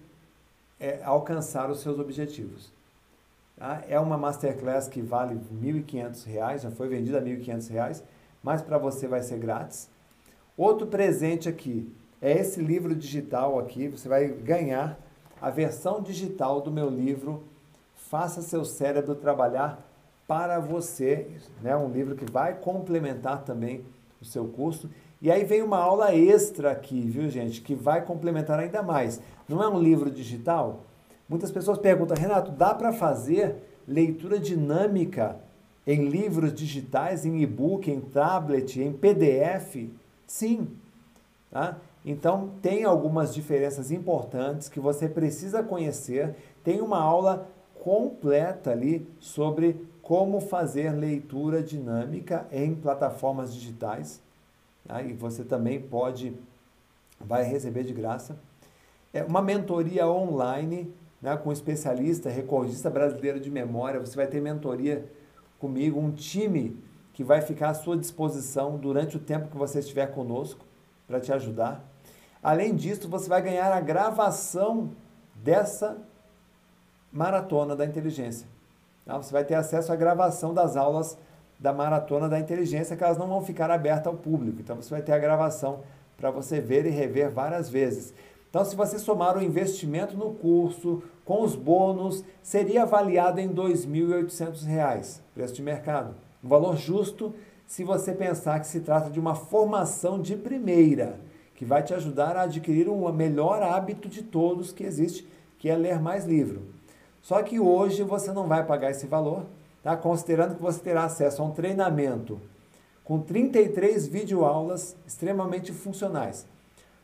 é, 0.79 1.01
alcançar 1.03 1.69
os 1.71 1.79
seus 1.79 1.97
objetivos. 1.97 2.71
Tá? 3.57 3.81
É 3.87 3.99
uma 3.99 4.17
masterclass 4.17 4.87
que 4.87 5.01
vale 5.01 5.35
R$ 5.35 5.81
1.500, 5.83 6.59
já 6.59 6.71
foi 6.71 6.87
vendida 6.87 7.17
a 7.17 7.21
R$ 7.21 7.37
1.500, 7.37 8.03
mas 8.43 8.61
para 8.61 8.77
você 8.77 9.07
vai 9.07 9.23
ser 9.23 9.39
grátis. 9.39 9.89
Outro 10.57 10.87
presente 10.87 11.49
aqui 11.49 11.91
é 12.21 12.31
esse 12.39 12.61
livro 12.61 12.95
digital 12.95 13.59
aqui, 13.59 13.87
você 13.89 14.07
vai 14.07 14.27
ganhar 14.27 14.97
a 15.41 15.49
versão 15.49 16.01
digital 16.01 16.61
do 16.61 16.71
meu 16.71 16.89
livro 16.89 17.43
Faça 17.95 18.41
seu 18.41 18.63
cérebro 18.63 19.15
trabalhar 19.15 19.83
para 20.27 20.59
você, 20.59 21.27
né? 21.61 21.75
Um 21.75 21.89
livro 21.89 22.15
que 22.15 22.29
vai 22.29 22.53
complementar 22.53 23.43
também 23.43 23.83
o 24.21 24.25
seu 24.25 24.45
curso 24.45 24.89
e 25.21 25.31
aí 25.31 25.43
vem 25.43 25.63
uma 25.63 25.79
aula 25.79 26.13
extra 26.13 26.71
aqui, 26.71 27.01
viu, 27.01 27.27
gente, 27.29 27.61
que 27.61 27.73
vai 27.73 28.05
complementar 28.05 28.59
ainda 28.59 28.83
mais. 28.83 29.19
Não 29.49 29.63
é 29.63 29.67
um 29.67 29.81
livro 29.81 30.11
digital? 30.11 30.83
Muitas 31.27 31.51
pessoas 31.51 31.79
perguntam, 31.79 32.15
Renato, 32.15 32.51
dá 32.51 32.75
para 32.75 32.93
fazer 32.93 33.55
leitura 33.87 34.37
dinâmica 34.37 35.37
em 35.87 36.07
livros 36.07 36.53
digitais, 36.53 37.25
em 37.25 37.41
e-book, 37.41 37.89
em 37.89 37.99
tablet, 37.99 38.79
em 38.79 38.93
PDF? 38.93 39.89
Sim. 40.27 40.67
Tá? 41.51 41.77
Então, 42.05 42.51
tem 42.61 42.83
algumas 42.83 43.33
diferenças 43.33 43.91
importantes 43.91 44.69
que 44.69 44.79
você 44.79 45.07
precisa 45.07 45.63
conhecer. 45.63 46.35
Tem 46.63 46.81
uma 46.81 46.99
aula 46.99 47.47
completa 47.83 48.71
ali 48.71 49.07
sobre 49.19 49.87
como 50.01 50.39
fazer 50.39 50.91
leitura 50.91 51.63
dinâmica 51.63 52.45
em 52.51 52.75
plataformas 52.75 53.53
digitais. 53.53 54.21
Tá? 54.87 55.01
E 55.01 55.13
você 55.13 55.43
também 55.43 55.81
pode, 55.81 56.33
vai 57.19 57.43
receber 57.43 57.83
de 57.83 57.93
graça. 57.93 58.37
É 59.13 59.23
uma 59.23 59.41
mentoria 59.41 60.07
online 60.07 60.93
né, 61.21 61.35
com 61.37 61.51
especialista, 61.51 62.29
recordista 62.29 62.89
brasileiro 62.89 63.39
de 63.39 63.49
memória. 63.49 63.99
Você 63.99 64.15
vai 64.15 64.27
ter 64.27 64.41
mentoria 64.41 65.05
comigo, 65.57 65.99
um 65.99 66.11
time 66.11 66.77
que 67.15 67.23
vai 67.23 67.41
ficar 67.41 67.69
à 67.69 67.73
sua 67.73 67.97
disposição 67.97 68.77
durante 68.77 69.15
o 69.15 69.19
tempo 69.19 69.47
que 69.47 69.57
você 69.57 69.79
estiver 69.79 70.07
conosco 70.07 70.63
para 71.07 71.19
te 71.19 71.31
ajudar. 71.31 71.81
Além 72.43 72.75
disso, 72.75 73.07
você 73.07 73.29
vai 73.29 73.41
ganhar 73.41 73.71
a 73.71 73.79
gravação 73.79 74.91
dessa 75.33 75.97
maratona 77.11 77.73
da 77.73 77.85
inteligência. 77.85 78.45
Tá? 79.05 79.17
Você 79.17 79.31
vai 79.31 79.45
ter 79.45 79.55
acesso 79.55 79.93
à 79.93 79.95
gravação 79.95 80.53
das 80.53 80.75
aulas 80.75 81.17
da 81.57 81.71
Maratona 81.71 82.27
da 82.27 82.37
Inteligência, 82.37 82.97
que 82.97 83.03
elas 83.03 83.17
não 83.17 83.27
vão 83.27 83.41
ficar 83.41 83.71
abertas 83.71 84.07
ao 84.07 84.15
público. 84.15 84.59
Então 84.59 84.75
você 84.75 84.89
vai 84.89 85.01
ter 85.01 85.13
a 85.13 85.17
gravação 85.17 85.79
para 86.17 86.29
você 86.29 86.59
ver 86.59 86.85
e 86.85 86.89
rever 86.89 87.31
várias 87.31 87.69
vezes. 87.69 88.13
Então, 88.49 88.63
se 88.63 88.75
você 88.75 88.99
somar 88.99 89.37
o 89.37 89.43
investimento 89.43 90.17
no 90.17 90.33
curso 90.33 91.01
com 91.23 91.43
os 91.43 91.55
bônus, 91.55 92.23
seria 92.41 92.83
avaliado 92.83 93.39
em 93.39 93.47
R$ 93.47 93.53
2.800, 93.53 95.19
preço 95.33 95.53
de 95.53 95.61
mercado. 95.61 96.24
Um 96.45 96.47
valor 96.47 96.77
justo 96.77 97.33
se 97.65 97.83
você 97.83 98.13
pensar 98.13 98.59
que 98.59 98.67
se 98.67 98.81
trata 98.81 99.09
de 99.09 99.19
uma 99.19 99.33
formação 99.33 100.21
de 100.21 100.35
primeira, 100.35 101.19
que 101.55 101.65
vai 101.65 101.81
te 101.81 101.91
ajudar 101.95 102.37
a 102.37 102.43
adquirir 102.43 102.87
um 102.87 103.11
melhor 103.11 103.63
hábito 103.63 104.07
de 104.07 104.21
todos 104.21 104.71
que 104.71 104.83
existe, 104.83 105.27
que 105.57 105.67
é 105.67 105.75
ler 105.75 105.99
mais 105.99 106.25
livro. 106.25 106.61
Só 107.19 107.41
que 107.41 107.59
hoje 107.59 108.03
você 108.03 108.31
não 108.31 108.47
vai 108.47 108.63
pagar 108.63 108.91
esse 108.91 109.07
valor, 109.07 109.47
tá? 109.81 109.97
considerando 109.97 110.53
que 110.53 110.61
você 110.61 110.79
terá 110.79 111.05
acesso 111.05 111.41
a 111.41 111.45
um 111.45 111.51
treinamento 111.51 112.39
com 113.03 113.19
33 113.19 114.05
videoaulas 114.07 114.95
extremamente 115.07 115.73
funcionais, 115.73 116.45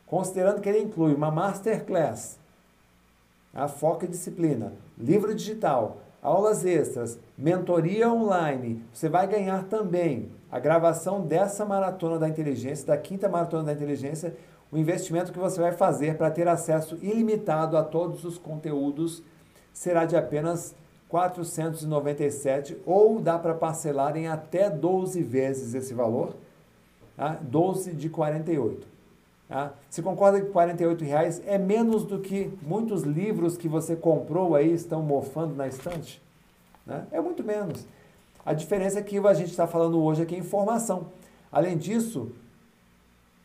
considerando 0.06 0.60
que 0.60 0.68
ele 0.68 0.82
inclui 0.82 1.14
uma 1.14 1.32
masterclass 1.32 2.38
a 3.52 3.68
foca 3.68 4.06
e 4.06 4.08
disciplina, 4.08 4.72
livro 4.96 5.34
digital, 5.34 5.98
aulas 6.22 6.64
extras, 6.64 7.18
mentoria 7.36 8.08
online. 8.08 8.82
Você 8.92 9.08
vai 9.08 9.26
ganhar 9.26 9.64
também 9.64 10.30
a 10.50 10.60
gravação 10.60 11.20
dessa 11.20 11.64
maratona 11.64 12.18
da 12.18 12.28
inteligência, 12.28 12.86
da 12.86 12.96
quinta 12.96 13.28
maratona 13.28 13.64
da 13.64 13.72
inteligência, 13.72 14.36
o 14.70 14.78
investimento 14.78 15.32
que 15.32 15.38
você 15.38 15.60
vai 15.60 15.72
fazer 15.72 16.16
para 16.16 16.30
ter 16.30 16.46
acesso 16.46 16.96
ilimitado 17.02 17.76
a 17.76 17.82
todos 17.82 18.24
os 18.24 18.38
conteúdos 18.38 19.22
será 19.72 20.04
de 20.04 20.16
apenas 20.16 20.74
497 21.08 22.78
ou 22.86 23.20
dá 23.20 23.38
para 23.38 23.54
parcelar 23.54 24.16
em 24.16 24.28
até 24.28 24.70
12 24.70 25.22
vezes 25.22 25.74
esse 25.74 25.92
valor, 25.92 26.34
tá? 27.16 27.38
12 27.42 27.92
de 27.92 28.08
48. 28.08 28.91
Tá? 29.48 29.72
Você 29.88 30.00
concorda 30.00 30.40
que 30.40 30.50
48 30.50 31.04
reais 31.04 31.42
é 31.46 31.58
menos 31.58 32.04
do 32.04 32.20
que 32.20 32.50
muitos 32.62 33.02
livros 33.02 33.56
que 33.56 33.68
você 33.68 33.94
comprou 33.94 34.54
aí 34.54 34.72
estão 34.72 35.02
mofando 35.02 35.54
na 35.54 35.68
estante? 35.68 36.22
Né? 36.86 37.06
É 37.12 37.20
muito 37.20 37.44
menos. 37.44 37.86
A 38.44 38.52
diferença 38.52 38.98
é 38.98 39.02
que 39.02 39.18
a 39.18 39.34
gente 39.34 39.50
está 39.50 39.66
falando 39.66 40.02
hoje 40.02 40.22
aqui 40.22 40.34
é 40.34 40.38
informação. 40.38 41.06
Além 41.50 41.76
disso, 41.76 42.32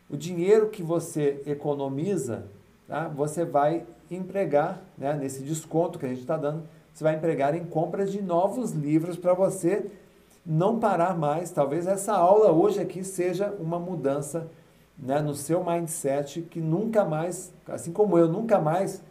o 0.09 0.15
dinheiro 0.15 0.69
que 0.69 0.81
você 0.81 1.41
economiza, 1.45 2.45
tá? 2.87 3.07
você 3.09 3.43
vai 3.43 3.85
empregar, 4.09 4.81
né? 4.97 5.13
nesse 5.13 5.43
desconto 5.43 5.99
que 5.99 6.05
a 6.05 6.09
gente 6.09 6.21
está 6.21 6.37
dando, 6.37 6.63
você 6.93 7.03
vai 7.03 7.15
empregar 7.15 7.53
em 7.53 7.65
compra 7.65 8.05
de 8.05 8.21
novos 8.21 8.71
livros 8.71 9.17
para 9.17 9.33
você 9.33 9.85
não 10.45 10.79
parar 10.79 11.15
mais. 11.15 11.51
Talvez 11.51 11.85
essa 11.85 12.13
aula 12.13 12.51
hoje 12.51 12.79
aqui 12.79 13.03
seja 13.03 13.51
uma 13.59 13.77
mudança 13.77 14.47
né, 14.97 15.19
no 15.21 15.35
seu 15.35 15.63
mindset 15.63 16.41
que 16.41 16.59
nunca 16.59 17.05
mais, 17.05 17.53
assim 17.67 17.91
como 17.91 18.17
eu, 18.17 18.27
nunca 18.27 18.59
mais 18.59 19.01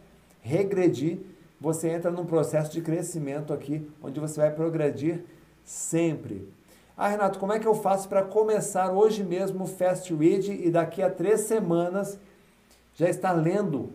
regredi. 0.41 1.19
Você 1.59 1.89
entra 1.89 2.11
num 2.11 2.25
processo 2.25 2.71
de 2.71 2.81
crescimento 2.81 3.51
aqui, 3.53 3.89
onde 4.01 4.19
você 4.19 4.39
vai 4.39 4.51
progredir 4.51 5.23
sempre. 5.63 6.47
Ah, 6.95 7.07
Renato, 7.09 7.39
como 7.39 7.53
é 7.53 7.59
que 7.59 7.67
eu 7.67 7.75
faço 7.75 8.09
para 8.09 8.23
começar 8.23 8.91
hoje 8.91 9.23
mesmo 9.23 9.63
o 9.63 9.67
Fast 9.67 10.13
Read 10.13 10.51
e 10.51 10.69
daqui 10.71 11.01
a 11.01 11.09
três 11.09 11.41
semanas 11.41 12.19
já 12.95 13.09
estar 13.09 13.33
lendo 13.33 13.91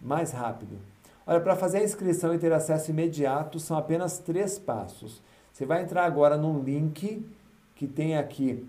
mais 0.00 0.30
rápido? 0.30 0.78
Olha, 1.26 1.40
para 1.40 1.56
fazer 1.56 1.78
a 1.78 1.84
inscrição 1.84 2.34
e 2.34 2.38
ter 2.38 2.52
acesso 2.52 2.90
imediato, 2.90 3.58
são 3.58 3.78
apenas 3.78 4.18
três 4.18 4.58
passos. 4.58 5.22
Você 5.52 5.64
vai 5.64 5.82
entrar 5.82 6.04
agora 6.04 6.36
num 6.36 6.62
link 6.62 7.24
que 7.74 7.86
tem 7.86 8.18
aqui 8.18 8.66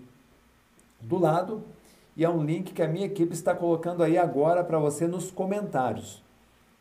do 1.00 1.18
lado, 1.18 1.62
e 2.16 2.24
é 2.24 2.30
um 2.30 2.42
link 2.42 2.72
que 2.72 2.82
a 2.82 2.88
minha 2.88 3.06
equipe 3.06 3.34
está 3.34 3.54
colocando 3.54 4.02
aí 4.02 4.16
agora 4.16 4.64
para 4.64 4.78
você 4.78 5.06
nos 5.06 5.30
comentários. 5.30 6.22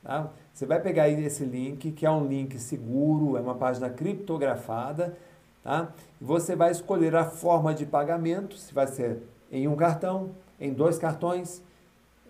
Tá? 0.02 0.30
Você 0.54 0.66
vai 0.66 0.80
pegar 0.80 1.04
aí 1.04 1.24
esse 1.26 1.44
link, 1.44 1.92
que 1.92 2.06
é 2.06 2.12
um 2.12 2.26
link 2.26 2.58
seguro, 2.58 3.38
é 3.38 3.42
uma 3.42 3.56
página 3.56 3.90
criptografada, 3.90 5.18
tá? 5.64 5.92
Você 6.22 6.56
vai 6.56 6.72
escolher 6.72 7.16
a 7.16 7.26
forma 7.26 7.74
de 7.74 7.86
pagamento, 7.86 8.56
se 8.56 8.74
vai 8.74 8.88
ser 8.88 9.24
em 9.52 9.68
um 9.68 9.76
cartão, 9.76 10.30
em 10.60 10.72
dois 10.72 10.98
cartões, 10.98 11.62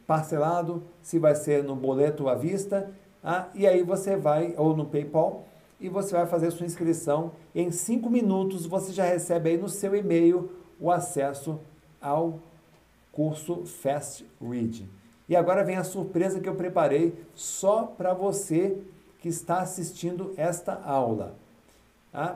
parcelado, 0.08 0.84
se 1.02 1.20
vai 1.20 1.36
ser 1.36 1.64
no 1.64 1.76
boleto 1.76 2.28
à 2.28 2.36
vista 2.36 2.92
ah, 3.28 3.48
e 3.56 3.66
aí 3.66 3.82
você 3.82 4.16
vai, 4.16 4.54
ou 4.56 4.78
no 4.78 4.86
PayPal, 4.86 5.48
e 5.80 5.90
você 5.90 6.14
vai 6.16 6.28
fazer 6.28 6.52
sua 6.52 6.68
inscrição. 6.68 7.32
Em 7.56 7.72
cinco 7.72 8.08
minutos 8.08 8.68
você 8.68 8.94
já 8.94 9.04
recebe 9.04 9.50
aí 9.50 9.58
no 9.58 9.68
seu 9.68 9.96
e-mail 9.96 10.52
o 10.80 10.92
acesso 10.92 11.60
ao 12.00 12.40
curso 13.16 13.66
Fast 13.66 14.26
Read. 14.42 14.90
E 15.28 15.36
agora 15.36 15.64
vem 15.64 15.78
a 15.78 15.84
surpresa 15.84 16.40
que 16.40 16.48
eu 16.48 16.56
preparei 16.56 17.16
só 17.34 17.84
para 17.84 18.14
você 18.14 18.78
que 19.20 19.30
está 19.30 19.60
assistindo 19.60 20.34
esta 20.38 20.80
aula. 20.84 21.36
Ah, 22.14 22.36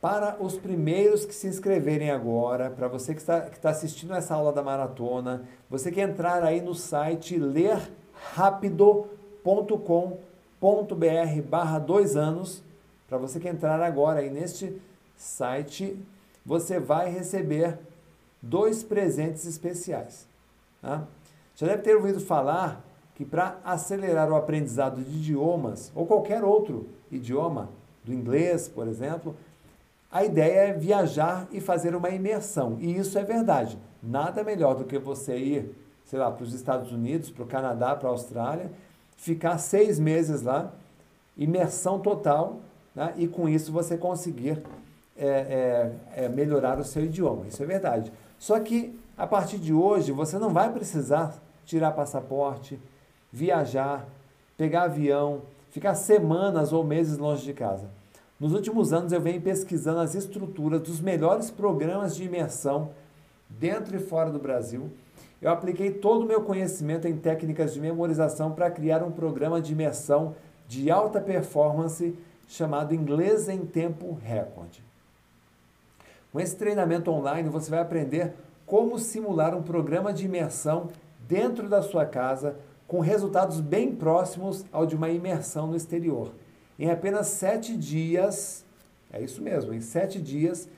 para 0.00 0.36
os 0.40 0.56
primeiros 0.56 1.26
que 1.26 1.34
se 1.34 1.48
inscreverem 1.48 2.10
agora, 2.10 2.70
para 2.70 2.86
você 2.86 3.12
que 3.12 3.20
está, 3.20 3.42
que 3.42 3.56
está 3.56 3.70
assistindo 3.70 4.14
essa 4.14 4.34
aula 4.34 4.52
da 4.52 4.62
maratona, 4.62 5.42
você 5.68 5.90
que 5.90 6.00
entrar 6.00 6.42
aí 6.42 6.60
no 6.60 6.74
site 6.74 7.36
Ler 7.36 7.92
Rápido 8.34 9.06
com.br 9.42 10.18
barra 11.48 11.78
dois 11.78 12.16
anos, 12.16 12.62
para 13.08 13.18
você 13.18 13.40
que 13.40 13.48
entrar 13.48 13.80
agora 13.80 14.20
aí 14.20 14.30
neste 14.30 14.80
site, 15.16 15.98
você 16.44 16.78
vai 16.78 17.10
receber 17.10 17.78
dois 18.40 18.82
presentes 18.82 19.44
especiais. 19.44 20.26
Tá? 20.80 21.04
Já 21.56 21.66
deve 21.66 21.82
ter 21.82 21.96
ouvido 21.96 22.20
falar 22.20 22.84
que 23.14 23.24
para 23.24 23.58
acelerar 23.64 24.30
o 24.30 24.36
aprendizado 24.36 25.02
de 25.02 25.16
idiomas, 25.16 25.90
ou 25.94 26.06
qualquer 26.06 26.44
outro 26.44 26.88
idioma, 27.10 27.68
do 28.04 28.12
inglês, 28.12 28.68
por 28.68 28.86
exemplo, 28.86 29.34
a 30.10 30.24
ideia 30.24 30.70
é 30.70 30.72
viajar 30.72 31.46
e 31.52 31.60
fazer 31.60 31.94
uma 31.94 32.08
imersão. 32.08 32.78
E 32.80 32.96
isso 32.96 33.18
é 33.18 33.24
verdade. 33.24 33.78
Nada 34.02 34.42
melhor 34.42 34.74
do 34.74 34.84
que 34.84 34.98
você 34.98 35.36
ir, 35.36 35.74
sei 36.04 36.18
lá, 36.18 36.30
para 36.30 36.44
os 36.44 36.54
Estados 36.54 36.90
Unidos, 36.90 37.28
para 37.28 37.42
o 37.42 37.46
Canadá, 37.46 37.94
para 37.94 38.08
a 38.08 38.12
Austrália 38.12 38.70
ficar 39.18 39.58
seis 39.58 39.98
meses 39.98 40.42
lá, 40.42 40.72
imersão 41.36 41.98
total, 41.98 42.60
né? 42.94 43.12
e 43.16 43.26
com 43.26 43.48
isso 43.48 43.72
você 43.72 43.98
conseguir 43.98 44.62
é, 45.16 45.92
é, 46.14 46.24
é, 46.24 46.28
melhorar 46.28 46.78
o 46.78 46.84
seu 46.84 47.04
idioma. 47.04 47.46
Isso 47.48 47.62
é 47.62 47.66
verdade. 47.66 48.12
Só 48.38 48.58
que 48.60 48.98
a 49.16 49.26
partir 49.26 49.58
de 49.58 49.72
hoje 49.72 50.12
você 50.12 50.38
não 50.38 50.52
vai 50.52 50.72
precisar 50.72 51.42
tirar 51.64 51.92
passaporte, 51.92 52.78
viajar, 53.32 54.06
pegar 54.56 54.84
avião, 54.84 55.42
ficar 55.70 55.94
semanas 55.94 56.72
ou 56.72 56.84
meses 56.84 57.18
longe 57.18 57.44
de 57.44 57.52
casa. 57.52 57.90
Nos 58.38 58.52
últimos 58.52 58.92
anos 58.92 59.12
eu 59.12 59.20
venho 59.20 59.40
pesquisando 59.40 60.00
as 60.00 60.14
estruturas 60.14 60.80
dos 60.80 61.00
melhores 61.00 61.50
programas 61.50 62.14
de 62.14 62.24
imersão 62.24 62.90
dentro 63.48 63.96
e 63.96 63.98
fora 63.98 64.30
do 64.30 64.38
Brasil 64.38 64.90
eu 65.40 65.52
apliquei 65.52 65.92
todo 65.92 66.24
o 66.24 66.26
meu 66.26 66.42
conhecimento 66.42 67.06
em 67.06 67.16
técnicas 67.16 67.72
de 67.72 67.80
memorização 67.80 68.52
para 68.52 68.70
criar 68.70 69.04
um 69.04 69.12
programa 69.12 69.60
de 69.60 69.72
imersão 69.72 70.34
de 70.66 70.90
alta 70.90 71.20
performance 71.20 72.16
chamado 72.48 72.94
Inglês 72.94 73.48
em 73.48 73.64
Tempo 73.64 74.18
Recorde. 74.20 74.87
Com 76.32 76.40
esse 76.40 76.56
treinamento 76.56 77.10
online, 77.10 77.48
você 77.48 77.70
vai 77.70 77.80
aprender 77.80 78.34
como 78.66 78.98
simular 78.98 79.54
um 79.54 79.62
programa 79.62 80.12
de 80.12 80.26
imersão 80.26 80.90
dentro 81.26 81.68
da 81.68 81.82
sua 81.82 82.04
casa 82.04 82.56
com 82.86 83.00
resultados 83.00 83.60
bem 83.60 83.94
próximos 83.94 84.64
ao 84.72 84.86
de 84.86 84.94
uma 84.94 85.08
imersão 85.08 85.66
no 85.66 85.76
exterior. 85.76 86.32
Em 86.78 86.90
apenas 86.90 87.28
sete 87.28 87.76
dias, 87.76 88.64
é 89.12 89.20
isso 89.22 89.42
mesmo, 89.42 89.72
em 89.72 89.80
sete 89.80 90.20
dias, 90.20 90.68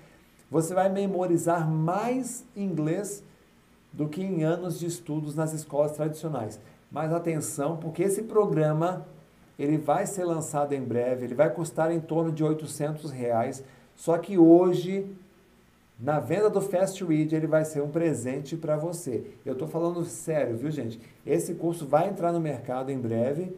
você 0.51 0.75
vai 0.75 0.89
memorizar 0.89 1.69
mais 1.69 2.45
inglês 2.57 3.23
do 3.93 4.09
que 4.09 4.23
em 4.23 4.43
anos 4.43 4.79
de 4.79 4.87
estudos 4.87 5.35
nas 5.35 5.53
escolas 5.53 5.93
tradicionais. 5.93 6.61
Mas 6.91 7.13
atenção, 7.13 7.77
porque 7.77 8.03
esse 8.03 8.23
programa 8.23 9.07
ele 9.59 9.79
vai 9.79 10.07
ser 10.07 10.25
lançado 10.25 10.73
em 10.73 10.83
breve, 10.83 11.25
ele 11.25 11.35
vai 11.35 11.51
custar 11.51 11.93
em 11.93 12.01
torno 12.01 12.33
de 12.33 12.43
800 12.43 13.11
reais, 13.11 13.63
só 13.95 14.17
que 14.17 14.39
hoje, 14.39 15.07
na 16.01 16.19
venda 16.19 16.49
do 16.49 16.61
Fast 16.61 17.05
Read, 17.05 17.35
ele 17.35 17.47
vai 17.47 17.65
ser 17.65 17.83
um 17.83 17.91
presente 17.91 18.57
para 18.57 18.77
você. 18.77 19.25
Eu 19.45 19.53
estou 19.53 19.69
falando 19.69 20.05
sério, 20.05 20.57
viu 20.57 20.71
gente? 20.71 20.99
Esse 21.27 21.55
curso 21.55 21.87
vai 21.87 22.09
entrar 22.09 22.33
no 22.33 22.41
mercado 22.41 22.91
em 22.91 22.99
breve 22.99 23.55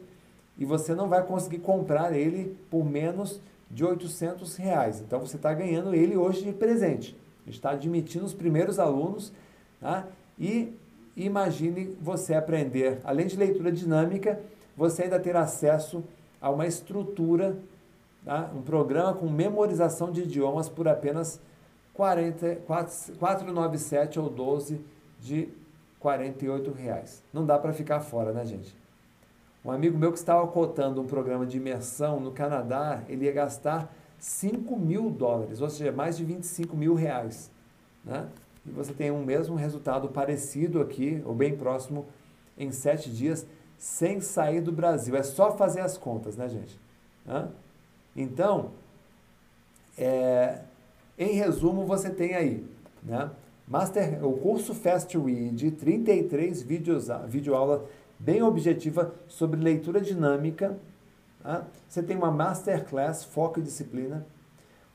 e 0.59 0.65
você 0.65 0.95
não 0.95 1.09
vai 1.09 1.25
conseguir 1.25 1.59
comprar 1.59 2.13
ele 2.13 2.57
por 2.69 2.85
menos 2.85 3.41
de 3.71 3.85
800 3.85 4.57
reais. 4.57 5.01
Então 5.01 5.21
você 5.21 5.37
está 5.37 5.55
ganhando 5.55 5.95
ele 5.95 6.17
hoje 6.17 6.43
de 6.43 6.53
presente. 6.53 7.17
Está 7.47 7.71
admitindo 7.71 8.25
os 8.25 8.35
primeiros 8.35 8.79
alunos 8.79 9.33
tá? 9.83 10.07
E 10.39 10.73
imagine 11.17 11.97
você 12.01 12.35
aprender, 12.35 13.01
além 13.05 13.27
de 13.27 13.37
leitura 13.37 13.71
dinâmica, 13.71 14.41
você 14.77 15.03
ainda 15.03 15.21
ter 15.21 15.37
acesso 15.37 16.03
a 16.41 16.49
uma 16.49 16.67
estrutura, 16.67 17.57
tá? 18.25 18.51
um 18.55 18.63
programa 18.63 19.13
com 19.13 19.29
memorização 19.29 20.11
de 20.11 20.23
idiomas 20.23 20.69
por 20.69 20.89
apenas 20.89 21.39
40, 21.95 22.63
497 23.19 24.19
ou 24.19 24.31
12 24.31 24.81
de 25.21 25.49
48 26.01 26.73
reais. 26.73 27.23
Não 27.33 27.45
dá 27.45 27.59
para 27.59 27.73
ficar 27.73 28.01
fora, 28.01 28.33
né, 28.33 28.45
gente? 28.45 28.75
Um 29.65 29.71
amigo 29.71 29.97
meu 29.97 30.11
que 30.11 30.19
estava 30.19 30.47
cotando 30.49 31.01
um 31.01 31.07
programa 31.07 31.47
de 31.47 31.57
imersão 31.57 32.19
no 32.19 32.33
Canadá, 32.33 33.03
ele 33.09 33.27
ia 33.27 33.33
gastar 33.33 33.95
5 34.19 34.77
mil 34.77 35.11
dólares, 35.11 35.61
ou 35.61 35.71
seja, 35.71 35.93
mais 35.93 36.17
de 36.17 36.25
25 36.25 36.77
mil 36.77 36.95
reais. 36.95 37.51
Né? 38.05 38.29
e 38.67 38.71
você 38.71 38.93
tem 38.93 39.11
um 39.11 39.25
mesmo 39.25 39.57
resultado 39.57 40.09
parecido 40.09 40.81
aqui, 40.81 41.23
ou 41.25 41.35
bem 41.35 41.57
próximo, 41.57 42.07
em 42.57 42.71
sete 42.71 43.11
dias, 43.11 43.47
sem 43.77 44.21
sair 44.21 44.61
do 44.61 44.71
Brasil. 44.71 45.17
É 45.17 45.23
só 45.23 45.57
fazer 45.57 45.81
as 45.81 45.99
contas, 45.99 46.37
né, 46.37 46.49
gente? 46.49 46.79
Hã? 47.27 47.51
Então, 48.15 48.71
é, 49.99 50.61
em 51.23 51.35
resumo, 51.35 51.85
você 51.85 52.11
tem 52.11 52.35
aí, 52.35 52.65
né? 53.03 53.31
Master, 53.67 54.25
o 54.27 54.33
curso 54.37 54.75
Fast 54.75 55.17
Read, 55.17 55.71
33 55.73 56.63
vídeos, 56.63 57.09
vídeo 57.29 57.55
aula 57.55 57.87
bem 58.19 58.43
objetiva 58.43 59.15
sobre 59.27 59.61
leitura 59.61 60.01
dinâmica. 60.01 60.77
Tá? 61.43 61.65
Você 61.89 62.03
tem 62.03 62.17
uma 62.17 62.31
masterclass, 62.31 63.25
foco 63.25 63.61
e 63.61 63.63
disciplina. 63.63 64.27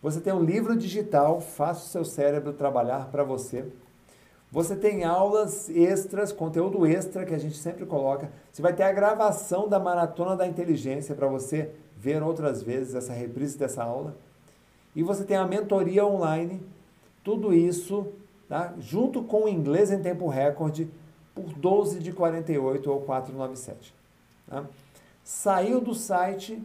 Você 0.01 0.21
tem 0.21 0.31
um 0.31 0.43
livro 0.43 0.75
digital, 0.75 1.41
Faça 1.41 1.85
o 1.85 1.89
seu 1.89 2.05
cérebro 2.05 2.53
trabalhar 2.53 3.09
para 3.09 3.23
você. 3.23 3.65
Você 4.51 4.75
tem 4.75 5.03
aulas 5.03 5.69
extras, 5.69 6.31
conteúdo 6.31 6.85
extra 6.85 7.25
que 7.25 7.33
a 7.33 7.39
gente 7.39 7.57
sempre 7.57 7.85
coloca. 7.85 8.31
Você 8.51 8.61
vai 8.61 8.73
ter 8.73 8.83
a 8.83 8.93
gravação 8.93 9.67
da 9.67 9.79
Maratona 9.79 10.37
da 10.37 10.47
Inteligência 10.47 11.13
para 11.13 11.27
você 11.27 11.71
ver 11.97 12.23
outras 12.23 12.61
vezes 12.61 12.95
essa 12.95 13.11
reprise 13.11 13.57
dessa 13.57 13.83
aula. 13.83 14.15
E 14.97 15.03
você 15.03 15.23
tem 15.23 15.37
a 15.37 15.45
mentoria 15.45 16.03
online. 16.03 16.59
Tudo 17.23 17.53
isso 17.53 18.07
tá? 18.49 18.73
junto 18.79 19.21
com 19.21 19.43
o 19.43 19.47
inglês 19.47 19.91
em 19.91 20.01
tempo 20.01 20.27
recorde 20.27 20.89
por 21.35 21.53
12 21.53 21.99
de 21.99 22.11
48 22.11 22.91
ou 22.91 23.01
497. 23.01 23.93
Tá? 24.47 24.65
Saiu 25.23 25.79
do 25.79 25.93
site, 25.93 26.59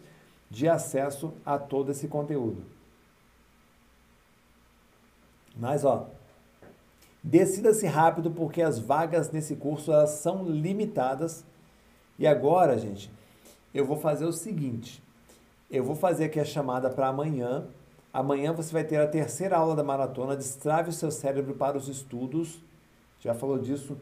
de 0.50 0.68
acesso 0.68 1.34
a 1.46 1.58
todo 1.58 1.92
esse 1.92 2.08
conteúdo. 2.08 2.64
Mas, 5.56 5.84
ó, 5.84 6.08
decida-se 7.24 7.86
rápido 7.86 8.32
porque 8.32 8.62
as 8.62 8.80
vagas 8.80 9.32
nesse 9.32 9.56
curso 9.56 9.92
elas 9.92 10.12
são 10.12 10.46
limitadas. 10.46 11.46
E 12.18 12.26
agora, 12.26 12.78
gente, 12.78 13.12
eu 13.74 13.86
vou 13.86 13.98
fazer 13.98 14.26
o 14.26 14.34
seguinte: 14.34 15.04
eu 15.70 15.84
vou 15.84 15.96
fazer 15.96 16.26
aqui 16.26 16.40
a 16.40 16.46
chamada 16.46 16.90
para 16.90 17.08
amanhã. 17.08 17.68
Amanhã 18.12 18.52
você 18.52 18.74
vai 18.74 18.84
ter 18.84 18.98
a 18.98 19.08
terceira 19.08 19.58
aula 19.58 19.76
da 19.76 19.84
maratona. 19.84 20.36
Destrave 20.36 20.90
o 20.90 20.94
seu 20.94 21.12
cérebro 21.12 21.54
para 21.54 21.78
os 21.78 21.88
estudos. 21.88 22.60
Já 23.20 23.34
falou 23.34 23.58
disso 23.58 23.98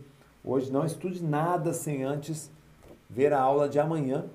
Hoje 0.50 0.72
não 0.72 0.86
estude 0.86 1.22
nada 1.22 1.74
sem 1.74 2.04
antes 2.04 2.50
ver 3.10 3.34
a 3.34 3.42
aula 3.42 3.68
de 3.68 3.78
amanhã. 3.78 4.28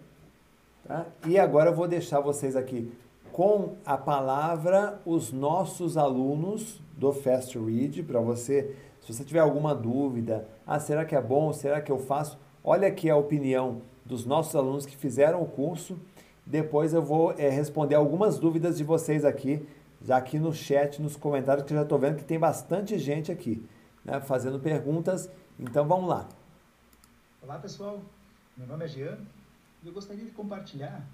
Tá? 0.86 1.06
E 1.26 1.38
agora 1.38 1.70
eu 1.70 1.74
vou 1.74 1.88
deixar 1.88 2.20
vocês 2.20 2.54
aqui 2.54 2.92
com 3.32 3.76
a 3.82 3.96
palavra 3.96 5.00
os 5.06 5.32
nossos 5.32 5.96
alunos 5.96 6.82
do 6.98 7.14
Fast 7.14 7.58
Read 7.58 8.02
para 8.02 8.20
você, 8.20 8.76
se 9.00 9.14
você 9.14 9.24
tiver 9.24 9.38
alguma 9.38 9.74
dúvida, 9.74 10.46
ah, 10.66 10.78
será 10.78 11.02
que 11.06 11.16
é 11.16 11.20
bom? 11.22 11.50
Será 11.54 11.80
que 11.80 11.90
eu 11.90 11.98
faço? 11.98 12.38
Olha 12.62 12.88
aqui 12.88 13.08
a 13.08 13.16
opinião 13.16 13.80
dos 14.04 14.26
nossos 14.26 14.54
alunos 14.54 14.84
que 14.84 14.94
fizeram 14.94 15.40
o 15.40 15.46
curso. 15.46 15.96
Depois 16.44 16.92
eu 16.92 17.00
vou 17.00 17.32
é, 17.38 17.48
responder 17.48 17.94
algumas 17.94 18.38
dúvidas 18.38 18.76
de 18.76 18.84
vocês 18.84 19.24
aqui, 19.24 19.66
já 20.02 20.18
aqui 20.18 20.38
no 20.38 20.52
chat, 20.52 21.00
nos 21.00 21.16
comentários, 21.16 21.64
que 21.64 21.72
eu 21.72 21.78
já 21.78 21.84
estou 21.84 21.98
vendo 21.98 22.16
que 22.16 22.24
tem 22.24 22.38
bastante 22.38 22.98
gente 22.98 23.32
aqui, 23.32 23.64
né, 24.04 24.20
fazendo 24.20 24.58
perguntas 24.58 25.28
então 25.58 25.86
vamos 25.86 26.08
lá. 26.08 26.28
Olá 27.40 27.58
pessoal, 27.58 28.02
meu 28.56 28.66
nome 28.66 28.84
é 28.84 28.88
Jean 28.88 29.18
e 29.82 29.86
eu 29.86 29.92
gostaria 29.92 30.24
de 30.24 30.30
compartilhar 30.30 31.04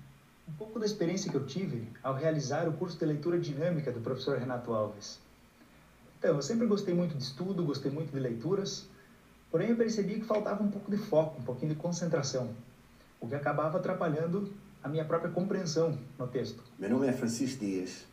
um 0.48 0.52
pouco 0.52 0.78
da 0.78 0.86
experiência 0.86 1.30
que 1.30 1.36
eu 1.36 1.44
tive 1.44 1.88
ao 2.02 2.14
realizar 2.14 2.68
o 2.68 2.72
curso 2.72 2.98
de 2.98 3.04
leitura 3.04 3.38
dinâmica 3.38 3.92
do 3.92 4.00
professor 4.00 4.38
Renato 4.38 4.72
Alves. 4.72 5.20
Então, 6.18 6.34
eu 6.34 6.42
sempre 6.42 6.66
gostei 6.66 6.94
muito 6.94 7.16
de 7.16 7.22
estudo, 7.22 7.64
gostei 7.64 7.90
muito 7.90 8.10
de 8.10 8.18
leituras, 8.18 8.88
porém 9.50 9.70
eu 9.70 9.76
percebi 9.76 10.14
que 10.14 10.24
faltava 10.24 10.62
um 10.62 10.70
pouco 10.70 10.90
de 10.90 10.96
foco, 10.96 11.40
um 11.40 11.44
pouquinho 11.44 11.74
de 11.74 11.78
concentração, 11.78 12.54
o 13.20 13.28
que 13.28 13.34
acabava 13.34 13.78
atrapalhando 13.78 14.52
a 14.82 14.88
minha 14.88 15.04
própria 15.04 15.30
compreensão 15.30 15.98
no 16.18 16.26
texto. 16.26 16.62
Meu 16.78 16.88
nome 16.88 17.06
é 17.06 17.12
Francisco 17.12 17.60
Dias 17.60 18.06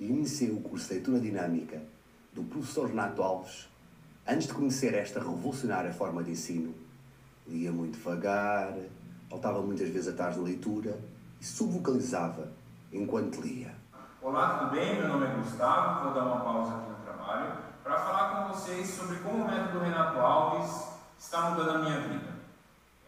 e 0.00 0.06
iniciei 0.06 0.50
o 0.50 0.60
curso 0.60 0.88
de 0.88 0.94
leitura 0.94 1.20
dinâmica 1.20 1.80
do 2.32 2.42
professor 2.42 2.88
Renato 2.88 3.22
Alves 3.22 3.68
Antes 4.28 4.48
de 4.48 4.54
conhecer 4.54 4.92
esta 4.92 5.20
revolucionária 5.20 5.92
forma 5.92 6.20
de 6.20 6.32
ensino, 6.32 6.74
lia 7.46 7.70
muito 7.70 7.96
devagar, 7.96 8.74
faltava 9.30 9.62
muitas 9.62 9.88
vezes 9.88 10.08
atrás 10.08 10.36
na 10.36 10.42
leitura 10.42 10.98
e 11.40 11.44
subvocalizava 11.44 12.48
enquanto 12.92 13.40
lia. 13.40 13.72
Olá, 14.20 14.58
tudo 14.58 14.72
bem? 14.72 14.96
Meu 14.96 15.06
nome 15.06 15.26
é 15.26 15.34
Gustavo, 15.36 16.06
vou 16.06 16.14
dar 16.14 16.24
uma 16.24 16.40
pausa 16.40 16.74
aqui 16.74 16.90
no 16.90 16.96
trabalho 17.04 17.52
para 17.84 18.00
falar 18.00 18.30
com 18.30 18.52
vocês 18.52 18.88
sobre 18.88 19.14
como 19.18 19.44
o 19.44 19.46
método 19.46 19.78
Renato 19.78 20.18
Alves 20.18 20.88
está 21.16 21.50
mudando 21.50 21.76
a 21.76 21.78
minha 21.78 22.00
vida. 22.00 22.36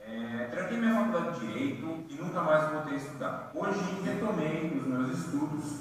É, 0.07 0.47
tranquei 0.53 0.79
minha 0.79 0.95
faculdade 0.95 1.41
de 1.41 1.47
Direito 1.49 2.05
e 2.09 2.15
nunca 2.15 2.43
mais 2.43 2.71
voltei 2.71 2.95
a 2.95 2.97
estudar. 2.97 3.51
Hoje 3.53 3.81
retomei 4.05 4.73
os 4.81 4.87
meus 4.87 5.19
estudos 5.19 5.81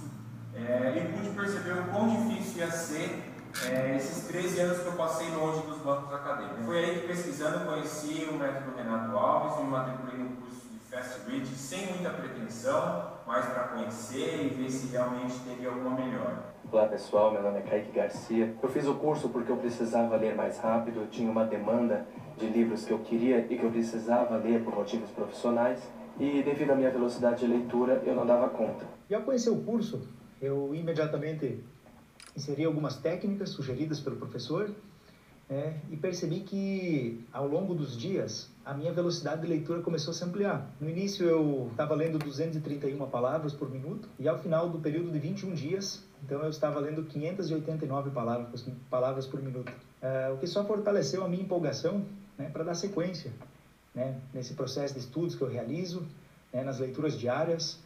é, 0.55 0.97
e 0.97 1.13
pude 1.13 1.29
perceber 1.35 1.73
o 1.73 1.85
quão 1.89 2.09
difícil 2.09 2.57
ia 2.57 2.71
ser 2.71 3.26
é, 3.65 3.95
esses 3.95 4.27
13 4.27 4.59
anos 4.59 4.79
que 4.79 4.85
eu 4.87 4.93
passei 4.93 5.29
longe 5.31 5.65
dos 5.65 5.77
bancos 5.79 6.13
acadêmicos. 6.13 6.65
Foi 6.65 6.77
aí 6.77 6.99
que 6.99 7.07
pesquisando 7.07 7.65
conheci 7.65 8.27
o 8.29 8.33
método 8.33 8.75
Renato 8.75 9.17
Alves, 9.17 9.63
me 9.63 9.69
matriculei 9.69 10.17
no 10.17 10.35
curso 10.35 10.67
de 10.69 10.79
Fast 10.79 11.29
Read 11.29 11.45
sem 11.47 11.87
muita 11.87 12.09
pretensão, 12.11 13.13
mas 13.25 13.45
para 13.45 13.63
conhecer 13.63 14.45
e 14.45 14.49
ver 14.49 14.69
se 14.69 14.87
realmente 14.87 15.39
teria 15.39 15.69
alguma 15.69 15.91
melhor. 15.91 16.43
Olá 16.71 16.85
pessoal, 16.87 17.31
meu 17.31 17.41
nome 17.41 17.59
é 17.59 17.61
Kaique 17.61 17.91
Garcia. 17.91 18.53
Eu 18.61 18.69
fiz 18.69 18.85
o 18.85 18.95
curso 18.95 19.29
porque 19.29 19.51
eu 19.51 19.57
precisava 19.57 20.17
ler 20.17 20.35
mais 20.35 20.59
rápido, 20.59 21.01
eu 21.01 21.07
tinha 21.07 21.31
uma 21.31 21.45
demanda 21.45 22.05
de 22.37 22.45
livros 22.47 22.85
que 22.85 22.91
eu 22.91 22.99
queria 22.99 23.39
e 23.39 23.57
que 23.57 23.63
eu 23.63 23.71
precisava 23.71 24.37
ler 24.37 24.63
por 24.63 24.75
motivos 24.75 25.09
profissionais 25.11 25.81
e 26.19 26.43
devido 26.43 26.71
à 26.71 26.75
minha 26.75 26.91
velocidade 26.91 27.39
de 27.39 27.47
leitura 27.47 28.01
eu 28.05 28.13
não 28.13 28.25
dava 28.25 28.49
conta. 28.49 28.85
E 29.09 29.15
ao 29.15 29.21
conhecer 29.21 29.49
o 29.49 29.61
curso, 29.61 30.07
eu 30.41 30.75
imediatamente 30.75 31.63
inseri 32.37 32.63
algumas 32.63 32.95
técnicas 32.95 33.49
sugeridas 33.49 33.99
pelo 33.99 34.15
professor 34.15 34.69
é, 35.49 35.73
e 35.89 35.97
percebi 35.97 36.41
que 36.41 37.25
ao 37.33 37.47
longo 37.47 37.73
dos 37.73 37.97
dias 37.97 38.49
a 38.63 38.75
minha 38.75 38.93
velocidade 38.93 39.41
de 39.41 39.47
leitura 39.47 39.81
começou 39.81 40.11
a 40.11 40.13
se 40.13 40.23
ampliar. 40.23 40.69
No 40.79 40.87
início 40.87 41.25
eu 41.25 41.67
estava 41.71 41.95
lendo 41.95 42.19
231 42.19 42.97
palavras 43.09 43.53
por 43.53 43.71
minuto 43.71 44.07
e 44.19 44.27
ao 44.27 44.37
final 44.37 44.69
do 44.69 44.77
período 44.77 45.11
de 45.11 45.17
21 45.17 45.53
dias, 45.55 46.03
então 46.23 46.43
eu 46.43 46.49
estava 46.49 46.79
lendo 46.79 47.03
589 47.03 48.11
palavras, 48.11 48.65
palavras 48.87 49.25
por 49.25 49.41
minuto, 49.41 49.71
é, 49.99 50.29
o 50.29 50.37
que 50.37 50.45
só 50.45 50.63
fortaleceu 50.63 51.23
a 51.23 51.27
minha 51.27 51.41
empolgação 51.41 52.05
né, 52.37 52.49
para 52.49 52.63
dar 52.63 52.75
sequência 52.75 53.31
né, 53.95 54.15
nesse 54.31 54.53
processo 54.53 54.93
de 54.93 54.99
estudos 54.99 55.33
que 55.33 55.41
eu 55.41 55.49
realizo, 55.49 56.05
né, 56.53 56.63
nas 56.63 56.77
leituras 56.77 57.17
diárias. 57.17 57.79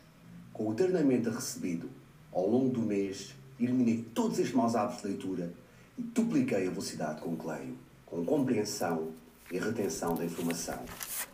Com 0.51 0.67
o 0.67 0.73
treinamento 0.73 1.29
recebido 1.29 1.89
ao 2.33 2.45
longo 2.45 2.69
do 2.69 2.81
mês 2.81 3.33
eliminei 3.65 4.03
todos 4.15 4.39
estes 4.39 4.55
maus 4.55 4.75
hábitos 4.75 5.01
de 5.01 5.07
leitura 5.07 5.53
e 5.97 6.01
dupliquei 6.01 6.67
a 6.67 6.69
velocidade 6.69 7.21
com 7.21 7.35
que 7.35 7.47
leio, 7.47 7.77
com 8.05 8.25
compreensão 8.25 9.09
e 9.51 9.59
retenção 9.59 10.15
da 10.15 10.25
informação. 10.25 10.79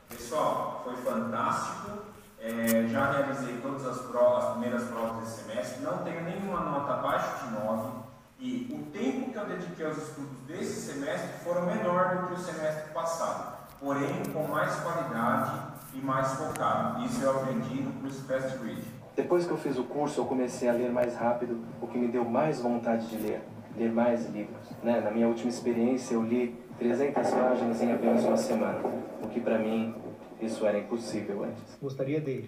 Pessoal, 0.09 0.81
foi 0.83 0.95
fantástico. 0.97 1.99
É, 2.39 2.87
já 2.87 3.11
realizei 3.11 3.57
todas 3.61 3.85
as 3.85 4.01
provas, 4.07 4.45
as 4.45 4.51
primeiras 4.51 4.83
provas 4.89 5.23
desse 5.23 5.43
semestre, 5.43 5.83
não 5.83 6.03
tenho 6.03 6.23
nenhuma 6.23 6.59
nota 6.61 6.93
abaixo 6.93 7.45
de 7.45 7.53
9 7.65 8.07
e 8.39 8.67
o 8.71 8.91
tempo 8.91 9.31
que 9.31 9.37
eu 9.37 9.45
dediquei 9.45 9.85
aos 9.85 9.97
estudos 9.97 10.37
desse 10.47 10.93
semestre 10.93 11.29
foram 11.43 11.65
menor 11.65 12.15
do 12.15 12.27
que 12.27 12.33
o 12.33 12.37
semestre 12.37 12.93
passado, 12.93 13.57
porém 13.79 14.23
com 14.31 14.47
mais 14.47 14.75
qualidade 14.75 15.59
e 15.93 15.97
mais 15.97 16.33
focado. 16.33 17.03
Isso 17.03 17.21
eu 17.21 17.31
aprendi 17.31 17.81
no 17.81 17.91
curso 17.93 18.21
Fast 18.25 18.57
Read. 18.59 18.96
Depois 19.17 19.47
que 19.47 19.51
eu 19.51 19.57
fiz 19.57 19.75
o 19.79 19.83
curso, 19.83 20.21
eu 20.21 20.25
comecei 20.25 20.69
a 20.69 20.73
ler 20.73 20.91
mais 20.91 21.15
rápido, 21.15 21.59
o 21.81 21.87
que 21.87 21.97
me 21.97 22.07
deu 22.07 22.23
mais 22.23 22.61
vontade 22.61 23.07
de 23.07 23.17
ler, 23.17 23.41
ler 23.75 23.91
mais 23.91 24.29
livros. 24.29 24.69
Né? 24.83 25.01
Na 25.01 25.09
minha 25.09 25.27
última 25.27 25.49
experiência, 25.49 26.13
eu 26.13 26.21
li 26.21 26.55
300 26.77 27.27
páginas 27.31 27.81
em 27.81 27.91
apenas 27.91 28.23
uma 28.23 28.37
semana, 28.37 28.79
o 29.23 29.27
que 29.27 29.39
para 29.39 29.57
mim 29.57 29.95
isso 30.39 30.67
era 30.67 30.77
impossível 30.77 31.43
antes. 31.43 31.63
Gostaria 31.81 32.21
de 32.21 32.47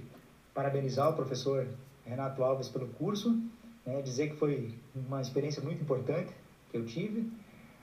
parabenizar 0.54 1.10
o 1.10 1.14
professor 1.14 1.68
Renato 2.06 2.44
Alves 2.44 2.70
pelo 2.70 2.88
curso, 2.90 3.42
né, 3.84 4.00
dizer 4.04 4.30
que 4.30 4.36
foi 4.36 4.76
uma 4.94 5.22
experiência 5.22 5.64
muito 5.64 5.82
importante 5.82 6.32
que 6.70 6.78
eu 6.78 6.86
tive, 6.86 7.32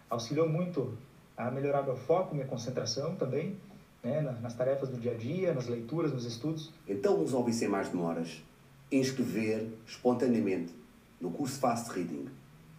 auxiliou 0.08 0.48
muito 0.48 0.96
a 1.36 1.50
melhorar 1.50 1.82
meu 1.82 1.96
foco, 1.96 2.36
minha 2.36 2.46
concentração 2.46 3.16
também, 3.16 3.56
né, 4.04 4.20
nas 4.40 4.54
tarefas 4.54 4.88
do 4.88 4.96
dia 4.96 5.10
a 5.10 5.16
dia, 5.16 5.52
nas 5.52 5.66
leituras, 5.66 6.12
nos 6.12 6.24
estudos. 6.24 6.72
Então 6.86 7.18
nos 7.18 7.34
ouvi 7.34 7.52
sem 7.52 7.66
mais 7.66 7.88
demoras 7.88 8.40
inscrever 8.90 9.68
espontaneamente 9.86 10.74
no 11.20 11.30
curso 11.30 11.58
Fast 11.58 11.90
Reading 11.90 12.30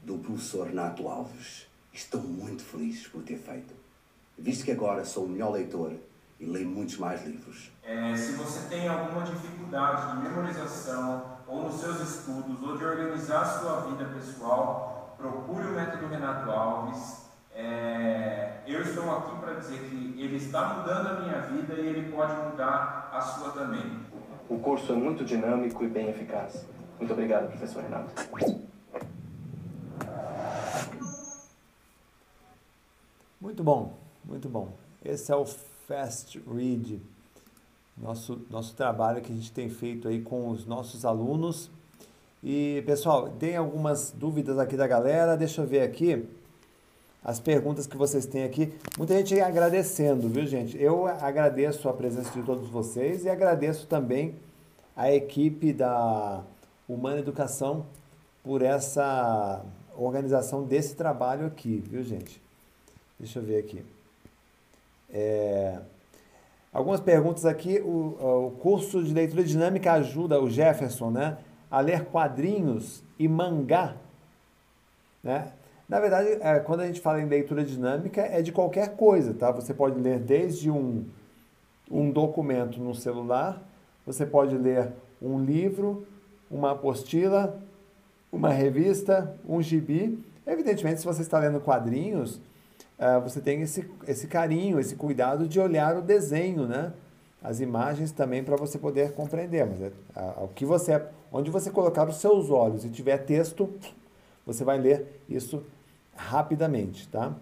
do 0.04 0.18
professor 0.18 0.68
Renato 0.68 1.08
Alves. 1.08 1.68
Estou 1.92 2.22
muito 2.22 2.64
feliz 2.64 3.08
por 3.08 3.24
ter 3.24 3.38
feito, 3.38 3.74
visto 4.38 4.64
que 4.64 4.72
agora 4.72 5.04
sou 5.04 5.26
o 5.26 5.30
melhor 5.30 5.52
leitor 5.52 5.94
e 6.40 6.46
leio 6.46 6.70
muitos 6.70 6.98
mais 6.98 7.26
livros. 7.26 7.72
É, 7.84 8.16
se 8.16 8.34
você 8.34 8.70
tem 8.70 8.88
alguma 8.88 9.24
dificuldade 9.24 10.16
de 10.16 10.30
memorização 10.30 11.38
ou 11.48 11.64
nos 11.64 11.82
seus 11.82 12.00
estudos 12.00 12.62
ou 12.62 12.78
de 12.78 12.86
organizar 12.86 13.42
a 13.42 13.60
sua 13.60 13.82
vida 13.82 14.06
pessoal, 14.06 15.16
procure 15.18 15.68
o 15.68 15.72
método 15.72 16.08
Renato 16.08 16.50
Alves. 16.52 17.28
É, 17.54 18.62
eu 18.68 18.82
estou 18.82 19.18
aqui 19.18 19.40
para 19.40 19.56
dizer 19.56 19.80
que 19.90 20.22
ele 20.22 20.36
está 20.38 20.76
mudando 20.76 21.08
a 21.08 21.20
minha 21.22 21.42
vida 21.42 21.74
e 21.74 21.88
ele 21.88 22.12
pode 22.12 22.34
mudar 22.50 23.10
a 23.12 23.20
sua 23.20 23.52
também. 23.52 24.07
O 24.50 24.58
curso 24.60 24.94
é 24.94 24.96
muito 24.96 25.26
dinâmico 25.26 25.84
e 25.84 25.88
bem 25.88 26.10
eficaz. 26.10 26.66
Muito 26.98 27.12
obrigado, 27.12 27.50
professor 27.50 27.84
Renato. 27.84 28.14
Muito 33.42 33.64
bom, 33.64 33.94
muito 34.24 34.48
bom. 34.48 34.70
Esse 35.04 35.32
é 35.32 35.36
o 35.36 35.46
Fast 35.46 36.42
Read, 36.48 37.02
nosso, 37.98 38.42
nosso 38.50 38.74
trabalho 38.74 39.22
que 39.22 39.32
a 39.32 39.36
gente 39.36 39.52
tem 39.52 39.70
feito 39.70 40.08
aí 40.08 40.22
com 40.22 40.50
os 40.50 40.66
nossos 40.66 41.04
alunos. 41.04 41.70
E 42.42 42.82
pessoal, 42.86 43.30
tem 43.30 43.58
algumas 43.58 44.12
dúvidas 44.12 44.58
aqui 44.58 44.78
da 44.78 44.88
galera, 44.88 45.36
deixa 45.36 45.62
eu 45.62 45.68
ver 45.68 45.82
aqui 45.82 46.26
as 47.28 47.42
perguntas 47.42 47.86
que 47.86 47.98
vocês 47.98 48.26
têm 48.26 48.46
aqui. 48.46 48.74
Muita 48.98 49.14
gente 49.18 49.38
agradecendo, 49.42 50.30
viu 50.30 50.48
gente? 50.48 50.82
Eu 50.82 51.06
agradeço 51.08 51.90
a 51.90 51.94
presença 51.94 52.32
de 52.32 52.42
todos 52.42 52.70
vocês 52.70 53.26
e 53.26 53.30
agradeço 53.30 53.86
também 53.86 54.36
a 54.96 55.12
equipe 55.12 55.74
da 55.74 56.42
Humana 56.88 57.20
Educação 57.20 57.86
por 58.42 58.62
essa 58.62 59.62
organização 59.98 60.64
desse 60.64 60.96
trabalho 60.96 61.46
aqui, 61.46 61.84
viu 61.86 62.02
gente? 62.02 62.42
Deixa 63.20 63.40
eu 63.40 63.44
ver 63.44 63.60
aqui. 63.60 63.84
É, 65.10 65.80
algumas 66.72 67.02
perguntas 67.02 67.46
aqui. 67.46 67.82
O, 67.82 68.46
o 68.48 68.52
curso 68.62 69.04
de 69.04 69.14
leitura 69.14 69.44
dinâmica 69.44 69.92
ajuda 69.92 70.42
o 70.42 70.50
Jefferson 70.50 71.12
né, 71.12 71.38
a 71.70 71.82
ler 71.82 72.06
quadrinhos 72.06 73.04
e 73.20 73.28
mangá. 73.28 73.98
Né? 75.22 75.52
Na 75.88 76.02
verdade, 76.02 76.38
é, 76.42 76.60
quando 76.60 76.82
a 76.82 76.86
gente 76.86 77.00
fala 77.00 77.22
em 77.22 77.26
leitura 77.26 77.64
dinâmica, 77.64 78.22
é 78.22 78.42
de 78.42 78.52
qualquer 78.52 78.96
coisa, 78.96 79.34
tá? 79.34 79.52
Você 79.52 79.74
pode 79.74 79.98
ler 79.98 80.20
desde 80.20 80.70
um, 80.70 81.06
um 81.90 82.12
documento 82.12 82.80
no 82.80 82.94
celular, 82.94 83.64
você 84.06 84.26
pode 84.26 84.58
ler 84.58 84.92
um 85.22 85.40
livro, 85.40 86.06
uma 86.52 86.72
apostila, 86.72 87.58
uma 88.32 88.50
revista, 88.50 89.34
um 89.48 89.62
gibi. 89.62 90.22
Evidentemente, 90.46 91.00
se 91.00 91.06
você 91.06 91.22
está 91.22 91.40
lendo 91.40 91.62
quadrinhos, 91.62 92.36
uh, 93.00 93.22
você 93.24 93.40
tem 93.40 93.62
esse, 93.62 93.90
esse 94.06 94.28
carinho, 94.28 94.82
esse 94.82 94.96
cuidado 94.96 95.48
de 95.48 95.58
olhar 95.58 95.96
o 95.96 96.02
desenho, 96.02 96.68
né? 96.68 96.92
As 97.42 97.62
imagens 97.62 98.12
também 98.12 98.44
para 98.44 98.58
você 98.58 98.78
poder 98.78 99.14
compreender. 99.14 99.66
Mas 99.66 99.82
é, 99.82 99.88
uh, 100.20 100.44
o 100.44 100.48
que 100.50 100.66
você, 100.66 101.02
onde 101.32 101.50
você 101.50 101.72
colocar 101.72 102.10
os 102.10 102.18
seus 102.18 102.50
olhos 102.50 102.84
e 102.84 102.90
tiver 102.90 103.20
texto, 103.20 103.74
você 104.46 104.66
vai 104.66 104.78
ler 104.78 105.22
isso 105.30 105.64
rapidamente, 106.18 107.08
tá? 107.08 107.34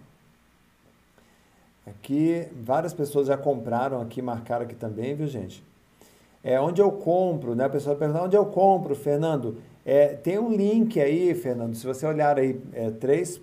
Aqui, 1.86 2.48
várias 2.62 2.92
pessoas 2.92 3.28
já 3.28 3.36
compraram 3.36 4.00
aqui, 4.00 4.20
marcaram 4.20 4.64
aqui 4.64 4.74
também, 4.74 5.14
viu, 5.14 5.26
gente? 5.26 5.62
É, 6.42 6.60
onde 6.60 6.80
eu 6.80 6.92
compro, 6.92 7.54
né? 7.54 7.64
A 7.64 7.68
pessoa 7.68 7.96
pergunta, 7.96 8.22
onde 8.22 8.36
eu 8.36 8.46
compro, 8.46 8.94
Fernando? 8.94 9.58
É, 9.84 10.08
tem 10.08 10.38
um 10.38 10.52
link 10.52 11.00
aí, 11.00 11.34
Fernando, 11.34 11.74
se 11.74 11.86
você 11.86 12.06
olhar 12.06 12.38
aí, 12.38 12.60
é, 12.72 12.90
três 12.90 13.40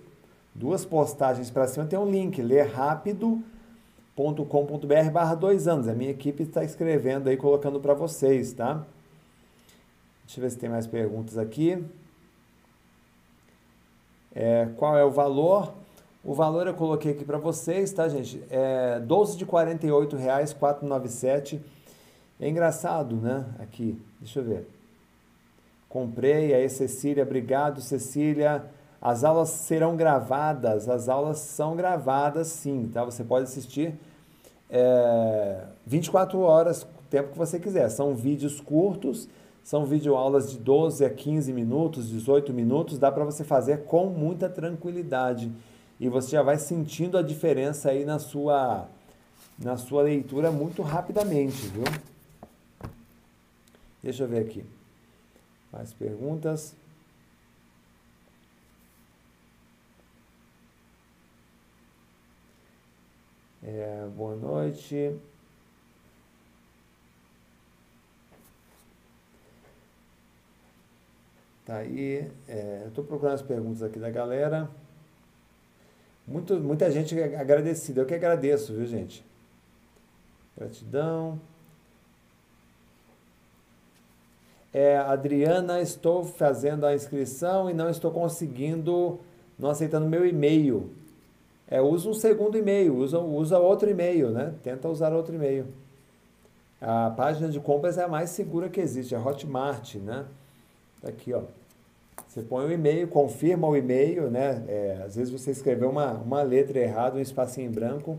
duas 0.54 0.84
postagens 0.84 1.50
para 1.50 1.66
cima, 1.66 1.86
tem 1.86 1.98
um 1.98 2.10
link, 2.10 2.40
lerrapido.com.br 2.40 5.10
barra 5.12 5.34
dois 5.34 5.66
anos. 5.66 5.88
A 5.88 5.94
minha 5.94 6.10
equipe 6.10 6.44
está 6.44 6.62
escrevendo 6.62 7.28
aí, 7.28 7.36
colocando 7.36 7.80
para 7.80 7.94
vocês, 7.94 8.52
tá? 8.52 8.84
Deixa 10.24 10.38
eu 10.38 10.42
ver 10.42 10.50
se 10.50 10.58
tem 10.58 10.68
mais 10.68 10.86
perguntas 10.86 11.38
aqui. 11.38 11.82
É, 14.34 14.68
qual 14.76 14.98
é 14.98 15.04
o 15.04 15.10
valor? 15.10 15.72
O 16.24 16.34
valor 16.34 16.66
eu 16.66 16.74
coloquei 16.74 17.12
aqui 17.12 17.24
para 17.24 17.38
vocês, 17.38 17.92
tá, 17.92 18.08
gente? 18.08 18.42
É 18.50 18.98
12 19.00 19.36
de 19.36 19.44
R$ 19.44 19.50
48,497. 19.50 21.62
É 22.40 22.48
engraçado, 22.48 23.14
né? 23.16 23.44
Aqui, 23.58 24.00
deixa 24.18 24.40
eu 24.40 24.44
ver. 24.44 24.66
Comprei, 25.88 26.52
aí 26.52 26.68
Cecília, 26.68 27.22
obrigado, 27.22 27.80
Cecília. 27.80 28.64
As 29.00 29.22
aulas 29.22 29.50
serão 29.50 29.96
gravadas, 29.96 30.88
as 30.88 31.08
aulas 31.08 31.38
são 31.38 31.76
gravadas 31.76 32.48
sim, 32.48 32.90
tá? 32.92 33.04
Você 33.04 33.22
pode 33.22 33.44
assistir 33.44 33.94
é, 34.70 35.60
24 35.86 36.40
horas, 36.40 36.82
o 36.82 36.88
tempo 37.10 37.32
que 37.32 37.38
você 37.38 37.60
quiser. 37.60 37.88
São 37.90 38.14
vídeos 38.14 38.60
curtos, 38.60 39.28
são 39.64 39.86
videoaulas 39.86 40.50
de 40.50 40.58
12 40.58 41.06
a 41.06 41.10
15 41.10 41.50
minutos, 41.50 42.10
18 42.10 42.52
minutos, 42.52 42.98
dá 42.98 43.10
para 43.10 43.24
você 43.24 43.42
fazer 43.42 43.84
com 43.86 44.10
muita 44.10 44.46
tranquilidade. 44.46 45.50
E 45.98 46.06
você 46.06 46.32
já 46.32 46.42
vai 46.42 46.58
sentindo 46.58 47.16
a 47.16 47.22
diferença 47.22 47.90
aí 47.90 48.04
na 48.04 48.18
sua, 48.18 48.86
na 49.58 49.78
sua 49.78 50.02
leitura 50.02 50.52
muito 50.52 50.82
rapidamente, 50.82 51.66
viu? 51.68 51.84
Deixa 54.02 54.24
eu 54.24 54.28
ver 54.28 54.40
aqui. 54.40 54.62
Mais 55.72 55.94
perguntas? 55.94 56.76
É, 63.62 64.06
boa 64.14 64.36
noite. 64.36 65.18
Tá 71.64 71.76
aí. 71.76 72.30
É, 72.46 72.84
estou 72.88 73.04
procurando 73.04 73.34
as 73.34 73.42
perguntas 73.42 73.82
aqui 73.82 73.98
da 73.98 74.10
galera. 74.10 74.68
Muito, 76.26 76.56
muita 76.56 76.90
gente 76.90 77.18
agradecida. 77.20 78.00
Eu 78.00 78.06
que 78.06 78.14
agradeço, 78.14 78.74
viu, 78.74 78.86
gente? 78.86 79.24
Gratidão. 80.56 81.40
É, 84.72 84.96
Adriana, 84.96 85.80
estou 85.80 86.24
fazendo 86.24 86.84
a 86.84 86.94
inscrição 86.94 87.70
e 87.70 87.74
não 87.74 87.88
estou 87.88 88.10
conseguindo, 88.10 89.20
não 89.58 89.70
aceitando 89.70 90.06
meu 90.06 90.26
e-mail. 90.26 90.90
É, 91.68 91.80
usa 91.80 92.08
um 92.08 92.14
segundo 92.14 92.58
e-mail, 92.58 92.96
usa, 92.96 93.18
usa 93.18 93.58
outro 93.58 93.88
e-mail, 93.88 94.30
né? 94.30 94.52
Tenta 94.62 94.88
usar 94.88 95.12
outro 95.12 95.34
e-mail. 95.34 95.66
A 96.80 97.10
página 97.10 97.48
de 97.48 97.60
compras 97.60 97.96
é 97.96 98.04
a 98.04 98.08
mais 98.08 98.30
segura 98.30 98.68
que 98.68 98.80
existe, 98.80 99.14
é 99.14 99.18
Hotmart, 99.18 99.94
né? 99.96 100.26
Aqui, 101.06 101.32
ó. 101.32 101.42
Você 102.26 102.42
põe 102.42 102.66
o 102.66 102.72
e-mail, 102.72 103.06
confirma 103.06 103.68
o 103.68 103.76
e-mail, 103.76 104.30
né? 104.30 104.64
É, 104.66 105.02
às 105.04 105.16
vezes 105.16 105.32
você 105.32 105.50
escreveu 105.50 105.90
uma, 105.90 106.12
uma 106.12 106.42
letra 106.42 106.80
errada, 106.80 107.16
um 107.16 107.20
espacinho 107.20 107.68
em 107.68 107.72
branco. 107.72 108.18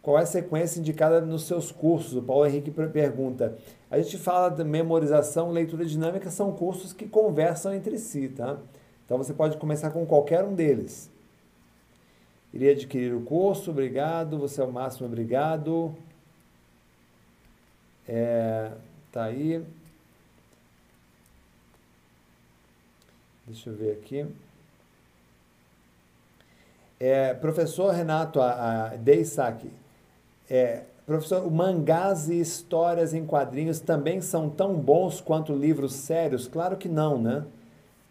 Qual 0.00 0.18
é 0.18 0.22
a 0.22 0.26
sequência 0.26 0.78
indicada 0.78 1.20
nos 1.20 1.44
seus 1.44 1.72
cursos? 1.72 2.14
O 2.14 2.22
Paulo 2.22 2.46
Henrique 2.46 2.70
pergunta. 2.70 3.58
A 3.90 3.98
gente 4.00 4.16
fala 4.16 4.48
de 4.48 4.62
memorização, 4.62 5.50
leitura 5.50 5.84
dinâmica, 5.84 6.30
são 6.30 6.52
cursos 6.52 6.92
que 6.92 7.06
conversam 7.08 7.74
entre 7.74 7.98
si, 7.98 8.28
tá? 8.28 8.58
Então 9.04 9.18
você 9.18 9.34
pode 9.34 9.56
começar 9.56 9.90
com 9.90 10.06
qualquer 10.06 10.44
um 10.44 10.54
deles. 10.54 11.10
Iria 12.52 12.72
adquirir 12.72 13.14
o 13.14 13.22
curso, 13.22 13.70
obrigado. 13.70 14.38
Você 14.38 14.60
é 14.60 14.64
o 14.64 14.72
máximo, 14.72 15.06
obrigado. 15.06 15.94
É, 18.06 18.70
tá 19.12 19.24
aí. 19.24 19.62
Deixa 23.48 23.70
eu 23.70 23.74
ver 23.74 23.92
aqui. 23.92 24.26
É, 27.00 27.32
professor 27.32 27.94
Renato 27.94 28.40
a, 28.42 28.88
a 28.88 28.96
Deisaki, 28.96 29.70
é, 30.50 30.82
professor, 31.06 31.50
mangás 31.50 32.28
e 32.28 32.38
histórias 32.38 33.14
em 33.14 33.24
quadrinhos 33.24 33.80
também 33.80 34.20
são 34.20 34.50
tão 34.50 34.74
bons 34.74 35.22
quanto 35.22 35.54
livros 35.54 35.94
sérios? 35.94 36.46
Claro 36.46 36.76
que 36.76 36.90
não, 36.90 37.18
né? 37.20 37.46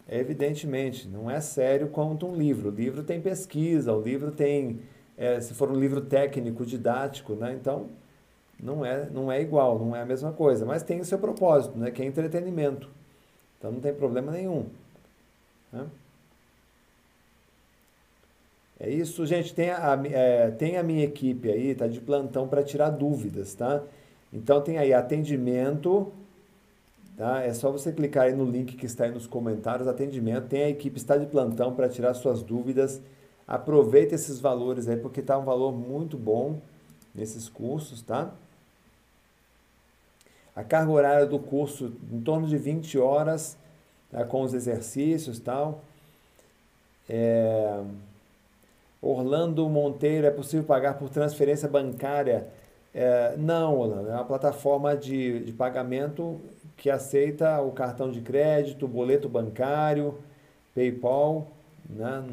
Evidentemente, 0.09 1.07
não 1.07 1.29
é 1.29 1.39
sério 1.39 1.89
quanto 1.89 2.25
um 2.25 2.35
livro. 2.35 2.69
O 2.69 2.73
livro 2.73 3.03
tem 3.03 3.21
pesquisa, 3.21 3.93
o 3.93 4.01
livro 4.01 4.31
tem, 4.31 4.79
é, 5.15 5.39
se 5.39 5.53
for 5.53 5.69
um 5.69 5.75
livro 5.75 6.01
técnico, 6.01 6.65
didático, 6.65 7.33
né? 7.35 7.53
Então, 7.53 7.89
não 8.59 8.83
é, 8.83 9.07
não 9.11 9.31
é 9.31 9.39
igual, 9.39 9.77
não 9.77 9.95
é 9.95 10.01
a 10.01 10.05
mesma 10.05 10.31
coisa. 10.31 10.65
Mas 10.65 10.81
tem 10.81 10.99
o 10.99 11.05
seu 11.05 11.19
propósito, 11.19 11.77
né? 11.77 11.91
Que 11.91 12.01
é 12.01 12.05
entretenimento. 12.05 12.89
Então, 13.59 13.71
não 13.71 13.79
tem 13.79 13.93
problema 13.93 14.31
nenhum. 14.31 14.65
Né? 15.77 15.87
É 18.79 18.89
isso, 18.89 19.25
gente. 19.25 19.53
Tem 19.53 19.71
a, 19.71 19.99
é, 20.05 20.51
tem 20.51 20.77
a 20.77 20.83
minha 20.83 21.03
equipe 21.03 21.49
aí, 21.49 21.73
tá 21.73 21.87
de 21.87 21.99
plantão 21.99 22.47
para 22.47 22.63
tirar 22.63 22.89
dúvidas, 22.91 23.53
tá? 23.55 23.83
Então 24.31 24.61
tem 24.61 24.77
aí 24.77 24.93
atendimento, 24.93 26.11
tá? 27.17 27.41
É 27.41 27.53
só 27.53 27.71
você 27.71 27.91
clicar 27.91 28.25
aí 28.25 28.33
no 28.33 28.45
link 28.45 28.75
que 28.75 28.85
está 28.85 29.05
aí 29.05 29.11
nos 29.11 29.25
comentários, 29.25 29.87
atendimento. 29.87 30.47
Tem 30.47 30.63
a 30.63 30.69
equipe 30.69 30.97
está 30.97 31.17
de 31.17 31.25
plantão 31.25 31.73
para 31.73 31.89
tirar 31.89 32.13
suas 32.13 32.43
dúvidas. 32.43 33.01
Aproveita 33.47 34.13
esses 34.13 34.39
valores 34.39 34.87
aí 34.87 34.97
porque 34.97 35.21
tá 35.21 35.37
um 35.37 35.45
valor 35.45 35.71
muito 35.71 36.17
bom 36.17 36.59
nesses 37.15 37.49
cursos, 37.49 38.01
tá? 38.01 38.31
A 40.55 40.63
carga 40.63 40.91
horária 40.91 41.25
do 41.25 41.39
curso 41.39 41.93
em 42.11 42.19
torno 42.21 42.47
de 42.47 42.57
20 42.57 42.97
horas, 42.97 43.57
tá? 44.11 44.23
com 44.25 44.41
os 44.41 44.53
exercícios, 44.53 45.39
tal. 45.39 45.81
É... 47.09 47.81
Orlando 49.01 49.67
Monteiro, 49.69 50.25
é 50.25 50.31
possível 50.31 50.65
pagar 50.65 50.95
por 50.95 51.09
transferência 51.09 51.67
bancária? 51.67 52.47
É, 52.93 53.35
não, 53.37 53.77
Orlando, 53.77 54.09
é 54.09 54.13
uma 54.13 54.25
plataforma 54.25 54.97
de, 54.97 55.41
de 55.41 55.53
pagamento 55.53 56.41
que 56.75 56.89
aceita 56.89 57.61
o 57.61 57.71
cartão 57.71 58.11
de 58.11 58.21
crédito, 58.21 58.87
boleto 58.87 59.29
bancário, 59.29 60.17
PayPal. 60.73 61.47
Né? 61.87 62.23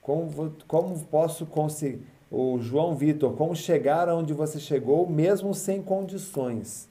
Como, 0.00 0.54
como 0.66 0.98
posso 1.04 1.44
conseguir? 1.44 2.06
O 2.30 2.58
João 2.58 2.94
Vitor, 2.94 3.34
como 3.34 3.56
chegar 3.56 4.08
onde 4.10 4.34
você 4.34 4.60
chegou, 4.60 5.08
mesmo 5.08 5.54
sem 5.54 5.82
condições? 5.82 6.86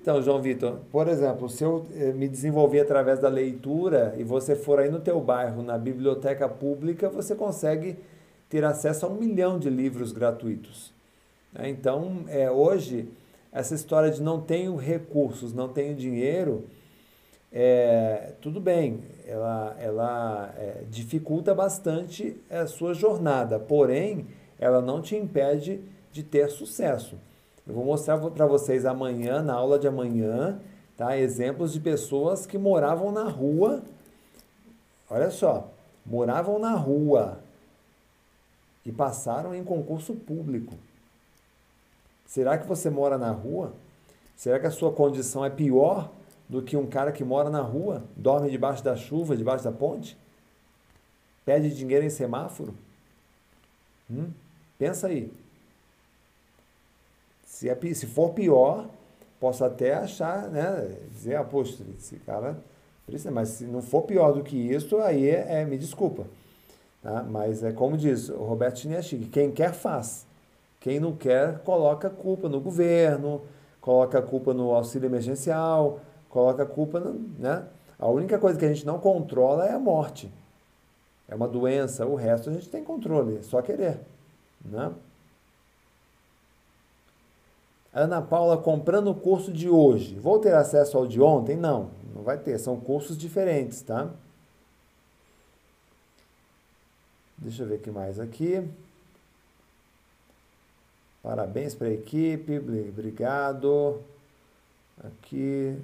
Então, 0.00 0.22
João 0.22 0.40
Vitor, 0.40 0.78
por 0.92 1.08
exemplo, 1.08 1.48
se 1.48 1.64
eu 1.64 1.84
eh, 1.92 2.12
me 2.12 2.28
desenvolver 2.28 2.78
através 2.78 3.18
da 3.18 3.28
leitura 3.28 4.14
e 4.16 4.22
você 4.22 4.54
for 4.54 4.78
aí 4.78 4.88
no 4.88 5.00
teu 5.00 5.20
bairro, 5.20 5.60
na 5.60 5.76
biblioteca 5.76 6.48
pública, 6.48 7.08
você 7.08 7.34
consegue 7.34 7.96
ter 8.48 8.64
acesso 8.64 9.06
a 9.06 9.08
um 9.08 9.14
milhão 9.14 9.58
de 9.58 9.68
livros 9.68 10.12
gratuitos. 10.12 10.92
Né? 11.52 11.68
Então, 11.68 12.24
é, 12.28 12.48
hoje, 12.48 13.08
essa 13.50 13.74
história 13.74 14.08
de 14.08 14.22
não 14.22 14.40
tenho 14.40 14.76
recursos, 14.76 15.52
não 15.52 15.68
tenho 15.68 15.96
dinheiro, 15.96 16.64
é, 17.52 18.34
tudo 18.40 18.60
bem, 18.60 19.02
ela, 19.26 19.76
ela 19.80 20.54
é, 20.56 20.84
dificulta 20.88 21.52
bastante 21.56 22.36
a 22.48 22.68
sua 22.68 22.94
jornada, 22.94 23.58
porém, 23.58 24.28
ela 24.60 24.80
não 24.80 25.02
te 25.02 25.16
impede 25.16 25.80
de 26.12 26.22
ter 26.22 26.48
sucesso. 26.50 27.18
Eu 27.68 27.74
vou 27.74 27.84
mostrar 27.84 28.16
para 28.18 28.46
vocês 28.46 28.86
amanhã, 28.86 29.42
na 29.42 29.52
aula 29.52 29.78
de 29.78 29.86
amanhã, 29.86 30.58
tá? 30.96 31.18
exemplos 31.18 31.70
de 31.70 31.78
pessoas 31.78 32.46
que 32.46 32.56
moravam 32.56 33.12
na 33.12 33.24
rua. 33.24 33.82
Olha 35.10 35.30
só, 35.30 35.70
moravam 36.04 36.58
na 36.58 36.74
rua 36.74 37.40
e 38.86 38.90
passaram 38.90 39.54
em 39.54 39.62
concurso 39.62 40.14
público. 40.14 40.74
Será 42.24 42.56
que 42.56 42.66
você 42.66 42.88
mora 42.88 43.18
na 43.18 43.32
rua? 43.32 43.74
Será 44.34 44.58
que 44.58 44.66
a 44.66 44.70
sua 44.70 44.90
condição 44.90 45.44
é 45.44 45.50
pior 45.50 46.10
do 46.48 46.62
que 46.62 46.74
um 46.74 46.86
cara 46.86 47.12
que 47.12 47.22
mora 47.22 47.50
na 47.50 47.60
rua, 47.60 48.02
dorme 48.16 48.50
debaixo 48.50 48.82
da 48.82 48.96
chuva, 48.96 49.36
debaixo 49.36 49.64
da 49.64 49.72
ponte? 49.72 50.16
Pede 51.44 51.74
dinheiro 51.74 52.06
em 52.06 52.10
semáforo? 52.10 52.74
Hum? 54.10 54.30
Pensa 54.78 55.08
aí. 55.08 55.30
Se, 57.58 57.68
é, 57.68 57.76
se 57.92 58.06
for 58.06 58.30
pior, 58.30 58.86
posso 59.40 59.64
até 59.64 59.92
achar, 59.92 60.48
né? 60.48 60.96
Dizer, 61.10 61.34
ah, 61.34 61.42
poxa, 61.42 61.82
esse 61.98 62.14
cara 62.20 62.56
precisa, 63.04 63.32
mas 63.32 63.48
se 63.48 63.64
não 63.64 63.82
for 63.82 64.02
pior 64.02 64.30
do 64.30 64.44
que 64.44 64.56
isso, 64.56 64.98
aí 64.98 65.28
é, 65.28 65.62
é 65.62 65.64
me 65.64 65.76
desculpa. 65.76 66.24
Tá? 67.02 67.24
Mas 67.24 67.64
é 67.64 67.72
como 67.72 67.96
diz 67.96 68.28
o 68.28 68.44
Roberto 68.44 68.78
Chiniachig, 68.78 69.26
quem 69.26 69.50
quer 69.50 69.72
faz. 69.72 70.24
Quem 70.78 71.00
não 71.00 71.16
quer, 71.16 71.58
coloca 71.64 72.08
culpa 72.08 72.48
no 72.48 72.60
governo, 72.60 73.42
coloca 73.80 74.22
culpa 74.22 74.54
no 74.54 74.72
auxílio 74.72 75.08
emergencial, 75.08 75.98
coloca 76.28 76.64
culpa, 76.64 77.00
no, 77.00 77.14
né? 77.40 77.66
A 77.98 78.06
única 78.06 78.38
coisa 78.38 78.56
que 78.56 78.64
a 78.64 78.72
gente 78.72 78.86
não 78.86 79.00
controla 79.00 79.66
é 79.66 79.72
a 79.72 79.80
morte. 79.80 80.32
É 81.26 81.34
uma 81.34 81.48
doença, 81.48 82.06
o 82.06 82.14
resto 82.14 82.50
a 82.50 82.52
gente 82.52 82.68
tem 82.68 82.84
controle, 82.84 83.38
é 83.38 83.42
só 83.42 83.60
querer, 83.60 83.98
né? 84.64 84.92
Ana 87.98 88.22
Paula 88.22 88.56
comprando 88.56 89.10
o 89.10 89.14
curso 89.14 89.52
de 89.52 89.68
hoje, 89.68 90.14
vou 90.14 90.38
ter 90.38 90.54
acesso 90.54 90.96
ao 90.96 91.06
de 91.06 91.20
ontem? 91.20 91.56
Não, 91.56 91.90
não 92.14 92.22
vai 92.22 92.38
ter, 92.38 92.56
são 92.58 92.78
cursos 92.78 93.18
diferentes, 93.18 93.82
tá? 93.82 94.08
Deixa 97.36 97.62
eu 97.62 97.66
ver 97.66 97.74
o 97.76 97.78
que 97.78 97.90
mais 97.90 98.20
aqui. 98.20 98.62
Parabéns 101.22 101.74
para 101.74 101.88
a 101.88 101.92
equipe, 101.92 102.58
obrigado. 102.58 104.00
Aqui. 105.04 105.76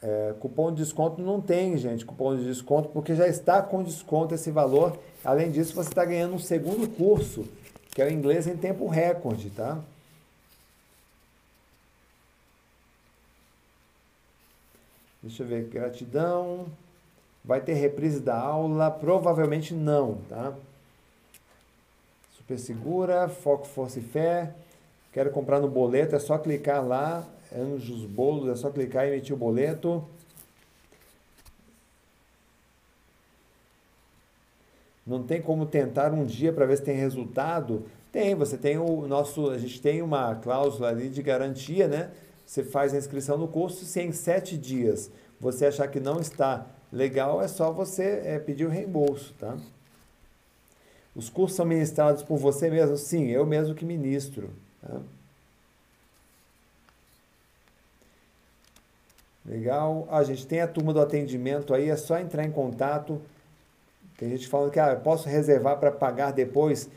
É, 0.00 0.34
cupom 0.38 0.70
de 0.70 0.82
desconto 0.82 1.20
não 1.20 1.40
tem, 1.40 1.76
gente, 1.76 2.06
cupom 2.06 2.36
de 2.36 2.44
desconto, 2.44 2.88
porque 2.90 3.16
já 3.16 3.26
está 3.26 3.60
com 3.60 3.82
desconto 3.82 4.34
esse 4.34 4.52
valor. 4.52 4.96
Além 5.24 5.50
disso, 5.50 5.74
você 5.74 5.88
está 5.88 6.04
ganhando 6.04 6.34
um 6.34 6.38
segundo 6.38 6.88
curso, 6.88 7.44
que 7.90 8.00
é 8.00 8.06
o 8.06 8.10
inglês 8.10 8.46
em 8.46 8.56
tempo 8.56 8.86
recorde, 8.86 9.50
tá? 9.50 9.78
Deixa 15.22 15.42
eu 15.42 15.46
ver, 15.46 15.64
gratidão. 15.64 16.66
Vai 17.44 17.60
ter 17.60 17.74
reprise 17.74 18.20
da 18.20 18.38
aula? 18.38 18.90
Provavelmente 18.90 19.74
não, 19.74 20.18
tá? 20.28 20.54
Super 22.36 22.58
segura, 22.58 23.28
foco, 23.28 23.66
força 23.66 23.98
e 23.98 24.02
fé. 24.02 24.54
Quero 25.12 25.30
comprar 25.30 25.60
no 25.60 25.68
boleto, 25.68 26.14
é 26.14 26.18
só 26.18 26.38
clicar 26.38 26.86
lá, 26.86 27.26
Anjos 27.52 28.04
Bolos, 28.04 28.48
é 28.48 28.54
só 28.54 28.70
clicar 28.70 29.06
e 29.06 29.12
emitir 29.12 29.34
o 29.34 29.38
boleto. 29.38 30.04
Não 35.06 35.22
tem 35.22 35.40
como 35.40 35.64
tentar 35.64 36.12
um 36.12 36.26
dia 36.26 36.52
para 36.52 36.66
ver 36.66 36.76
se 36.76 36.82
tem 36.82 36.94
resultado? 36.94 37.86
Tem, 38.12 38.34
você 38.34 38.58
tem 38.58 38.76
o 38.76 39.06
nosso, 39.06 39.50
a 39.50 39.58
gente 39.58 39.80
tem 39.80 40.02
uma 40.02 40.34
cláusula 40.34 40.88
ali 40.88 41.08
de 41.08 41.22
garantia, 41.22 41.88
né? 41.88 42.10
Você 42.48 42.64
faz 42.64 42.94
a 42.94 42.96
inscrição 42.96 43.36
no 43.36 43.46
curso, 43.46 43.84
se 43.84 44.00
em 44.00 44.10
sete 44.10 44.56
dias 44.56 45.10
você 45.38 45.66
achar 45.66 45.86
que 45.86 46.00
não 46.00 46.18
está 46.18 46.66
legal, 46.90 47.42
é 47.42 47.46
só 47.46 47.70
você 47.70 48.22
é, 48.24 48.38
pedir 48.38 48.64
o 48.64 48.70
reembolso, 48.70 49.34
tá? 49.38 49.58
Os 51.14 51.28
cursos 51.28 51.58
são 51.58 51.66
ministrados 51.66 52.22
por 52.22 52.38
você 52.38 52.70
mesmo? 52.70 52.96
Sim, 52.96 53.26
eu 53.26 53.44
mesmo 53.44 53.74
que 53.74 53.84
ministro. 53.84 54.48
Tá? 54.80 54.98
Legal. 59.44 60.08
A 60.10 60.24
gente 60.24 60.46
tem 60.46 60.62
a 60.62 60.66
turma 60.66 60.94
do 60.94 61.02
atendimento 61.02 61.74
aí, 61.74 61.90
é 61.90 61.96
só 61.96 62.18
entrar 62.18 62.44
em 62.46 62.50
contato. 62.50 63.20
Tem 64.16 64.30
gente 64.30 64.48
falando 64.48 64.70
que 64.70 64.80
ah, 64.80 64.92
eu 64.92 65.00
posso 65.00 65.28
reservar 65.28 65.76
para 65.78 65.92
pagar 65.92 66.32
depois. 66.32 66.88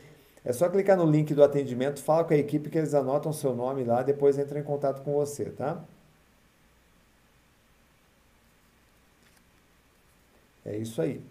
É 0.44 0.52
só 0.52 0.68
clicar 0.68 0.96
no 0.96 1.04
link 1.10 1.34
do 1.34 1.42
atendimento, 1.42 2.02
fala 2.02 2.24
com 2.24 2.34
a 2.34 2.36
equipe 2.36 2.68
que 2.70 2.78
eles 2.78 2.94
anotam 2.94 3.32
seu 3.32 3.54
nome 3.54 3.84
lá, 3.84 4.02
depois 4.02 4.38
entra 4.38 4.58
em 4.58 4.62
contato 4.64 5.02
com 5.02 5.12
você, 5.14 5.46
tá? 5.50 5.82
É 10.64 10.76
isso 10.76 11.00
aí. 11.02 11.22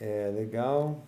É 0.00 0.30
legal. 0.34 1.00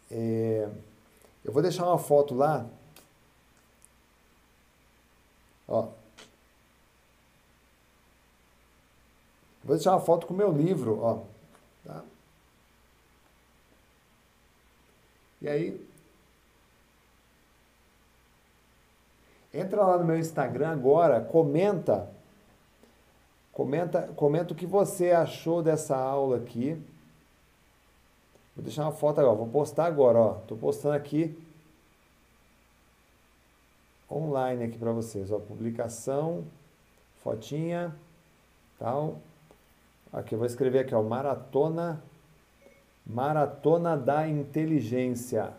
É, 0.09 0.69
eu 1.43 1.51
vou 1.51 1.61
deixar 1.61 1.85
uma 1.85 1.99
foto 1.99 2.33
lá. 2.33 2.65
Ó. 5.67 5.89
Vou 9.65 9.75
deixar 9.75 9.91
uma 9.91 9.99
foto 9.99 10.25
com 10.25 10.33
o 10.33 10.37
meu 10.37 10.53
livro, 10.53 11.01
ó. 11.01 11.23
Tá? 11.83 12.05
E 15.41 15.49
aí, 15.49 15.92
entra 19.53 19.85
lá 19.85 19.97
no 19.97 20.05
meu 20.05 20.17
Instagram 20.17 20.69
agora, 20.69 21.21
comenta, 21.21 22.09
comenta, 23.51 24.03
comenta 24.15 24.53
o 24.53 24.55
que 24.55 24.65
você 24.65 25.11
achou 25.11 25.61
dessa 25.61 25.95
aula 25.95 26.37
aqui. 26.37 26.73
Vou 28.55 28.63
deixar 28.63 28.83
uma 28.83 28.91
foto 28.91 29.19
agora, 29.19 29.35
vou 29.35 29.47
postar 29.47 29.85
agora, 29.85 30.19
ó. 30.19 30.33
Tô 30.47 30.55
postando 30.55 30.95
aqui 30.95 31.37
online 34.11 34.65
aqui 34.65 34.77
para 34.77 34.91
vocês, 34.91 35.31
ó, 35.31 35.39
publicação, 35.39 36.43
fotinha, 37.23 37.95
tal. 38.77 39.19
Aqui 40.11 40.35
eu 40.35 40.39
vou 40.39 40.45
escrever 40.45 40.79
aqui, 40.79 40.93
ó, 40.93 41.01
maratona 41.01 42.01
Maratona 43.05 43.97
da 43.97 44.27
Inteligência. 44.27 45.51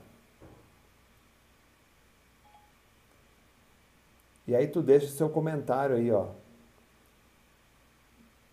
E 4.46 4.54
aí 4.54 4.66
tu 4.66 4.82
deixa 4.82 5.06
o 5.06 5.10
seu 5.10 5.28
comentário 5.28 5.96
aí, 5.96 6.10
ó. 6.10 6.26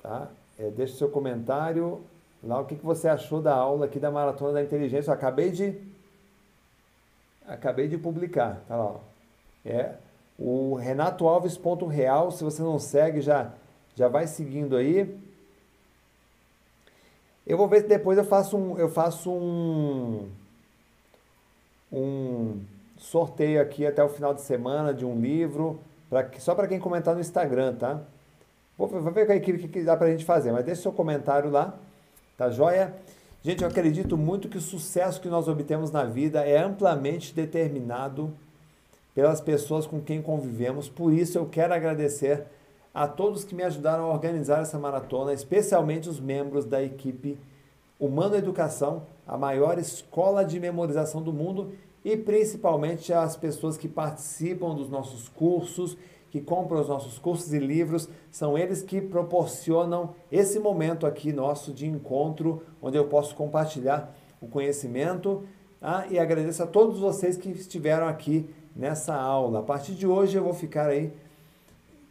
Tá? 0.01 0.29
É, 0.57 0.69
deixa 0.69 0.95
seu 0.95 1.09
comentário 1.09 2.01
lá 2.43 2.59
o 2.59 2.65
que, 2.65 2.75
que 2.75 2.85
você 2.85 3.07
achou 3.07 3.41
da 3.41 3.53
aula 3.53 3.85
aqui 3.85 3.99
da 3.99 4.09
Maratona 4.09 4.53
da 4.53 4.63
Inteligência. 4.63 5.09
Eu 5.09 5.15
acabei 5.15 5.51
de 5.51 5.79
acabei 7.45 7.87
de 7.87 7.97
publicar, 7.97 8.63
tá 8.67 8.75
lá. 8.75 8.85
Ó. 8.85 8.99
É 9.65 9.95
o 10.39 10.73
Renato 10.73 11.27
Alves.real, 11.27 12.31
se 12.31 12.43
você 12.43 12.63
não 12.63 12.79
segue, 12.79 13.21
já 13.21 13.53
já 13.95 14.07
vai 14.07 14.25
seguindo 14.25 14.75
aí. 14.75 15.19
Eu 17.45 17.57
vou 17.57 17.67
ver 17.67 17.81
se 17.81 17.87
depois 17.87 18.17
eu 18.17 18.23
faço 18.23 18.57
um, 18.57 18.77
eu 18.77 18.89
faço 18.89 19.31
um, 19.31 20.29
um 21.91 22.59
sorteio 23.01 23.59
aqui 23.59 23.85
até 23.85 24.03
o 24.03 24.07
final 24.07 24.31
de 24.31 24.41
semana 24.41 24.93
de 24.93 25.03
um 25.03 25.19
livro, 25.19 25.79
pra, 26.07 26.29
só 26.37 26.53
para 26.53 26.67
quem 26.67 26.79
comentar 26.79 27.15
no 27.15 27.19
Instagram, 27.19 27.73
tá? 27.73 27.99
Vou, 28.77 28.87
vou 28.87 29.11
ver 29.11 29.25
com 29.25 29.31
a 29.31 29.35
equipe 29.35 29.65
o 29.65 29.69
que 29.69 29.81
dá 29.81 29.97
para 29.97 30.07
a 30.07 30.11
gente 30.11 30.23
fazer, 30.23 30.51
mas 30.51 30.63
deixe 30.63 30.83
seu 30.83 30.91
comentário 30.91 31.49
lá, 31.49 31.73
tá 32.37 32.51
joia? 32.51 32.93
Gente, 33.41 33.63
eu 33.63 33.67
acredito 33.67 34.15
muito 34.15 34.47
que 34.47 34.57
o 34.57 34.61
sucesso 34.61 35.19
que 35.19 35.27
nós 35.27 35.47
obtemos 35.47 35.89
na 35.89 36.03
vida 36.03 36.45
é 36.45 36.59
amplamente 36.59 37.33
determinado 37.33 38.31
pelas 39.15 39.41
pessoas 39.41 39.87
com 39.87 39.99
quem 39.99 40.21
convivemos, 40.21 40.87
por 40.87 41.11
isso 41.11 41.39
eu 41.39 41.47
quero 41.47 41.73
agradecer 41.73 42.45
a 42.93 43.07
todos 43.07 43.43
que 43.43 43.55
me 43.55 43.63
ajudaram 43.63 44.05
a 44.05 44.13
organizar 44.13 44.61
essa 44.61 44.77
maratona, 44.77 45.33
especialmente 45.33 46.07
os 46.07 46.19
membros 46.19 46.65
da 46.65 46.83
equipe 46.83 47.37
Humano 47.99 48.35
Educação, 48.35 49.03
a 49.27 49.37
maior 49.37 49.79
escola 49.79 50.45
de 50.45 50.59
memorização 50.59 51.21
do 51.21 51.33
mundo, 51.33 51.73
e 52.03 52.17
principalmente 52.17 53.13
as 53.13 53.35
pessoas 53.35 53.77
que 53.77 53.87
participam 53.87 54.73
dos 54.73 54.89
nossos 54.89 55.29
cursos, 55.29 55.97
que 56.31 56.39
compram 56.39 56.79
os 56.79 56.87
nossos 56.87 57.19
cursos 57.19 57.53
e 57.53 57.59
livros, 57.59 58.07
são 58.31 58.57
eles 58.57 58.81
que 58.81 59.01
proporcionam 59.01 60.15
esse 60.31 60.59
momento 60.59 61.05
aqui 61.05 61.33
nosso 61.33 61.73
de 61.73 61.85
encontro, 61.85 62.63
onde 62.81 62.97
eu 62.97 63.05
posso 63.07 63.35
compartilhar 63.35 64.15
o 64.41 64.47
conhecimento. 64.47 65.43
Ah, 65.81 66.05
e 66.09 66.17
agradeço 66.17 66.63
a 66.63 66.67
todos 66.67 66.99
vocês 66.99 67.35
que 67.37 67.49
estiveram 67.49 68.07
aqui 68.07 68.49
nessa 68.75 69.13
aula. 69.13 69.59
A 69.59 69.63
partir 69.63 69.93
de 69.93 70.07
hoje 70.07 70.37
eu 70.37 70.43
vou 70.43 70.53
ficar 70.53 70.87
aí 70.87 71.11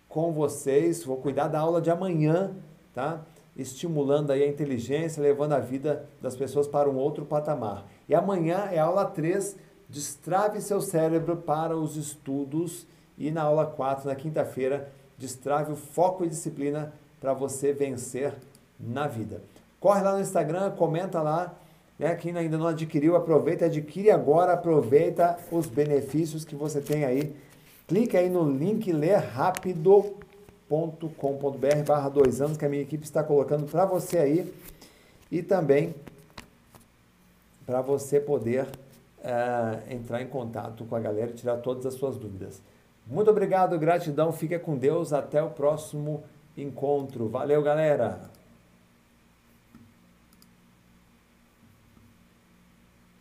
com 0.09 0.33
vocês, 0.33 1.05
vou 1.05 1.17
cuidar 1.17 1.49
da 1.49 1.61
aula 1.61 1.81
de 1.81 1.91
amanhã, 1.91 2.51
tá? 2.93 3.23
Estimulando 3.57 4.33
aí 4.33 4.43
a 4.43 4.49
inteligência, 4.49 5.23
levando 5.23 5.53
a 5.53 5.61
vida 5.61 6.05
das 6.21 6.37
pessoas 6.37 6.67
para 6.67 6.91
um 6.91 6.97
outro 6.97 7.25
patamar. 7.25 7.87
E 8.09 8.15
amanhã 8.15 8.69
é 8.71 8.79
aula 8.79 9.05
3, 9.05 9.57
destrave 9.91 10.61
seu 10.61 10.81
cérebro 10.81 11.37
para 11.37 11.77
os 11.77 11.97
estudos. 11.97 12.87
E 13.19 13.31
na 13.31 13.43
aula 13.43 13.67
4, 13.67 14.09
na 14.09 14.15
quinta-feira, 14.15 14.91
destrave 15.19 15.73
o 15.73 15.77
foco 15.77 16.25
e 16.25 16.29
disciplina 16.29 16.93
para 17.21 17.35
você 17.35 17.73
vencer 17.73 18.33
na 18.79 19.07
vida. 19.07 19.43
Corre 19.79 20.03
lá 20.03 20.15
no 20.15 20.21
Instagram, 20.21 20.71
comenta 20.71 21.21
lá. 21.21 21.55
Né? 21.99 22.15
Quem 22.15 22.35
ainda 22.37 22.57
não 22.57 22.69
adquiriu, 22.69 23.17
aproveita, 23.17 23.67
adquire 23.67 24.11
agora, 24.11 24.55
aproveita 24.55 25.39
os 25.53 25.67
benefícios 25.67 26.45
que 26.45 26.55
você 26.55 26.81
tem 26.81 27.05
aí 27.05 27.37
Clique 27.91 28.17
aí 28.17 28.31
no 28.31 28.49
link 28.49 28.93
lerrapido.com.br 28.93 30.23
barra 31.85 32.09
dois 32.09 32.41
anos 32.41 32.57
que 32.57 32.65
a 32.65 32.69
minha 32.69 32.83
equipe 32.83 33.03
está 33.03 33.25
colocando 33.25 33.67
para 33.67 33.85
você 33.85 34.17
aí 34.17 34.55
e 35.29 35.43
também 35.43 35.93
para 37.67 37.83
você 37.83 38.21
poder 38.21 38.69
uh, 39.21 39.93
entrar 39.93 40.23
em 40.23 40.27
contato 40.27 40.85
com 40.85 40.97
a 40.97 41.01
galera 41.01 41.31
e 41.31 41.35
tirar 41.35 41.57
todas 41.59 41.87
as 41.87 41.95
suas 41.95 42.17
dúvidas. 42.17 42.63
Muito 43.07 43.31
obrigado, 43.31 43.79
gratidão, 43.79 44.33
fica 44.33 44.59
com 44.59 44.77
Deus, 44.77 45.13
até 45.13 45.43
o 45.43 45.51
próximo 45.51 46.23
encontro. 46.57 47.29
Valeu, 47.29 47.63
galera! 47.63 48.30